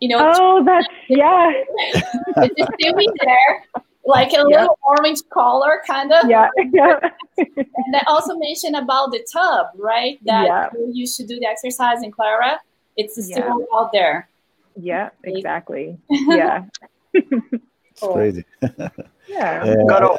you 0.00 0.08
know. 0.08 0.32
Oh, 0.34 0.64
that's 0.64 0.86
yeah. 1.08 1.52
it's 2.36 2.74
still 2.74 2.98
in 2.98 3.12
there, 3.22 3.64
like 4.04 4.32
a 4.32 4.44
yeah. 4.48 4.60
little 4.60 4.78
orange 4.82 5.20
color, 5.30 5.82
kind 5.86 6.12
of. 6.12 6.28
Yeah, 6.28 6.48
yeah. 6.72 6.98
and 7.38 7.96
I 7.96 8.02
also 8.06 8.36
mentioned 8.36 8.76
about 8.76 9.12
the 9.12 9.26
tub, 9.30 9.68
right? 9.76 10.18
That 10.24 10.46
yeah. 10.46 10.68
you 10.92 11.06
should 11.06 11.28
do 11.28 11.38
the 11.38 11.46
exercise 11.46 12.02
in 12.02 12.10
Clara. 12.10 12.60
It's 12.96 13.14
still 13.14 13.60
yeah. 13.60 13.78
out 13.78 13.92
there. 13.92 14.28
Yeah, 14.76 15.10
exactly. 15.24 15.98
Yeah. 16.10 16.64
it's 17.12 18.02
crazy. 18.02 18.44
yeah. 19.28 19.74
Carol. 19.88 20.18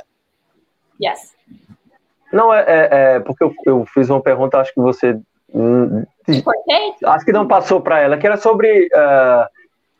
Yes. 0.99 1.34
Não, 2.34 2.53
é, 2.53 2.66
é, 2.68 2.88
é 2.91 3.20
porque 3.20 3.43
eu, 3.43 3.53
eu, 3.66 3.86
fiz 3.86 4.10
uma 4.10 4.22
pergunta, 4.22 4.60
acho 4.60 4.74
que 4.74 4.82
você. 4.82 5.20
Hum, 6.28 6.42
acho 7.06 7.26
que 7.26 7.32
não 7.32 7.48
passou 7.48 7.80
para 7.80 8.00
ela, 8.00 8.18
que 8.18 8.28
era 8.28 8.38
sobre. 8.38 8.88
Uh, 8.88 9.48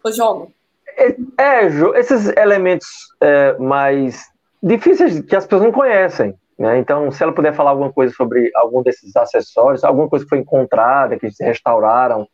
o 0.04 0.12
jogo. 0.12 0.52
É, 0.98 1.16
é 1.38 1.66
esses 2.00 2.28
elementos 2.36 2.88
é, 3.22 3.58
mais 3.58 4.26
difíceis 4.62 5.22
que 5.22 5.36
as 5.36 5.46
pessoas 5.46 5.64
não 5.64 5.72
conhecem. 5.72 6.36
Né? 6.58 6.80
Então, 6.80 7.12
se 7.12 7.22
ela 7.22 7.32
puder 7.32 7.54
falar 7.54 7.72
alguma 7.72 7.94
coisa 7.94 8.14
sobre 8.14 8.52
algum 8.56 8.82
desses 8.82 9.16
acessórios, 9.16 9.84
alguma 9.84 10.10
coisa 10.10 10.26
que 10.26 10.30
foi 10.30 10.40
encontrada, 10.40 11.18
que 11.18 11.32
se 11.32 11.44
restauraram 11.44 12.28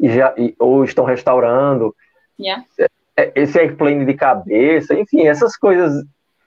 e 0.00 0.08
já, 0.10 0.34
e, 0.36 0.54
ou 0.58 0.84
estão 0.84 1.04
restaurando. 1.04 1.94
Yeah. 2.38 2.64
É, 3.16 3.32
esse 3.34 3.58
airplane 3.58 4.04
de 4.04 4.14
cabeça, 4.14 4.94
enfim, 4.94 5.26
essas 5.26 5.56
coisas 5.56 6.04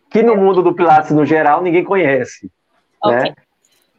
que 0.10 0.22
no 0.22 0.36
mundo 0.36 0.62
do 0.62 0.76
Pilates 0.76 1.12
no 1.12 1.26
geral 1.26 1.62
ninguém 1.62 1.84
conhece. 1.84 2.52
Okay. 3.04 3.18
Né? 3.18 3.36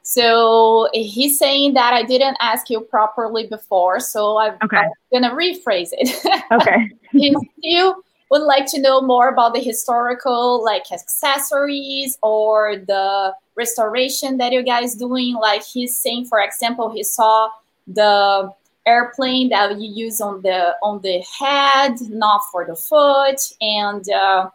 So 0.02 0.88
he's 0.92 1.38
saying 1.38 1.74
that 1.74 1.94
I 1.94 2.02
didn't 2.02 2.36
ask 2.40 2.68
you 2.68 2.80
properly 2.80 3.46
before, 3.46 4.00
so 4.00 4.38
I'm, 4.38 4.54
okay. 4.64 4.78
I'm 4.78 4.90
gonna 5.12 5.34
rephrase 5.34 5.90
it. 5.92 6.42
okay. 6.52 6.90
he 7.12 7.34
still 7.58 8.02
would 8.30 8.42
like 8.42 8.66
to 8.66 8.80
know 8.80 9.00
more 9.00 9.28
about 9.28 9.54
the 9.54 9.60
historical 9.60 10.64
like 10.64 10.90
accessories 10.90 12.18
or 12.22 12.76
the 12.76 13.32
restoration 13.56 14.38
that 14.38 14.52
you 14.52 14.62
guys 14.62 14.96
doing. 14.96 15.34
Like 15.34 15.62
he's 15.62 15.96
saying, 15.98 16.26
for 16.26 16.40
example, 16.40 16.90
he 16.90 17.04
saw 17.04 17.50
the 17.86 18.50
airplane 18.86 19.50
that 19.50 19.80
you 19.80 19.88
use 19.88 20.20
on 20.20 20.42
the 20.42 20.74
on 20.82 21.00
the 21.02 21.22
head, 21.38 22.00
not 22.08 22.40
for 22.50 22.66
the 22.66 22.74
foot, 22.74 23.40
and 23.60 24.08
uh, 24.10 24.50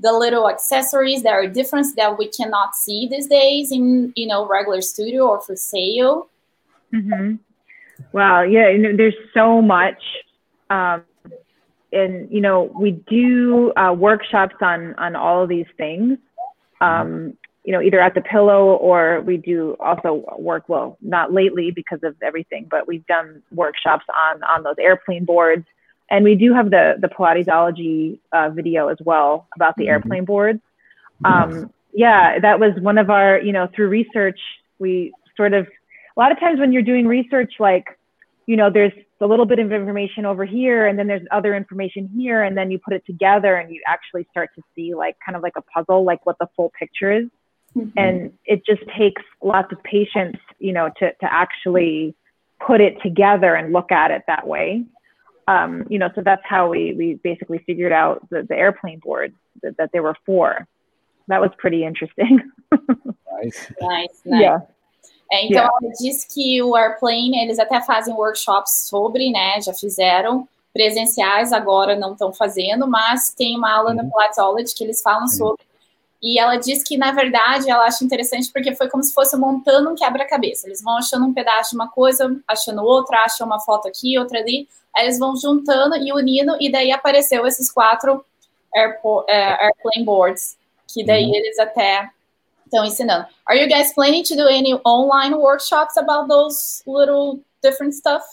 the 0.00 0.12
little 0.12 0.48
accessories 0.48 1.22
that 1.22 1.32
are 1.32 1.46
different 1.46 1.86
that 1.96 2.18
we 2.18 2.28
cannot 2.28 2.74
see 2.74 3.08
these 3.10 3.26
days 3.26 3.72
in 3.72 4.12
you 4.16 4.26
know 4.26 4.46
regular 4.46 4.80
studio 4.80 5.26
or 5.26 5.40
for 5.40 5.56
sale. 5.56 6.28
Mm-hmm. 6.94 7.34
wow. 8.12 8.42
Yeah 8.42 8.68
you 8.70 8.78
know, 8.78 8.96
there's 8.96 9.16
so 9.34 9.60
much 9.60 10.02
um, 10.70 11.02
and 11.92 12.30
you 12.30 12.40
know 12.40 12.70
we 12.78 12.92
do 13.08 13.72
uh, 13.76 13.92
workshops 13.92 14.56
on 14.60 14.94
on 14.94 15.16
all 15.16 15.42
of 15.42 15.48
these 15.48 15.66
things. 15.76 16.18
Um, 16.80 17.36
you 17.64 17.72
know 17.72 17.82
either 17.82 18.00
at 18.00 18.14
the 18.14 18.22
pillow 18.22 18.76
or 18.76 19.20
we 19.20 19.36
do 19.36 19.76
also 19.78 20.24
work 20.38 20.68
well 20.68 20.96
not 21.02 21.34
lately 21.34 21.70
because 21.70 21.98
of 22.02 22.16
everything 22.22 22.66
but 22.70 22.88
we've 22.88 23.06
done 23.06 23.42
workshops 23.52 24.06
on 24.16 24.42
on 24.44 24.62
those 24.62 24.76
airplane 24.78 25.26
boards 25.26 25.66
and 26.10 26.24
we 26.24 26.34
do 26.34 26.54
have 26.54 26.70
the 26.70 26.94
the 27.00 27.08
Pilatesology 27.08 28.18
uh, 28.32 28.50
video 28.50 28.88
as 28.88 28.98
well 29.04 29.46
about 29.56 29.76
the 29.76 29.84
mm-hmm. 29.84 29.90
airplane 29.90 30.24
boards. 30.24 30.60
Um, 31.24 31.72
yeah, 31.92 32.38
that 32.38 32.60
was 32.60 32.72
one 32.80 32.96
of 32.96 33.10
our, 33.10 33.40
you 33.40 33.52
know, 33.52 33.68
through 33.74 33.88
research, 33.88 34.38
we 34.78 35.12
sort 35.36 35.52
of, 35.52 35.66
a 35.66 36.20
lot 36.20 36.30
of 36.30 36.38
times 36.38 36.60
when 36.60 36.72
you're 36.72 36.82
doing 36.82 37.08
research, 37.08 37.54
like, 37.58 37.98
you 38.46 38.56
know, 38.56 38.70
there's 38.70 38.92
a 39.20 39.26
little 39.26 39.46
bit 39.46 39.58
of 39.58 39.72
information 39.72 40.24
over 40.24 40.44
here, 40.44 40.86
and 40.86 40.96
then 40.96 41.08
there's 41.08 41.26
other 41.32 41.56
information 41.56 42.08
here, 42.16 42.44
and 42.44 42.56
then 42.56 42.70
you 42.70 42.78
put 42.78 42.94
it 42.94 43.04
together 43.04 43.56
and 43.56 43.74
you 43.74 43.82
actually 43.86 44.28
start 44.30 44.50
to 44.54 44.62
see, 44.76 44.94
like, 44.94 45.16
kind 45.24 45.34
of 45.34 45.42
like 45.42 45.54
a 45.56 45.62
puzzle, 45.62 46.04
like 46.04 46.24
what 46.24 46.36
the 46.38 46.46
full 46.54 46.70
picture 46.78 47.10
is. 47.10 47.26
Mm-hmm. 47.76 47.98
And 47.98 48.32
it 48.44 48.64
just 48.64 48.82
takes 48.96 49.22
lots 49.42 49.72
of 49.72 49.82
patience, 49.82 50.36
you 50.60 50.72
know, 50.72 50.90
to, 51.00 51.12
to 51.12 51.32
actually 51.32 52.14
put 52.64 52.80
it 52.80 52.94
together 53.02 53.56
and 53.56 53.72
look 53.72 53.90
at 53.90 54.12
it 54.12 54.22
that 54.28 54.46
way 54.46 54.84
um, 55.48 55.86
you 55.88 55.98
know, 55.98 56.10
so 56.14 56.20
that's 56.20 56.44
how 56.44 56.68
we 56.68 56.94
we 56.94 57.14
basically 57.24 57.58
figured 57.66 57.90
out 57.90 58.28
the, 58.28 58.42
the 58.48 58.54
airplane 58.54 59.00
boards 59.02 59.34
that, 59.62 59.76
that 59.78 59.90
there 59.92 60.02
were 60.02 60.16
four. 60.26 60.68
That 61.28 61.40
was 61.40 61.50
pretty 61.56 61.84
interesting. 61.84 62.42
nice. 63.42 63.72
Nice, 63.80 64.20
nice. 64.24 64.40
Yeah. 64.40 64.58
É, 65.30 65.44
então, 65.44 65.56
yeah. 65.56 65.70
ela 65.82 65.92
diz 66.00 66.24
que 66.24 66.62
o 66.62 66.74
Airplane, 66.74 67.38
eles 67.38 67.58
até 67.58 67.82
fazem 67.82 68.14
workshops 68.14 68.88
sobre, 68.88 69.30
né, 69.30 69.60
já 69.60 69.74
fizeram, 69.74 70.48
presenciais 70.72 71.52
agora 71.52 71.94
não 71.96 72.12
estão 72.12 72.32
fazendo, 72.32 72.88
mas 72.88 73.34
tem 73.34 73.56
uma 73.56 73.70
aula 73.70 73.90
uhum. 73.90 73.96
no 73.96 74.10
Pilatesology 74.10 74.74
que 74.74 74.84
eles 74.84 75.02
falam 75.02 75.22
uhum. 75.22 75.28
sobre 75.28 75.67
e 76.20 76.38
ela 76.38 76.56
diz 76.56 76.82
que, 76.82 76.98
na 76.98 77.12
verdade, 77.12 77.70
ela 77.70 77.84
acha 77.84 78.04
interessante 78.04 78.50
porque 78.52 78.74
foi 78.74 78.88
como 78.88 79.02
se 79.02 79.14
fosse 79.14 79.36
montando 79.36 79.90
um 79.90 79.94
quebra-cabeça. 79.94 80.66
Eles 80.66 80.82
vão 80.82 80.98
achando 80.98 81.26
um 81.26 81.32
pedaço 81.32 81.70
de 81.70 81.76
uma 81.76 81.88
coisa, 81.88 82.36
achando 82.46 82.82
outra, 82.82 83.22
acham 83.24 83.46
uma 83.46 83.60
foto 83.60 83.86
aqui, 83.86 84.18
outra 84.18 84.40
ali. 84.40 84.68
Aí 84.96 85.04
eles 85.04 85.18
vão 85.18 85.36
juntando 85.36 85.94
e 85.96 86.12
unindo, 86.12 86.56
e 86.60 86.72
daí 86.72 86.90
apareceu 86.90 87.46
esses 87.46 87.70
quatro 87.70 88.16
uh, 88.16 89.24
airplane 89.30 90.04
boards, 90.04 90.56
que 90.92 91.04
daí 91.04 91.26
uhum. 91.26 91.34
eles 91.36 91.58
até 91.58 92.10
estão 92.64 92.84
ensinando. 92.84 93.26
Are 93.46 93.56
you 93.56 93.68
guys 93.68 93.94
planning 93.94 94.24
to 94.24 94.34
do 94.34 94.48
any 94.48 94.74
online 94.84 95.36
workshops 95.36 95.96
about 95.96 96.28
those 96.28 96.82
little 96.84 97.40
different 97.62 97.94
stuff? 97.94 98.24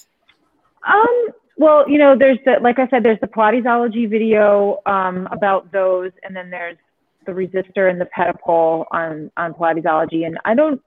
Um, 0.84 1.34
well, 1.58 1.88
you 1.88 2.00
know, 2.00 2.18
there's 2.18 2.40
the, 2.46 2.60
like 2.62 2.80
I 2.80 2.88
said, 2.88 3.04
there's 3.04 3.20
the 3.20 3.28
Pilatesology 3.28 4.10
video 4.10 4.82
um, 4.88 5.28
about 5.32 5.72
those, 5.72 6.12
and 6.24 6.36
then 6.36 6.50
there's 6.50 6.78
the 7.26 7.32
resistor 7.32 7.90
and 7.90 8.00
the 8.00 8.08
pedipole 8.18 8.86
on 8.92 9.32
on 9.38 9.54
Pilatesology. 9.54 10.26
And 10.26 10.38
I 10.46 10.56
don't, 10.56 10.82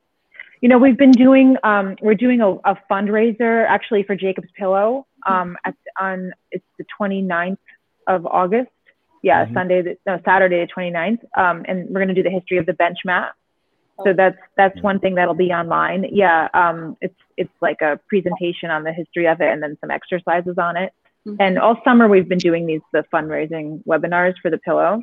you 0.61 0.69
know, 0.69 0.79
we've 0.79 0.99
been 0.99 1.13
doing 1.13 1.57
um, 1.63 1.97
we're 2.01 2.15
doing 2.15 2.41
a, 2.41 2.51
a 2.51 2.79
fundraiser 2.91 3.67
actually 3.69 4.03
for 4.03 4.17
Jacob's 4.17 4.51
Pillow 4.57 5.07
um, 5.27 5.57
at, 5.65 5.75
on 6.01 6.33
it's 6.51 6.65
the 6.79 6.85
29th 7.01 7.59
of 8.07 8.27
August. 8.27 8.71
Yeah, 9.23 9.45
mm-hmm. 9.45 9.55
Sunday, 9.55 9.83
the, 9.83 9.99
no, 10.07 10.21
Saturday 10.25 10.65
the 10.65 10.73
29th. 10.73 11.19
Um, 11.37 11.65
and 11.67 11.89
we're 11.89 12.05
going 12.05 12.09
to 12.09 12.15
do 12.15 12.23
the 12.23 12.31
history 12.31 12.59
of 12.59 12.67
the 12.67 12.73
bench 12.73 12.99
mat. 13.05 13.33
So 14.05 14.13
that's 14.13 14.39
that's 14.57 14.81
one 14.81 15.01
thing 15.01 15.17
that'll 15.17 15.35
be 15.35 15.51
online. 15.51 16.07
Yeah, 16.13 16.49
um, 16.55 16.97
it's 17.01 17.19
it's 17.37 17.53
like 17.61 17.81
a 17.81 17.99
presentation 18.09 18.71
on 18.71 18.85
the 18.85 18.93
history 18.93 19.27
of 19.27 19.41
it, 19.41 19.49
and 19.49 19.61
then 19.63 19.77
some 19.81 19.91
exercises 19.91 20.57
on 20.57 20.77
it. 20.77 20.93
Mm-hmm. 21.27 21.41
And 21.41 21.59
all 21.59 21.77
summer 21.85 22.07
we've 22.07 22.29
been 22.29 22.39
doing 22.39 22.67
these 22.67 22.81
the 22.93 23.05
fundraising 23.13 23.83
webinars 23.85 24.35
for 24.41 24.51
the 24.51 24.59
pillow. 24.59 25.03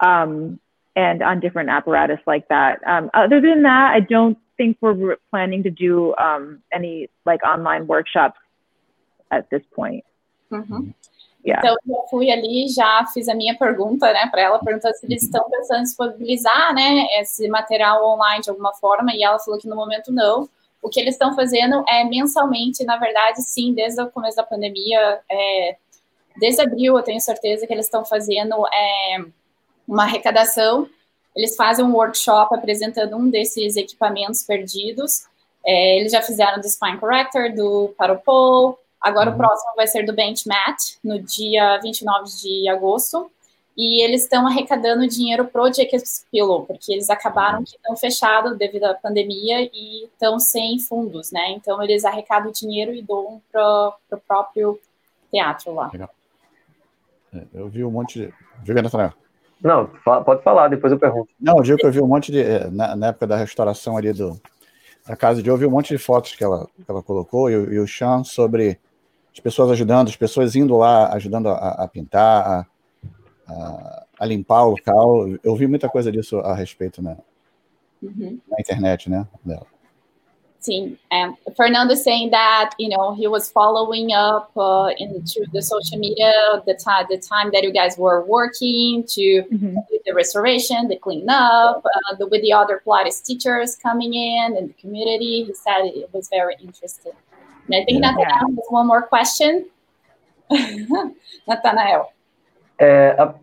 Um, 0.00 0.58
and 0.96 1.22
on 1.22 1.40
different 1.40 1.70
apparatus 1.70 2.20
like 2.26 2.48
that. 2.48 2.80
Um, 2.86 3.10
other 3.14 3.40
than 3.40 3.62
that, 3.62 3.92
I 3.94 4.00
don't 4.00 4.38
think 4.56 4.76
we're 4.80 5.16
planning 5.30 5.62
to 5.64 5.70
do 5.70 6.14
um, 6.16 6.62
any 6.72 7.08
like 7.24 7.42
online 7.44 7.86
workshops 7.86 8.38
at 9.30 9.50
this 9.50 9.62
point. 9.74 10.04
Uhum. 10.50 10.94
Yeah. 11.44 11.58
Então, 11.58 11.76
eu 11.86 12.06
fui 12.08 12.30
ali, 12.30 12.68
já 12.68 13.04
fiz 13.12 13.28
a 13.28 13.34
minha 13.34 13.54
pergunta, 13.58 14.10
né, 14.12 14.28
para 14.30 14.40
ela, 14.40 14.58
perguntando 14.58 14.96
se 14.96 15.04
eles 15.04 15.24
estão 15.24 15.44
pensando 15.50 15.80
em 15.80 15.82
disponibilizar, 15.82 16.74
né, 16.74 17.06
esse 17.20 17.46
material 17.48 18.02
online 18.02 18.42
de 18.42 18.48
alguma 18.48 18.72
forma, 18.72 19.12
e 19.12 19.22
ela 19.22 19.38
falou 19.38 19.60
que 19.60 19.68
no 19.68 19.76
momento 19.76 20.10
não. 20.10 20.48
O 20.80 20.88
que 20.88 20.98
eles 20.98 21.14
estão 21.14 21.34
fazendo 21.34 21.84
é 21.86 22.04
mensalmente, 22.04 22.82
na 22.84 22.96
verdade, 22.96 23.42
sim, 23.42 23.74
desde 23.74 24.00
o 24.00 24.10
começo 24.10 24.38
da 24.38 24.42
pandemia, 24.42 25.20
é, 25.30 25.76
desde 26.38 26.62
abril, 26.62 26.96
eu 26.96 27.02
tenho 27.02 27.20
certeza 27.20 27.66
que 27.66 27.72
eles 27.74 27.86
estão 27.86 28.06
fazendo 28.06 28.66
é, 28.68 29.24
uma 29.86 30.04
arrecadação. 30.04 30.88
Eles 31.34 31.56
fazem 31.56 31.84
um 31.84 31.94
workshop 31.94 32.54
apresentando 32.54 33.16
um 33.16 33.28
desses 33.28 33.76
equipamentos 33.76 34.42
perdidos. 34.44 35.24
É, 35.66 35.98
eles 35.98 36.12
já 36.12 36.22
fizeram 36.22 36.60
do 36.60 36.68
Spine 36.68 36.98
Corrector, 36.98 37.52
do 37.54 37.94
Paropol. 37.96 38.78
Agora 39.00 39.30
uhum. 39.30 39.34
o 39.34 39.38
próximo 39.38 39.72
vai 39.76 39.86
ser 39.86 40.04
do 40.04 40.14
Bench 40.14 40.46
Mat, 40.46 40.76
no 41.02 41.20
dia 41.20 41.78
29 41.82 42.24
de 42.40 42.68
agosto. 42.68 43.30
E 43.76 44.04
eles 44.04 44.22
estão 44.22 44.46
arrecadando 44.46 45.06
dinheiro 45.08 45.46
pro 45.46 45.72
Jacobs 45.72 46.24
Pillow, 46.30 46.64
porque 46.64 46.92
eles 46.92 47.10
acabaram 47.10 47.58
uhum. 47.58 47.64
que 47.64 47.74
estão 47.76 47.96
fechados 47.96 48.56
devido 48.56 48.84
à 48.84 48.94
pandemia 48.94 49.68
e 49.72 50.04
estão 50.04 50.38
sem 50.38 50.78
fundos, 50.78 51.32
né? 51.32 51.50
Então 51.50 51.82
eles 51.82 52.04
arrecadam 52.04 52.52
dinheiro 52.52 52.94
e 52.94 53.02
doam 53.02 53.42
pro, 53.50 53.94
pro 54.08 54.20
próprio 54.20 54.80
teatro 55.32 55.74
lá. 55.74 55.90
Legal. 55.92 56.10
É, 57.34 57.42
eu 57.52 57.68
vi 57.68 57.84
um 57.84 57.90
monte 57.90 58.20
de. 58.20 58.34
Viu, 58.62 58.80
Nathanael? 58.80 59.23
Não, 59.64 59.90
pode 60.22 60.42
falar, 60.42 60.68
depois 60.68 60.92
eu 60.92 60.98
pergunto. 60.98 61.32
Não, 61.40 61.56
eu 61.56 61.62
digo 61.62 61.78
que 61.78 61.86
eu 61.86 61.90
vi 61.90 61.98
um 61.98 62.06
monte 62.06 62.30
de. 62.30 62.38
Eh, 62.38 62.68
na, 62.70 62.94
na 62.94 63.06
época 63.06 63.26
da 63.26 63.36
restauração 63.36 63.96
ali 63.96 64.12
do, 64.12 64.38
da 65.08 65.16
casa 65.16 65.42
de 65.42 65.48
eu 65.48 65.56
vi 65.56 65.64
um 65.64 65.70
monte 65.70 65.88
de 65.88 65.96
fotos 65.96 66.34
que 66.34 66.44
ela, 66.44 66.66
que 66.66 66.84
ela 66.86 67.02
colocou, 67.02 67.50
e, 67.50 67.54
e 67.54 67.78
o 67.78 67.86
Chan 67.86 68.24
sobre 68.24 68.78
as 69.32 69.40
pessoas 69.40 69.70
ajudando, 69.70 70.08
as 70.08 70.16
pessoas 70.16 70.54
indo 70.54 70.76
lá, 70.76 71.14
ajudando 71.14 71.48
a, 71.48 71.82
a 71.82 71.88
pintar, 71.88 72.46
a, 72.46 72.66
a, 73.50 74.06
a, 74.20 74.26
limpar 74.26 74.64
o 74.64 74.70
local. 74.72 75.28
Eu 75.42 75.56
vi 75.56 75.66
muita 75.66 75.88
coisa 75.88 76.12
disso 76.12 76.40
a 76.40 76.54
respeito 76.54 77.00
na, 77.00 77.16
uhum. 78.02 78.38
na 78.46 78.60
internet, 78.60 79.08
né? 79.08 79.26
Dela. 79.42 79.66
Sim, 80.64 80.96
um, 81.12 81.36
Fernando 81.58 81.94
saying 81.94 82.30
that 82.30 82.70
you 82.78 82.88
know 82.88 83.14
he 83.14 83.26
was 83.26 83.50
following 83.50 84.12
up 84.12 84.50
uh, 84.56 84.88
into 84.96 85.44
the 85.52 85.60
social 85.60 85.98
media 85.98 86.32
the 86.64 86.72
time 86.72 87.04
the 87.10 87.18
time 87.18 87.50
that 87.52 87.62
you 87.62 87.70
guys 87.70 87.98
were 87.98 88.24
working 88.24 89.04
to 89.08 89.42
mm-hmm. 89.42 89.74
do 89.74 89.98
the 90.06 90.14
restoration, 90.14 90.88
the 90.88 90.96
cleanup, 90.96 91.84
uh, 91.84 92.16
the, 92.18 92.26
with 92.28 92.40
the 92.40 92.54
other 92.54 92.80
Pilates 92.86 93.22
teachers 93.22 93.76
coming 93.76 94.14
in 94.14 94.56
and 94.56 94.70
the 94.70 94.74
community. 94.80 95.44
He 95.44 95.52
said 95.52 95.84
it 95.84 96.08
was 96.14 96.30
very 96.30 96.56
interesting. 96.58 97.12
And 97.66 97.74
I 97.74 97.84
think 97.84 98.02
yeah. 98.02 98.12
Nathanael 98.12 98.56
has 98.56 98.66
one 98.70 98.86
more 98.86 99.02
question. 99.02 99.66
Nathanael. 101.46 102.10
É, 102.78 103.14
a, 103.18 103.34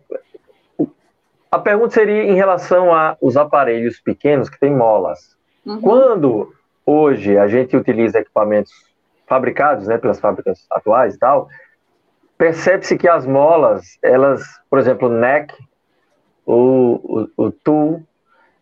a 1.52 1.58
pergunta 1.60 1.94
seria 1.94 2.24
em 2.24 2.34
relação 2.34 2.92
aos 2.92 3.36
aparelhos 3.36 4.00
pequenos 4.00 4.48
que 4.48 4.58
têm 4.58 4.74
molas. 4.74 5.36
Uhum. 5.64 5.80
Quando 5.80 6.52
hoje 6.86 7.38
a 7.38 7.48
gente 7.48 7.76
utiliza 7.76 8.18
equipamentos 8.18 8.72
fabricados, 9.26 9.86
né, 9.86 9.98
pelas 9.98 10.20
fábricas 10.20 10.66
atuais 10.70 11.14
e 11.14 11.18
tal, 11.18 11.48
percebe-se 12.36 12.96
que 12.98 13.08
as 13.08 13.26
molas, 13.26 13.98
elas, 14.02 14.42
por 14.68 14.78
exemplo, 14.78 15.08
o 15.08 15.12
neck, 15.12 15.54
o, 16.44 17.28
o, 17.36 17.46
o 17.46 17.50
tool, 17.50 18.02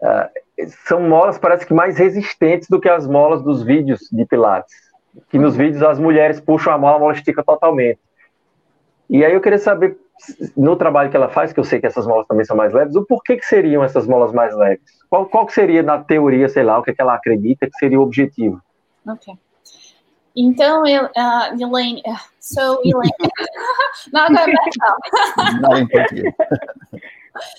uh, 0.01 0.66
são 0.87 1.01
molas 1.01 1.39
parece 1.39 1.66
que 1.66 1.73
mais 1.73 1.97
resistentes 1.97 2.68
do 2.68 2.81
que 2.81 2.89
as 2.89 3.07
molas 3.07 3.43
dos 3.43 3.62
vídeos 3.62 4.09
de 4.12 4.25
pilates. 4.27 4.75
Que 5.29 5.39
nos 5.39 5.57
vídeos 5.57 5.83
as 5.83 5.99
mulheres 5.99 6.41
puxam 6.41 6.73
a 6.73 6.79
mola, 6.79 6.97
a 6.97 6.99
mola 6.99 7.14
estica 7.14 7.43
totalmente. 7.43 7.99
E 9.09 9.25
aí 9.25 9.33
eu 9.33 9.41
queria 9.41 9.59
saber 9.59 9.97
no 10.57 10.77
trabalho 10.77 11.11
que 11.11 11.16
ela 11.16 11.29
faz, 11.29 11.53
que 11.53 11.61
eu 11.61 11.64
sei 11.64 11.81
que 11.81 11.87
essas 11.87 12.07
molas 12.07 12.27
também 12.27 12.45
são 12.45 12.57
mais 12.57 12.73
leves, 12.73 12.95
o 12.95 13.05
porquê 13.05 13.37
que 13.37 13.45
seriam 13.45 13.83
essas 13.83 14.07
molas 14.07 14.33
mais 14.33 14.55
leves? 14.57 14.85
Qual, 15.09 15.27
qual 15.27 15.47
que 15.47 15.53
seria, 15.53 15.83
na 15.83 15.99
teoria, 16.03 16.49
sei 16.49 16.62
lá, 16.62 16.79
o 16.79 16.83
que, 16.83 16.91
é 16.91 16.95
que 16.95 17.03
ela 17.03 17.14
acredita 17.14 17.66
que 17.66 17.79
seria 17.79 17.99
o 17.99 18.03
objetivo? 18.03 18.61
Ok. 19.07 19.35
Então, 20.37 20.83
uh, 20.83 21.61
Elaine, 21.61 22.03
uh, 22.07 22.16
so 22.39 22.81
Elaine, 22.85 23.11
not 24.12 24.33
going 24.33 24.55
back 24.55 25.61
Not 25.61 25.79
in 25.79 25.89
Portuguese. 25.89 26.33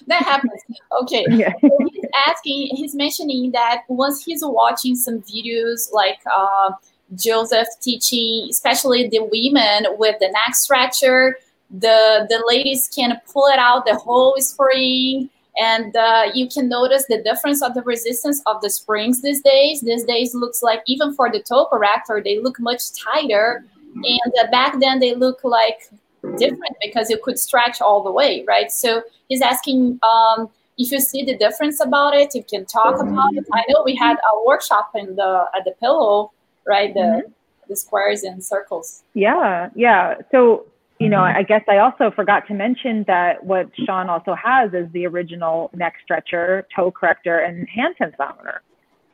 that 0.07 0.23
happens. 0.23 0.61
Okay. 1.01 1.25
Yeah. 1.29 1.53
So 1.61 1.69
he's 1.91 2.05
asking, 2.27 2.75
he's 2.75 2.95
mentioning 2.95 3.51
that 3.51 3.83
once 3.87 4.23
he's 4.23 4.41
watching 4.43 4.95
some 4.95 5.21
videos 5.21 5.91
like 5.91 6.19
uh, 6.33 6.71
Joseph 7.15 7.67
teaching, 7.81 8.47
especially 8.49 9.09
the 9.09 9.19
women 9.19 9.97
with 9.97 10.15
the 10.19 10.27
neck 10.27 10.55
stretcher, 10.55 11.37
the 11.71 12.27
the 12.29 12.43
ladies 12.47 12.89
can 12.93 13.19
pull 13.31 13.47
it 13.47 13.59
out 13.59 13.85
the 13.85 13.95
whole 13.95 14.35
spring 14.39 15.29
and 15.57 15.95
uh, 15.95 16.31
you 16.33 16.47
can 16.47 16.69
notice 16.69 17.05
the 17.07 17.21
difference 17.23 17.61
of 17.61 17.73
the 17.73 17.81
resistance 17.81 18.41
of 18.45 18.61
the 18.61 18.69
springs 18.69 19.21
these 19.21 19.41
days. 19.41 19.81
These 19.81 20.05
days 20.05 20.33
looks 20.33 20.63
like 20.63 20.81
even 20.85 21.13
for 21.13 21.29
the 21.29 21.41
toe 21.41 21.65
corrector 21.65 22.21
they 22.23 22.39
look 22.39 22.59
much 22.59 22.93
tighter. 22.93 23.63
And 23.93 24.33
uh, 24.41 24.49
back 24.51 24.79
then 24.79 24.99
they 24.99 25.15
look 25.15 25.43
like 25.43 25.89
different 26.37 26.77
because 26.81 27.09
you 27.09 27.19
could 27.21 27.37
stretch 27.37 27.81
all 27.81 28.03
the 28.03 28.11
way 28.11 28.45
right? 28.47 28.71
So 28.71 29.03
he's 29.27 29.41
asking 29.41 29.99
um, 30.03 30.49
if 30.77 30.91
you 30.91 30.99
see 30.99 31.25
the 31.25 31.37
difference 31.37 31.81
about 31.81 32.15
it 32.15 32.33
you 32.33 32.43
can 32.43 32.65
talk 32.65 33.01
about 33.01 33.33
it. 33.33 33.45
I 33.53 33.63
know 33.69 33.83
we 33.83 33.95
had 33.95 34.15
a 34.15 34.45
workshop 34.45 34.91
in 34.95 35.15
the 35.15 35.45
at 35.55 35.65
the 35.65 35.71
pillow 35.79 36.31
right? 36.65 36.93
The 36.93 36.99
mm-hmm. 36.99 37.31
the 37.67 37.75
squares 37.75 38.23
and 38.23 38.41
circles. 38.43 39.03
Yeah 39.13 39.69
yeah. 39.75 40.15
So 40.31 40.65
you 41.01 41.09
know, 41.09 41.17
mm-hmm. 41.17 41.39
I 41.39 41.43
guess 41.43 41.63
I 41.67 41.79
also 41.79 42.11
forgot 42.15 42.47
to 42.47 42.53
mention 42.53 43.03
that 43.07 43.43
what 43.43 43.67
Sean 43.85 44.07
also 44.07 44.35
has 44.35 44.71
is 44.73 44.87
the 44.93 45.07
original 45.07 45.71
neck 45.73 45.95
stretcher, 46.03 46.67
toe 46.75 46.91
corrector, 46.91 47.39
and 47.39 47.67
hand 47.67 47.95
tensometer. 47.99 48.59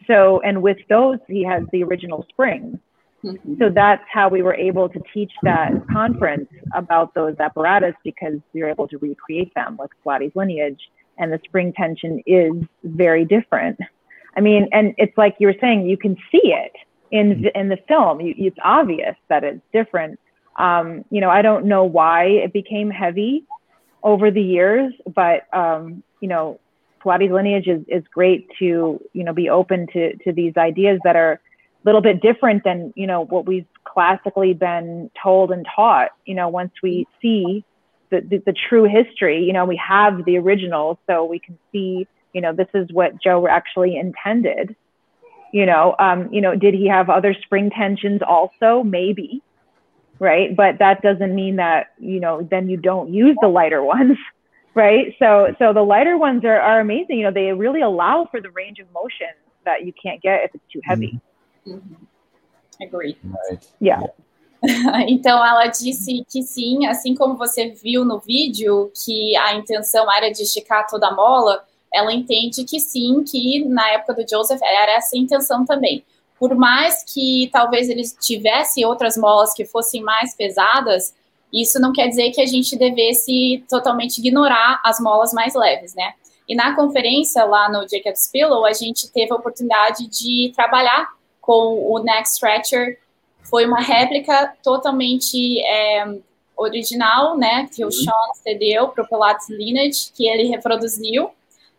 So, 0.06 0.42
and 0.42 0.62
with 0.62 0.78
those, 0.90 1.20
he 1.28 1.46
has 1.46 1.64
the 1.72 1.84
original 1.84 2.26
springs. 2.30 2.78
Mm-hmm. 3.24 3.56
So 3.60 3.70
that's 3.74 4.04
how 4.12 4.28
we 4.28 4.42
were 4.42 4.54
able 4.54 4.90
to 4.90 5.00
teach 5.14 5.32
that 5.44 5.72
conference 5.90 6.50
about 6.76 7.14
those 7.14 7.36
apparatus 7.40 7.94
because 8.04 8.40
we 8.54 8.62
were 8.62 8.70
able 8.70 8.88
to 8.90 8.98
recreate 8.98 9.54
them 9.56 9.78
with 9.80 9.90
Pilates 10.06 10.36
lineage. 10.36 10.80
And 11.18 11.32
the 11.32 11.40
spring 11.46 11.74
tension 11.74 12.22
is 12.28 12.52
very 12.84 13.24
different. 13.24 13.80
I 14.36 14.42
mean, 14.42 14.68
and 14.72 14.94
it's 14.98 15.18
like 15.18 15.38
you 15.40 15.48
were 15.48 15.56
saying, 15.60 15.88
you 15.88 15.98
can 15.98 16.16
see 16.32 16.54
it 16.54 16.74
in 17.12 17.36
mm-hmm. 17.36 17.60
in 17.60 17.70
the 17.70 17.78
film. 17.88 18.20
You, 18.20 18.36
it's 18.38 18.58
obvious 18.64 19.16
that 19.30 19.44
it's 19.44 19.62
different 19.74 20.20
um, 20.58 21.06
you 21.12 21.22
know, 21.22 21.30
I 21.30 21.42
don't 21.42 21.66
know 21.66 21.84
why 21.84 22.26
it 22.26 22.54
became 22.54 22.90
heavy 22.90 23.46
over 24.04 24.32
the 24.32 24.42
years, 24.42 24.94
but 25.16 25.54
um, 25.56 26.04
you 26.20 26.28
know, 26.28 26.60
Pilates 27.04 27.32
lineage 27.32 27.68
is, 27.68 27.84
is 27.88 28.04
great 28.12 28.48
to 28.60 29.00
you 29.14 29.24
know 29.24 29.34
be 29.34 29.50
open 29.50 29.88
to 29.94 30.16
to 30.18 30.34
these 30.34 30.54
ideas 30.58 31.00
that 31.04 31.16
are 31.16 31.34
a 31.34 31.40
little 31.86 32.02
bit 32.02 32.22
different 32.22 32.64
than 32.64 32.92
you 32.96 33.08
know 33.08 33.26
what 33.26 33.46
we've 33.46 33.68
classically 33.84 34.54
been 34.54 35.12
told 35.22 35.52
and 35.52 35.66
taught. 35.76 36.10
You 36.26 36.36
know, 36.36 36.50
once 36.50 36.72
we 36.82 37.08
see 37.22 37.64
the, 38.10 38.22
the, 38.22 38.38
the 38.46 38.54
true 38.70 38.86
history, 38.86 39.44
you 39.44 39.54
know, 39.54 39.66
we 39.66 39.80
have 39.86 40.26
the 40.26 40.38
original, 40.38 41.00
so 41.08 41.26
we 41.26 41.40
can 41.40 41.58
see 41.72 42.08
you 42.34 42.42
know 42.42 42.54
this 42.54 42.70
is 42.74 42.92
what 42.92 43.22
Joe 43.22 43.48
actually 43.48 43.98
intended. 43.98 44.76
You 45.54 45.66
know, 45.66 45.96
um, 46.00 46.34
you 46.34 46.42
know, 46.42 46.56
did 46.56 46.74
he 46.74 46.88
have 46.88 47.10
other 47.10 47.34
spring 47.44 47.70
tensions 47.70 48.22
also? 48.28 48.84
Maybe 48.84 49.42
right? 50.20 50.56
But 50.56 50.80
that 50.80 51.02
doesn't 51.02 51.34
mean 51.34 51.58
that, 51.58 51.94
you 52.00 52.20
know, 52.20 52.48
then 52.50 52.70
you 52.70 52.78
don't 52.78 53.14
use 53.14 53.36
the 53.42 53.48
lighter 53.48 53.84
ones, 53.84 54.18
right? 54.76 55.16
So 55.20 55.56
so 55.60 55.74
the 55.74 55.84
lighter 55.84 56.18
ones 56.18 56.44
are, 56.46 56.60
are 56.60 56.80
amazing. 56.80 57.18
You 57.20 57.24
know, 57.26 57.32
they 57.32 57.52
really 57.54 57.82
allow 57.82 58.28
for 58.30 58.42
the 58.42 58.52
range 58.52 58.80
of 58.80 58.92
motion 58.92 59.34
that 59.66 59.86
you 59.86 59.94
can't 60.02 60.22
get 60.22 60.44
if 60.46 60.56
it's 60.56 60.72
too 60.72 60.82
heavy. 60.84 61.20
Mm-hmm. 61.66 62.84
Agree. 62.84 63.18
Right. 63.24 63.66
Yeah. 63.80 64.02
yeah. 64.02 64.08
Então 65.08 65.46
ela 65.46 65.68
disse 65.68 66.26
que 66.28 66.42
sim, 66.42 66.88
assim 66.88 67.14
como 67.14 67.36
você 67.36 67.70
viu 67.70 68.04
no 68.04 68.20
vídeo 68.20 68.92
que 69.06 69.36
a 69.38 69.54
intenção 69.54 70.12
era 70.12 70.32
de 70.32 70.42
esticar 70.42 70.88
toda 70.88 71.08
a 71.08 71.16
mola, 71.16 71.64
ela 71.94 72.12
entende 72.12 72.64
que 72.66 72.80
sim, 72.80 73.24
que 73.24 73.64
na 73.66 73.88
época 73.92 74.16
do 74.16 74.28
Joseph 74.28 74.62
era 74.62 74.94
essa 74.94 75.16
a 75.16 75.20
intenção 75.20 75.64
também 75.64 76.04
por 76.40 76.56
mais 76.56 77.04
que 77.04 77.50
talvez 77.52 77.90
eles 77.90 78.16
tivessem 78.20 78.86
outras 78.86 79.18
molas 79.18 79.54
que 79.54 79.66
fossem 79.66 80.02
mais 80.02 80.36
pesadas, 80.36 81.14
isso 81.52 81.80
não 81.80 81.94
quer 81.94 82.08
dizer 82.08 82.32
que 82.32 82.42
a 82.42 82.46
gente 82.46 82.78
devesse 82.78 83.64
totalmente 83.70 84.20
ignorar 84.20 84.82
as 84.84 85.00
molas 85.00 85.34
mais 85.34 85.56
leves, 85.56 85.96
né? 85.96 86.14
E 86.48 86.56
na 86.56 86.76
conferência 86.76 87.44
lá 87.44 87.70
no 87.70 87.88
Jacob's 87.88 88.30
Pillow, 88.32 88.66
a 88.66 88.74
gente 88.74 89.12
teve 89.12 89.32
a 89.32 89.36
oportunidade 89.36 90.08
de 90.08 90.52
trabalhar 90.56 91.10
com 91.42 91.92
o 91.92 92.00
Neck 92.00 92.28
Stretcher. 92.28 93.00
Foi 93.44 93.66
uma 93.66 93.82
réplica 93.82 94.54
totalmente 94.64 95.60
é, 95.62 96.06
original, 96.56 97.38
né? 97.38 97.68
Que 97.74 97.84
o 97.86 97.92
Sean 97.92 98.34
cedeu 98.44 98.90
para 98.90 99.04
o 99.04 99.08
Pilates 99.08 99.50
Lineage, 99.50 100.12
que 100.14 100.28
ele 100.28 100.48
reproduziu. 100.48 101.32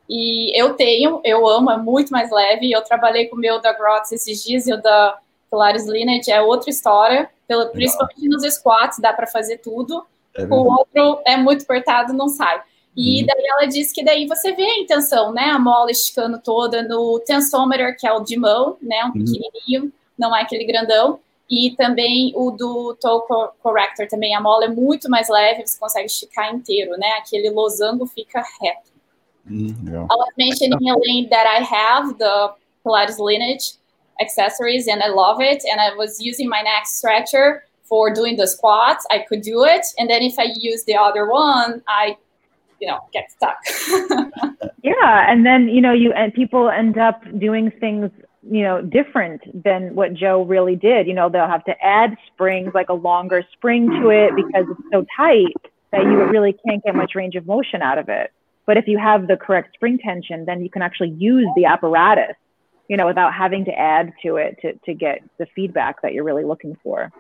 E 0.09 0.59
eu 0.59 0.75
tenho, 0.75 1.21
eu 1.23 1.47
amo, 1.47 1.71
é 1.71 1.77
muito 1.77 2.11
mais 2.11 2.31
leve. 2.31 2.73
Eu 2.73 2.83
trabalhei 2.83 3.27
com 3.27 3.37
o 3.37 3.39
meu 3.39 3.61
da 3.61 3.73
Grotz 3.73 4.11
esses 4.11 4.43
dias 4.43 4.67
e 4.67 4.73
o 4.73 4.81
da 4.81 5.19
Pilares 5.51 5.87
Lineage 5.87 6.31
é 6.31 6.41
outra 6.41 6.71
história. 6.71 7.29
Pela, 7.47 7.67
principalmente 7.67 8.29
nos 8.29 8.43
squats, 8.55 8.99
dá 8.99 9.13
para 9.13 9.27
fazer 9.27 9.59
tudo. 9.59 10.05
É 10.35 10.45
o 10.45 10.55
outro 10.55 11.21
é 11.27 11.37
muito 11.37 11.63
apertado, 11.65 12.13
não 12.13 12.29
sai. 12.29 12.63
E 12.97 13.21
uhum. 13.21 13.27
daí 13.27 13.47
ela 13.47 13.67
disse 13.67 13.95
que 13.95 14.05
daí 14.05 14.27
você 14.27 14.53
vê 14.53 14.65
a 14.65 14.79
intenção, 14.79 15.33
né? 15.33 15.45
A 15.45 15.59
mola 15.59 15.91
esticando 15.91 16.41
toda 16.41 16.83
no 16.83 17.21
tensometer, 17.21 17.97
que 17.97 18.07
é 18.07 18.13
o 18.13 18.21
de 18.21 18.37
mão, 18.37 18.77
né? 18.83 19.05
Um 19.05 19.09
uhum. 19.09 19.25
pequenininho, 19.25 19.93
não 20.19 20.35
é 20.35 20.43
aquele 20.43 20.65
grandão. 20.65 21.21
E 21.51 21.75
também 21.77 22.33
o 22.35 22.51
do 22.51 22.95
toe 23.01 23.23
corrector 23.63 24.07
também. 24.09 24.35
A 24.35 24.41
mola 24.41 24.67
é 24.67 24.69
muito 24.69 25.09
mais 25.09 25.29
leve, 25.29 25.67
você 25.67 25.79
consegue 25.79 26.07
esticar 26.07 26.55
inteiro, 26.55 26.91
né? 26.99 27.09
Aquele 27.19 27.51
losango 27.51 28.07
fica 28.07 28.43
reto. 28.61 28.91
Yeah. 29.51 30.01
I 30.01 30.15
was 30.15 30.33
mentioning 30.37 30.79
Elaine 30.89 31.29
that 31.31 31.47
I 31.47 31.63
have 31.63 32.19
the 32.19 32.55
Pilates 32.85 33.19
lineage 33.19 33.73
accessories 34.21 34.89
and 34.89 35.03
I 35.03 35.09
love 35.09 35.41
it. 35.41 35.63
And 35.71 35.81
I 35.81 35.95
was 35.95 36.21
using 36.21 36.49
my 36.49 36.61
neck 36.61 36.87
stretcher 36.87 37.65
for 37.85 38.13
doing 38.13 38.37
the 38.37 38.47
squats. 38.47 39.07
I 39.11 39.25
could 39.29 39.43
do 39.43 39.65
it. 39.65 39.87
And 39.99 40.11
then 40.11 40.23
if 40.23 40.39
I 40.39 40.49
use 40.57 40.85
the 40.85 40.97
other 40.97 41.31
one, 41.31 41.83
I, 41.89 42.17
you 42.81 42.89
know, 42.89 43.01
get 43.13 43.31
stuck. 43.31 43.59
yeah. 44.83 45.31
And 45.31 45.45
then, 45.47 45.69
you 45.69 45.81
know, 45.81 45.93
you 45.93 46.13
and 46.13 46.33
people 46.33 46.69
end 46.69 46.99
up 46.99 47.23
doing 47.39 47.71
things, 47.81 48.11
you 48.43 48.63
know, 48.63 48.83
different 48.83 49.43
than 49.65 49.95
what 49.95 50.15
Joe 50.15 50.43
really 50.43 50.77
did. 50.77 51.07
You 51.07 51.15
know, 51.15 51.29
they'll 51.29 51.49
have 51.49 51.65
to 51.65 51.75
add 51.83 52.17
springs, 52.33 52.73
like 52.75 52.89
a 52.89 52.95
longer 52.95 53.43
spring 53.53 53.89
to 54.03 54.11
it 54.11 54.37
because 54.37 54.67
it's 54.71 54.89
so 54.93 55.05
tight 55.17 55.55
that 55.91 56.03
you 56.03 56.23
really 56.25 56.55
can't 56.67 56.85
get 56.85 56.95
much 56.95 57.15
range 57.15 57.35
of 57.35 57.47
motion 57.47 57.81
out 57.81 57.99
of 57.99 58.09
it. 58.09 58.33
But 58.69 58.77
if 58.77 58.87
you 58.87 58.99
have 58.99 59.29
the 59.29 59.39
correct 59.39 59.73
spring 59.73 59.97
tension, 59.99 60.45
then 60.45 60.59
you 60.63 60.69
can 60.69 60.83
actually 60.83 61.15
use 61.17 61.49
the 61.57 61.65
apparatus, 61.65 62.37
you 62.91 62.99
know, 62.99 63.07
without 63.07 63.33
having 63.33 63.65
to 63.65 63.73
add 63.73 64.13
to 64.23 64.37
it 64.37 64.59
to, 64.61 64.75
to 64.85 64.93
get 64.93 65.23
the 65.39 65.47
feedback 65.55 66.03
that 66.03 66.13
you're 66.13 66.29
really 66.31 66.45
looking 66.45 66.77
for. 66.83 67.11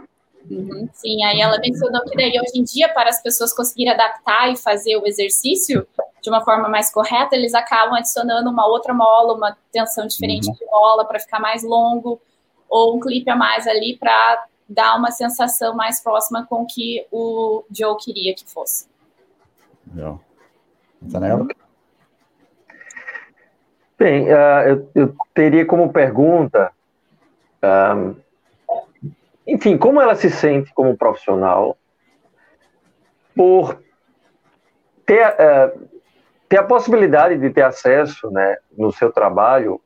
Uhum, 0.50 0.88
sim, 0.92 1.24
aí 1.24 1.40
ela 1.40 1.58
mencionou 1.58 2.04
que 2.04 2.16
daí 2.16 2.38
hoje 2.38 2.60
em 2.60 2.64
dia, 2.64 2.88
para 2.90 3.08
as 3.08 3.22
pessoas 3.22 3.54
conseguirem 3.54 3.94
adaptar 3.94 4.52
e 4.52 4.56
fazer 4.56 4.96
o 4.98 5.06
exercício 5.06 5.86
de 6.22 6.28
uma 6.28 6.42
forma 6.42 6.68
mais 6.68 6.92
correta, 6.92 7.34
eles 7.34 7.54
acabam 7.54 7.94
adicionando 7.94 8.50
uma 8.50 8.66
outra 8.66 8.92
mola, 8.92 9.34
uma 9.34 9.56
tensão 9.72 10.06
diferente 10.06 10.48
uhum. 10.48 10.54
de 10.54 10.66
mola 10.66 11.06
para 11.06 11.18
ficar 11.18 11.40
mais 11.40 11.64
longo. 11.64 12.20
ou 12.68 12.94
um 12.94 13.00
clipe 13.00 13.30
a 13.30 13.36
mais 13.36 13.66
ali 13.66 13.96
para 13.96 14.44
dar 14.68 14.96
uma 14.96 15.10
sensação 15.10 15.74
mais 15.74 16.02
próxima 16.02 16.46
com 16.46 16.62
o 16.62 16.66
que 16.66 17.06
o 17.10 17.64
Joe 17.70 17.96
queria 17.96 18.34
que 18.34 18.44
fosse. 18.44 18.86
Legal. 19.94 20.20
Nathanael? 21.00 21.46
Bem, 23.98 24.28
uh, 24.28 24.68
eu, 24.68 24.90
eu, 24.94 25.14
teria 25.34 25.66
como 25.66 25.92
pergunta, 25.92 26.70
um, 27.62 28.14
enfim, 29.44 29.76
como 29.76 30.00
ela 30.00 30.14
se 30.14 30.30
sente 30.30 30.72
como 30.72 30.96
profissional 30.96 31.76
por 33.34 33.82
ter, 35.04 35.26
uh, 35.30 35.88
ter 36.48 36.58
a 36.58 36.62
possibilidade 36.62 37.38
de 37.38 37.50
ter 37.50 37.62
acesso, 37.62 38.30
né, 38.30 38.58
no 38.76 38.92
seu 38.92 39.10
trabalho, 39.10 39.80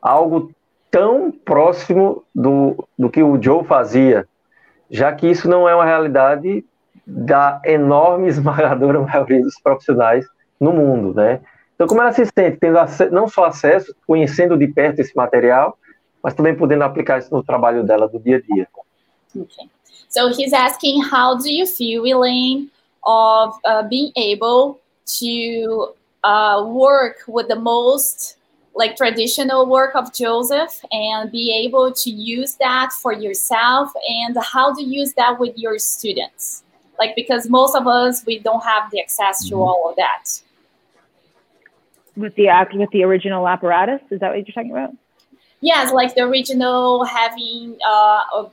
a 0.00 0.10
algo 0.10 0.50
tão 0.90 1.30
próximo 1.30 2.24
do, 2.34 2.88
do 2.98 3.10
que 3.10 3.22
o 3.22 3.40
Joe 3.40 3.64
fazia, 3.64 4.26
já 4.90 5.12
que 5.12 5.26
isso 5.30 5.48
não 5.48 5.68
é 5.68 5.74
uma 5.74 5.84
realidade 5.84 6.64
da 7.06 7.60
enorme 7.64 8.28
esmagadora 8.30 9.00
maioria 9.00 9.42
dos 9.42 9.60
profissionais 9.60 10.26
no 10.60 10.72
mundo, 10.72 11.14
né? 11.14 11.40
Então, 11.74 11.88
como 11.88 12.02
ela 12.02 12.12
se 12.12 12.26
sente 12.26 12.58
tendo 12.58 12.78
não 13.10 13.26
só 13.26 13.46
acesso, 13.46 13.94
conhecendo 14.06 14.58
de 14.58 14.68
perto 14.68 15.00
esse 15.00 15.16
material, 15.16 15.78
mas 16.22 16.34
também 16.34 16.54
podendo 16.54 16.84
aplicar 16.84 17.18
isso 17.18 17.34
no 17.34 17.42
trabalho 17.42 17.82
dela 17.84 18.06
do 18.06 18.18
dia 18.18 18.36
a 18.36 18.40
dia. 18.40 18.68
Okay. 19.34 19.70
So 20.08 20.28
he's 20.28 20.52
asking, 20.52 21.02
how 21.02 21.38
do 21.38 21.48
you 21.48 21.66
feel, 21.66 22.04
Elaine, 22.04 22.68
of 23.04 23.58
uh, 23.64 23.82
being 23.88 24.12
able 24.16 24.78
to 25.20 25.94
uh, 26.24 26.64
work 26.66 27.24
with 27.26 27.48
the 27.48 27.56
most 27.56 28.36
like 28.74 28.96
traditional 28.96 29.66
work 29.66 29.94
of 29.94 30.12
Joseph 30.12 30.84
and 30.92 31.30
be 31.30 31.52
able 31.64 31.92
to 31.92 32.10
use 32.10 32.56
that 32.56 32.92
for 32.92 33.12
yourself 33.12 33.90
and 34.06 34.36
how 34.42 34.74
to 34.74 34.82
use 34.82 35.12
that 35.14 35.38
with 35.38 35.56
your 35.56 35.78
students? 35.78 36.62
Like 36.98 37.16
because 37.16 37.48
most 37.48 37.74
of 37.74 37.86
us 37.86 38.24
we 38.26 38.38
don't 38.38 38.62
have 38.62 38.90
the 38.90 39.00
access 39.00 39.48
to 39.48 39.54
mm-hmm. 39.54 39.62
all 39.62 39.90
of 39.90 39.96
that 39.96 40.24
with 42.16 42.34
the 42.34 42.48
act 42.48 42.74
with 42.74 42.90
the 42.90 43.02
original 43.04 43.46
apparatus. 43.46 44.00
Is 44.10 44.20
that 44.20 44.28
what 44.28 44.36
you're 44.36 44.54
talking 44.54 44.70
about? 44.70 44.90
Yes, 45.60 45.92
like 45.92 46.14
the 46.14 46.22
original 46.22 47.04
having 47.04 47.76
uh, 47.86 48.44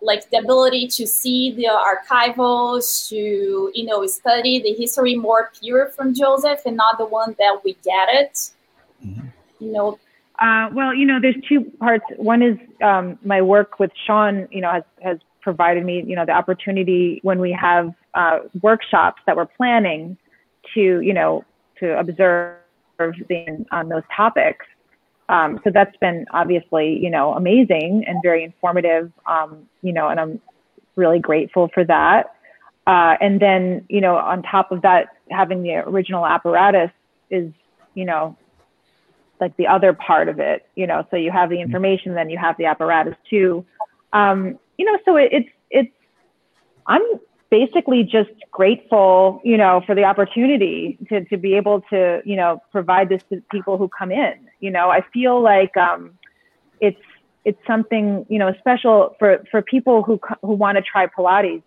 like 0.00 0.28
the 0.30 0.38
ability 0.38 0.88
to 0.88 1.06
see 1.06 1.52
the 1.52 1.68
archivals, 1.68 3.08
to 3.08 3.70
you 3.74 3.84
know 3.84 4.06
study 4.06 4.60
the 4.60 4.72
history 4.74 5.14
more 5.14 5.50
pure 5.60 5.88
from 5.90 6.14
Joseph 6.14 6.60
and 6.66 6.76
not 6.76 6.98
the 6.98 7.06
one 7.06 7.34
that 7.38 7.60
we 7.64 7.74
get 7.84 8.08
it. 8.10 8.50
Mm-hmm. 9.04 9.26
You 9.60 9.72
know. 9.72 9.98
Uh, 10.40 10.70
well, 10.72 10.94
you 10.94 11.04
know, 11.04 11.18
there's 11.20 11.36
two 11.48 11.62
parts. 11.80 12.04
One 12.16 12.42
is 12.42 12.56
um, 12.80 13.18
my 13.24 13.42
work 13.42 13.80
with 13.80 13.90
Sean. 14.06 14.46
You 14.50 14.60
know, 14.60 14.70
has 14.70 14.84
has 15.02 15.18
provided 15.40 15.84
me, 15.84 16.04
you 16.06 16.14
know, 16.14 16.26
the 16.26 16.32
opportunity 16.32 17.20
when 17.22 17.40
we 17.40 17.52
have 17.52 17.94
uh, 18.14 18.40
workshops 18.60 19.22
that 19.26 19.36
we're 19.36 19.46
planning 19.46 20.16
to, 20.74 21.00
you 21.00 21.14
know, 21.14 21.44
to 21.80 21.98
observe 21.98 22.58
on 23.00 23.88
those 23.88 24.02
topics. 24.14 24.66
Um, 25.28 25.60
so 25.62 25.70
that's 25.72 25.96
been 25.98 26.24
obviously, 26.32 26.98
you 26.98 27.10
know, 27.10 27.34
amazing 27.34 28.04
and 28.06 28.18
very 28.22 28.44
informative, 28.44 29.12
um, 29.26 29.68
you 29.82 29.92
know, 29.92 30.08
and 30.08 30.18
I'm 30.18 30.40
really 30.96 31.18
grateful 31.18 31.68
for 31.74 31.84
that. 31.84 32.34
Uh, 32.86 33.16
and 33.20 33.38
then, 33.38 33.84
you 33.88 34.00
know, 34.00 34.16
on 34.16 34.42
top 34.42 34.72
of 34.72 34.80
that, 34.82 35.08
having 35.30 35.62
the 35.62 35.74
original 35.74 36.24
apparatus 36.24 36.90
is, 37.30 37.52
you 37.94 38.06
know, 38.06 38.36
like 39.40 39.54
the 39.58 39.66
other 39.66 39.92
part 39.92 40.28
of 40.28 40.40
it, 40.40 40.66
you 40.74 40.86
know, 40.86 41.06
so 41.10 41.16
you 41.16 41.30
have 41.30 41.50
the 41.50 41.60
information, 41.60 42.14
then 42.14 42.30
you 42.30 42.38
have 42.38 42.56
the 42.56 42.64
apparatus 42.64 43.14
too. 43.28 43.64
Um, 44.14 44.58
you 44.78 44.86
know, 44.86 44.98
so 45.04 45.16
it, 45.16 45.28
it's, 45.30 45.48
it's, 45.70 45.92
I'm 46.86 47.02
basically 47.50 48.04
just 48.04 48.30
grateful, 48.50 49.40
you 49.44 49.56
know, 49.56 49.82
for 49.86 49.94
the 49.94 50.04
opportunity 50.04 50.98
to, 51.08 51.24
to 51.26 51.36
be 51.36 51.54
able 51.54 51.80
to, 51.90 52.20
you 52.24 52.36
know, 52.36 52.62
provide 52.72 53.08
this 53.08 53.22
to 53.30 53.42
people 53.50 53.78
who 53.78 53.88
come 53.88 54.10
in. 54.10 54.34
You 54.60 54.70
know, 54.70 54.90
I 54.90 55.02
feel 55.12 55.42
like 55.42 55.76
um, 55.76 56.18
it's 56.80 57.00
it's 57.44 57.58
something, 57.66 58.26
you 58.28 58.38
know, 58.38 58.52
special 58.58 59.16
for 59.18 59.44
for 59.50 59.62
people 59.62 60.02
who 60.02 60.20
who 60.42 60.54
want 60.54 60.76
to 60.76 60.82
try 60.82 61.06
Pilates. 61.06 61.62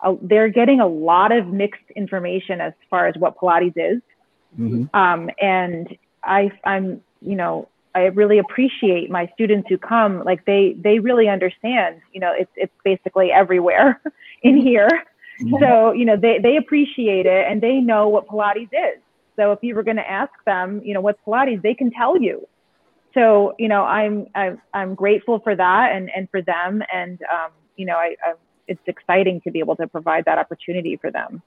Uh, 0.00 0.14
they're 0.22 0.48
getting 0.48 0.80
a 0.80 0.86
lot 0.86 1.32
of 1.32 1.46
mixed 1.46 1.90
information 1.96 2.60
as 2.60 2.72
far 2.90 3.06
as 3.06 3.16
what 3.16 3.36
Pilates 3.36 3.72
is, 3.76 4.02
mm-hmm. 4.58 4.84
um, 4.94 5.30
and 5.40 5.96
I 6.22 6.52
I'm 6.64 7.00
you 7.20 7.36
know 7.36 7.68
I 7.94 8.06
really 8.06 8.38
appreciate 8.38 9.10
my 9.10 9.30
students 9.34 9.68
who 9.68 9.78
come 9.78 10.22
like 10.24 10.44
they 10.44 10.76
they 10.78 10.98
really 10.98 11.28
understand 11.28 12.00
you 12.12 12.20
know 12.20 12.32
it's 12.36 12.50
it's 12.56 12.72
basically 12.84 13.32
everywhere 13.32 14.00
in 14.42 14.58
here 14.58 14.90
Mm-hmm. 15.40 15.56
So, 15.60 15.92
you 15.92 16.04
know, 16.04 16.16
they, 16.16 16.38
they 16.42 16.56
appreciate 16.56 17.26
it 17.26 17.46
and 17.48 17.60
they 17.60 17.80
know 17.80 18.08
what 18.08 18.26
Pilates 18.26 18.68
is. 18.72 19.00
So 19.36 19.52
if 19.52 19.58
you 19.62 19.74
were 19.74 19.82
going 19.82 19.96
to 19.96 20.08
ask 20.08 20.32
them, 20.46 20.80
you 20.84 20.94
know, 20.94 21.00
what's 21.00 21.20
Pilates, 21.26 21.62
they 21.62 21.74
can 21.74 21.90
tell 21.90 22.20
you. 22.20 22.46
So, 23.14 23.54
you 23.58 23.68
know, 23.68 23.84
I'm, 23.84 24.26
I'm, 24.34 24.60
I'm 24.72 24.94
grateful 24.94 25.38
for 25.40 25.54
that 25.54 25.92
and, 25.92 26.10
and 26.14 26.28
for 26.30 26.42
them. 26.42 26.82
And, 26.92 27.20
um, 27.22 27.50
you 27.76 27.86
know, 27.86 27.96
I, 27.96 28.16
I, 28.24 28.34
it's 28.66 28.80
exciting 28.86 29.40
to 29.42 29.50
be 29.50 29.58
able 29.58 29.76
to 29.76 29.86
provide 29.86 30.24
that 30.24 30.38
opportunity 30.38 30.96
for 30.96 31.10
them. 31.10 31.42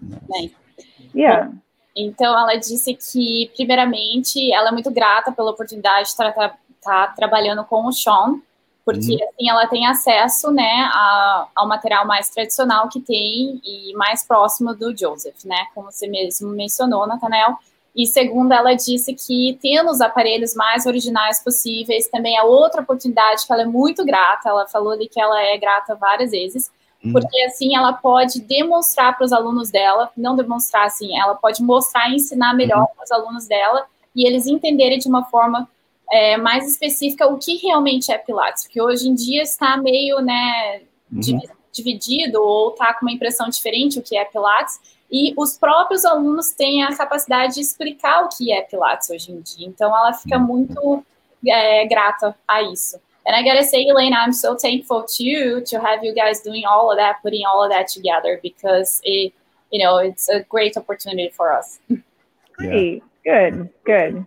Bem, 0.00 0.52
yeah. 1.14 1.50
Então, 1.96 2.32
ela 2.36 2.56
disse 2.56 2.94
que, 2.94 3.50
primeiramente, 3.54 4.52
ela 4.52 4.70
é 4.70 4.72
muito 4.72 4.90
grata 4.90 5.30
pela 5.30 5.50
oportunidade 5.50 6.04
de 6.04 6.08
estar 6.08 6.32
tra 6.32 6.56
tá 6.82 7.08
trabalhando 7.08 7.64
com 7.64 7.86
o 7.86 7.92
Sean, 7.92 8.40
porque 8.84 9.12
uhum. 9.12 9.28
assim 9.28 9.48
ela 9.48 9.66
tem 9.66 9.86
acesso, 9.86 10.50
né, 10.50 10.90
a, 10.92 11.46
ao 11.54 11.68
material 11.68 12.06
mais 12.06 12.28
tradicional 12.30 12.88
que 12.88 13.00
tem 13.00 13.60
e 13.64 13.92
mais 13.94 14.26
próximo 14.26 14.74
do 14.74 14.96
Joseph, 14.96 15.44
né, 15.44 15.66
como 15.74 15.90
você 15.90 16.06
mesmo 16.08 16.50
mencionou, 16.50 17.06
Nathanael. 17.06 17.56
E 17.94 18.06
segundo, 18.06 18.52
ela 18.52 18.72
disse 18.74 19.12
que 19.14 19.58
tendo 19.60 19.90
os 19.90 20.00
aparelhos 20.00 20.54
mais 20.54 20.86
originais 20.86 21.42
possíveis 21.44 22.08
também 22.08 22.36
é 22.36 22.42
outra 22.42 22.80
oportunidade 22.80 23.46
que 23.46 23.52
ela 23.52 23.62
é 23.62 23.66
muito 23.66 24.02
grata. 24.02 24.48
Ela 24.48 24.66
falou 24.66 24.92
ali 24.92 25.06
que 25.06 25.20
ela 25.20 25.38
é 25.42 25.58
grata 25.58 25.94
várias 25.94 26.30
vezes, 26.30 26.70
uhum. 27.04 27.12
porque 27.12 27.38
assim 27.42 27.76
ela 27.76 27.92
pode 27.92 28.40
demonstrar 28.40 29.14
para 29.14 29.26
os 29.26 29.32
alunos 29.32 29.70
dela, 29.70 30.10
não 30.16 30.34
demonstrar 30.34 30.86
assim, 30.86 31.18
ela 31.18 31.34
pode 31.34 31.62
mostrar 31.62 32.08
e 32.08 32.16
ensinar 32.16 32.54
melhor 32.54 32.80
uhum. 32.80 32.86
para 32.96 33.04
os 33.04 33.12
alunos 33.12 33.46
dela 33.46 33.84
e 34.16 34.26
eles 34.26 34.46
entenderem 34.46 34.98
de 34.98 35.08
uma 35.08 35.24
forma 35.24 35.68
é, 36.12 36.36
mais 36.36 36.70
específica 36.70 37.26
o 37.26 37.38
que 37.38 37.56
realmente 37.56 38.12
é 38.12 38.18
Pilates, 38.18 38.64
porque 38.64 38.80
hoje 38.80 39.08
em 39.08 39.14
dia 39.14 39.42
está 39.42 39.78
meio 39.78 40.20
né, 40.20 40.82
uhum. 41.10 41.40
dividido 41.72 42.42
ou 42.42 42.72
está 42.72 42.92
com 42.92 43.06
uma 43.06 43.12
impressão 43.12 43.48
diferente 43.48 43.98
o 43.98 44.02
que 44.02 44.18
é 44.18 44.24
Pilates, 44.26 44.78
e 45.10 45.32
os 45.36 45.56
próprios 45.56 46.04
alunos 46.04 46.50
têm 46.50 46.82
a 46.84 46.94
capacidade 46.94 47.54
de 47.54 47.60
explicar 47.60 48.24
o 48.24 48.28
que 48.28 48.52
é 48.52 48.60
Pilates 48.60 49.08
hoje 49.08 49.32
em 49.32 49.40
dia. 49.40 49.66
Então 49.66 49.88
ela 49.88 50.12
fica 50.12 50.36
uhum. 50.36 50.44
muito 50.44 51.04
é, 51.46 51.86
grata 51.86 52.36
a 52.46 52.62
isso. 52.62 53.00
And 53.26 53.34
I 53.34 53.42
gotta 53.42 53.62
say, 53.62 53.86
Elaine, 53.88 54.12
I'm 54.14 54.32
so 54.32 54.56
thankful 54.56 55.04
to 55.04 55.24
you 55.24 55.62
to 55.62 55.78
have 55.78 56.04
you 56.04 56.12
guys 56.12 56.42
doing 56.42 56.64
all 56.66 56.90
of 56.90 56.98
that, 56.98 57.22
putting 57.22 57.46
all 57.46 57.62
of 57.62 57.70
that 57.70 57.86
together, 57.86 58.38
because 58.42 59.00
it, 59.04 59.32
you 59.70 59.82
know, 59.82 59.98
it's 59.98 60.28
a 60.28 60.40
great 60.48 60.76
opportunity 60.76 61.30
for 61.30 61.52
us. 61.52 61.78
Great, 62.58 63.02
good, 63.24 63.70
good. 63.84 64.26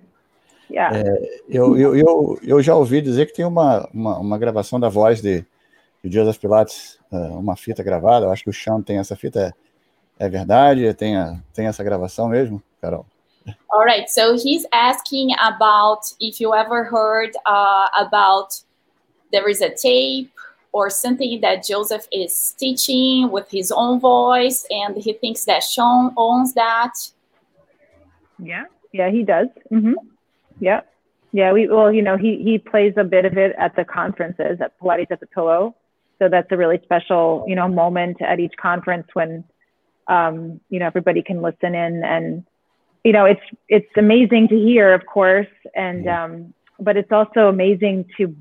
Yeah. 0.69 0.97
É, 0.97 1.41
eu, 1.47 1.77
eu, 1.77 1.95
eu, 1.95 2.39
eu, 2.41 2.61
já 2.61 2.75
ouvi 2.75 3.01
dizer 3.01 3.27
que 3.27 3.33
tem 3.33 3.45
uma, 3.45 3.87
uma, 3.93 4.17
uma 4.17 4.37
gravação 4.37 4.79
da 4.79 4.89
voz 4.89 5.21
de, 5.21 5.45
de 6.03 6.11
Joseph 6.11 6.39
Pilates, 6.39 6.99
é, 7.11 7.15
uma 7.15 7.55
fita 7.55 7.83
gravada. 7.83 8.25
Eu 8.25 8.31
acho 8.31 8.43
que 8.43 8.49
o 8.49 8.53
Sean 8.53 8.81
tem 8.81 8.97
essa 8.97 9.15
fita. 9.15 9.53
É, 10.19 10.25
é 10.25 10.29
verdade? 10.29 10.93
Tem, 10.93 11.17
a, 11.17 11.39
tem 11.53 11.67
essa 11.67 11.83
gravação 11.83 12.27
mesmo, 12.29 12.61
Carol? 12.81 13.05
All 13.69 13.83
right. 13.83 14.09
So 14.09 14.33
he's 14.33 14.65
asking 14.71 15.35
about 15.39 16.01
if 16.19 16.39
you 16.39 16.55
ever 16.55 16.83
heard 16.83 17.31
uh, 17.45 17.87
about 17.95 18.55
there 19.31 19.49
is 19.49 19.61
a 19.61 19.69
tape 19.69 20.31
or 20.71 20.89
something 20.89 21.39
that 21.41 21.63
Joseph 21.63 22.07
is 22.11 22.55
teaching 22.57 23.29
with 23.31 23.45
his 23.49 23.71
own 23.71 23.99
voice, 23.99 24.65
and 24.69 24.97
he 24.97 25.13
thinks 25.13 25.45
that 25.45 25.63
Sean 25.63 26.11
owns 26.17 26.53
that. 26.55 26.91
Yeah. 28.39 28.65
Yeah, 28.91 29.09
he 29.09 29.23
does. 29.23 29.47
Mm-hmm. 29.71 29.93
Yeah. 30.59 30.81
Yeah. 31.31 31.51
We, 31.51 31.67
well, 31.67 31.91
you 31.91 32.01
know, 32.01 32.17
he, 32.17 32.41
he 32.43 32.57
plays 32.57 32.93
a 32.97 33.03
bit 33.03 33.25
of 33.25 33.37
it 33.37 33.55
at 33.57 33.75
the 33.75 33.83
conferences 33.85 34.59
at 34.61 34.79
Pilates 34.79 35.11
at 35.11 35.19
the 35.19 35.27
Pillow. 35.27 35.75
So 36.19 36.29
that's 36.29 36.47
a 36.51 36.57
really 36.57 36.79
special, 36.83 37.43
you 37.47 37.55
know, 37.55 37.67
moment 37.67 38.21
at 38.21 38.39
each 38.39 38.55
conference 38.55 39.07
when, 39.13 39.43
um, 40.07 40.61
you 40.69 40.79
know, 40.79 40.85
everybody 40.85 41.21
can 41.21 41.41
listen 41.41 41.75
in 41.75 42.03
and, 42.03 42.45
you 43.03 43.11
know, 43.11 43.25
it's, 43.25 43.41
it's 43.67 43.89
amazing 43.97 44.47
to 44.47 44.55
hear, 44.55 44.93
of 44.93 45.05
course. 45.05 45.47
And, 45.75 46.07
um, 46.07 46.53
but 46.79 46.95
it's 46.95 47.11
also 47.11 47.49
amazing 47.49 48.05
to 48.17 48.35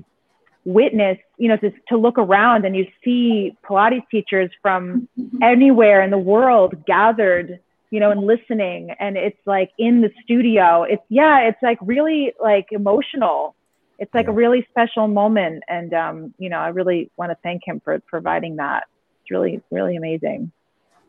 witness, 0.63 1.17
you 1.37 1.47
know, 1.47 1.57
to, 1.57 1.71
to 1.89 1.97
look 1.97 2.17
around 2.17 2.65
and 2.65 2.75
you 2.75 2.87
see 3.03 3.55
Pilates 3.63 4.03
teachers 4.09 4.49
from 4.61 5.07
anywhere 5.41 6.01
in 6.01 6.09
the 6.09 6.17
world 6.17 6.85
gathered 6.85 7.59
you 7.95 7.99
know, 8.01 8.11
and 8.11 8.21
listening. 8.33 8.81
And 8.99 9.17
it's 9.17 9.43
like 9.45 9.71
in 9.77 10.01
the 10.01 10.11
studio. 10.23 10.83
It's 10.83 11.07
yeah, 11.09 11.47
it's 11.49 11.61
like 11.61 11.79
really 11.81 12.33
like 12.39 12.67
emotional 12.71 13.55
it's 13.97 14.13
like 14.13 14.25
Yeah. 14.25 14.31
a 14.31 14.33
really 14.33 14.65
special 14.69 15.07
moment, 15.07 15.63
and 15.67 15.93
um, 15.93 16.33
you 16.37 16.49
know, 16.49 16.59
I 16.59 16.69
really 16.69 17.09
want 17.17 17.31
to 17.31 17.37
thank 17.43 17.61
him 17.65 17.81
for 17.83 17.99
providing 17.99 18.57
that. 18.57 18.83
It's 19.21 19.31
really, 19.31 19.61
really 19.71 19.95
amazing. 19.95 20.51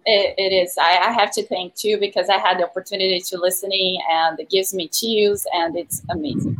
It, 0.05 0.35
it 0.39 0.55
is. 0.55 0.79
I, 0.79 0.99
I 1.09 1.13
have 1.13 1.33
to 1.33 1.45
thank 1.47 1.75
too 1.75 1.99
because 1.99 2.29
I 2.29 2.39
had 2.39 2.59
the 2.59 2.65
opportunity 2.65 3.19
to 3.21 3.39
listening 3.39 4.01
and 4.09 4.39
it 4.39 4.49
gives 4.51 4.73
me 4.73 4.87
chills 4.87 5.45
and 5.53 5.77
it's 5.77 6.03
amazing. 6.11 6.57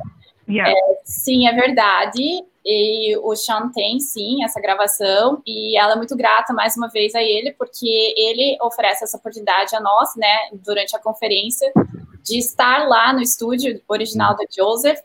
Yeah. 0.49 0.73
Sim, 1.05 1.49
é 1.49 1.53
verdade. 1.53 2.45
E 2.65 3.17
o 3.19 3.35
Sean 3.37 3.71
tem 3.73 4.01
sim 4.01 4.43
essa 4.43 4.61
gravação 4.61 5.41
e 5.47 5.79
ela 5.79 5.93
é 5.93 5.97
muito 5.97 6.17
grata 6.17 6.53
mais 6.53 6.77
uma 6.77 6.89
vez 6.89 7.15
a 7.15 7.23
ele 7.23 7.53
porque 7.53 8.15
ele 8.17 8.59
oferece 8.61 9.05
essa 9.05 9.17
oportunidade 9.17 9.75
a 9.77 9.81
nós, 9.81 10.17
né, 10.17 10.49
durante 10.53 10.97
a 10.97 10.99
conferência, 10.99 11.73
de 12.25 12.39
estar 12.39 12.89
lá 12.89 13.13
no 13.13 13.23
estúdio 13.23 13.81
original 13.87 14.35
do 14.35 14.45
Joseph, 14.53 14.99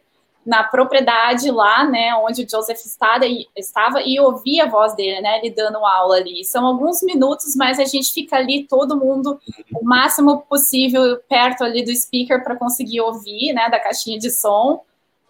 na 0.43 0.63
propriedade 0.63 1.51
lá, 1.51 1.84
né, 1.84 2.15
onde 2.15 2.43
o 2.43 2.49
Joseph 2.49 2.84
estava 2.84 3.27
e, 3.27 3.47
estava 3.55 4.01
e 4.01 4.19
ouvir 4.19 4.59
a 4.59 4.65
voz 4.68 4.95
dele, 4.95 5.22
né, 5.22 5.38
ele 5.38 5.53
dando 5.53 5.85
aula 5.85 6.15
ali. 6.15 6.43
São 6.43 6.65
alguns 6.65 7.03
minutos, 7.03 7.55
mas 7.55 7.80
a 7.80 7.85
gente 7.85 8.11
fica 8.11 8.38
ali 8.38 8.65
todo 8.68 8.97
mundo 8.97 9.39
o 9.76 9.85
máximo 9.85 10.41
possível 10.49 11.19
perto 11.30 11.63
ali 11.63 11.85
do 11.85 11.95
speaker 11.95 12.43
para 12.43 12.55
conseguir 12.55 13.01
ouvir, 13.01 13.53
né, 13.53 13.69
da 13.69 13.80
caixinha 13.80 14.18
de 14.18 14.31
som. 14.31 14.84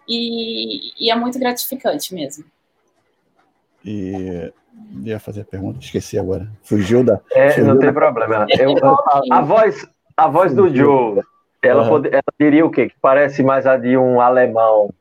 E, 0.07 0.93
e, 0.99 1.11
é 1.11 1.15
muito 1.15 1.39
gratificante 1.39 2.13
mesmo. 2.13 2.43
E 3.83 4.51
ia 5.03 5.19
fazer 5.19 5.41
a 5.41 5.45
pergunta, 5.45 5.79
esqueci 5.79 6.17
agora. 6.17 6.47
Fugiu 6.63 7.03
da. 7.03 7.19
É, 7.31 7.49
fugiu 7.49 7.65
não 7.65 7.79
tem 7.79 7.87
da... 7.87 7.93
problema. 7.93 8.45
Eu, 8.49 8.75
a, 8.83 9.21
a, 9.31 9.41
voz, 9.41 9.87
a 10.17 10.27
voz 10.27 10.53
do 10.53 10.73
Joe, 10.73 11.21
ela, 11.61 11.83
uhum. 11.83 11.89
pode, 11.89 12.09
ela 12.09 12.23
diria 12.39 12.65
o 12.65 12.71
quê? 12.71 12.89
Que 12.89 12.95
parece 13.01 13.43
mais 13.43 13.65
a 13.65 13.77
de 13.77 13.97
um 13.97 14.19
alemão 14.19 14.93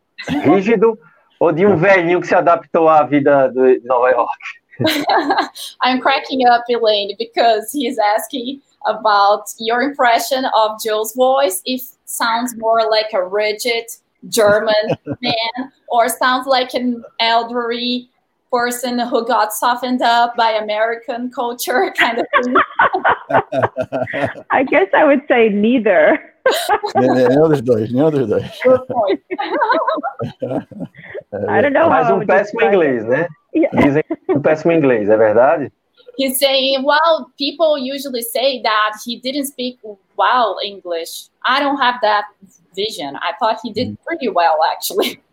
rígido 0.44 0.98
ou 1.38 1.52
de 1.52 1.66
um 1.66 1.76
velhinho 1.76 2.20
que 2.20 2.26
se 2.26 2.34
adaptou 2.34 2.88
à 2.88 3.02
vida 3.04 3.48
de 3.48 3.80
Nova 3.84 4.10
York? 4.10 4.38
I'm 5.82 6.00
cracking 6.00 6.46
up, 6.46 6.64
Elaine, 6.68 7.14
because 7.18 7.70
he's 7.72 7.98
asking 7.98 8.62
about 8.86 9.44
your 9.58 9.82
impression 9.82 10.44
of 10.54 10.78
Joe's 10.82 11.14
voice. 11.14 11.60
If 11.64 11.82
sounds 12.06 12.56
more 12.56 12.88
like 12.88 13.12
a 13.14 13.22
rigid 13.22 13.86
German 14.28 14.74
man, 15.22 15.72
or 15.88 16.08
sounds 16.08 16.46
like 16.46 16.74
an 16.74 17.04
elderly 17.20 18.10
person 18.52 18.98
who 18.98 19.26
got 19.26 19.52
softened 19.52 20.02
up 20.02 20.36
by 20.36 20.52
American 20.52 21.30
culture, 21.30 21.92
kind 21.98 22.18
of 22.18 22.26
thing. 22.44 22.54
I 24.50 24.64
guess 24.64 24.88
I 24.94 25.04
would 25.04 25.22
say 25.28 25.48
neither. 25.48 26.18
neither 26.96 27.28
dos 27.28 27.62
dois, 27.62 27.92
nenhum 27.92 28.28
dois. 28.28 28.42
Good 28.62 28.80
point. 28.88 29.20
I 31.48 31.60
don't 31.60 31.72
know 31.72 31.88
Mas 31.88 32.08
how 32.08 32.16
um 32.16 32.26
péssimo 32.26 32.60
describe 32.60 32.74
inglês, 32.74 33.06
né? 33.06 33.28
Yeah. 33.54 33.70
Dizem 33.72 34.02
um 34.28 34.40
péssimo 34.40 34.72
inglês, 34.72 35.08
é 35.08 35.16
verdade? 35.16 35.72
He's 36.16 36.38
saying, 36.38 36.84
well, 36.84 37.30
people 37.38 37.78
usually 37.78 38.22
say 38.22 38.60
that 38.62 38.98
he 39.04 39.20
didn't 39.20 39.46
speak 39.46 39.78
well 40.16 40.58
English. 40.62 41.28
I 41.44 41.60
don't 41.60 41.78
have 41.78 42.00
that 42.02 42.24
vision. 42.74 43.16
I 43.16 43.32
thought 43.38 43.58
he 43.62 43.72
did 43.72 43.88
mm. 43.88 43.96
pretty 44.06 44.28
well, 44.28 44.60
actually. 44.70 45.22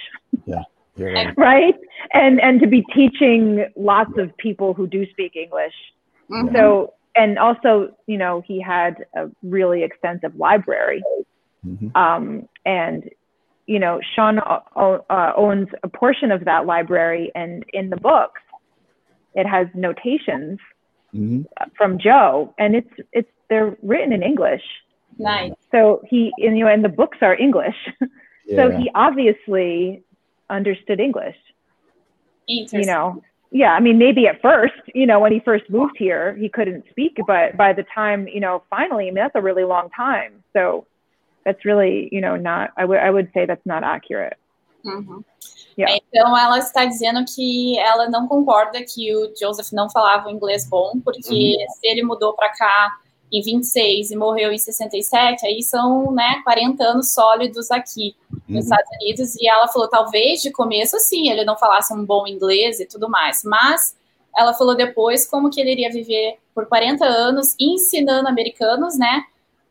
Yeah. 0.46 0.64
You're 0.96 1.14
right. 1.14 1.38
right? 1.38 1.76
And 2.14 2.40
and 2.42 2.60
to 2.62 2.68
be 2.68 2.84
teaching 2.94 3.66
lots 3.76 4.18
of 4.18 4.36
people 4.38 4.74
who 4.74 4.88
do 4.88 5.10
speak 5.10 5.36
English. 5.36 5.74
Mhm. 6.30 6.54
So 6.54 6.94
and 7.16 7.38
also, 7.38 7.94
you 8.08 8.18
know, 8.18 8.42
he 8.46 8.62
had 8.62 9.06
a 9.16 9.30
really 9.44 9.84
extensive 9.84 10.36
library. 10.36 11.04
Mhm. 11.66 11.96
Um, 11.96 12.48
and 12.66 13.10
you 13.68 13.80
know, 13.80 14.02
Sean 14.16 14.40
o- 14.40 15.06
uh, 15.10 15.34
owns 15.36 15.70
a 15.84 15.88
portion 15.88 16.32
of 16.32 16.44
that 16.46 16.66
library, 16.66 17.32
and 17.36 17.64
in 17.74 17.90
the 17.90 17.96
books, 17.96 18.42
it 19.36 19.46
has 19.46 19.68
notations 19.74 20.60
Mhm. 21.14 21.46
from 21.78 21.98
Joe, 21.98 22.54
and 22.58 22.76
it's 22.76 22.94
it's 23.14 23.32
they're 23.48 23.78
written 23.82 24.12
in 24.12 24.24
English. 24.24 24.64
Nice. 25.18 25.54
So 25.72 26.02
he, 26.08 26.34
and, 26.38 26.58
you 26.58 26.64
know, 26.66 26.72
and 26.72 26.84
the 26.84 26.90
books 26.90 27.20
are 27.22 27.36
English. 27.36 27.76
So 28.56 28.70
he 28.70 28.90
obviously 28.96 30.04
understood 30.52 31.00
English. 31.00 31.38
You 32.48 32.86
know, 32.86 33.24
yeah. 33.52 33.74
I 33.74 33.80
mean, 33.80 33.98
maybe 33.98 34.28
at 34.28 34.42
first, 34.42 34.74
you 34.94 35.06
know, 35.06 35.20
when 35.20 35.32
he 35.32 35.40
first 35.40 35.70
moved 35.70 35.96
here, 35.98 36.36
he 36.36 36.50
couldn't 36.50 36.84
speak, 36.90 37.18
but 37.26 37.56
by 37.56 37.72
the 37.72 37.86
time, 37.96 38.28
you 38.28 38.42
know, 38.42 38.64
finally, 38.70 39.08
I 39.08 39.12
mean, 39.12 39.16
that's 39.16 39.36
a 39.36 39.42
really 39.42 39.64
long 39.64 39.90
time. 39.92 40.44
So 40.54 40.86
that's 41.46 41.64
really, 41.64 42.10
you 42.12 42.20
know, 42.20 42.36
not. 42.36 42.72
I 42.78 42.86
would 42.86 43.00
I 43.00 43.10
would 43.10 43.32
say 43.34 43.46
that's 43.46 43.66
not 43.66 43.84
accurate. 43.84 44.38
Uhum. 44.86 45.24
Yeah. 45.78 45.96
Então 45.96 46.38
ela 46.38 46.58
está 46.60 46.86
dizendo 46.86 47.24
que 47.26 47.80
ela 47.80 48.10
não 48.10 48.28
concorda 48.28 48.84
que 48.84 49.16
o 49.16 49.34
Joseph 49.40 49.72
não 49.72 49.90
falava 49.90 50.30
inglês 50.30 50.68
bom, 50.68 51.00
porque 51.04 51.24
se 51.24 51.88
ele 51.88 52.04
mudou 52.04 52.34
para 52.34 52.50
cá 52.50 52.98
em 53.32 53.42
26 53.42 54.12
e 54.12 54.16
morreu 54.16 54.52
em 54.52 54.58
67, 54.58 55.46
aí 55.46 55.64
são, 55.64 56.12
né, 56.12 56.42
40 56.44 56.84
anos 56.84 57.14
sólidos 57.14 57.72
aqui 57.72 58.16
nos 58.30 58.50
Uhum. 58.50 58.60
Estados 58.60 58.90
Unidos. 59.02 59.36
E 59.38 59.48
ela 59.48 59.68
falou, 59.68 59.88
talvez 59.88 60.42
de 60.42 60.52
começo 60.52 61.00
sim, 61.00 61.30
ele 61.30 61.46
não 61.46 61.58
falasse 61.58 61.94
um 61.94 62.06
bom 62.06 62.28
inglês 62.28 62.80
e 62.80 62.86
tudo 62.86 63.10
mais, 63.10 63.42
mas 63.44 63.96
ela 64.38 64.54
falou 64.54 64.76
depois 64.76 65.26
como 65.26 65.50
que 65.50 65.62
ele 65.62 65.72
iria 65.72 65.92
viver 65.92 66.38
por 66.54 66.66
40 66.68 67.06
anos 67.06 67.56
ensinando 67.60 68.28
americanos, 68.28 68.98
né, 68.98 69.24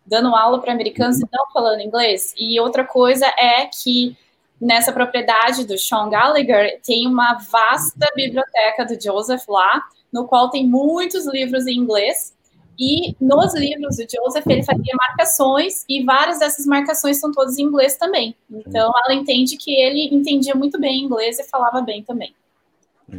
dando 0.06 0.34
aula 0.34 0.60
para 0.60 0.72
americanos 0.72 1.20
e 1.20 1.26
não 1.30 1.50
falando 1.52 1.80
inglês. 1.80 2.34
E 2.38 2.58
outra 2.58 2.84
coisa 2.84 3.26
é 3.38 3.66
que 3.66 4.16
nessa 4.60 4.92
propriedade 4.92 5.64
do 5.64 5.78
Sean 5.78 6.08
Gallagher 6.08 6.80
tem 6.84 7.06
uma 7.06 7.34
vasta 7.34 8.06
biblioteca 8.14 8.84
do 8.84 9.00
Joseph 9.00 9.46
lá, 9.48 9.82
no 10.12 10.26
qual 10.26 10.50
tem 10.50 10.66
muitos 10.66 11.26
livros 11.26 11.66
em 11.66 11.76
inglês. 11.76 12.34
E 12.80 13.14
nos 13.20 13.54
livros 13.54 13.98
do 13.98 14.06
Joseph 14.10 14.46
ele 14.46 14.62
fazia 14.62 14.94
marcações 14.96 15.84
e 15.86 16.02
várias 16.02 16.38
dessas 16.38 16.64
marcações 16.64 17.20
são 17.20 17.30
todas 17.30 17.58
em 17.58 17.64
inglês 17.64 17.98
também. 17.98 18.34
Então 18.50 18.90
ela 19.04 19.14
entende 19.14 19.58
que 19.58 19.70
ele 19.70 20.08
entendia 20.10 20.54
muito 20.54 20.80
bem 20.80 21.04
inglês 21.04 21.38
e 21.38 21.44
falava 21.44 21.82
bem 21.82 22.02
também. 22.02 22.34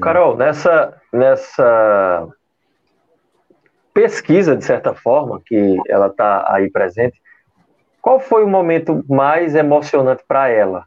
Carol, 0.01 0.35
nessa, 0.35 0.99
nessa 1.13 2.27
pesquisa, 3.93 4.55
de 4.55 4.65
certa 4.65 4.95
forma, 4.95 5.39
que 5.45 5.77
ela 5.87 6.07
está 6.07 6.51
aí 6.51 6.67
presente, 6.71 7.21
qual 8.01 8.19
foi 8.19 8.43
o 8.43 8.47
momento 8.47 9.05
mais 9.07 9.53
emocionante 9.53 10.23
para 10.27 10.49
ela? 10.49 10.85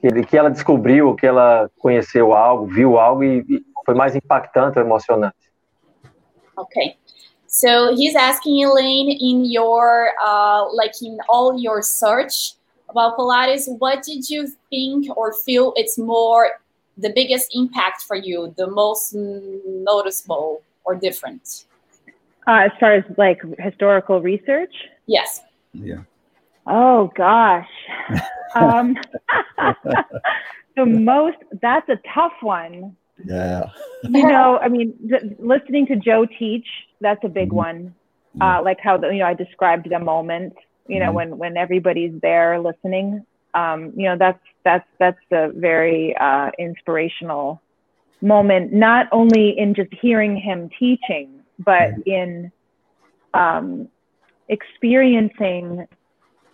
Que, 0.00 0.08
que 0.24 0.36
ela 0.36 0.50
descobriu, 0.50 1.14
que 1.14 1.26
ela 1.26 1.70
conheceu 1.78 2.34
algo, 2.34 2.66
viu 2.66 2.98
algo 2.98 3.22
e, 3.22 3.44
e 3.48 3.62
foi 3.86 3.94
mais 3.94 4.16
impactante 4.16 4.76
ou 4.76 4.84
emocionante? 4.84 5.36
Okay. 6.56 6.96
So 7.48 7.96
he's 7.96 8.14
asking 8.14 8.62
Elaine 8.64 9.10
in 9.10 9.44
your 9.50 10.12
uh, 10.24 10.70
like 10.72 11.02
in 11.02 11.18
all 11.28 11.58
your 11.58 11.82
search 11.82 12.52
about 12.88 13.18
Pilates, 13.18 13.66
what 13.78 14.02
did 14.02 14.28
you 14.30 14.48
think 14.70 15.14
or 15.16 15.32
feel 15.32 15.72
it's 15.76 15.98
more 15.98 16.50
the 16.96 17.10
biggest 17.14 17.54
impact 17.54 18.02
for 18.02 18.16
you, 18.16 18.54
the 18.56 18.66
most 18.66 19.14
noticeable 19.14 20.62
or 20.84 20.94
different? 20.94 21.64
Uh, 22.46 22.66
as 22.66 22.70
far 22.80 22.94
as 22.94 23.04
like 23.18 23.40
historical 23.58 24.20
research, 24.20 24.72
Yes. 25.08 25.42
Yeah. 25.72 26.02
Oh 26.66 27.10
gosh. 27.16 27.68
um, 28.54 28.94
the 30.76 30.86
most, 30.86 31.38
that's 31.60 31.88
a 31.88 31.98
tough 32.14 32.34
one. 32.42 32.94
Yeah. 33.24 33.70
You 34.04 34.28
know, 34.28 34.58
I 34.58 34.68
mean, 34.68 34.94
th- 35.08 35.22
listening 35.40 35.86
to 35.86 35.96
Joe 35.96 36.26
teach, 36.38 36.66
that's 37.00 37.22
a 37.24 37.28
big 37.28 37.50
Mhm. 37.50 37.54
one. 37.54 37.94
Uh, 38.40 38.60
like 38.62 38.78
how, 38.80 38.96
the, 38.96 39.08
you 39.08 39.18
know, 39.18 39.26
I 39.26 39.34
described 39.34 39.88
the 39.90 39.98
moment, 39.98 40.54
you 40.86 41.00
know, 41.00 41.10
Mhm. 41.10 41.14
when, 41.14 41.38
when 41.38 41.56
everybody's 41.56 42.18
there 42.20 42.58
listening. 42.60 43.24
Um, 43.54 43.92
you 43.96 44.04
know, 44.04 44.16
that's, 44.16 44.40
that's, 44.64 44.86
that's 44.98 45.18
a 45.32 45.48
very 45.54 46.16
uh, 46.16 46.50
inspirational 46.58 47.60
moment, 48.20 48.72
not 48.72 49.08
only 49.10 49.58
in 49.58 49.74
just 49.74 49.92
hearing 50.00 50.36
him 50.36 50.68
teaching, 50.78 51.40
but 51.58 51.90
in 52.06 52.52
um, 53.34 53.88
experiencing 54.48 55.86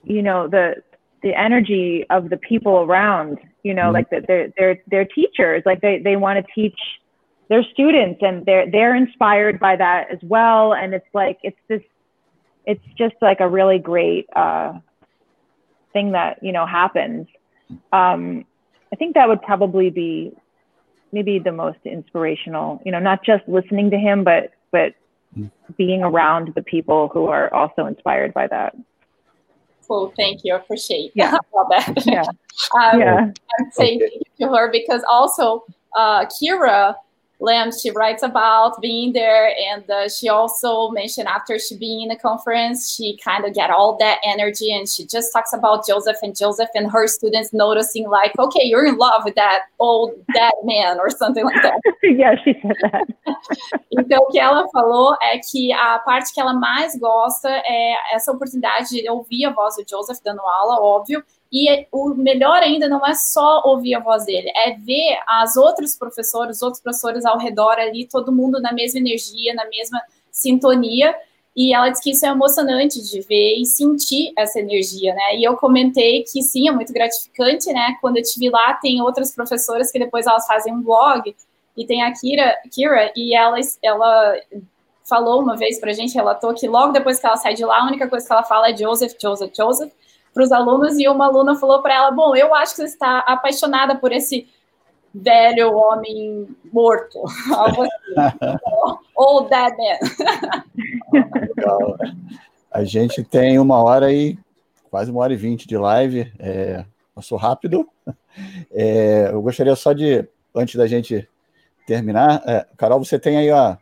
you 0.04 0.22
know 0.22 0.48
the 0.48 0.74
the 1.22 1.34
energy 1.34 2.04
of 2.10 2.28
the 2.28 2.36
people 2.36 2.78
around 2.80 3.38
you 3.62 3.72
know 3.74 3.90
like 3.90 4.08
that 4.10 4.26
they're 4.26 4.48
they're 4.58 4.78
they're 4.88 5.06
teachers 5.06 5.62
like 5.64 5.80
they 5.80 6.00
they 6.02 6.16
want 6.16 6.44
to 6.44 6.52
teach 6.54 6.78
they're 7.48 7.64
students 7.72 8.20
and 8.22 8.44
they're 8.46 8.70
they're 8.70 8.94
inspired 8.94 9.58
by 9.58 9.76
that 9.76 10.10
as 10.10 10.18
well. 10.22 10.74
And 10.74 10.94
it's 10.94 11.06
like 11.12 11.38
it's 11.42 11.58
this 11.68 11.82
it's 12.66 12.84
just 12.96 13.14
like 13.20 13.40
a 13.40 13.48
really 13.48 13.78
great 13.78 14.26
uh, 14.34 14.72
thing 15.92 16.12
that 16.12 16.42
you 16.42 16.52
know 16.52 16.66
happens. 16.66 17.26
Um, 17.92 18.44
I 18.92 18.96
think 18.96 19.14
that 19.14 19.28
would 19.28 19.42
probably 19.42 19.90
be 19.90 20.32
maybe 21.12 21.38
the 21.38 21.52
most 21.52 21.78
inspirational. 21.84 22.80
You 22.84 22.92
know, 22.92 23.00
not 23.00 23.24
just 23.24 23.46
listening 23.48 23.90
to 23.90 23.98
him, 23.98 24.24
but 24.24 24.52
but 24.72 24.94
being 25.76 26.02
around 26.02 26.52
the 26.54 26.62
people 26.62 27.08
who 27.08 27.26
are 27.26 27.52
also 27.52 27.86
inspired 27.86 28.32
by 28.34 28.46
that. 28.48 28.76
Cool, 29.86 30.12
thank 30.16 30.40
you. 30.44 30.54
I 30.54 30.58
appreciate 30.58 31.12
yeah. 31.14 31.36
that. 31.70 32.06
Yeah. 32.06 32.22
um, 32.80 33.00
yeah. 33.00 33.30
I'm 33.58 33.70
saying 33.72 34.02
okay. 34.02 34.10
thank 34.10 34.22
you 34.38 34.46
to 34.46 34.52
her 34.54 34.70
because 34.70 35.02
also 35.08 35.64
uh, 35.96 36.24
Kira 36.26 36.94
Lamb, 37.40 37.70
she 37.72 37.90
writes 37.90 38.22
about 38.22 38.80
being 38.80 39.12
there, 39.12 39.52
and 39.72 39.88
uh, 39.90 40.08
she 40.08 40.28
also 40.28 40.90
mentioned 40.90 41.28
after 41.28 41.58
she 41.58 41.76
being 41.76 42.02
in 42.02 42.08
the 42.08 42.16
conference, 42.16 42.94
she 42.94 43.18
kind 43.22 43.44
of 43.44 43.54
get 43.54 43.70
all 43.70 43.96
that 43.98 44.18
energy, 44.24 44.74
and 44.74 44.88
she 44.88 45.04
just 45.04 45.32
talks 45.32 45.52
about 45.52 45.86
Joseph 45.86 46.16
and 46.22 46.36
Joseph 46.36 46.68
and 46.74 46.90
her 46.90 47.06
students 47.06 47.52
noticing 47.52 48.08
like, 48.08 48.38
okay, 48.38 48.64
you're 48.64 48.86
in 48.86 48.96
love 48.96 49.22
with 49.24 49.34
that 49.34 49.64
old 49.78 50.12
dead 50.32 50.52
man 50.64 50.98
or 50.98 51.10
something 51.10 51.44
like 51.44 51.62
that. 51.62 51.80
yeah, 52.02 52.34
she 52.44 52.54
said 52.62 52.76
that. 52.82 53.06
então 53.92 54.22
o 54.22 54.26
que 54.30 54.38
ela 54.38 54.68
falou 54.68 55.16
é 55.20 55.38
que 55.38 55.72
a 55.72 55.98
parte 55.98 56.32
que 56.32 56.40
ela 56.40 56.54
mais 56.54 56.96
gosta 56.98 57.48
é 57.48 58.14
essa 58.14 58.32
oportunidade 58.32 58.90
de 58.90 59.08
ouvir 59.08 59.44
a 59.46 59.50
voz 59.50 59.76
do 59.76 59.84
Joseph 59.88 60.18
dando 60.24 60.40
aula, 60.40 60.80
óbvio, 60.80 61.22
E 61.56 61.86
o 61.92 62.08
melhor 62.14 62.56
ainda 62.64 62.88
não 62.88 63.06
é 63.06 63.14
só 63.14 63.62
ouvir 63.64 63.94
a 63.94 64.00
voz 64.00 64.24
dele, 64.24 64.50
é 64.56 64.72
ver 64.72 65.16
as 65.24 65.56
outros 65.56 65.96
professores, 65.96 66.56
os 66.56 66.62
outros 66.62 66.82
professores 66.82 67.24
ao 67.24 67.38
redor 67.38 67.78
ali, 67.78 68.08
todo 68.08 68.32
mundo 68.32 68.60
na 68.60 68.72
mesma 68.72 68.98
energia, 68.98 69.54
na 69.54 69.64
mesma 69.66 70.02
sintonia. 70.32 71.14
E 71.56 71.72
ela 71.72 71.90
disse 71.90 72.02
que 72.02 72.10
isso 72.10 72.26
é 72.26 72.30
emocionante 72.30 73.00
de 73.00 73.20
ver 73.20 73.54
e 73.60 73.64
sentir 73.64 74.32
essa 74.36 74.58
energia, 74.58 75.14
né? 75.14 75.36
E 75.36 75.44
eu 75.44 75.56
comentei 75.56 76.24
que 76.24 76.42
sim, 76.42 76.68
é 76.68 76.72
muito 76.72 76.92
gratificante, 76.92 77.72
né? 77.72 77.96
Quando 78.00 78.16
eu 78.16 78.22
estive 78.22 78.50
lá, 78.50 78.74
tem 78.74 79.00
outras 79.00 79.32
professoras 79.32 79.92
que 79.92 79.98
depois 80.00 80.26
elas 80.26 80.44
fazem 80.48 80.74
um 80.74 80.82
blog, 80.82 81.32
e 81.76 81.86
tem 81.86 82.02
a 82.02 82.12
Kira, 82.12 82.56
Kira 82.72 83.12
e 83.16 83.34
ela, 83.34 83.58
ela 83.82 84.34
falou 85.04 85.40
uma 85.40 85.56
vez 85.56 85.78
pra 85.78 85.92
gente, 85.92 86.14
relatou 86.14 86.52
que 86.54 86.66
logo 86.66 86.92
depois 86.92 87.20
que 87.20 87.26
ela 87.26 87.36
sai 87.36 87.54
de 87.54 87.64
lá, 87.64 87.80
a 87.80 87.86
única 87.86 88.08
coisa 88.08 88.26
que 88.26 88.32
ela 88.32 88.42
fala 88.42 88.70
é 88.70 88.76
Joseph, 88.76 89.14
Joseph, 89.20 89.52
Joseph 89.56 89.92
para 90.34 90.42
os 90.42 90.52
alunos 90.52 90.98
e 90.98 91.08
uma 91.08 91.26
aluna 91.26 91.54
falou 91.54 91.80
para 91.80 91.94
ela: 91.94 92.10
Bom, 92.10 92.34
eu 92.34 92.52
acho 92.54 92.74
que 92.74 92.82
você 92.82 92.88
está 92.88 93.20
apaixonada 93.20 93.94
por 93.94 94.12
esse 94.12 94.48
velho 95.14 95.72
homem 95.74 96.48
morto, 96.72 97.22
algo 97.54 97.82
assim. 97.82 98.98
Ou 99.14 99.48
dead 99.48 99.74
man. 99.76 100.64
A 102.70 102.82
gente 102.82 103.22
tem 103.22 103.58
uma 103.60 103.80
hora 103.80 104.12
e 104.12 104.36
quase 104.90 105.10
uma 105.10 105.20
hora 105.20 105.32
e 105.32 105.36
vinte 105.36 105.68
de 105.68 105.78
live. 105.78 106.32
É, 106.38 106.84
passou 107.14 107.38
rápido. 107.38 107.88
É, 108.72 109.30
eu 109.30 109.40
gostaria 109.40 109.76
só 109.76 109.92
de, 109.92 110.28
antes 110.52 110.74
da 110.74 110.88
gente 110.88 111.28
terminar, 111.86 112.42
é, 112.44 112.66
Carol, 112.76 112.98
você 112.98 113.18
tem 113.18 113.36
aí 113.36 113.50
ó, 113.52 113.76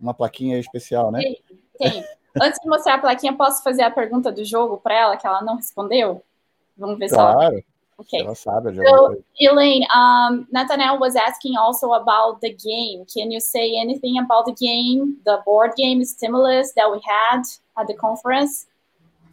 uma 0.00 0.12
plaquinha 0.12 0.58
especial, 0.58 1.12
né? 1.12 1.20
Tem, 1.20 1.42
tem. 1.78 2.04
Antes 2.40 2.60
de 2.60 2.68
mostrar 2.68 2.94
a 2.94 2.98
plaquinha, 2.98 3.36
posso 3.36 3.62
fazer 3.62 3.82
a 3.82 3.90
pergunta 3.90 4.30
do 4.30 4.44
jogo 4.44 4.78
para 4.78 4.94
ela, 4.94 5.16
que 5.16 5.26
ela 5.26 5.42
não 5.42 5.56
respondeu? 5.56 6.22
Vamos 6.76 6.98
ver 6.98 7.08
claro. 7.08 7.40
se 7.40 7.46
ela... 7.46 7.62
Okay. 7.98 8.20
Ela 8.20 8.34
sabe, 8.34 8.74
so, 8.74 9.16
Elaine, 9.40 9.86
um, 9.94 10.46
Nathaniel 10.52 10.98
was 10.98 11.16
asking 11.16 11.56
also 11.56 11.94
about 11.94 12.42
the 12.42 12.50
game. 12.50 13.06
Can 13.06 13.30
you 13.30 13.40
say 13.40 13.78
anything 13.78 14.18
about 14.18 14.44
the 14.44 14.52
game, 14.52 15.16
the 15.24 15.40
board 15.46 15.72
game 15.78 16.04
stimulus 16.04 16.74
that 16.74 16.90
we 16.90 17.00
had 17.02 17.40
at 17.78 17.86
the 17.86 17.94
conference? 17.94 18.66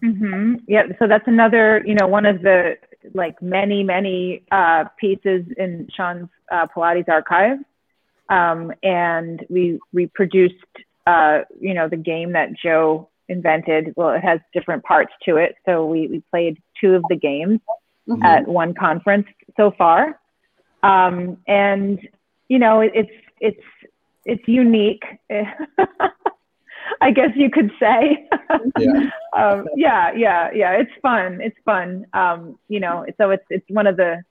Mm-hmm. 0.01 0.63
Yeah, 0.65 0.84
so 0.97 1.07
that's 1.07 1.27
another, 1.27 1.84
you 1.85 1.93
know, 1.93 2.07
one 2.07 2.25
of 2.25 2.41
the 2.41 2.77
like 3.13 3.41
many, 3.41 3.84
many 3.84 4.43
uh, 4.49 4.85
pieces 4.97 5.45
in 5.57 5.89
Sean's 5.93 6.30
uh, 6.49 6.65
Pilates 6.67 7.09
archive. 7.09 7.59
Um, 8.30 8.71
and 8.81 9.45
we 9.49 9.77
reproduced 9.91 10.55
uh, 11.05 11.39
you 11.59 11.73
know, 11.73 11.89
the 11.89 11.97
game 11.97 12.34
that 12.34 12.49
Joe 12.53 13.09
invented. 13.30 13.93
Well, 13.95 14.09
it 14.11 14.23
has 14.23 14.39
different 14.53 14.84
parts 14.84 15.11
to 15.25 15.38
it. 15.38 15.55
So 15.65 15.85
we, 15.85 16.07
we 16.07 16.23
played 16.31 16.61
two 16.80 16.93
of 16.95 17.03
the 17.09 17.15
games 17.15 17.59
mm-hmm. 18.07 18.23
at 18.23 18.47
one 18.47 18.73
conference 18.73 19.27
so 19.57 19.71
far. 19.77 20.19
Um, 20.81 21.38
and, 21.47 21.99
you 22.47 22.59
know, 22.59 22.81
it, 22.81 22.91
it's, 22.93 23.11
it's, 23.39 23.63
it's 24.25 24.47
unique. 24.47 25.03
I 27.01 27.11
guess 27.11 27.30
you 27.35 27.49
could 27.49 27.71
say. 27.80 28.27
yeah. 28.80 29.09
um, 29.35 29.67
yeah, 29.75 30.11
yeah, 30.15 30.49
yeah. 30.53 30.71
It's 30.73 30.91
fun. 31.01 31.39
It's 31.41 31.57
fun. 31.65 32.05
Um, 32.13 32.57
you 32.67 32.80
know, 32.80 33.05
so 33.17 33.31
it's 33.31 33.43
it's 33.49 33.65
one 33.69 33.88
of 33.88 33.97
the, 33.97 34.23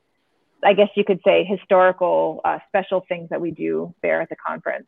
I 0.64 0.72
guess 0.72 0.88
you 0.94 1.04
could 1.04 1.20
say, 1.24 1.44
historical 1.44 2.40
uh, 2.44 2.58
special 2.68 3.04
things 3.08 3.28
that 3.30 3.40
we 3.40 3.50
do 3.50 3.94
there 4.02 4.20
at 4.20 4.28
the 4.28 4.36
conference. 4.36 4.86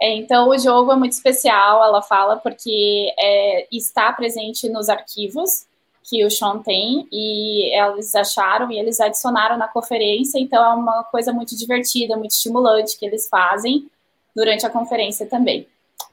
É, 0.00 0.14
então, 0.14 0.48
o 0.50 0.58
jogo 0.58 0.92
é 0.92 0.96
muito 0.96 1.12
especial, 1.12 1.82
ela 1.82 2.02
fala, 2.02 2.36
porque 2.36 3.12
é, 3.18 3.66
está 3.72 4.12
presente 4.12 4.68
nos 4.68 4.88
arquivos 4.88 5.66
que 6.08 6.24
o 6.24 6.30
Sean 6.30 6.58
tem, 6.58 7.08
e 7.10 7.74
eles 7.74 8.14
acharam 8.14 8.70
e 8.70 8.78
eles 8.78 9.00
adicionaram 9.00 9.56
na 9.56 9.66
conferência, 9.66 10.38
então 10.38 10.64
é 10.64 10.74
uma 10.74 11.02
coisa 11.04 11.32
muito 11.32 11.56
divertida, 11.56 12.16
muito 12.16 12.30
estimulante 12.30 12.96
que 12.96 13.04
eles 13.04 13.28
fazem 13.28 13.90
durante 14.34 14.64
a 14.64 14.70
conferência 14.70 15.26
também. 15.26 15.66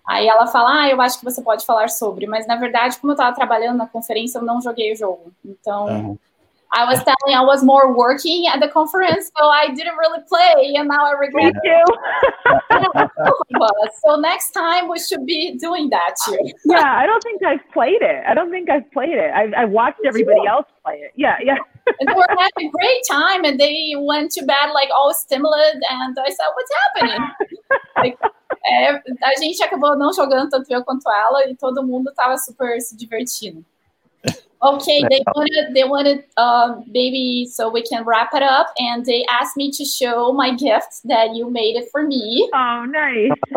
Aí 0.05 0.27
ela 0.27 0.47
fala, 0.47 0.81
ah, 0.81 0.89
eu 0.89 0.99
acho 0.99 1.19
que 1.19 1.25
você 1.25 1.41
pode 1.41 1.65
falar 1.65 1.89
sobre, 1.89 2.25
mas 2.25 2.47
na 2.47 2.55
verdade, 2.55 2.97
como 2.97 3.11
eu 3.11 3.15
estava 3.15 3.35
trabalhando 3.35 3.77
na 3.77 3.87
conferência, 3.87 4.39
eu 4.39 4.43
não 4.43 4.61
joguei 4.61 4.91
o 4.93 4.95
jogo. 4.95 5.31
Então, 5.45 5.85
uhum. 5.85 6.17
I 6.75 6.85
was 6.85 6.97
telling 7.03 7.35
I 7.35 7.41
was 7.41 7.63
more 7.63 7.95
working 7.95 8.47
at 8.47 8.59
the 8.59 8.67
conference, 8.67 9.31
so 9.37 9.45
I 9.47 9.67
didn't 9.67 9.95
really 9.95 10.19
play, 10.27 10.73
and 10.75 10.87
now 10.87 11.05
I 11.05 11.11
regret 11.11 11.53
it. 11.63 11.85
so 14.03 14.15
next 14.15 14.51
time 14.51 14.89
we 14.89 14.99
should 14.99 15.25
be 15.25 15.55
doing 15.57 15.89
that 15.91 16.15
too. 16.25 16.37
yeah, 16.65 16.97
I 16.97 17.05
don't 17.05 17.21
think 17.21 17.43
I've 17.43 17.67
played 17.71 18.01
it. 18.01 18.23
I 18.27 18.33
don't 18.33 18.49
think 18.49 18.71
I've 18.71 18.91
played 18.91 19.13
it. 19.13 19.31
I've, 19.31 19.53
I've 19.55 19.69
watched 19.69 19.99
everybody 20.05 20.47
else 20.47 20.65
play 20.83 20.95
it. 20.95 21.11
Yeah, 21.15 21.37
yeah. 21.43 21.57
and 21.99 22.09
they 22.09 22.13
were 22.13 22.25
having 22.29 22.69
a 22.69 22.71
great 22.71 23.01
time, 23.09 23.45
and 23.45 23.59
they 23.59 23.93
went 23.97 24.31
to 24.31 24.45
bed 24.45 24.71
like 24.73 24.89
all 24.95 25.13
stimulated, 25.13 25.83
and 25.89 26.17
I 26.17 26.29
said, 26.29 26.47
"What's 26.55 26.71
happening?" 26.81 27.29
like, 27.97 28.17
é, 28.65 28.89
a 29.23 29.35
gente 29.39 29.61
acabou 29.61 29.95
não 29.95 30.11
jogando 30.11 30.49
tanto 30.49 30.71
eu 30.71 30.83
quanto 30.83 31.09
ela, 31.11 31.45
e 31.47 31.55
todo 31.55 31.85
mundo 31.85 32.09
estava 32.09 32.35
super 32.37 32.79
se 32.81 32.97
divertindo. 32.97 33.63
Okay, 34.63 35.03
they 35.09 35.21
wanted 35.35 35.75
they 35.75 35.83
wanted 35.83 36.23
uh, 36.37 36.75
maybe 36.87 37.45
so 37.51 37.69
we 37.69 37.81
can 37.83 38.05
wrap 38.05 38.29
it 38.33 38.41
up, 38.41 38.67
and 38.77 39.05
they 39.05 39.25
asked 39.25 39.57
me 39.57 39.69
to 39.71 39.83
show 39.83 40.31
my 40.31 40.55
gift 40.55 41.01
that 41.03 41.35
you 41.35 41.49
made 41.49 41.75
it 41.75 41.89
for 41.91 42.03
me. 42.03 42.49
Oh, 42.53 42.85
nice! 42.85 43.31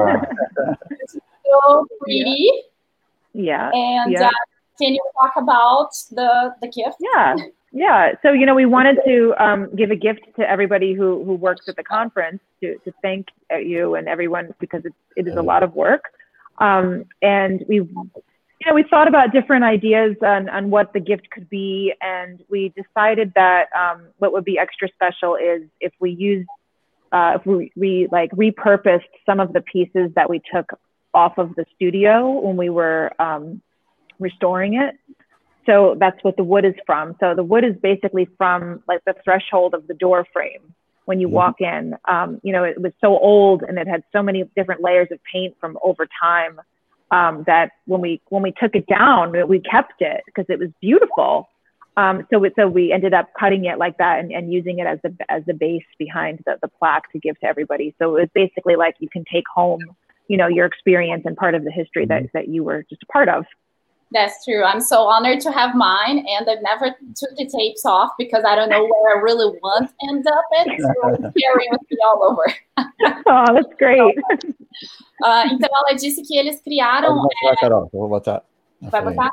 so 1.07 1.87
pretty. 2.01 2.51
Yeah. 3.35 3.71
And 3.73 4.13
yeah. 4.13 4.27
Uh, 4.27 4.31
can 4.81 4.95
you 4.95 5.01
talk 5.21 5.33
about 5.37 5.91
the 6.11 6.55
the 6.61 6.69
gift? 6.69 6.97
Yeah. 7.01 7.37
Yeah, 7.73 8.13
so 8.23 8.33
you 8.33 8.47
know, 8.47 8.55
we 8.55 8.65
wanted 8.65 8.99
to 9.07 9.35
um, 9.39 9.69
give 9.77 9.91
a 9.91 9.97
gift 9.97 10.21
to 10.37 10.49
everybody 10.49 10.95
who 10.95 11.23
who 11.25 11.35
works 11.35 11.69
at 11.69 11.77
the 11.77 11.85
conference 11.85 12.41
to 12.63 12.79
to 12.79 12.93
thank 13.03 13.27
you 13.51 13.97
and 13.97 14.09
everyone 14.09 14.55
because 14.61 14.85
it, 14.87 14.95
it 15.15 15.29
is 15.29 15.37
a 15.37 15.43
lot 15.43 15.63
of 15.63 15.75
work, 15.75 16.05
um, 16.59 17.05
and 17.21 17.65
we 17.69 17.87
know, 18.67 18.75
we 18.75 18.85
thought 18.85 19.09
about 19.09 19.33
different 19.33 19.65
ideas 19.65 20.17
on, 20.23 20.49
on 20.49 20.71
what 20.71 20.93
the 20.93 21.01
gift 21.01 21.31
could 21.31 21.49
be, 21.49 21.93
and 22.01 22.43
we 22.49 22.73
decided 22.77 23.33
that 23.35 23.67
um, 23.77 24.09
what 24.19 24.33
would 24.33 24.45
be 24.45 24.59
extra 24.59 24.89
special 24.95 25.37
is 25.37 25.63
if 25.81 25.93
we 26.01 26.11
use, 26.11 26.47
uh, 27.13 27.33
if 27.37 27.47
we, 27.47 27.73
we 27.77 28.09
like 28.11 28.31
repurposed 28.33 29.09
some 29.25 29.41
of 29.41 29.53
the 29.53 29.61
pieces 29.61 30.11
that 30.15 30.29
we 30.29 30.41
took 30.53 30.79
off 31.15 31.39
of 31.39 31.55
the 31.55 31.65
studio 31.75 32.31
when 32.41 32.57
we 32.57 32.69
were 32.69 33.11
um, 33.21 33.63
restoring 34.19 34.75
it. 34.75 34.97
So 35.65 35.97
that's 35.99 36.23
what 36.23 36.37
the 36.37 36.45
wood 36.45 36.65
is 36.65 36.75
from. 36.85 37.17
So 37.19 37.35
the 37.35 37.43
wood 37.43 37.65
is 37.65 37.75
basically 37.83 38.29
from 38.39 38.83
like 38.87 39.01
the 39.05 39.15
threshold 39.25 39.75
of 39.75 39.87
the 39.87 39.95
door 39.95 40.27
frame 40.33 40.75
when 41.07 41.21
you 41.21 41.27
mm-hmm. 41.27 41.37
walk 41.37 41.61
in. 41.61 41.95
Um, 42.07 42.41
you 42.43 42.53
know, 42.53 42.65
it 42.65 42.81
was 42.81 42.93
so 43.01 43.19
old 43.19 43.63
and 43.63 43.79
it 43.79 43.89
had 43.89 44.03
so 44.13 44.23
many 44.23 44.45
different 44.57 44.83
layers 44.83 45.09
of 45.11 45.19
paint 45.33 45.57
from 45.61 45.79
over 45.83 46.07
time 46.21 46.61
um, 47.11 47.45
that 47.47 47.71
when 47.87 48.01
we 48.01 48.21
when 48.29 48.43
we 48.43 48.53
took 48.61 48.75
it 48.75 48.87
down, 48.87 49.33
we 49.49 49.61
kept 49.61 50.01
it 50.01 50.23
because 50.27 50.47
it 50.49 50.59
was 50.59 50.71
beautiful. 50.81 51.49
Um, 51.97 52.27
so 52.31 52.45
so 52.57 52.69
we 52.69 52.93
ended 52.93 53.15
up 53.15 53.29
cutting 53.39 53.65
it 53.65 53.79
like 53.79 53.97
that 53.99 54.19
and, 54.19 54.31
and 54.31 54.53
using 54.53 54.79
it 54.81 54.87
as 54.87 54.99
the 55.03 55.17
as 55.29 55.43
the 55.47 55.55
base 55.55 55.85
behind 55.99 56.41
the, 56.45 56.57
the 56.61 56.69
plaque 56.69 57.11
to 57.13 57.19
give 57.19 57.39
to 57.41 57.47
everybody. 57.47 57.95
So 57.99 58.17
it 58.17 58.21
was 58.21 58.29
basically 58.35 58.77
like 58.77 58.97
you 58.99 59.09
can 59.09 59.25
take 59.33 59.45
home, 59.55 59.81
you 60.29 60.37
know, 60.37 60.49
your 60.49 60.67
experience 60.67 61.23
and 61.25 61.37
part 61.37 61.55
of 61.55 61.65
the 61.65 61.71
history 61.71 62.05
that, 62.07 62.25
mm-hmm. 62.25 62.39
that 62.39 62.49
you 62.49 62.65
were 62.65 62.85
just 62.89 63.03
a 63.03 63.07
part 63.07 63.29
of. 63.29 63.45
That's 64.13 64.45
true. 64.45 64.63
I'm 64.63 64.81
so 64.81 65.03
honored 65.03 65.41
to 65.41 65.51
have 65.51 65.75
mine, 65.75 66.25
and 66.29 66.49
I've 66.49 66.63
never 66.63 66.95
took 67.17 67.37
the 67.37 67.47
tapes 67.47 67.85
off 67.85 68.13
because 68.17 68.45
I 68.45 68.55
don't 68.55 68.71
know 68.71 68.85
where 68.85 69.17
I 69.17 69.21
really 69.21 69.59
want 69.61 69.91
to 69.91 70.09
end 70.09 70.27
up 70.29 70.45
at. 70.61 70.67
So 70.67 71.09
it's 71.15 71.35
carrying 71.43 71.71
with 71.73 71.81
me 71.91 71.99
all 72.07 72.23
over. 72.23 72.45
oh, 73.27 73.55
that's 73.55 73.75
great. 73.79 74.15
Uh, 75.25 75.45
então 75.51 75.71
ela 75.73 75.95
disse 75.97 76.21
que 76.23 76.37
eles 76.37 76.61
criaram. 76.61 77.15
Pode 77.23 77.35
botar, 77.43 77.57
Carol, 77.57 77.91
eu 77.91 77.99
vou 77.99 78.09
botar. 78.09 78.43
Vai 78.83 79.03
botar? 79.03 79.31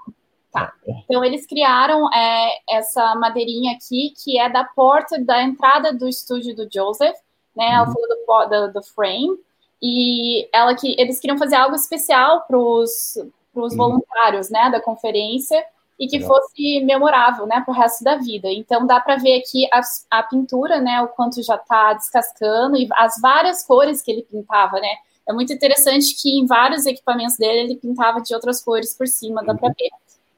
Tá. 0.54 0.72
Então 1.04 1.26
eles 1.26 1.46
criaram 1.46 2.10
é, 2.14 2.52
essa 2.70 3.14
madeirinha 3.16 3.76
aqui, 3.76 4.14
que 4.24 4.40
é 4.40 4.48
da 4.50 4.64
porta 4.64 5.20
da 5.20 5.44
entrada 5.44 5.92
do 5.92 6.08
estúdio 6.08 6.56
do 6.56 6.70
Joseph, 6.74 7.18
né? 7.54 7.74
Ela 7.74 7.86
Uhum. 7.86 7.94
falou 7.94 8.08
do, 8.08 8.68
do, 8.68 8.74
do 8.80 8.84
frame. 8.84 9.38
E 9.82 10.48
ela 10.54 10.74
que 10.74 10.96
eles 10.98 11.20
queriam 11.20 11.38
fazer 11.38 11.56
algo 11.58 11.76
especial 11.76 12.46
para 12.48 12.58
os 12.58 13.18
Uhum. 13.56 13.70
voluntários, 13.78 14.50
né, 14.50 14.70
da 14.70 14.82
conferência 14.82 15.64
e 16.00 16.08
que 16.08 16.18
Legal. 16.18 16.36
fosse 16.36 16.82
memorável, 16.82 17.46
né, 17.46 17.62
para 17.62 17.74
o 17.74 17.78
resto 17.78 18.04
da 18.04 18.16
vida. 18.16 18.52
Então 18.52 18.86
dá 18.86 19.00
para 19.00 19.18
ver 19.18 19.40
aqui 19.40 19.68
a, 19.72 19.82
a 20.10 20.24
pintura, 20.24 20.80
né, 20.82 21.02
o 21.02 21.08
quanto 21.10 21.42
já 21.44 21.56
está 21.56 21.94
descascando 21.94 22.78
e 22.78 22.88
as 22.94 23.20
várias 23.22 23.66
cores 23.66 24.02
que 24.02 24.12
ele 24.12 24.24
pintava, 24.24 24.80
né. 24.80 24.96
É 25.28 25.32
muito 25.32 25.54
interessante 25.54 26.16
que 26.22 26.38
em 26.38 26.46
vários 26.46 26.86
equipamentos 26.86 27.38
dele 27.38 27.60
ele 27.60 27.76
pintava 27.78 28.20
de 28.22 28.34
outras 28.34 28.62
cores 28.62 28.94
por 28.94 29.08
cima, 29.08 29.44
dá 29.44 29.56
para 29.56 29.70
ver. 29.70 29.90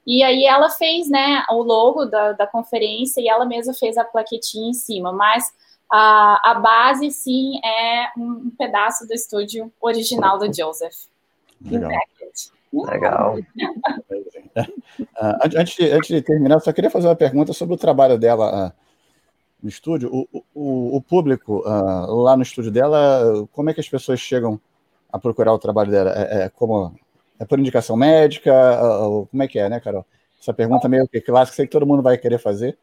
E 0.05 0.21
aí 0.21 0.45
ela 0.45 0.69
fez, 0.69 1.09
né, 1.09 1.43
o 1.49 1.63
logo 1.63 2.05
da, 2.05 2.33
da 2.33 2.45
conferência 2.45 3.19
e 3.19 3.27
ela 3.27 3.45
mesma 3.45 3.73
fez 3.73 3.97
a 3.97 4.03
plaquetinha 4.03 4.69
em 4.69 4.73
cima, 4.73 5.11
mas 5.11 5.51
a, 5.91 6.51
a 6.51 6.53
base, 6.55 7.09
sim, 7.09 7.59
é 7.63 8.11
um, 8.15 8.29
um 8.45 8.51
pedaço 8.55 9.07
do 9.07 9.13
estúdio 9.13 9.71
original 9.81 10.37
do 10.37 10.53
Joseph. 10.53 11.07
Legal. 11.61 11.91
Legal. 12.83 13.37
Ah, 15.17 15.37
antes, 15.53 15.75
de, 15.75 15.91
antes 15.91 16.07
de 16.07 16.21
terminar, 16.21 16.55
eu 16.55 16.59
só 16.61 16.71
queria 16.71 16.89
fazer 16.89 17.07
uma 17.07 17.15
pergunta 17.15 17.51
sobre 17.51 17.75
o 17.75 17.77
trabalho 17.77 18.17
dela 18.17 18.67
ah, 18.67 18.73
no 19.61 19.67
estúdio. 19.67 20.09
O, 20.13 20.43
o, 20.53 20.95
o 20.95 21.01
público 21.01 21.61
ah, 21.65 22.05
lá 22.07 22.37
no 22.37 22.43
estúdio 22.43 22.71
dela, 22.71 23.45
como 23.51 23.69
é 23.69 23.73
que 23.73 23.81
as 23.81 23.89
pessoas 23.89 24.19
chegam 24.19 24.59
a 25.11 25.19
procurar 25.19 25.53
o 25.53 25.59
trabalho 25.59 25.91
dela? 25.91 26.13
É, 26.15 26.43
é 26.43 26.49
como 26.49 26.95
é 27.37 27.45
por 27.45 27.59
indicação 27.59 27.97
médica? 27.97 28.53
Ou 29.03 29.27
como 29.27 29.43
é 29.43 29.47
que 29.47 29.59
é, 29.59 29.67
né, 29.67 29.81
Carol? 29.81 30.05
Essa 30.39 30.53
pergunta 30.53 30.87
meio 30.87 31.07
que 31.07 31.19
clássica, 31.19 31.55
sei 31.55 31.65
que 31.65 31.71
todo 31.71 31.85
mundo 31.85 32.01
vai 32.01 32.17
querer 32.17 32.37
fazer. 32.37 32.77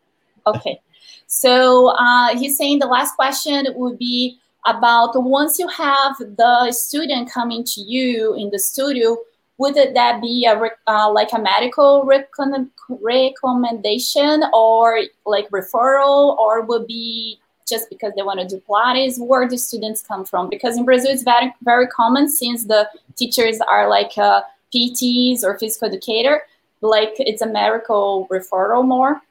Okay. 0.46 0.80
So 1.26 1.88
uh, 1.90 2.36
he's 2.36 2.56
saying 2.56 2.80
the 2.80 2.86
last 2.86 3.16
question 3.16 3.66
would 3.76 3.96
be 3.98 4.38
about 4.66 5.12
once 5.16 5.58
you 5.58 5.68
have 5.68 6.16
the 6.18 6.72
student 6.72 7.30
coming 7.32 7.64
to 7.64 7.80
you 7.80 8.34
in 8.34 8.50
the 8.50 8.58
studio, 8.58 9.16
would 9.62 9.76
that 9.76 10.20
be 10.20 10.44
a 10.44 10.60
uh, 10.88 11.10
like 11.12 11.32
a 11.32 11.38
medical 11.38 12.02
recon- 12.02 12.70
recommendation 12.88 14.42
or 14.52 15.02
like 15.24 15.48
referral, 15.50 16.36
or 16.36 16.62
would 16.62 16.88
be 16.88 17.38
just 17.68 17.88
because 17.88 18.12
they 18.16 18.22
want 18.22 18.40
to 18.40 18.46
do 18.46 18.60
Pilates? 18.68 19.20
Where 19.20 19.46
do 19.46 19.56
students 19.56 20.02
come 20.02 20.24
from? 20.24 20.50
Because 20.50 20.76
in 20.76 20.84
Brazil, 20.84 21.12
it's 21.12 21.22
very 21.22 21.54
very 21.62 21.86
common 21.86 22.28
since 22.28 22.64
the 22.64 22.88
teachers 23.14 23.60
are 23.60 23.88
like 23.88 24.18
uh, 24.18 24.42
PTs 24.74 25.44
or 25.44 25.56
physical 25.58 25.88
educator, 25.88 26.42
like 26.80 27.14
it's 27.18 27.42
a 27.42 27.46
medical 27.46 28.26
referral 28.32 28.84
more. 28.84 29.22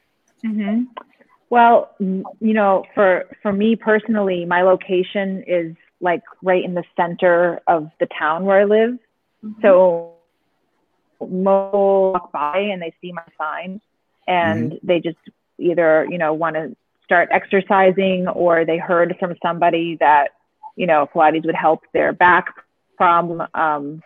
hmm 0.42 0.84
Well, 1.50 1.90
you 2.00 2.54
know, 2.60 2.86
for 2.96 3.26
for 3.42 3.52
me 3.52 3.76
personally, 3.76 4.46
my 4.46 4.62
location 4.62 5.44
is 5.46 5.76
like 6.00 6.24
right 6.42 6.64
in 6.64 6.74
the 6.74 6.86
center 6.96 7.60
of 7.68 7.92
the 8.00 8.08
town 8.18 8.46
where 8.46 8.62
I 8.62 8.64
live. 8.64 8.98
So 9.62 9.72
most 9.74 10.11
walk 11.22 12.32
by 12.32 12.58
and 12.58 12.82
they 12.82 12.94
see 13.02 13.12
my 13.12 13.24
sign, 13.38 13.82
and 14.28 14.80
they 14.84 15.00
just 15.00 15.18
either 15.58 16.08
you 16.10 16.18
know 16.18 16.34
want 16.34 16.56
to 16.56 16.76
start 17.04 17.30
exercising 17.32 18.28
or 18.28 18.66
they 18.66 18.78
heard 18.78 19.16
from 19.20 19.36
somebody 19.42 19.98
that 20.00 20.30
you 20.76 20.88
know 20.88 21.08
Pilates 21.14 21.46
would 21.46 21.56
help 21.56 21.82
their 21.94 22.14
back 22.14 22.54
problem. 22.98 23.42
Um, 23.54 24.02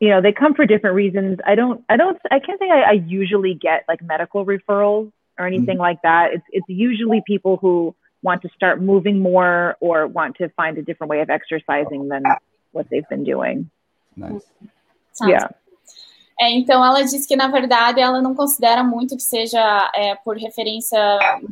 you 0.00 0.08
know, 0.08 0.20
they 0.20 0.32
come 0.32 0.54
for 0.54 0.66
different 0.66 0.96
reasons. 0.96 1.38
I 1.46 1.54
don't, 1.54 1.84
I 1.88 1.96
don't, 1.96 2.18
I 2.28 2.40
can't 2.40 2.58
say 2.58 2.68
I, 2.68 2.80
I 2.80 2.92
usually 3.06 3.54
get 3.54 3.84
like 3.86 4.02
medical 4.02 4.44
referrals 4.44 5.12
or 5.38 5.46
anything 5.46 5.78
like 5.78 6.02
that. 6.02 6.30
It's 6.32 6.44
it's 6.50 6.68
usually 6.68 7.22
people 7.24 7.56
who 7.56 7.94
want 8.20 8.42
to 8.42 8.48
start 8.56 8.82
moving 8.82 9.20
more 9.20 9.76
or 9.78 10.08
want 10.08 10.36
to 10.38 10.48
find 10.50 10.76
a 10.78 10.82
different 10.82 11.08
way 11.08 11.20
of 11.20 11.30
exercising 11.30 12.08
than 12.08 12.24
what 12.72 12.88
they've 12.90 13.08
been 13.08 13.22
doing. 13.22 13.70
Nice. 14.16 14.42
Sounds 15.12 15.30
Yeah. 15.30 15.48
É, 16.42 16.50
então 16.50 16.84
ela 16.84 17.02
diz 17.02 17.24
que 17.24 17.36
na 17.36 17.46
verdade 17.46 18.00
ela 18.00 18.20
não 18.20 18.34
considera 18.34 18.82
muito 18.82 19.16
que 19.16 19.22
seja 19.22 19.90
é, 19.94 20.16
por 20.16 20.36
referência 20.36 20.98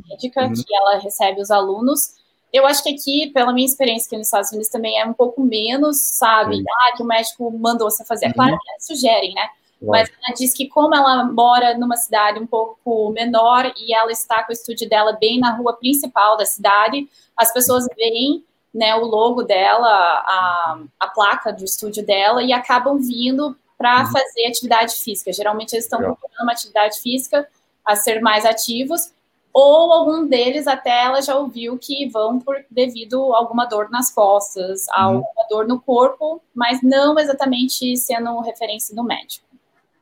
médica 0.08 0.46
Uhum. 0.46 0.52
que 0.52 0.74
ela 0.74 0.98
recebe 0.98 1.40
os 1.40 1.50
alunos. 1.50 2.14
Eu 2.52 2.66
acho 2.66 2.82
que 2.82 2.88
aqui, 2.88 3.30
pela 3.32 3.52
minha 3.52 3.66
experiência 3.66 4.08
aqui 4.08 4.16
nos 4.16 4.26
Estados 4.26 4.50
Unidos, 4.50 4.68
também 4.68 4.98
é 4.98 5.06
um 5.06 5.12
pouco 5.12 5.40
menos, 5.42 5.98
sabe? 6.00 6.56
Sim. 6.56 6.64
Ah, 6.68 6.96
que 6.96 7.04
o 7.04 7.06
médico 7.06 7.48
mandou 7.52 7.88
você 7.88 8.04
fazer. 8.04 8.26
É 8.26 8.32
claro 8.32 8.58
que 8.58 8.70
eles 8.72 8.86
sugerem, 8.86 9.32
né? 9.32 9.48
Mas 9.80 10.10
ela 10.10 10.34
diz 10.36 10.52
que 10.52 10.66
como 10.66 10.92
ela 10.92 11.24
mora 11.24 11.78
numa 11.78 11.96
cidade 11.96 12.40
um 12.40 12.46
pouco 12.46 13.10
menor 13.12 13.72
e 13.78 13.94
ela 13.94 14.10
está 14.10 14.42
com 14.42 14.50
o 14.50 14.52
estúdio 14.52 14.88
dela 14.88 15.12
bem 15.12 15.38
na 15.38 15.54
rua 15.56 15.74
principal 15.74 16.36
da 16.36 16.44
cidade, 16.44 17.08
as 17.36 17.52
pessoas 17.52 17.86
veem 17.96 18.44
né, 18.74 18.94
o 18.96 19.04
logo 19.04 19.42
dela, 19.42 19.88
a, 19.88 20.78
a 20.98 21.08
placa 21.08 21.52
do 21.52 21.64
estúdio 21.64 22.04
dela 22.04 22.42
e 22.42 22.52
acabam 22.52 22.98
vindo 22.98 23.56
para 23.80 24.00
Uhum. 24.04 24.12
fazer 24.12 24.46
atividade 24.46 24.94
física. 24.96 25.32
Geralmente 25.32 25.72
eles 25.72 25.86
estão 25.86 25.98
Legal. 26.00 26.14
procurando 26.16 26.42
uma 26.42 26.52
atividade 26.52 27.00
física 27.00 27.48
a 27.82 27.96
ser 27.96 28.20
mais 28.20 28.44
ativos 28.44 29.10
ou 29.54 29.90
algum 29.92 30.26
deles 30.28 30.66
até 30.66 31.04
ela 31.06 31.22
já 31.22 31.34
ouviu 31.34 31.78
que 31.78 32.06
vão 32.10 32.38
por 32.38 32.56
devido 32.70 33.32
a 33.34 33.38
alguma 33.38 33.64
dor 33.64 33.88
nas 33.90 34.10
costas, 34.12 34.86
Uhum. 34.88 34.94
alguma 35.02 35.46
dor 35.48 35.66
no 35.66 35.80
corpo, 35.80 36.42
mas 36.54 36.82
não 36.82 37.18
exatamente 37.18 37.96
sendo 37.96 38.38
referência 38.40 38.94
do 38.94 39.02
médico. 39.02 39.46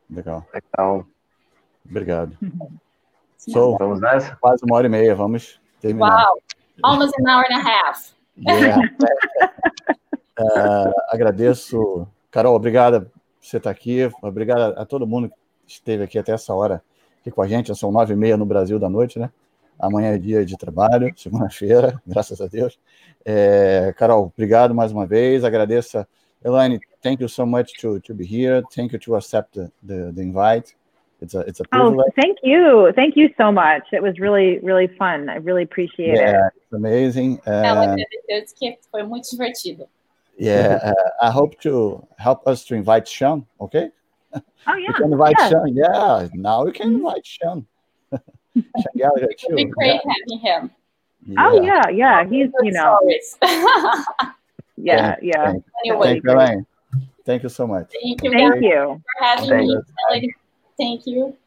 Legal. 0.09 0.45
Legal. 0.53 1.05
Obrigado. 1.89 2.37
So, 3.37 3.77
Vamos 3.77 4.01
nessa? 4.01 4.35
quase 4.41 4.61
uma 4.65 4.75
hora 4.75 4.87
e 4.87 4.89
meia, 4.89 5.15
vamos 5.15 5.57
terminar. 5.79 6.27
Wow, 6.27 6.39
almost 6.83 7.13
an 7.21 7.31
hour 7.31 7.45
and 7.49 7.55
a 7.55 7.61
half. 7.61 8.13
Yeah. 8.37 8.77
Ah, 10.37 10.91
agradeço. 11.09 12.05
Carol, 12.29 12.55
obrigada 12.55 13.09
você 13.39 13.57
estar 13.57 13.69
aqui. 13.69 14.09
Obrigado 14.21 14.77
a 14.77 14.85
todo 14.85 15.07
mundo 15.07 15.29
que 15.29 15.73
esteve 15.73 16.03
aqui 16.03 16.17
até 16.19 16.31
essa 16.33 16.53
hora 16.53 16.81
aqui 17.21 17.31
com 17.31 17.41
a 17.41 17.47
gente. 17.47 17.73
São 17.75 17.91
nove 17.91 18.13
e 18.13 18.17
meia 18.17 18.37
no 18.37 18.45
Brasil 18.45 18.79
da 18.79 18.89
noite, 18.89 19.19
né? 19.19 19.29
Amanhã 19.77 20.13
é 20.13 20.17
dia 20.17 20.45
de 20.45 20.57
trabalho, 20.57 21.11
segunda-feira, 21.15 22.01
graças 22.05 22.41
a 22.41 22.47
Deus. 22.47 22.77
É, 23.25 23.93
Carol, 23.97 24.31
obrigado 24.35 24.73
mais 24.75 24.91
uma 24.91 25.05
vez. 25.05 25.43
Agradeço. 25.43 25.99
a- 25.99 26.07
Elaine, 26.43 26.79
thank 27.01 27.21
you 27.21 27.27
so 27.29 27.45
much 27.45 27.73
to, 27.81 27.99
to 27.99 28.13
be 28.13 28.23
here. 28.25 28.61
Thank 28.73 28.93
you 28.93 28.99
to 28.99 29.15
accept 29.15 29.53
the, 29.59 29.69
the, 29.85 30.11
the 30.13 30.21
invite. 30.23 30.73
It's 31.21 31.35
a, 31.35 31.41
it's 31.41 31.59
a 31.59 31.65
Oh, 31.73 31.91
privilege. 31.91 32.13
thank 32.15 32.37
you. 32.43 32.93
Thank 32.93 33.17
you 33.19 33.29
so 33.35 33.51
much. 33.51 33.83
It 33.91 34.01
was 34.01 34.17
really, 34.19 34.59
really 34.59 34.87
fun. 34.97 35.27
I 35.29 35.35
really 35.39 35.63
appreciate 35.63 36.13
it. 36.13 36.21
Yeah, 36.21 36.47
it's 36.55 36.71
amazing. 36.73 37.39
Ela 37.45 37.83
agradeceu, 37.83 38.41
disse 38.41 38.55
que 38.55 38.77
foi 38.89 39.03
muito 39.03 39.29
divertido. 39.29 39.85
Yeah, 40.39 40.79
uh, 40.83 41.25
I 41.27 41.31
hop 41.31 41.59
to 41.61 42.05
help 42.17 42.47
us 42.47 42.63
to 42.65 42.75
invite 42.75 43.07
Sean, 43.07 43.45
okay? 43.59 43.91
Oh 44.67 44.75
yeah. 44.75 44.91
can 44.93 45.11
invite 45.11 45.35
yeah. 45.37 45.49
Sean. 45.49 45.75
Yeah, 45.75 46.27
now 46.33 46.65
we 46.65 46.71
can 46.71 46.93
invite 46.95 47.25
Sean. 47.25 47.65
Sean 48.11 48.23
Gallagher 48.97 49.27
It 49.29 49.41
would 49.49 49.55
be 49.55 49.65
too. 49.65 49.71
great 49.71 50.01
having 50.01 50.39
him. 50.39 50.71
Oh 51.37 51.61
yeah, 51.61 51.89
yeah. 51.89 52.23
He's 52.23 52.49
you 52.63 52.71
know, 52.71 52.97
yeah, 54.77 55.15
yeah. 55.21 55.51
Thank, 55.51 55.65
anyway, 55.85 56.21
thank 56.21 56.23
you. 56.23 56.65
Thank 57.25 57.43
you 57.43 57.49
so 57.49 57.67
much. 57.67 57.91
thank 58.01 58.23
you 58.23 58.31
Thank 58.31 58.63
you. 58.63 59.01
for 59.19 59.25
having 59.25 59.49
Thank 59.49 59.67
me. 59.67 59.73
you. 60.21 60.33
Thank 60.77 61.05
you. 61.05 61.37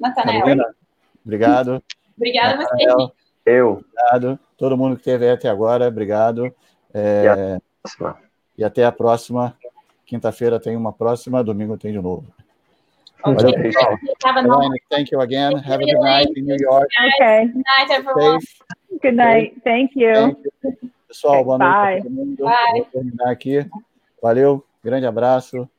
Nathanael. 0.00 0.74
Obrigado. 1.24 1.82
Obrigada 2.16 2.54
a 2.54 2.66
você. 2.66 3.12
Eu. 3.46 3.84
obrigado. 3.84 4.38
Todo 4.56 4.76
mundo 4.76 4.96
que 4.96 5.02
esteve 5.02 5.26
aí 5.26 5.32
até 5.32 5.48
agora, 5.48 5.86
obrigado. 5.86 6.54
É, 6.92 7.58
Próxima. 7.84 8.18
e 8.56 8.64
até 8.64 8.84
a 8.84 8.92
próxima. 8.92 9.56
Quinta-feira 10.06 10.58
tem 10.58 10.76
uma 10.76 10.92
próxima, 10.92 11.44
domingo 11.44 11.76
tem 11.76 11.92
de 11.92 12.00
novo. 12.00 12.24
Ok. 13.22 13.34
Valeu, 13.36 13.62
pessoal. 13.62 13.98
Elaine, 14.36 14.82
thank 14.90 15.12
you 15.12 15.20
again. 15.20 15.54
Have 15.56 15.82
a 15.82 15.86
good 15.86 16.00
night 16.00 16.32
in 16.36 16.42
New 16.42 16.56
York. 16.58 16.88
Okay. 17.16 17.44
night, 17.46 17.90
everyone. 17.90 18.40
Safe. 18.40 18.58
Good 19.02 19.16
night. 19.16 19.60
Thank 19.64 19.92
you. 19.94 20.14
Thank 20.14 20.38
you. 20.44 20.90
Pessoal, 21.08 21.44
boa 21.44 21.58
noite. 21.58 22.08
Bye. 22.08 22.80
Vou 22.80 22.84
terminar 22.92 23.30
aqui. 23.30 23.66
Valeu, 24.22 24.64
grande 24.82 25.06
abraço. 25.06 25.68